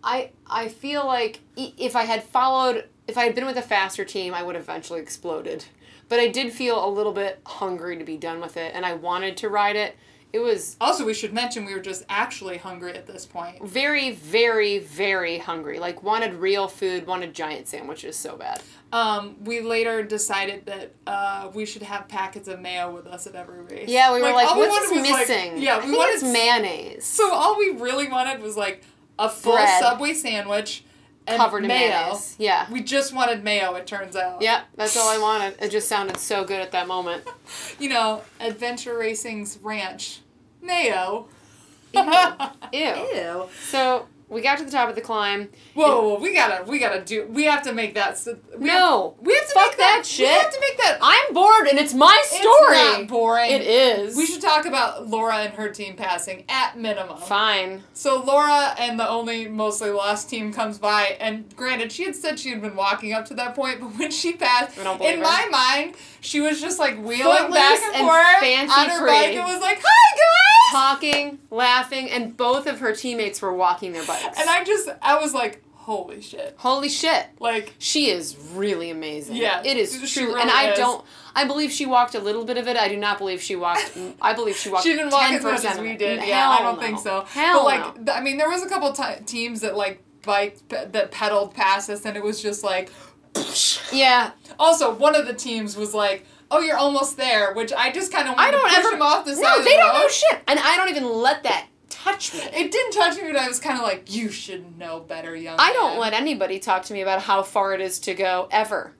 I 0.05 0.31
I 0.47 0.69
feel 0.69 1.07
like 1.07 1.41
if 1.57 1.97
I 1.97 2.03
had 2.05 2.23
followed, 2.23 2.85
if 3.09 3.17
I 3.17 3.25
had 3.25 3.35
been 3.35 3.47
with 3.47 3.57
a 3.57 3.63
faster 3.63 4.05
team, 4.05 4.35
I 4.35 4.43
would 4.43 4.55
have 4.57 4.65
eventually 4.65 5.01
exploded. 5.01 5.65
But 6.09 6.21
I 6.21 6.29
did 6.29 6.53
feel 6.53 6.87
a 6.87 6.89
little 6.89 7.13
bit 7.13 7.41
hungry 7.47 7.97
to 7.97 8.05
be 8.05 8.17
done 8.17 8.41
with 8.41 8.57
it, 8.57 8.73
and 8.75 8.87
I 8.87 8.93
wanted 8.93 9.37
to 9.39 9.49
ride 9.49 9.75
it. 9.75 9.97
It 10.37 10.43
was 10.43 10.77
Also, 10.83 11.07
we 11.07 11.15
should 11.15 11.33
mention 11.33 11.65
we 11.65 11.73
were 11.73 11.81
just 11.81 12.05
actually 12.11 12.59
hungry 12.59 12.93
at 12.93 13.07
this 13.07 13.25
point. 13.25 13.67
very, 13.67 14.11
very, 14.11 14.81
very 14.81 15.39
hungry. 15.39 15.79
Like 15.79 16.03
wanted 16.03 16.35
real 16.35 16.69
food, 16.69 17.07
wanted 17.07 17.33
giant 17.33 17.69
sandwiches 17.69 18.17
so 18.17 18.37
bad. 18.37 18.61
Um, 18.93 19.37
we 19.45 19.63
later 19.63 20.03
decided 20.03 20.67
that 20.67 20.93
uh, 21.07 21.51
we 21.55 21.65
should 21.65 21.81
have 21.83 22.07
packets 22.09 22.49
of 22.49 22.61
mayo 22.61 22.95
with 22.95 23.07
us 23.07 23.27
at 23.27 23.35
every 23.35 23.63
race. 23.63 23.89
Yeah, 23.89 24.13
we 24.13 24.21
were 24.21 24.31
like, 24.33 24.47
all 24.47 24.61
we 24.61 24.69
what's 24.69 24.91
this 24.91 24.99
was, 25.01 25.11
like- 25.11 25.21
missing? 25.29 25.57
yeah, 25.63 25.79
I 25.79 25.87
we 25.87 25.97
wanted 25.97 26.13
it's 26.17 26.23
mayonnaise. 26.23 27.05
So 27.07 27.33
all 27.33 27.57
we 27.59 27.71
really 27.71 28.07
wanted 28.09 28.43
was 28.43 28.59
like 28.59 28.85
a 29.19 29.31
full 29.31 29.55
Bread. 29.55 29.81
Subway 29.83 30.13
sandwich 30.13 30.85
and 31.27 31.39
covered 31.39 31.63
in 31.65 31.69
mayo. 31.69 31.89
mayonnaise. 31.89 32.37
Yeah. 32.39 32.71
We 32.71 32.83
just 32.83 33.15
wanted 33.15 33.43
mayo. 33.43 33.75
It 33.77 33.87
turns 33.87 34.17
out. 34.17 34.43
Yeah, 34.43 34.65
that's 34.77 34.99
all 34.99 35.09
I 35.09 35.17
wanted. 35.17 35.57
It 35.63 35.71
just 35.71 35.89
sounded 35.89 36.19
so 36.19 36.45
good 36.45 36.61
at 36.61 36.73
that 36.73 36.87
moment. 36.87 37.25
You 37.79 37.89
know, 37.91 38.23
Adventure 38.41 38.97
Racing's 38.99 39.59
ranch 39.63 40.21
mayo. 40.67 41.27
Ew. 41.95 42.01
Ew. 42.73 43.49
So 43.69 44.07
we 44.29 44.41
got 44.41 44.59
to 44.59 44.65
the 44.65 44.71
top 44.73 44.89
of 44.89 44.97
the 44.97 45.01
climb. 45.01 45.49
Whoa, 45.75 46.03
whoa, 46.15 46.19
we 46.21 46.35
gotta, 46.35 46.65
we 46.69 46.79
gotta 46.81 47.01
do. 47.03 47.27
We 47.31 47.45
have 47.45 47.63
to 47.63 47.73
make 47.73 47.95
that. 47.95 48.21
We 48.59 48.67
No. 48.67 49.15
have, 49.17 49.27
we 49.27 49.35
have 49.35 49.47
to 49.47 49.55
Fuck 49.55 49.67
make 49.69 49.77
that, 49.79 49.97
that 49.99 50.07
shit. 50.07 50.27
We 50.27 50.33
have 50.35 50.53
to 50.53 50.61
make 50.61 50.77
that. 50.79 50.99
I'm 51.01 51.33
bored 51.33 51.69
and 51.69 51.79
it's 51.79 51.95
my 51.95 52.21
story. 52.27 52.43
It's 52.77 52.99
not 52.99 53.09
boring. 53.09 53.53
It 53.53 53.63
is. 53.63 54.17
We 54.17 54.27
should 54.27 54.43
talk 54.43 54.67
about 54.67 55.07
Laura 55.09 55.37
and 55.37 55.55
her 55.55 55.69
team 55.69 55.95
passing 55.95 56.45
at 56.49 56.77
minimum. 56.77 57.19
Fine. 57.19 57.85
So 57.95 58.21
Laura 58.23 58.75
and 58.79 58.99
the 58.99 59.09
only 59.09 59.47
mostly 59.47 59.91
lost 59.91 60.29
team 60.29 60.53
comes 60.53 60.77
by, 60.79 61.17
and 61.21 61.55
granted, 61.57 61.93
she 61.93 62.05
had 62.05 62.17
said 62.17 62.41
she 62.41 62.51
had 62.51 62.61
been 62.61 62.75
walking 62.77 63.13
up 63.13 63.27
to 63.27 63.35
that 63.35 63.55
point, 63.55 63.81
but 63.81 63.97
when 63.97 64.11
she 64.11 64.33
passed, 64.33 64.77
in 64.77 64.85
her. 64.85 64.97
my 65.23 65.47
mind, 65.51 65.95
she 66.27 66.41
was 66.41 66.61
just 66.61 66.79
like 66.79 66.97
wheeling 67.03 67.51
back 67.53 67.81
and, 67.83 67.95
and 67.97 68.07
forth 68.07 68.41
fancy 68.41 68.75
on 68.81 68.89
her 68.91 68.99
free. 68.99 69.11
bike 69.11 69.35
and 69.37 69.45
was 69.47 69.61
like, 69.61 69.81
"Hi 69.83 70.17
guys!" 70.17 70.73
Talking, 71.01 71.39
laughing, 71.51 72.11
and 72.11 72.37
both 72.37 72.67
of 72.67 72.81
her 72.81 72.93
teammates 72.95 73.41
were 73.41 73.53
walking 73.55 73.93
their 73.93 74.05
bikes. 74.05 74.39
And 74.39 74.49
I 74.51 74.65
just, 74.65 74.89
I 75.01 75.19
was 75.21 75.33
like, 75.33 75.63
"Holy 75.75 76.21
shit!" 76.21 76.55
Holy 76.59 76.89
shit. 76.89 77.27
Like, 77.39 77.75
She 77.79 78.11
is 78.11 78.37
really 78.55 78.91
amazing. 78.91 79.37
Yeah, 79.37 79.63
It 79.65 79.77
is 79.77 79.93
true. 80.13 80.27
really 80.27 80.41
and 80.43 80.51
I 80.51 80.73
is. 80.73 80.79
don't 80.79 81.05
I 81.37 81.45
believe 81.45 81.71
she 81.71 81.87
walked 81.87 82.15
a 82.15 82.19
little 82.21 82.45
bit 82.45 82.57
of 82.57 82.67
it. 82.67 82.77
I 82.77 82.89
do 82.89 82.97
not 82.97 83.19
believe 83.19 83.41
she 83.43 83.55
walked 83.57 83.97
I 84.21 84.33
believe 84.33 84.57
she 84.57 84.69
walked 84.71 84.85
she 84.85 84.95
didn't 84.95 85.13
walk 85.13 85.31
10% 85.31 85.35
as 85.37 85.43
much 85.45 85.65
as 85.65 85.79
we 85.79 85.97
did. 85.97 86.19
Hell 86.19 86.29
yeah, 86.29 86.49
I 86.51 86.63
don't 86.63 86.77
no. 86.77 86.81
think 86.83 86.99
so. 86.99 87.25
Hell 87.29 87.59
but 87.63 87.65
like, 87.65 88.01
no. 88.01 88.13
I 88.13 88.21
mean, 88.21 88.37
there 88.39 88.49
was 88.51 88.63
a 88.63 88.69
couple 88.69 88.93
ti 88.93 89.23
teams 89.27 89.61
that 89.61 89.77
like 89.77 90.03
biked 90.23 90.69
that 90.71 91.13
pedaled 91.13 91.55
past 91.55 91.89
us, 91.89 92.05
and 92.05 92.17
it 92.17 92.23
was 92.23 92.43
just 92.43 92.65
like. 92.65 92.91
Yeah. 93.93 94.33
Also, 94.59 94.95
one 94.95 95.15
of 95.15 95.27
the 95.27 95.35
teams 95.35 95.77
was 95.77 95.95
like, 95.95 96.27
"Oh, 96.51 96.61
you're 96.61 96.77
almost 96.77 97.17
there," 97.17 97.55
which 97.55 97.73
I 97.73 97.93
just 97.93 98.13
kind 98.13 98.29
of 98.29 98.35
I 98.37 98.51
don't 98.51 98.63
push 98.63 98.79
ever 98.79 98.91
them 98.91 99.03
off 99.03 99.25
the 99.25 99.35
side. 99.35 99.43
No, 99.43 99.59
they 99.63 99.71
the 99.73 99.77
don't 99.77 99.95
road. 99.95 100.03
know 100.03 100.09
shit. 100.09 100.39
And 100.49 100.59
I 100.59 100.77
don't 100.77 100.89
even 100.91 101.05
let 101.05 101.43
that 101.45 101.67
touch 101.89 102.35
me. 102.35 102.41
It 102.41 102.71
didn't 102.71 102.93
touch 102.93 103.17
me, 103.17 103.23
but 103.33 103.37
I 103.37 103.49
was 103.49 103.59
kind 103.61 103.79
of 103.79 103.85
like, 103.85 104.13
"You 104.15 104.31
should 104.31 104.79
know 104.79 105.01
better, 105.01 105.35
young." 105.37 105.57
I 105.59 105.73
don't 105.73 105.93
man." 105.93 106.01
let 106.01 106.13
anybody 106.15 106.59
talk 106.59 106.85
to 106.85 106.93
me 106.93 107.03
about 107.03 107.23
how 107.23 107.43
far 107.43 107.75
it 107.75 107.81
is 107.81 107.99
to 108.01 108.15
go 108.15 108.49
ever. 108.51 108.93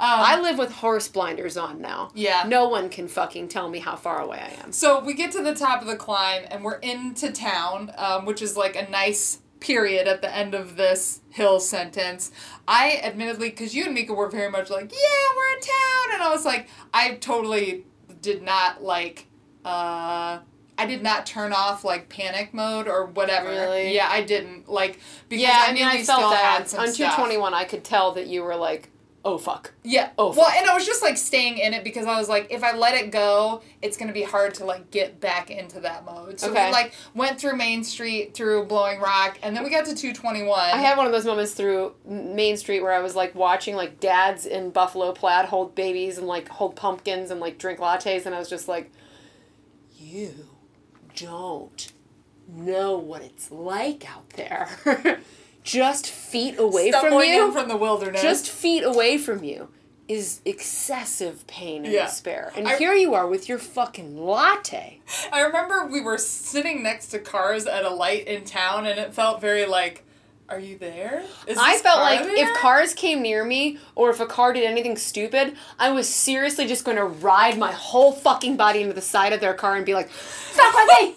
Um, 0.00 0.08
I 0.08 0.40
live 0.40 0.58
with 0.58 0.72
horse 0.72 1.06
blinders 1.06 1.56
on 1.56 1.80
now. 1.80 2.10
Yeah. 2.14 2.42
No 2.48 2.68
one 2.68 2.88
can 2.88 3.06
fucking 3.06 3.46
tell 3.48 3.68
me 3.68 3.78
how 3.78 3.94
far 3.94 4.20
away 4.20 4.38
I 4.40 4.60
am. 4.64 4.72
So 4.72 4.98
we 5.04 5.14
get 5.14 5.30
to 5.32 5.42
the 5.42 5.54
top 5.54 5.80
of 5.80 5.86
the 5.86 5.94
climb, 5.94 6.42
and 6.50 6.64
we're 6.64 6.78
into 6.78 7.30
town, 7.30 7.92
um, 7.96 8.24
which 8.24 8.42
is 8.42 8.56
like 8.56 8.74
a 8.74 8.90
nice 8.90 9.38
period 9.62 10.08
at 10.08 10.20
the 10.20 10.34
end 10.34 10.54
of 10.54 10.76
this 10.76 11.20
hill 11.30 11.60
sentence. 11.60 12.32
I 12.66 13.00
admittedly, 13.02 13.50
because 13.50 13.74
you 13.74 13.84
and 13.84 13.94
Mika 13.94 14.12
were 14.12 14.28
very 14.28 14.50
much 14.50 14.68
like, 14.68 14.92
"Yeah, 14.92 15.36
we're 15.36 15.56
in 15.56 15.60
town," 15.60 16.14
and 16.14 16.22
I 16.22 16.30
was 16.30 16.44
like, 16.44 16.68
I 16.92 17.14
totally 17.14 17.86
did 18.20 18.42
not 18.42 18.82
like. 18.82 19.26
Uh, 19.64 20.40
I 20.78 20.86
did 20.86 21.02
not 21.02 21.26
turn 21.26 21.52
off 21.52 21.84
like 21.84 22.08
panic 22.08 22.52
mode 22.52 22.88
or 22.88 23.06
whatever. 23.06 23.50
Really? 23.50 23.94
Yeah, 23.94 24.08
I 24.10 24.22
didn't 24.22 24.68
like 24.68 24.98
because 25.28 25.42
yeah, 25.42 25.64
I, 25.68 25.72
mean, 25.72 25.84
I 25.84 26.02
felt 26.02 26.32
that 26.32 26.60
on 26.60 26.66
stuff. 26.66 26.96
221. 26.96 27.54
I 27.54 27.64
could 27.64 27.84
tell 27.84 28.12
that 28.12 28.26
you 28.26 28.42
were 28.42 28.56
like 28.56 28.88
oh 29.24 29.38
fuck. 29.38 29.72
Yeah. 29.84 30.10
Oh, 30.18 30.32
well, 30.36 30.50
and 30.56 30.68
I 30.68 30.74
was 30.74 30.84
just 30.84 31.02
like 31.02 31.16
staying 31.16 31.58
in 31.58 31.74
it 31.74 31.84
because 31.84 32.06
I 32.06 32.18
was 32.18 32.28
like, 32.28 32.48
if 32.50 32.64
I 32.64 32.74
let 32.76 32.94
it 32.94 33.10
go, 33.10 33.62
it's 33.80 33.96
gonna 33.96 34.12
be 34.12 34.22
hard 34.22 34.54
to 34.54 34.64
like 34.64 34.90
get 34.90 35.20
back 35.20 35.50
into 35.50 35.80
that 35.80 36.04
mode. 36.04 36.40
So 36.40 36.50
Okay. 36.50 36.66
we 36.66 36.72
like 36.72 36.92
went 37.14 37.40
through 37.40 37.56
Main 37.56 37.84
Street, 37.84 38.34
through 38.34 38.64
Blowing 38.66 39.00
Rock, 39.00 39.38
and 39.42 39.56
then 39.56 39.62
we 39.64 39.70
got 39.70 39.84
to 39.86 39.94
two 39.94 40.12
twenty 40.12 40.42
one. 40.42 40.58
I 40.70 40.78
had 40.78 40.96
one 40.96 41.06
of 41.06 41.12
those 41.12 41.24
moments 41.24 41.52
through 41.52 41.94
Main 42.04 42.56
Street 42.56 42.80
where 42.80 42.92
I 42.92 43.00
was 43.00 43.14
like 43.14 43.34
watching 43.34 43.76
like 43.76 44.00
dads 44.00 44.44
in 44.46 44.70
buffalo 44.70 45.12
plaid 45.12 45.46
hold 45.46 45.74
babies 45.74 46.18
and 46.18 46.26
like 46.26 46.48
hold 46.48 46.74
pumpkins 46.76 47.30
and 47.30 47.38
like 47.40 47.58
drink 47.58 47.78
lattes, 47.78 48.26
and 48.26 48.34
I 48.34 48.38
was 48.38 48.48
just 48.48 48.66
like, 48.68 48.90
you 49.98 50.48
don't 51.16 51.92
know 52.48 52.96
what 52.98 53.22
it's 53.22 53.50
like 53.52 54.04
out 54.10 54.28
there. 54.30 54.68
just 55.62 56.06
feet 56.08 56.58
away 56.58 56.90
from 56.92 57.12
you. 57.22 57.52
from 57.52 57.68
the 57.68 57.76
wilderness. 57.76 58.22
just 58.22 58.48
feet 58.50 58.82
away 58.82 59.16
from 59.18 59.44
you 59.44 59.68
is 60.08 60.40
excessive 60.44 61.46
pain 61.46 61.84
and 61.84 61.92
Yeah. 61.94 62.06
despair. 62.06 62.52
And 62.56 62.68
I- 62.68 62.76
here 62.76 62.92
you 62.92 63.14
are 63.14 63.26
with 63.26 63.48
your 63.48 63.58
fucking 63.58 64.18
latte. 64.18 65.00
I 65.32 65.40
remember 65.40 65.86
we 65.86 66.00
were 66.00 66.18
sitting 66.18 66.82
next 66.82 67.06
to 67.08 67.18
cars 67.18 67.66
at 67.66 67.84
a 67.84 67.90
light 67.90 68.26
in 68.26 68.44
town, 68.44 68.86
and 68.86 68.98
it 68.98 69.14
felt 69.14 69.40
very 69.40 69.64
like, 69.64 70.02
"Are 70.48 70.58
you 70.58 70.76
there?" 70.76 71.22
I 71.56 71.78
felt 71.78 72.00
like 72.00 72.24
there? 72.24 72.36
if 72.36 72.52
cars 72.58 72.92
came 72.94 73.22
near 73.22 73.44
me 73.44 73.78
or 73.94 74.10
if 74.10 74.18
a 74.20 74.26
car 74.26 74.52
did 74.52 74.64
anything 74.64 74.96
stupid, 74.98 75.56
I 75.78 75.90
was 75.92 76.08
seriously 76.08 76.66
just 76.66 76.84
going 76.84 76.96
to 76.98 77.04
ride 77.04 77.56
my 77.56 77.72
whole 77.72 78.12
fucking 78.12 78.56
body 78.56 78.82
into 78.82 78.92
the 78.94 79.00
side 79.00 79.32
of 79.32 79.40
their 79.40 79.54
car 79.54 79.76
and 79.76 79.86
be 79.86 79.94
like, 79.94 80.10
"Fuck 80.10 80.74
with 80.74 80.88
me, 81.00 81.14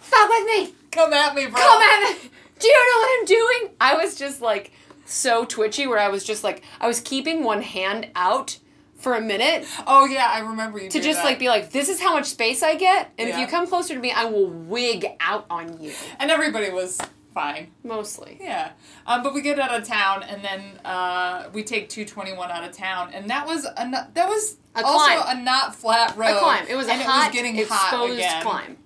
fuck 0.00 0.28
with 0.28 0.44
me, 0.46 0.74
come 0.90 1.12
at 1.12 1.34
me, 1.34 1.46
bro. 1.46 1.60
come 1.60 1.80
at 1.82 2.10
me. 2.22 2.30
Do 2.58 2.66
you 2.68 2.74
know 2.74 3.00
what 3.00 3.18
I'm 3.20 3.24
doing?" 3.26 3.74
I 3.80 3.94
was 3.96 4.16
just 4.16 4.40
like 4.40 4.72
so 5.04 5.44
twitchy, 5.44 5.86
where 5.86 5.98
I 5.98 6.08
was 6.08 6.24
just 6.24 6.42
like 6.44 6.62
I 6.80 6.86
was 6.86 7.00
keeping 7.00 7.44
one 7.44 7.62
hand 7.62 8.08
out 8.14 8.58
for 8.96 9.14
a 9.14 9.20
minute 9.20 9.66
Oh 9.86 10.06
yeah, 10.06 10.26
I 10.30 10.40
remember 10.40 10.78
you 10.80 10.88
to 10.88 11.00
just 11.00 11.18
that. 11.18 11.24
like 11.24 11.38
be 11.38 11.48
like, 11.48 11.70
"This 11.70 11.88
is 11.88 12.00
how 12.00 12.14
much 12.14 12.26
space 12.26 12.62
I 12.62 12.74
get, 12.76 13.12
and 13.18 13.28
if 13.28 13.38
you 13.38 13.46
come 13.46 13.66
closer 13.66 13.94
to 13.94 14.00
me, 14.00 14.10
I 14.10 14.24
will 14.24 14.46
wig 14.48 15.06
out 15.20 15.46
on 15.50 15.80
you." 15.82 15.92
and 16.18 16.30
everybody 16.30 16.70
was 16.70 16.98
fine. 17.34 17.70
Mostly. 17.84 18.38
Yeah, 18.40 18.70
um, 19.06 19.22
but 19.22 19.34
we 19.34 19.42
get 19.42 19.58
out 19.60 19.78
of 19.78 19.86
town, 19.86 20.22
and 20.22 20.42
then 20.42 20.80
uh, 20.84 21.50
we 21.52 21.62
take 21.62 21.90
two 21.90 22.04
twenty 22.06 22.32
one 22.32 22.50
out 22.50 22.64
of 22.64 22.72
town, 22.74 23.10
and 23.12 23.28
that 23.30 23.46
was 23.46 23.66
a 23.76 23.86
no- 23.86 24.06
that 24.14 24.28
was 24.28 24.56
A 24.74 24.82
also 24.84 25.20
climb. 25.20 25.38
a 25.38 25.42
not 25.42 25.74
flat 25.74 26.16
road. 26.16 26.34
A 26.36 26.38
climb. 26.40 26.66
It 26.66 26.74
was 26.74 26.88
a 26.88 26.92
and 26.94 27.02
hot, 27.02 27.24
it 27.26 27.28
was 27.28 27.34
getting 27.36 27.64
hot 27.68 28.10
again. 28.10 28.42
climb. 28.42 28.76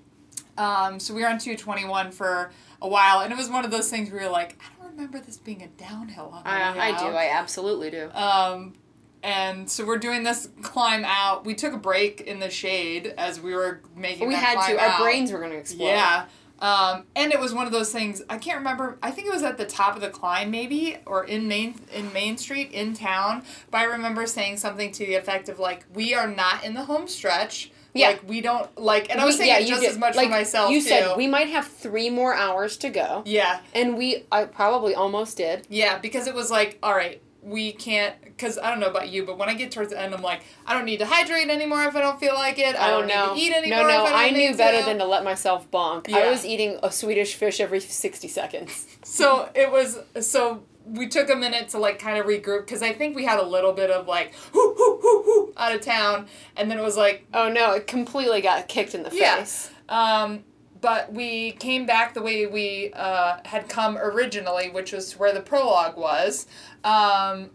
Um, 0.58 0.98
so 1.00 1.14
we 1.14 1.22
were 1.22 1.28
on 1.28 1.38
two 1.38 1.56
twenty 1.56 1.84
one 1.84 2.10
for 2.10 2.50
a 2.82 2.88
while, 2.88 3.20
and 3.20 3.32
it 3.32 3.36
was 3.36 3.48
one 3.48 3.64
of 3.64 3.70
those 3.70 3.90
things 3.90 4.10
where 4.10 4.22
you're 4.22 4.30
like, 4.30 4.58
I 4.60 4.82
don't 4.82 4.92
remember 4.92 5.20
this 5.20 5.36
being 5.36 5.62
a 5.62 5.68
downhill 5.68 6.30
on 6.32 6.42
the 6.42 6.48
I, 6.48 6.88
I 6.88 6.92
out. 6.92 7.00
do. 7.00 7.06
I 7.06 7.30
absolutely 7.32 7.90
do. 7.90 8.10
Um, 8.12 8.74
and 9.22 9.70
so 9.70 9.84
we're 9.84 9.98
doing 9.98 10.22
this 10.22 10.48
climb 10.62 11.04
out. 11.04 11.44
We 11.44 11.54
took 11.54 11.72
a 11.74 11.78
break 11.78 12.22
in 12.22 12.40
the 12.40 12.50
shade 12.50 13.14
as 13.18 13.40
we 13.40 13.54
were 13.54 13.82
making. 13.94 14.28
we 14.28 14.34
had 14.34 14.66
to. 14.66 14.80
Our 14.80 14.98
brains 15.00 15.30
were 15.30 15.38
going 15.38 15.50
to 15.52 15.58
explode. 15.58 15.88
Yeah. 15.88 16.26
Um, 16.60 17.04
and 17.16 17.32
it 17.32 17.40
was 17.40 17.54
one 17.54 17.66
of 17.66 17.72
those 17.72 17.90
things. 17.90 18.22
I 18.28 18.36
can't 18.36 18.58
remember. 18.58 18.98
I 19.02 19.10
think 19.10 19.26
it 19.26 19.32
was 19.32 19.42
at 19.42 19.56
the 19.56 19.64
top 19.64 19.94
of 19.94 20.02
the 20.02 20.10
climb, 20.10 20.50
maybe, 20.50 20.98
or 21.06 21.24
in 21.24 21.48
Main 21.48 21.74
in 21.92 22.12
Main 22.12 22.36
Street 22.36 22.70
in 22.72 22.92
town. 22.94 23.44
But 23.70 23.78
I 23.78 23.84
remember 23.84 24.26
saying 24.26 24.58
something 24.58 24.92
to 24.92 25.06
the 25.06 25.14
effect 25.14 25.48
of 25.48 25.58
like, 25.58 25.86
"We 25.94 26.12
are 26.14 26.26
not 26.26 26.62
in 26.62 26.74
the 26.74 26.84
home 26.84 27.08
stretch. 27.08 27.70
Yeah. 27.94 28.08
Like 28.08 28.28
we 28.28 28.40
don't 28.40 28.68
like." 28.78 29.10
And 29.10 29.20
I 29.20 29.24
was 29.24 29.36
saying 29.36 29.64
it 29.64 29.68
just 29.68 29.82
did. 29.82 29.90
as 29.90 29.98
much 29.98 30.16
like, 30.16 30.26
for 30.26 30.30
myself 30.30 30.70
You 30.70 30.80
too. 30.80 30.88
said 30.88 31.16
we 31.16 31.26
might 31.26 31.48
have 31.48 31.66
three 31.66 32.10
more 32.10 32.34
hours 32.34 32.76
to 32.78 32.90
go, 32.90 33.22
yeah, 33.26 33.60
and 33.74 33.96
we 33.96 34.24
I 34.30 34.44
probably 34.44 34.94
almost 34.94 35.36
did. 35.36 35.66
yeah, 35.68 35.98
because 35.98 36.26
it 36.26 36.34
was 36.34 36.50
like, 36.50 36.78
all 36.82 36.94
right. 36.94 37.20
We 37.42 37.72
can't, 37.72 38.20
because 38.22 38.58
I 38.58 38.68
don't 38.68 38.80
know 38.80 38.90
about 38.90 39.08
you, 39.08 39.24
but 39.24 39.38
when 39.38 39.48
I 39.48 39.54
get 39.54 39.72
towards 39.72 39.92
the 39.92 39.98
end, 39.98 40.12
I'm 40.14 40.20
like, 40.20 40.42
I 40.66 40.74
don't 40.74 40.84
need 40.84 40.98
to 40.98 41.06
hydrate 41.06 41.48
anymore 41.48 41.84
if 41.84 41.96
I 41.96 42.02
don't 42.02 42.20
feel 42.20 42.34
like 42.34 42.58
it. 42.58 42.76
I 42.76 42.92
oh 42.92 42.98
don't 42.98 43.08
no, 43.08 43.32
need 43.34 43.40
to 43.40 43.46
eat 43.46 43.56
anymore 43.56 43.84
no, 43.84 43.88
no! 43.88 44.04
if 44.04 44.12
I 44.12 44.28
don't 44.28 44.36
I 44.36 44.38
knew 44.38 44.54
better 44.54 44.80
to. 44.80 44.84
than 44.84 44.98
to 44.98 45.06
let 45.06 45.24
myself 45.24 45.70
bonk. 45.70 46.12
I 46.12 46.30
was 46.30 46.44
eating 46.44 46.78
a 46.82 46.92
Swedish 46.92 47.34
fish 47.36 47.58
every 47.58 47.80
sixty 47.80 48.28
seconds. 48.28 48.86
So 49.02 49.48
it 49.54 49.72
was 49.72 50.00
so 50.20 50.62
we 50.92 51.06
took 51.08 51.30
a 51.30 51.36
minute 51.36 51.68
to 51.70 51.78
like 51.78 51.98
kind 51.98 52.18
of 52.18 52.26
regroup 52.26 52.60
because 52.66 52.82
I 52.82 52.92
think 52.92 53.14
we 53.16 53.24
had 53.24 53.38
a 53.38 53.44
little 53.46 53.72
bit 53.72 53.90
of 53.90 54.06
like 54.08 54.34
whoo 54.52 54.74
hoo 54.76 54.98
hoo 55.00 55.22
hoo 55.24 55.52
out 55.56 55.74
of 55.74 55.80
town, 55.80 56.26
and 56.56 56.70
then 56.70 56.78
it 56.78 56.82
was 56.82 56.96
like 56.96 57.26
Oh 57.32 57.48
no! 57.48 57.72
It 57.72 57.86
completely 57.86 58.40
got 58.40 58.68
kicked 58.68 58.94
in 58.94 59.02
the 59.02 59.10
Yeah. 59.14 59.36
face. 59.36 59.70
um. 59.88 60.44
But 60.82 61.12
we 61.12 61.52
came 61.52 61.84
back 61.84 62.14
the 62.14 62.22
way 62.22 62.46
we 62.46 62.90
uh, 62.94 63.36
had 63.44 63.68
come 63.68 63.98
originally, 63.98 64.70
which 64.70 64.92
was 64.92 65.12
where 65.18 65.30
the 65.30 65.42
prologue 65.42 65.98
was. 65.98 66.46
Um, 66.84 67.50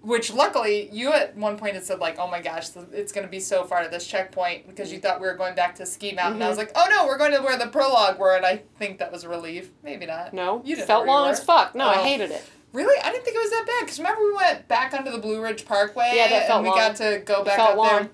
which 0.00 0.32
luckily 0.32 0.88
you 0.92 1.12
at 1.12 1.36
one 1.36 1.56
point 1.56 1.74
had 1.74 1.84
said 1.84 1.98
like, 2.00 2.18
"Oh 2.18 2.26
my 2.28 2.40
gosh, 2.40 2.68
it's 2.92 3.12
going 3.12 3.24
to 3.26 3.30
be 3.30 3.38
so 3.40 3.62
far 3.64 3.82
to 3.84 3.88
this 3.88 4.06
checkpoint," 4.08 4.66
because 4.66 4.92
you 4.92 4.98
thought 4.98 5.20
we 5.20 5.26
were 5.28 5.34
going 5.34 5.54
back 5.54 5.74
to 5.76 5.86
Ski 5.86 6.12
Mountain. 6.12 6.42
I 6.42 6.48
was 6.48 6.58
like, 6.58 6.72
"Oh 6.74 6.86
no, 6.90 7.06
we're 7.06 7.18
going 7.18 7.32
to 7.32 7.40
where 7.42 7.56
the 7.58 7.66
prologue 7.68 8.18
were," 8.18 8.34
and 8.34 8.44
I 8.46 8.62
think 8.78 8.98
that 8.98 9.12
was 9.12 9.22
a 9.24 9.28
relief. 9.28 9.70
Maybe 9.84 10.06
not. 10.06 10.32
No, 10.34 10.60
you 10.64 10.74
didn't 10.76 10.86
felt 10.88 11.06
know 11.06 11.12
where 11.12 11.18
you 11.20 11.22
long 11.24 11.30
as 11.32 11.42
fuck. 11.44 11.74
No, 11.76 11.86
I 11.88 12.00
Oh. 12.00 12.02
hated 12.02 12.30
it. 12.30 12.44
Really? 12.72 13.00
I 13.02 13.10
didn't 13.10 13.24
think 13.24 13.36
it 13.36 13.40
was 13.40 13.50
that 13.50 13.64
bad. 13.66 13.80
Because 13.86 13.98
remember 13.98 14.22
we 14.22 14.34
went 14.34 14.68
back 14.68 14.92
onto 14.94 15.10
the 15.10 15.18
Blue 15.18 15.42
Ridge 15.42 15.64
Parkway? 15.64 16.12
Yeah, 16.14 16.28
that 16.28 16.46
felt 16.46 16.58
And 16.58 16.64
we 16.64 16.70
long. 16.70 16.78
got 16.78 16.96
to 16.96 17.22
go 17.24 17.44
back 17.44 17.58
up 17.58 17.76
long. 17.76 17.88
there. 17.88 18.10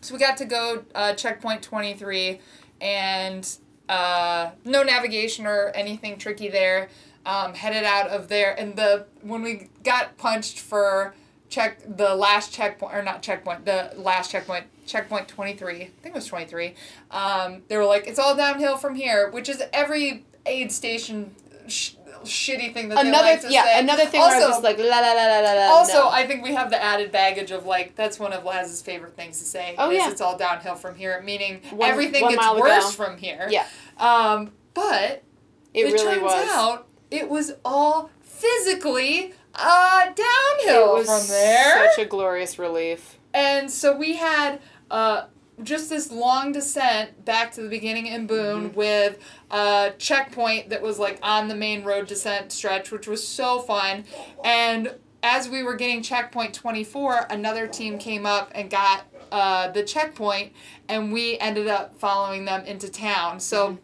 So 0.00 0.14
we 0.14 0.20
got 0.20 0.36
to 0.38 0.44
go 0.46 0.84
uh, 0.94 1.12
checkpoint 1.14 1.62
23 1.62 2.40
and 2.80 3.46
uh, 3.88 4.50
no 4.64 4.82
navigation 4.82 5.46
or 5.46 5.68
anything 5.74 6.16
tricky 6.18 6.48
there. 6.48 6.88
Um, 7.26 7.52
headed 7.52 7.84
out 7.84 8.08
of 8.08 8.28
there. 8.28 8.58
And 8.58 8.76
the 8.76 9.06
when 9.20 9.42
we 9.42 9.68
got 9.84 10.16
punched 10.16 10.58
for 10.58 11.14
check 11.50 11.80
the 11.96 12.14
last 12.14 12.52
checkpoint, 12.52 12.94
or 12.94 13.02
not 13.02 13.22
checkpoint, 13.22 13.66
the 13.66 13.92
last 13.96 14.30
checkpoint, 14.30 14.64
checkpoint 14.86 15.28
23, 15.28 15.74
I 15.74 15.78
think 15.78 15.90
it 16.04 16.14
was 16.14 16.26
23, 16.26 16.74
um, 17.10 17.62
they 17.68 17.76
were 17.76 17.84
like, 17.84 18.06
it's 18.06 18.20
all 18.20 18.36
downhill 18.36 18.76
from 18.76 18.94
here, 18.94 19.28
which 19.30 19.48
is 19.48 19.60
every 19.72 20.24
aid 20.46 20.70
station 20.70 21.34
sh- 21.66 21.94
shitty 22.24 22.72
thing 22.74 22.88
that 22.88 22.96
they 23.02 23.08
Another 23.08 23.28
like 23.28 23.40
to 23.42 23.50
yeah, 23.52 23.64
say. 23.64 23.78
another 23.80 24.06
thing 24.06 24.20
where 24.20 24.30
I 24.30 24.34
was 24.36 24.44
Also- 24.44 24.52
just 24.54 24.62
like 24.64 24.78
la 24.78 24.84
la 25.00 25.12
la 25.12 25.26
la 25.26 25.38
la 25.40 25.52
la. 25.52 25.62
also, 25.72 25.92
no. 26.04 26.08
I 26.10 26.26
think 26.26 26.42
we 26.44 26.52
have 26.54 26.70
the 26.70 26.82
added 26.82 27.10
baggage 27.12 27.50
of 27.50 27.66
like 27.66 27.96
that's 27.96 28.18
one 28.18 28.32
of 28.32 28.44
Laz's 28.44 28.82
favorite 28.82 29.16
things 29.16 29.38
to 29.38 29.44
say. 29.44 29.74
Oh, 29.78 29.90
yeah. 29.90 30.10
it's 30.10 30.20
all 30.20 30.36
downhill 30.36 30.74
from 30.76 30.94
here, 30.96 31.20
meaning 31.24 31.60
One- 31.70 31.88
everything 31.90 32.22
one 32.22 32.34
gets 32.34 32.50
worse 32.58 32.94
from 32.94 33.16
here. 33.16 33.48
yeah, 33.50 33.66
Um, 33.98 34.52
but 34.74 35.22
it, 35.74 35.86
it, 35.86 35.92
really 35.92 36.14
turns 36.14 36.22
was. 36.22 36.48
out 36.50 36.86
it 37.10 37.28
was 37.28 37.52
all 37.64 38.10
physically 38.22 39.34
uh, 39.54 40.04
downhill 40.06 40.96
it 40.96 40.98
was 40.98 41.06
from 41.06 41.28
there. 41.28 41.90
such 41.94 42.04
a 42.04 42.08
glorious 42.08 42.58
relief. 42.58 43.18
And 43.34 43.70
so 43.70 43.96
we 43.96 44.16
had 44.16 44.60
uh, 44.90 45.24
just 45.62 45.88
this 45.90 46.10
long 46.10 46.52
descent 46.52 47.24
back 47.24 47.52
to 47.52 47.62
the 47.62 47.68
beginning 47.68 48.06
in 48.06 48.26
Boone 48.26 48.70
Mhm. 48.70 48.74
with 48.74 49.18
a 49.50 49.92
checkpoint 49.98 50.70
that 50.70 50.82
was 50.82 50.98
like 50.98 51.18
on 51.22 51.48
the 51.48 51.54
main 51.54 51.84
road 51.84 52.06
descent 52.06 52.52
stretch, 52.52 52.90
which 52.90 53.06
was 53.06 53.26
so 53.26 53.60
fun. 53.60 54.04
And 54.44 54.94
as 55.22 55.48
we 55.48 55.62
were 55.62 55.74
getting 55.74 56.02
checkpoint 56.02 56.54
24, 56.54 57.26
another 57.30 57.66
team 57.66 57.98
came 57.98 58.24
up 58.26 58.50
and 58.54 58.70
got 58.70 59.04
uh, 59.32 59.68
the 59.70 59.84
checkpoint, 59.84 60.52
and 60.88 61.12
we 61.12 61.38
ended 61.38 61.68
up 61.68 61.96
following 62.00 62.46
them 62.46 62.64
into 62.64 62.88
town. 62.88 63.38
So 63.38 63.78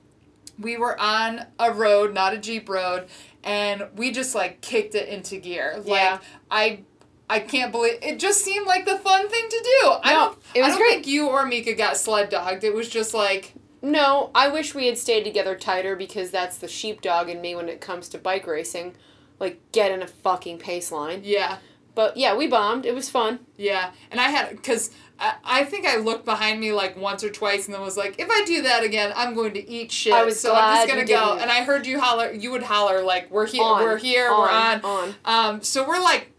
we 0.59 0.77
were 0.77 0.98
on 1.01 1.47
a 1.61 1.70
road, 1.70 2.12
not 2.12 2.32
a 2.35 2.39
Jeep 2.39 2.69
road, 2.69 3.07
and 3.44 3.86
we 3.94 4.11
just 4.11 4.35
like 4.35 4.61
kicked 4.61 4.97
it 4.97 5.09
into 5.09 5.36
gear. 5.36 5.81
Yeah. 5.85 5.93
Like 6.15 6.20
I 6.51 6.81
I 7.28 7.40
can't 7.40 7.73
believe 7.73 7.98
it 8.03 8.19
just 8.19 8.43
seemed 8.43 8.66
like 8.66 8.85
the 8.86 8.98
fun 8.98 9.28
thing 9.28 9.48
to 9.48 9.57
do. 9.82 9.93
I 10.05 10.12
No, 10.12 10.20
don't 10.27 10.39
it 10.55 10.61
was 10.61 10.66
I 10.66 10.70
don't 10.70 10.78
great. 10.78 10.90
think 10.94 11.07
you 11.09 11.28
or 11.28 11.44
Mika 11.47 11.74
got 11.74 11.97
sled 11.97 12.28
dogged. 12.31 12.62
It 12.65 12.74
was 12.74 12.89
just 12.89 13.15
like 13.15 13.55
No, 13.82 14.31
I 14.35 14.48
wish 14.48 14.74
we 14.74 14.86
had 14.86 14.97
stayed 14.98 15.24
together 15.24 15.55
tighter 15.57 15.97
because 15.97 16.31
that's 16.31 16.59
the 16.59 16.69
sheepdog 16.69 17.28
in 17.28 17.40
me 17.40 17.55
when 17.55 17.69
it 17.69 17.81
comes 17.81 18.09
to 18.11 18.19
bike 18.19 18.47
racing. 18.47 18.94
Like, 19.39 19.61
get 19.73 19.90
in 19.93 20.03
a 20.03 20.07
fucking 20.07 20.59
pace 20.59 20.90
line. 20.90 21.20
yeah. 21.24 21.59
But 21.94 22.16
yeah, 22.19 22.36
we 22.36 22.47
bombed. 22.47 22.85
It 22.85 22.94
was 22.94 23.09
fun. 23.09 23.40
Yeah, 23.57 23.90
and 24.11 24.20
I 24.20 24.28
had 24.28 24.51
because 24.51 24.90
I, 25.19 25.35
I 25.43 25.65
think 25.65 25.86
I 25.86 25.97
looked 25.97 26.27
behind 26.27 26.61
me 26.61 26.73
like 26.73 26.94
once 26.94 27.24
or 27.24 27.31
twice, 27.31 27.65
and 27.65 27.74
then 27.74 27.81
was 27.81 27.97
like, 27.97 28.16
if 28.19 28.28
I 28.31 28.44
do 28.44 28.61
that 28.62 28.85
again, 28.85 29.15
I'm 29.16 29.35
going 29.35 29.55
to 29.55 29.66
eat 29.66 29.90
shit. 29.90 30.12
I 30.12 30.23
was 30.23 30.39
so 30.39 30.55
I'm 30.55 30.77
just 30.77 30.89
gonna 30.89 31.07
go. 31.07 31.39
And 31.40 31.51
I 31.51 31.65
heard 31.65 31.86
you 31.86 31.98
holler. 31.98 32.31
You 32.32 32.51
would 32.51 32.62
holler 32.65 33.03
like, 33.03 33.31
"We're 33.31 33.47
here. 33.47 33.62
On, 33.62 33.82
we're 33.82 33.97
here. 33.97 34.28
we're 34.31 34.51
on." 34.51 34.81
on. 34.85 35.15
Um, 35.24 35.62
so 35.62 35.89
we're 35.89 36.03
like, 36.03 36.32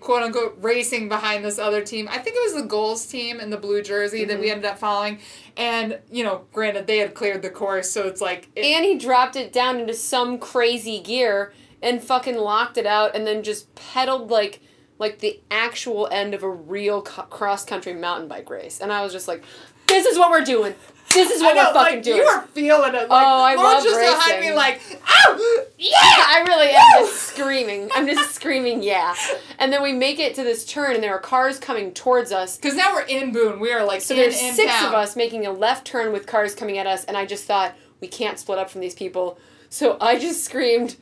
quote 0.00 0.22
unquote, 0.22 0.56
racing 0.60 1.08
behind 1.08 1.44
this 1.44 1.58
other 1.58 1.82
team. 1.82 2.08
I 2.10 2.18
think 2.18 2.36
it 2.36 2.52
was 2.52 2.62
the 2.62 2.68
goals 2.68 3.06
team 3.06 3.40
in 3.40 3.50
the 3.50 3.56
blue 3.56 3.82
jersey 3.82 4.24
that 4.24 4.34
Mm-hmm. 4.34 4.42
we 4.42 4.50
ended 4.50 4.66
up 4.66 4.78
following. 4.78 5.18
And 5.56 5.98
you 6.10 6.24
know, 6.24 6.44
granted, 6.52 6.86
they 6.86 6.98
had 6.98 7.14
cleared 7.14 7.42
the 7.42 7.50
course, 7.50 7.90
so 7.90 8.06
it's 8.06 8.20
like, 8.20 8.48
it, 8.54 8.64
And 8.64 8.84
he 8.84 8.96
dropped 8.96 9.36
it 9.36 9.52
down 9.52 9.80
into 9.80 9.94
some 9.94 10.38
crazy 10.38 11.00
gear 11.00 11.52
and 11.82 12.02
fucking 12.02 12.36
locked 12.36 12.76
it 12.76 12.86
out 12.86 13.14
and 13.14 13.26
then 13.26 13.42
just 13.42 13.74
pedaled 13.74 14.30
like 14.30 14.60
like 14.98 15.20
the 15.20 15.40
actual 15.50 16.08
end 16.10 16.34
of 16.34 16.42
a 16.42 16.50
real 16.50 17.02
co- 17.02 17.22
cross 17.22 17.64
country 17.64 17.94
mountain 17.94 18.26
bike 18.28 18.50
race. 18.50 18.80
And 18.80 18.92
I 18.92 19.02
was 19.04 19.12
just 19.12 19.28
like, 19.28 19.44
This 19.88 20.06
is 20.06 20.18
what 20.18 20.30
we're 20.30 20.44
doing. 20.44 20.74
This 21.14 21.30
is 21.30 21.40
what 21.42 21.56
know, 21.56 21.62
we're 21.68 21.72
fucking 21.72 21.94
like, 21.96 22.02
doing. 22.02 22.18
You 22.18 22.24
were 22.26 22.42
feeling 22.48 22.94
it. 22.94 23.08
Like, 23.08 23.10
Oh, 23.10 23.42
I 23.42 23.54
Lauren's 23.54 23.82
love 23.82 23.84
just 23.84 23.98
behind 24.00 24.40
me, 24.42 24.48
racing. 24.48 24.56
like, 24.56 24.80
oh, 25.08 25.64
yeah. 25.78 25.90
I 25.94 26.44
really 26.46 26.68
am 26.68 27.06
just 27.06 27.22
screaming. 27.22 27.88
I'm 27.94 28.06
just 28.06 28.34
screaming, 28.34 28.82
yeah. 28.82 29.14
And 29.58 29.72
then 29.72 29.82
we 29.82 29.92
make 29.94 30.18
it 30.18 30.34
to 30.34 30.44
this 30.44 30.66
turn, 30.66 30.94
and 30.94 31.02
there 31.02 31.14
are 31.14 31.18
cars 31.18 31.58
coming 31.58 31.94
towards 31.94 32.30
us. 32.30 32.56
Because 32.56 32.76
now 32.76 32.92
we're 32.92 33.06
in 33.06 33.32
Boone. 33.32 33.58
We 33.58 33.72
are 33.72 33.84
like 33.84 34.02
So 34.02 34.14
in, 34.14 34.20
there's 34.20 34.40
in 34.40 34.52
six 34.52 34.70
town. 34.70 34.88
of 34.88 34.94
us 34.94 35.16
making 35.16 35.46
a 35.46 35.50
left 35.50 35.86
turn 35.86 36.12
with 36.12 36.26
cars 36.26 36.54
coming 36.54 36.76
at 36.76 36.86
us, 36.86 37.04
and 37.06 37.16
I 37.16 37.24
just 37.24 37.44
thought 37.46 37.74
we 38.00 38.06
can't 38.08 38.38
split 38.38 38.58
up 38.58 38.68
from 38.68 38.82
these 38.82 38.94
people. 38.94 39.38
So 39.70 39.96
I 40.02 40.18
just 40.18 40.44
screamed, 40.44 40.96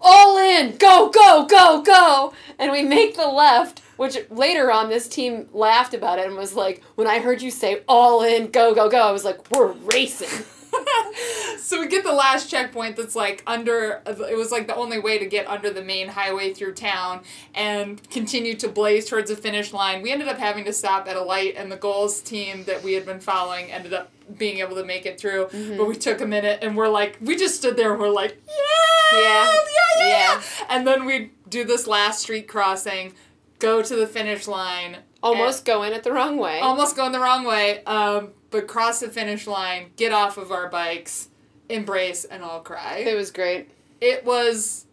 "All 0.00 0.38
in! 0.38 0.76
Go, 0.76 1.10
go, 1.10 1.46
go, 1.46 1.82
go!" 1.82 2.32
And 2.60 2.70
we 2.70 2.82
make 2.82 3.16
the 3.16 3.26
left. 3.26 3.82
Which 3.98 4.16
later 4.30 4.72
on, 4.72 4.88
this 4.88 5.06
team 5.08 5.48
laughed 5.52 5.92
about 5.92 6.18
it 6.18 6.26
and 6.26 6.36
was 6.36 6.54
like, 6.54 6.82
"When 6.94 7.06
I 7.06 7.18
heard 7.18 7.42
you 7.42 7.50
say 7.50 7.82
all 7.86 8.22
in, 8.24 8.50
go, 8.50 8.74
go, 8.74 8.88
go," 8.88 9.02
I 9.02 9.12
was 9.12 9.24
like, 9.24 9.50
"We're 9.50 9.72
racing." 9.92 10.44
so 11.58 11.80
we 11.80 11.88
get 11.88 12.04
the 12.04 12.12
last 12.12 12.48
checkpoint 12.50 12.96
that's 12.96 13.16
like 13.16 13.42
under 13.46 14.00
it 14.06 14.36
was 14.36 14.52
like 14.52 14.66
the 14.66 14.74
only 14.76 14.98
way 14.98 15.18
to 15.18 15.26
get 15.26 15.46
under 15.48 15.70
the 15.70 15.82
main 15.82 16.08
highway 16.08 16.52
through 16.52 16.72
town 16.72 17.20
and 17.54 18.08
continue 18.10 18.54
to 18.54 18.68
blaze 18.68 19.06
towards 19.08 19.30
the 19.30 19.36
finish 19.36 19.72
line 19.72 20.02
we 20.02 20.12
ended 20.12 20.28
up 20.28 20.38
having 20.38 20.64
to 20.64 20.72
stop 20.72 21.08
at 21.08 21.16
a 21.16 21.22
light 21.22 21.54
and 21.56 21.72
the 21.72 21.76
goals 21.76 22.20
team 22.20 22.64
that 22.64 22.82
we 22.82 22.92
had 22.92 23.04
been 23.04 23.18
following 23.20 23.70
ended 23.72 23.92
up 23.92 24.10
being 24.36 24.58
able 24.58 24.76
to 24.76 24.84
make 24.84 25.04
it 25.06 25.18
through 25.18 25.46
Mm-hmm. 25.46 25.76
but 25.78 25.86
we 25.88 25.96
took 25.96 26.20
a 26.20 26.26
minute 26.26 26.58
and 26.62 26.76
we're 26.76 26.88
like 26.88 27.16
we 27.20 27.36
just 27.36 27.56
stood 27.56 27.76
there 27.76 27.92
and 27.92 28.00
we're 28.00 28.08
like 28.10 28.40
yeah 28.46 29.20
Yeah. 29.20 29.44
yeah 29.44 29.52
yeah, 29.52 30.06
Yeah. 30.08 30.08
yeah. 30.34 30.42
and 30.68 30.86
then 30.86 31.04
we 31.06 31.32
do 31.48 31.64
this 31.64 31.86
last 31.86 32.20
street 32.20 32.46
crossing 32.46 33.14
go 33.58 33.82
to 33.82 33.96
the 33.96 34.06
finish 34.06 34.46
line 34.46 34.98
Almost 35.22 35.64
go 35.64 35.82
in 35.82 35.92
it 35.92 36.04
the 36.04 36.12
wrong 36.12 36.36
way. 36.36 36.60
almost 36.60 36.94
going 36.94 37.10
the 37.10 37.18
wrong 37.18 37.44
way, 37.44 37.82
um, 37.84 38.30
but 38.50 38.68
cross 38.68 39.00
the 39.00 39.08
finish 39.08 39.48
line, 39.48 39.90
get 39.96 40.12
off 40.12 40.38
of 40.38 40.52
our 40.52 40.68
bikes, 40.68 41.28
embrace, 41.68 42.24
and 42.24 42.42
all 42.44 42.60
cry. 42.60 42.98
It 42.98 43.16
was 43.16 43.32
great. 43.32 43.68
It 44.00 44.24
was, 44.24 44.86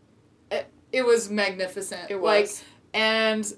it, 0.49 0.65
it 0.91 1.05
was 1.05 1.29
magnificent. 1.29 2.09
It 2.09 2.17
Like, 2.17 2.45
was. 2.45 2.63
and 2.93 3.53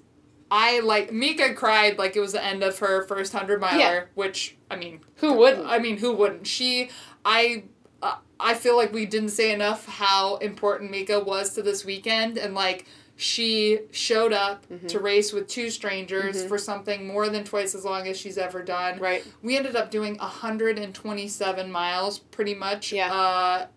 I 0.52 0.82
like 0.82 1.14
Mika 1.14 1.54
cried 1.54 1.98
like 1.98 2.18
it 2.18 2.20
was 2.20 2.34
the 2.34 2.44
end 2.44 2.64
of 2.64 2.78
her 2.80 3.04
first 3.08 3.32
hundred 3.32 3.62
miler, 3.62 3.78
Yeah. 3.80 4.04
which 4.16 4.58
I 4.70 4.76
mean, 4.76 5.00
Who 5.18 5.34
wouldn't? 5.34 5.66
I 5.68 5.80
mean, 5.80 5.98
who 6.00 6.12
wouldn't? 6.14 6.48
She, 6.48 6.90
I. 7.24 7.64
Uh, 8.02 8.16
I 8.40 8.54
feel 8.54 8.76
like 8.78 8.94
we 8.94 9.06
didn't 9.06 9.30
say 9.30 9.52
enough 9.52 9.86
how 9.88 10.36
important 10.38 10.92
Mika 10.92 11.20
was 11.20 11.54
to 11.56 11.62
this 11.64 11.84
weekend, 11.86 12.38
and 12.38 12.54
like 12.54 12.86
she 13.20 13.80
showed 13.92 14.32
up 14.32 14.66
Mm-hmm. 14.70 14.88
to 14.88 15.00
race 15.00 15.34
with 15.34 15.48
two 15.48 15.70
strangers 15.72 16.46
for 16.46 16.58
something 16.58 17.08
more 17.08 17.28
than 17.30 17.44
twice 17.44 17.74
as 17.76 17.84
long 17.84 18.08
as 18.08 18.16
she's 18.18 18.38
ever 18.38 18.62
done. 18.62 19.00
Right. 19.00 19.26
We 19.42 19.58
ended 19.58 19.76
up 19.76 19.90
doing 19.92 20.18
127 20.18 21.72
miles, 21.72 22.20
pretty 22.20 22.54
much. 22.54 22.94
Yeah. 22.94 23.12
Uh, 23.12 23.68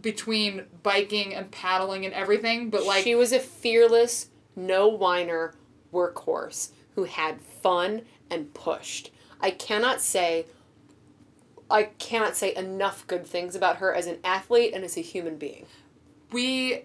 between 0.00 0.64
biking 0.82 1.34
and 1.34 1.50
paddling 1.50 2.04
and 2.06 2.14
everything, 2.14 2.70
but 2.70 2.84
like 2.84 3.04
she 3.04 3.14
was 3.14 3.32
a 3.32 3.38
fearless, 3.38 4.28
no 4.56 4.88
whiner 4.88 5.52
workhorse 5.92 6.70
who 6.94 7.04
had 7.04 7.40
fun 7.42 8.02
and 8.30 8.54
pushed. 8.54 9.10
I 9.40 9.50
cannot 9.50 10.00
say 10.00 10.46
I 11.70 11.84
cannot 11.84 12.36
say 12.36 12.54
enough 12.54 13.06
good 13.06 13.26
things 13.26 13.54
about 13.54 13.76
her 13.76 13.94
as 13.94 14.06
an 14.06 14.18
athlete 14.24 14.72
and 14.74 14.82
as 14.84 14.96
a 14.96 15.00
human 15.02 15.36
being. 15.36 15.66
we 16.30 16.84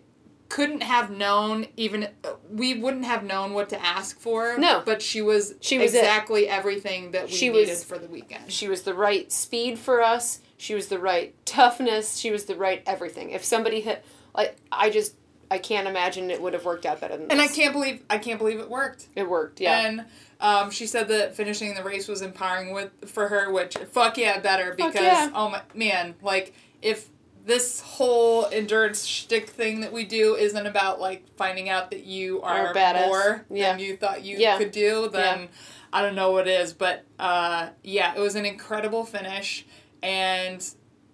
couldn't 0.49 0.81
have 0.83 1.09
known 1.09 1.67
even 1.75 2.09
we 2.49 2.73
wouldn't 2.75 3.05
have 3.05 3.23
known 3.23 3.53
what 3.53 3.69
to 3.69 3.85
ask 3.85 4.19
for. 4.19 4.57
No. 4.57 4.81
but 4.85 5.01
she 5.01 5.21
was 5.21 5.55
She 5.61 5.77
was 5.77 5.93
it. 5.93 5.99
exactly 5.99 6.47
everything 6.47 7.11
that 7.11 7.25
we 7.27 7.31
She 7.31 7.49
needed 7.49 7.69
was- 7.69 7.83
for 7.83 7.97
the 7.97 8.07
weekend. 8.07 8.51
She 8.51 8.67
was 8.67 8.83
the 8.83 8.93
right 8.93 9.31
speed 9.31 9.77
for 9.77 10.01
us. 10.01 10.39
She 10.57 10.73
was 10.73 10.87
the 10.87 10.99
right 10.99 11.35
toughness. 11.45 12.17
She 12.17 12.31
was 12.31 12.45
the 12.45 12.55
right 12.55 12.81
everything. 12.85 13.31
If 13.31 13.43
somebody 13.43 13.81
hit 13.81 14.03
like 14.35 14.55
I 14.71 14.89
just 14.89 15.15
I 15.49 15.57
can't 15.59 15.87
imagine 15.87 16.29
it 16.29 16.41
would 16.41 16.53
have 16.53 16.65
worked 16.65 16.85
out 16.85 16.99
better 16.99 17.15
than 17.15 17.31
And 17.31 17.39
I 17.41 17.47
can't 17.47 17.73
believe 17.73 18.03
I 18.09 18.17
can't 18.17 18.39
believe 18.39 18.59
it 18.59 18.69
worked. 18.69 19.07
It 19.15 19.29
worked, 19.29 19.61
yeah. 19.61 19.87
And 19.87 20.05
um, 20.39 20.71
she 20.71 20.85
said 20.85 21.07
that 21.07 21.35
finishing 21.35 21.73
the 21.73 21.83
race 21.83 22.07
was 22.07 22.21
empowering 22.21 22.73
with 22.73 22.89
for 23.09 23.27
her, 23.29 23.51
which 23.51 23.75
fuck 23.91 24.17
yeah, 24.17 24.39
better 24.39 24.73
because 24.75 24.95
yeah. 24.95 25.29
oh 25.33 25.49
my 25.49 25.61
man, 25.73 26.15
like 26.21 26.53
if 26.81 27.09
this 27.47 27.79
whole 27.79 28.45
endurance 28.51 29.05
shtick 29.05 29.49
thing 29.49 29.79
that 29.81 29.91
we 29.93 30.03
do 30.03 30.35
isn't 30.35 30.65
about 30.67 30.99
like 30.99 31.23
finding 31.37 31.69
out 31.69 31.89
that 31.91 32.03
you 32.03 32.41
are 32.41 32.73
more 33.07 33.45
Yeah. 33.49 33.71
than 33.71 33.79
you 33.79 33.95
thought 33.97 34.21
you 34.23 34.37
Yeah. 34.37 34.57
could 34.57 34.71
do, 34.71 35.09
then 35.09 35.39
Yeah. 35.43 35.47
I 35.93 36.01
don't 36.01 36.15
know 36.15 36.31
what 36.31 36.47
is. 36.47 36.73
But 36.73 37.05
uh, 37.17 37.69
yeah, 37.83 38.13
it 38.15 38.19
was 38.19 38.35
an 38.35 38.45
incredible 38.45 39.05
finish, 39.05 39.65
and 40.03 40.61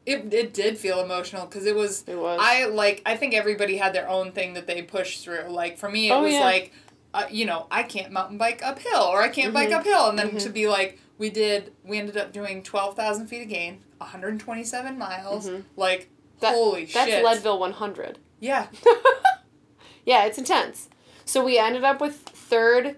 it 0.05 0.33
it 0.33 0.53
did 0.53 0.77
feel 0.79 0.99
emotional 1.01 1.45
because 1.45 1.65
it 1.67 1.75
was. 1.75 2.03
It 2.07 2.17
was. 2.17 2.39
I 2.41 2.65
like. 2.65 3.03
I 3.05 3.15
think 3.15 3.35
everybody 3.35 3.77
had 3.77 3.93
their 3.93 4.09
own 4.09 4.31
thing 4.31 4.55
that 4.55 4.65
they 4.65 4.81
pushed 4.81 5.23
through. 5.23 5.49
Like 5.49 5.77
for 5.77 5.89
me, 5.89 6.09
it 6.09 6.13
Oh, 6.13 6.23
was 6.23 6.33
like 6.33 6.73
uh, 7.13 7.25
you 7.29 7.45
know, 7.45 7.67
I 7.69 7.83
can't 7.83 8.11
mountain 8.11 8.39
bike 8.39 8.61
uphill 8.65 9.03
or 9.03 9.21
I 9.21 9.29
can't 9.29 9.53
bike 9.53 9.69
Mhm. 9.69 9.77
uphill. 9.81 10.09
And 10.09 10.17
then 10.17 10.31
Mhm. 10.31 10.41
to 10.45 10.49
be 10.49 10.67
like, 10.67 10.97
we 11.19 11.29
did, 11.29 11.71
we 11.85 11.99
ended 11.99 12.17
up 12.17 12.33
doing 12.33 12.63
12,000 12.63 13.27
feet 13.27 13.43
of 13.43 13.49
gain, 13.49 13.83
127 13.99 14.97
miles. 14.97 15.47
Mhm. 15.47 15.63
Like, 15.77 16.09
That- 16.43 16.53
holy 16.53 16.85
That's 16.85 17.09
shit. 17.09 17.23
Leadville 17.23 17.59
100. 17.59 18.19
Yeah. 18.39 18.67
yeah, 20.05 20.25
it's 20.25 20.37
intense. 20.37 20.89
So 21.25 21.43
we 21.43 21.57
ended 21.57 21.83
up 21.83 21.99
with 22.01 22.15
third 22.17 22.97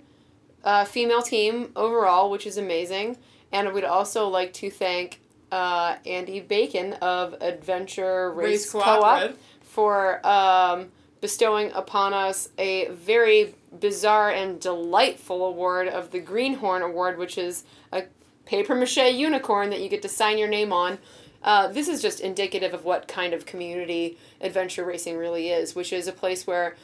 uh, 0.63 0.85
female 0.85 1.21
team 1.21 1.71
overall, 1.75 2.29
which 2.29 2.45
is 2.47 2.57
amazing. 2.57 3.17
And 3.51 3.73
we'd 3.73 3.83
also 3.83 4.27
like 4.27 4.51
to 4.53 4.69
thank 4.69 5.21
uh, 5.51 5.95
Andy 6.05 6.39
Bacon 6.39 6.93
of 6.93 7.35
Adventure 7.41 8.31
Race, 8.31 8.73
Race 8.73 8.83
Co-op 8.83 9.37
for 9.61 10.25
um, 10.27 10.91
bestowing 11.21 11.71
upon 11.73 12.13
us 12.13 12.49
a 12.57 12.87
very 12.89 13.55
bizarre 13.79 14.31
and 14.31 14.59
delightful 14.59 15.45
award 15.45 15.87
of 15.87 16.11
the 16.11 16.19
Greenhorn 16.19 16.81
Award, 16.81 17.17
which 17.17 17.37
is 17.37 17.63
a 17.91 18.03
paper 18.45 18.75
mache 18.75 18.97
unicorn 18.97 19.69
that 19.69 19.81
you 19.81 19.89
get 19.89 20.01
to 20.01 20.09
sign 20.09 20.37
your 20.37 20.47
name 20.47 20.73
on. 20.73 20.97
Uh, 21.45 21.67
this 21.67 21.87
is 21.87 22.01
just 22.01 22.19
indicative 22.19 22.73
of 22.73 22.83
what 22.83 23.07
kind 23.07 23.31
of 23.31 23.45
community 23.45 24.17
adventure 24.41 24.83
racing 24.83 25.15
really 25.15 25.49
is, 25.49 25.75
which 25.75 25.93
is 25.93 26.07
a 26.07 26.11
place 26.11 26.47
where 26.47 26.75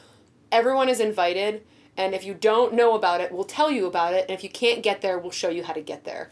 everyone 0.52 0.88
is 0.88 1.00
invited, 1.00 1.64
and 1.98 2.14
if 2.14 2.24
you 2.24 2.36
don't 2.36 2.74
know 2.74 2.94
about 2.94 3.20
it, 3.22 3.32
we'll 3.32 3.44
tell 3.44 3.72
you 3.72 3.88
about 3.88 4.14
it, 4.14 4.26
and 4.30 4.38
if 4.38 4.44
you 4.44 4.50
can't 4.50 4.84
get 4.84 5.02
there, 5.02 5.18
we'll 5.18 5.32
show 5.32 5.50
you 5.50 5.64
how 5.64 5.74
to 5.74 5.82
get 5.82 6.04
there. 6.04 6.30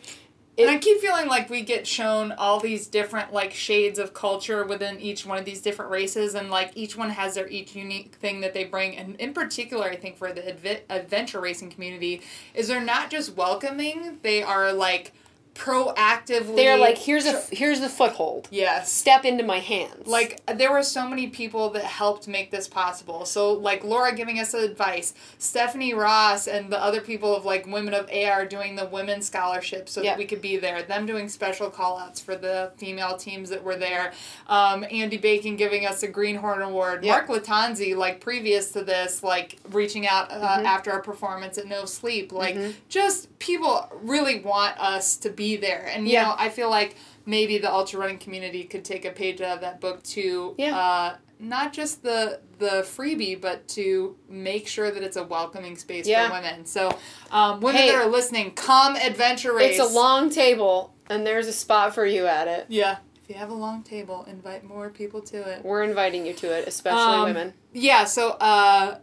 It- 0.55 0.63
and 0.63 0.71
I 0.71 0.77
keep 0.77 0.99
feeling 0.99 1.27
like 1.27 1.49
we 1.49 1.61
get 1.63 1.87
shown 1.87 2.31
all 2.33 2.59
these 2.59 2.85
different 2.85 3.33
like 3.33 3.53
shades 3.53 3.97
of 3.97 4.13
culture 4.13 4.63
within 4.63 4.99
each 4.99 5.25
one 5.25 5.39
of 5.39 5.45
these 5.45 5.61
different 5.61 5.89
races, 5.89 6.35
and 6.35 6.51
like 6.51 6.71
each 6.75 6.95
one 6.95 7.09
has 7.09 7.33
their 7.33 7.47
each 7.47 7.75
unique 7.75 8.13
thing 8.15 8.41
that 8.41 8.53
they 8.53 8.65
bring. 8.65 8.95
And 8.95 9.15
in 9.15 9.33
particular, 9.33 9.85
I 9.85 9.95
think 9.95 10.17
for 10.17 10.31
the 10.33 10.41
adve- 10.41 10.81
adventure 10.89 11.39
racing 11.41 11.71
community, 11.71 12.21
is 12.53 12.67
they're 12.67 12.79
not 12.81 13.09
just 13.09 13.35
welcoming; 13.35 14.19
they 14.21 14.43
are 14.43 14.71
like 14.71 15.13
proactively. 15.59 16.55
They're 16.55 16.77
like, 16.77 16.97
here's 16.97 17.25
a 17.25 17.41
here's 17.51 17.81
the 17.81 17.89
foothold. 17.89 18.47
yes, 18.51 18.91
Step 18.91 19.25
into 19.25 19.43
my 19.43 19.59
hands. 19.59 20.07
Like 20.07 20.41
there 20.57 20.71
were 20.71 20.83
so 20.83 21.07
many 21.07 21.27
people 21.27 21.69
that 21.71 21.83
helped 21.83 22.27
make 22.27 22.49
this 22.51 22.67
possible. 22.67 23.25
So 23.25 23.53
like 23.53 23.83
Laura 23.83 24.15
giving 24.15 24.39
us 24.39 24.53
advice, 24.53 25.13
Stephanie 25.37 25.93
Ross 25.93 26.47
and 26.47 26.71
the 26.71 26.81
other 26.81 27.01
people 27.01 27.35
of 27.35 27.45
like 27.45 27.67
Women 27.67 27.93
of 27.93 28.09
AR 28.11 28.45
doing 28.45 28.75
the 28.75 28.85
women's 28.85 29.27
scholarship 29.27 29.89
so 29.89 30.01
Yeah. 30.01 30.11
that 30.11 30.17
we 30.17 30.25
could 30.25 30.41
be 30.41 30.57
there. 30.57 30.81
Them 30.83 31.05
doing 31.05 31.29
special 31.29 31.69
call 31.69 31.99
outs 31.99 32.19
for 32.19 32.35
the 32.35 32.71
female 32.77 33.17
teams 33.17 33.49
that 33.49 33.63
were 33.63 33.75
there. 33.75 34.13
Um, 34.47 34.85
Andy 34.89 35.17
Bacon 35.17 35.55
giving 35.55 35.85
us 35.85 36.01
a 36.03 36.07
Greenhorn 36.07 36.61
Award. 36.61 37.03
Yeah. 37.03 37.11
Mark 37.11 37.27
Latanzi, 37.27 37.95
like 37.95 38.21
previous 38.21 38.71
to 38.71 38.83
this, 38.83 39.21
like 39.23 39.57
reaching 39.71 40.07
out 40.07 40.31
uh, 40.31 40.39
Mm-hmm. 40.39 40.65
after 40.65 40.91
our 40.91 41.01
performance 41.01 41.57
at 41.57 41.67
No 41.67 41.85
Sleep. 41.85 42.31
Like 42.31 42.57
just 42.87 43.37
people 43.39 43.87
really 44.01 44.39
want 44.39 44.79
us 44.79 45.15
to 45.17 45.29
be 45.29 45.48
there. 45.57 45.89
And 45.93 46.07
you 46.07 46.13
Yeah. 46.13 46.23
know, 46.23 46.35
I 46.37 46.49
feel 46.49 46.69
like 46.69 46.95
maybe 47.25 47.57
the 47.57 47.71
ultra 47.71 47.99
running 47.99 48.17
community 48.17 48.63
could 48.63 48.83
take 48.85 49.05
a 49.05 49.11
page 49.11 49.41
out 49.41 49.55
of 49.55 49.61
that 49.61 49.79
book 49.81 50.01
to 50.03 50.55
Yeah. 50.57 50.77
uh, 50.77 51.15
not 51.39 51.71
just 51.73 52.03
the 52.03 52.39
the 52.57 52.83
freebie, 52.85 53.39
but 53.39 53.65
to 53.69 54.17
make 54.27 54.67
sure 54.67 54.91
that 54.91 55.01
it's 55.01 55.15
a 55.15 55.23
welcoming 55.23 55.77
space 55.77 56.05
Yeah. 56.05 56.27
for 56.27 56.33
women. 56.33 56.65
So, 56.65 56.91
um, 57.31 57.61
women 57.61 57.81
Hey. 57.81 57.89
that 57.91 57.95
are 57.95 58.09
listening, 58.09 58.51
come 58.51 58.97
adventure 58.97 59.53
race. 59.53 59.79
it's 59.79 59.89
a 59.89 59.93
long 59.93 60.29
table, 60.29 60.93
and 61.09 61.25
there's 61.25 61.47
a 61.47 61.53
spot 61.53 61.95
for 61.95 62.05
you 62.05 62.27
at 62.27 62.49
it. 62.49 62.65
yeah. 62.67 62.97
If 63.23 63.29
you 63.29 63.35
have 63.35 63.49
a 63.49 63.53
long 63.53 63.83
table, 63.83 64.25
invite 64.29 64.65
more 64.65 64.89
people 64.89 65.21
to 65.21 65.37
it. 65.37 65.63
We're 65.63 65.83
inviting 65.83 66.25
you 66.25 66.33
to 66.33 66.51
it, 66.51 66.67
especially 66.67 66.99
Um, 66.99 67.23
women. 67.25 67.53
Yeah. 67.71 68.03
So, 68.03 68.31
uh, 68.41 68.97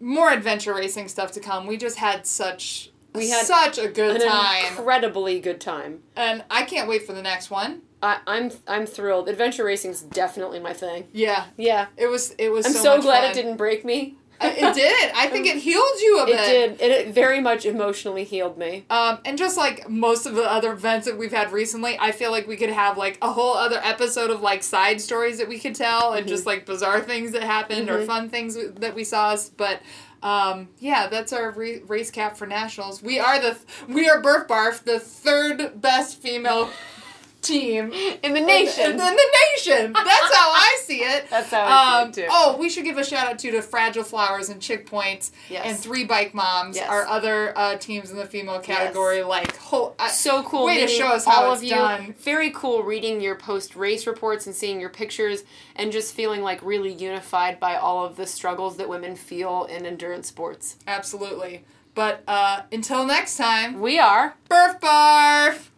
more 0.00 0.30
adventure 0.32 0.74
racing 0.74 1.06
stuff 1.06 1.30
to 1.32 1.40
come. 1.40 1.66
We 1.68 1.76
just 1.76 1.98
had 1.98 2.26
such. 2.26 2.90
We 3.16 3.30
had 3.30 3.46
such 3.46 3.78
a 3.78 3.88
good 3.88 4.20
An 4.22 4.28
time, 4.28 4.66
incredibly 4.66 5.40
good 5.40 5.60
time. 5.60 6.02
and 6.14 6.44
I 6.50 6.62
can't 6.64 6.88
wait 6.88 7.06
for 7.06 7.12
the 7.12 7.22
next 7.22 7.50
one. 7.50 7.82
I, 8.02 8.18
I'm 8.26 8.50
I'm 8.68 8.86
thrilled. 8.86 9.28
Adventure 9.28 9.64
racing's 9.64 10.02
definitely 10.02 10.60
my 10.60 10.72
thing. 10.74 11.08
Yeah, 11.12 11.46
Yeah, 11.56 11.86
it 11.96 12.06
was. 12.08 12.32
It 12.38 12.50
was. 12.50 12.66
I'm 12.66 12.72
so, 12.72 12.82
so, 12.82 13.02
glad 13.02 13.22
fun. 13.22 13.30
it 13.30 13.34
didn't 13.34 13.56
break 13.56 13.84
me. 13.84 14.16
Uh, 14.38 14.52
it 14.54 14.74
did. 14.74 15.12
I 15.16 15.28
think 15.32 15.46
it 15.46 15.56
healed 15.56 15.98
you 16.02 16.18
a 16.20 16.26
bit. 16.26 16.34
It 16.34 16.78
did. 16.78 16.80
It, 16.82 16.90
it 17.08 17.14
very 17.14 17.40
much 17.40 17.64
emotionally 17.64 18.22
healed 18.24 18.58
me. 18.58 18.84
Um, 18.90 19.18
and 19.24 19.38
just 19.38 19.56
like 19.56 19.88
most 19.88 20.26
of 20.26 20.34
the 20.34 20.42
other 20.44 20.72
events 20.72 21.06
that 21.06 21.16
we've 21.16 21.32
had 21.32 21.52
recently, 21.52 21.96
I 21.98 22.12
feel 22.12 22.30
like 22.32 22.46
we 22.46 22.58
could 22.58 22.68
have 22.68 22.98
like 22.98 23.16
a 23.22 23.32
whole 23.32 23.54
other 23.54 23.80
episode 23.82 24.28
of 24.28 24.42
like 24.42 24.62
side 24.62 25.00
stories 25.00 25.38
that 25.38 25.48
we 25.48 25.58
could 25.58 25.74
tell 25.74 26.12
and 26.12 26.28
just 26.28 26.44
like 26.44 26.66
bizarre 26.66 27.00
things 27.00 27.32
that 27.32 27.44
happened 27.44 27.88
or 27.88 28.00
Mhm. 28.00 28.06
fun 28.06 28.28
things 28.28 28.58
that 28.74 28.94
we 28.94 29.04
saw. 29.04 29.34
But 29.56 29.80
um, 30.22 30.68
yeah, 30.78 31.06
that's 31.08 31.32
our 31.32 31.50
re- 31.50 31.82
race 31.86 32.10
cap 32.10 32.36
for 32.36 32.46
nationals. 32.46 33.02
We 33.02 33.18
are 33.18 33.40
the 33.40 33.58
we 33.88 34.08
are 34.08 34.20
Burf 34.20 34.46
Barf, 34.48 34.82
the 34.84 34.98
third 34.98 35.80
best 35.80 36.20
female 36.20 36.70
team 37.42 37.92
In 38.22 38.32
the 38.34 38.40
nation. 38.40 38.84
In, 38.84 38.90
in 38.92 38.96
the 38.96 39.26
nation. 39.54 39.92
That's 39.92 40.34
how 40.34 40.50
I 40.50 40.78
see 40.84 40.98
it. 40.98 41.28
That's 41.30 41.50
how 41.50 41.62
I 41.62 42.02
Um, 42.02 42.12
see 42.12 42.22
it 42.22 42.24
too. 42.24 42.30
oh, 42.32 42.56
we 42.58 42.68
should 42.68 42.84
give 42.84 42.98
a 42.98 43.04
shout 43.04 43.28
out 43.28 43.38
too 43.38 43.50
to 43.52 43.62
Fragile 43.62 44.02
Flowers 44.04 44.48
and 44.48 44.60
Chick 44.60 44.86
Points 44.86 45.32
Yes. 45.48 45.64
and 45.66 45.78
Three 45.78 46.04
Bike 46.04 46.34
Moms, 46.34 46.76
Yes. 46.76 46.88
our 46.88 47.06
other 47.06 47.56
uh, 47.56 47.76
teams 47.76 48.10
in 48.10 48.16
the 48.16 48.26
female 48.26 48.58
category. 48.60 49.22
Like, 49.22 49.56
whole, 49.56 49.94
I, 49.98 50.08
so 50.08 50.42
cool. 50.42 50.64
Way 50.66 50.80
to 50.80 50.88
show 50.88 51.06
us 51.08 51.24
how 51.24 51.52
it's 51.52 51.62
you. 51.62 51.70
done. 51.70 52.14
Very 52.18 52.50
cool 52.50 52.82
reading 52.82 53.20
your 53.20 53.36
post 53.36 53.76
race 53.76 54.06
reports 54.06 54.46
and 54.46 54.54
seeing 54.54 54.80
your 54.80 54.90
pictures 54.90 55.44
and 55.76 55.92
just 55.92 56.14
feeling 56.14 56.42
like 56.42 56.60
really 56.62 56.92
unified 56.92 57.60
by 57.60 57.76
all 57.76 58.04
of 58.04 58.16
the 58.16 58.26
struggles 58.26 58.76
that 58.78 58.88
women 58.88 59.14
feel 59.16 59.64
in 59.64 59.86
endurance 59.86 60.26
sports. 60.28 60.76
absolutely. 60.86 61.64
But 61.94 62.22
uh, 62.28 62.62
until 62.72 63.06
next 63.06 63.36
time, 63.38 63.80
We 63.80 63.98
are 63.98 64.34
Burf 64.50 64.80
Barf! 64.80 65.68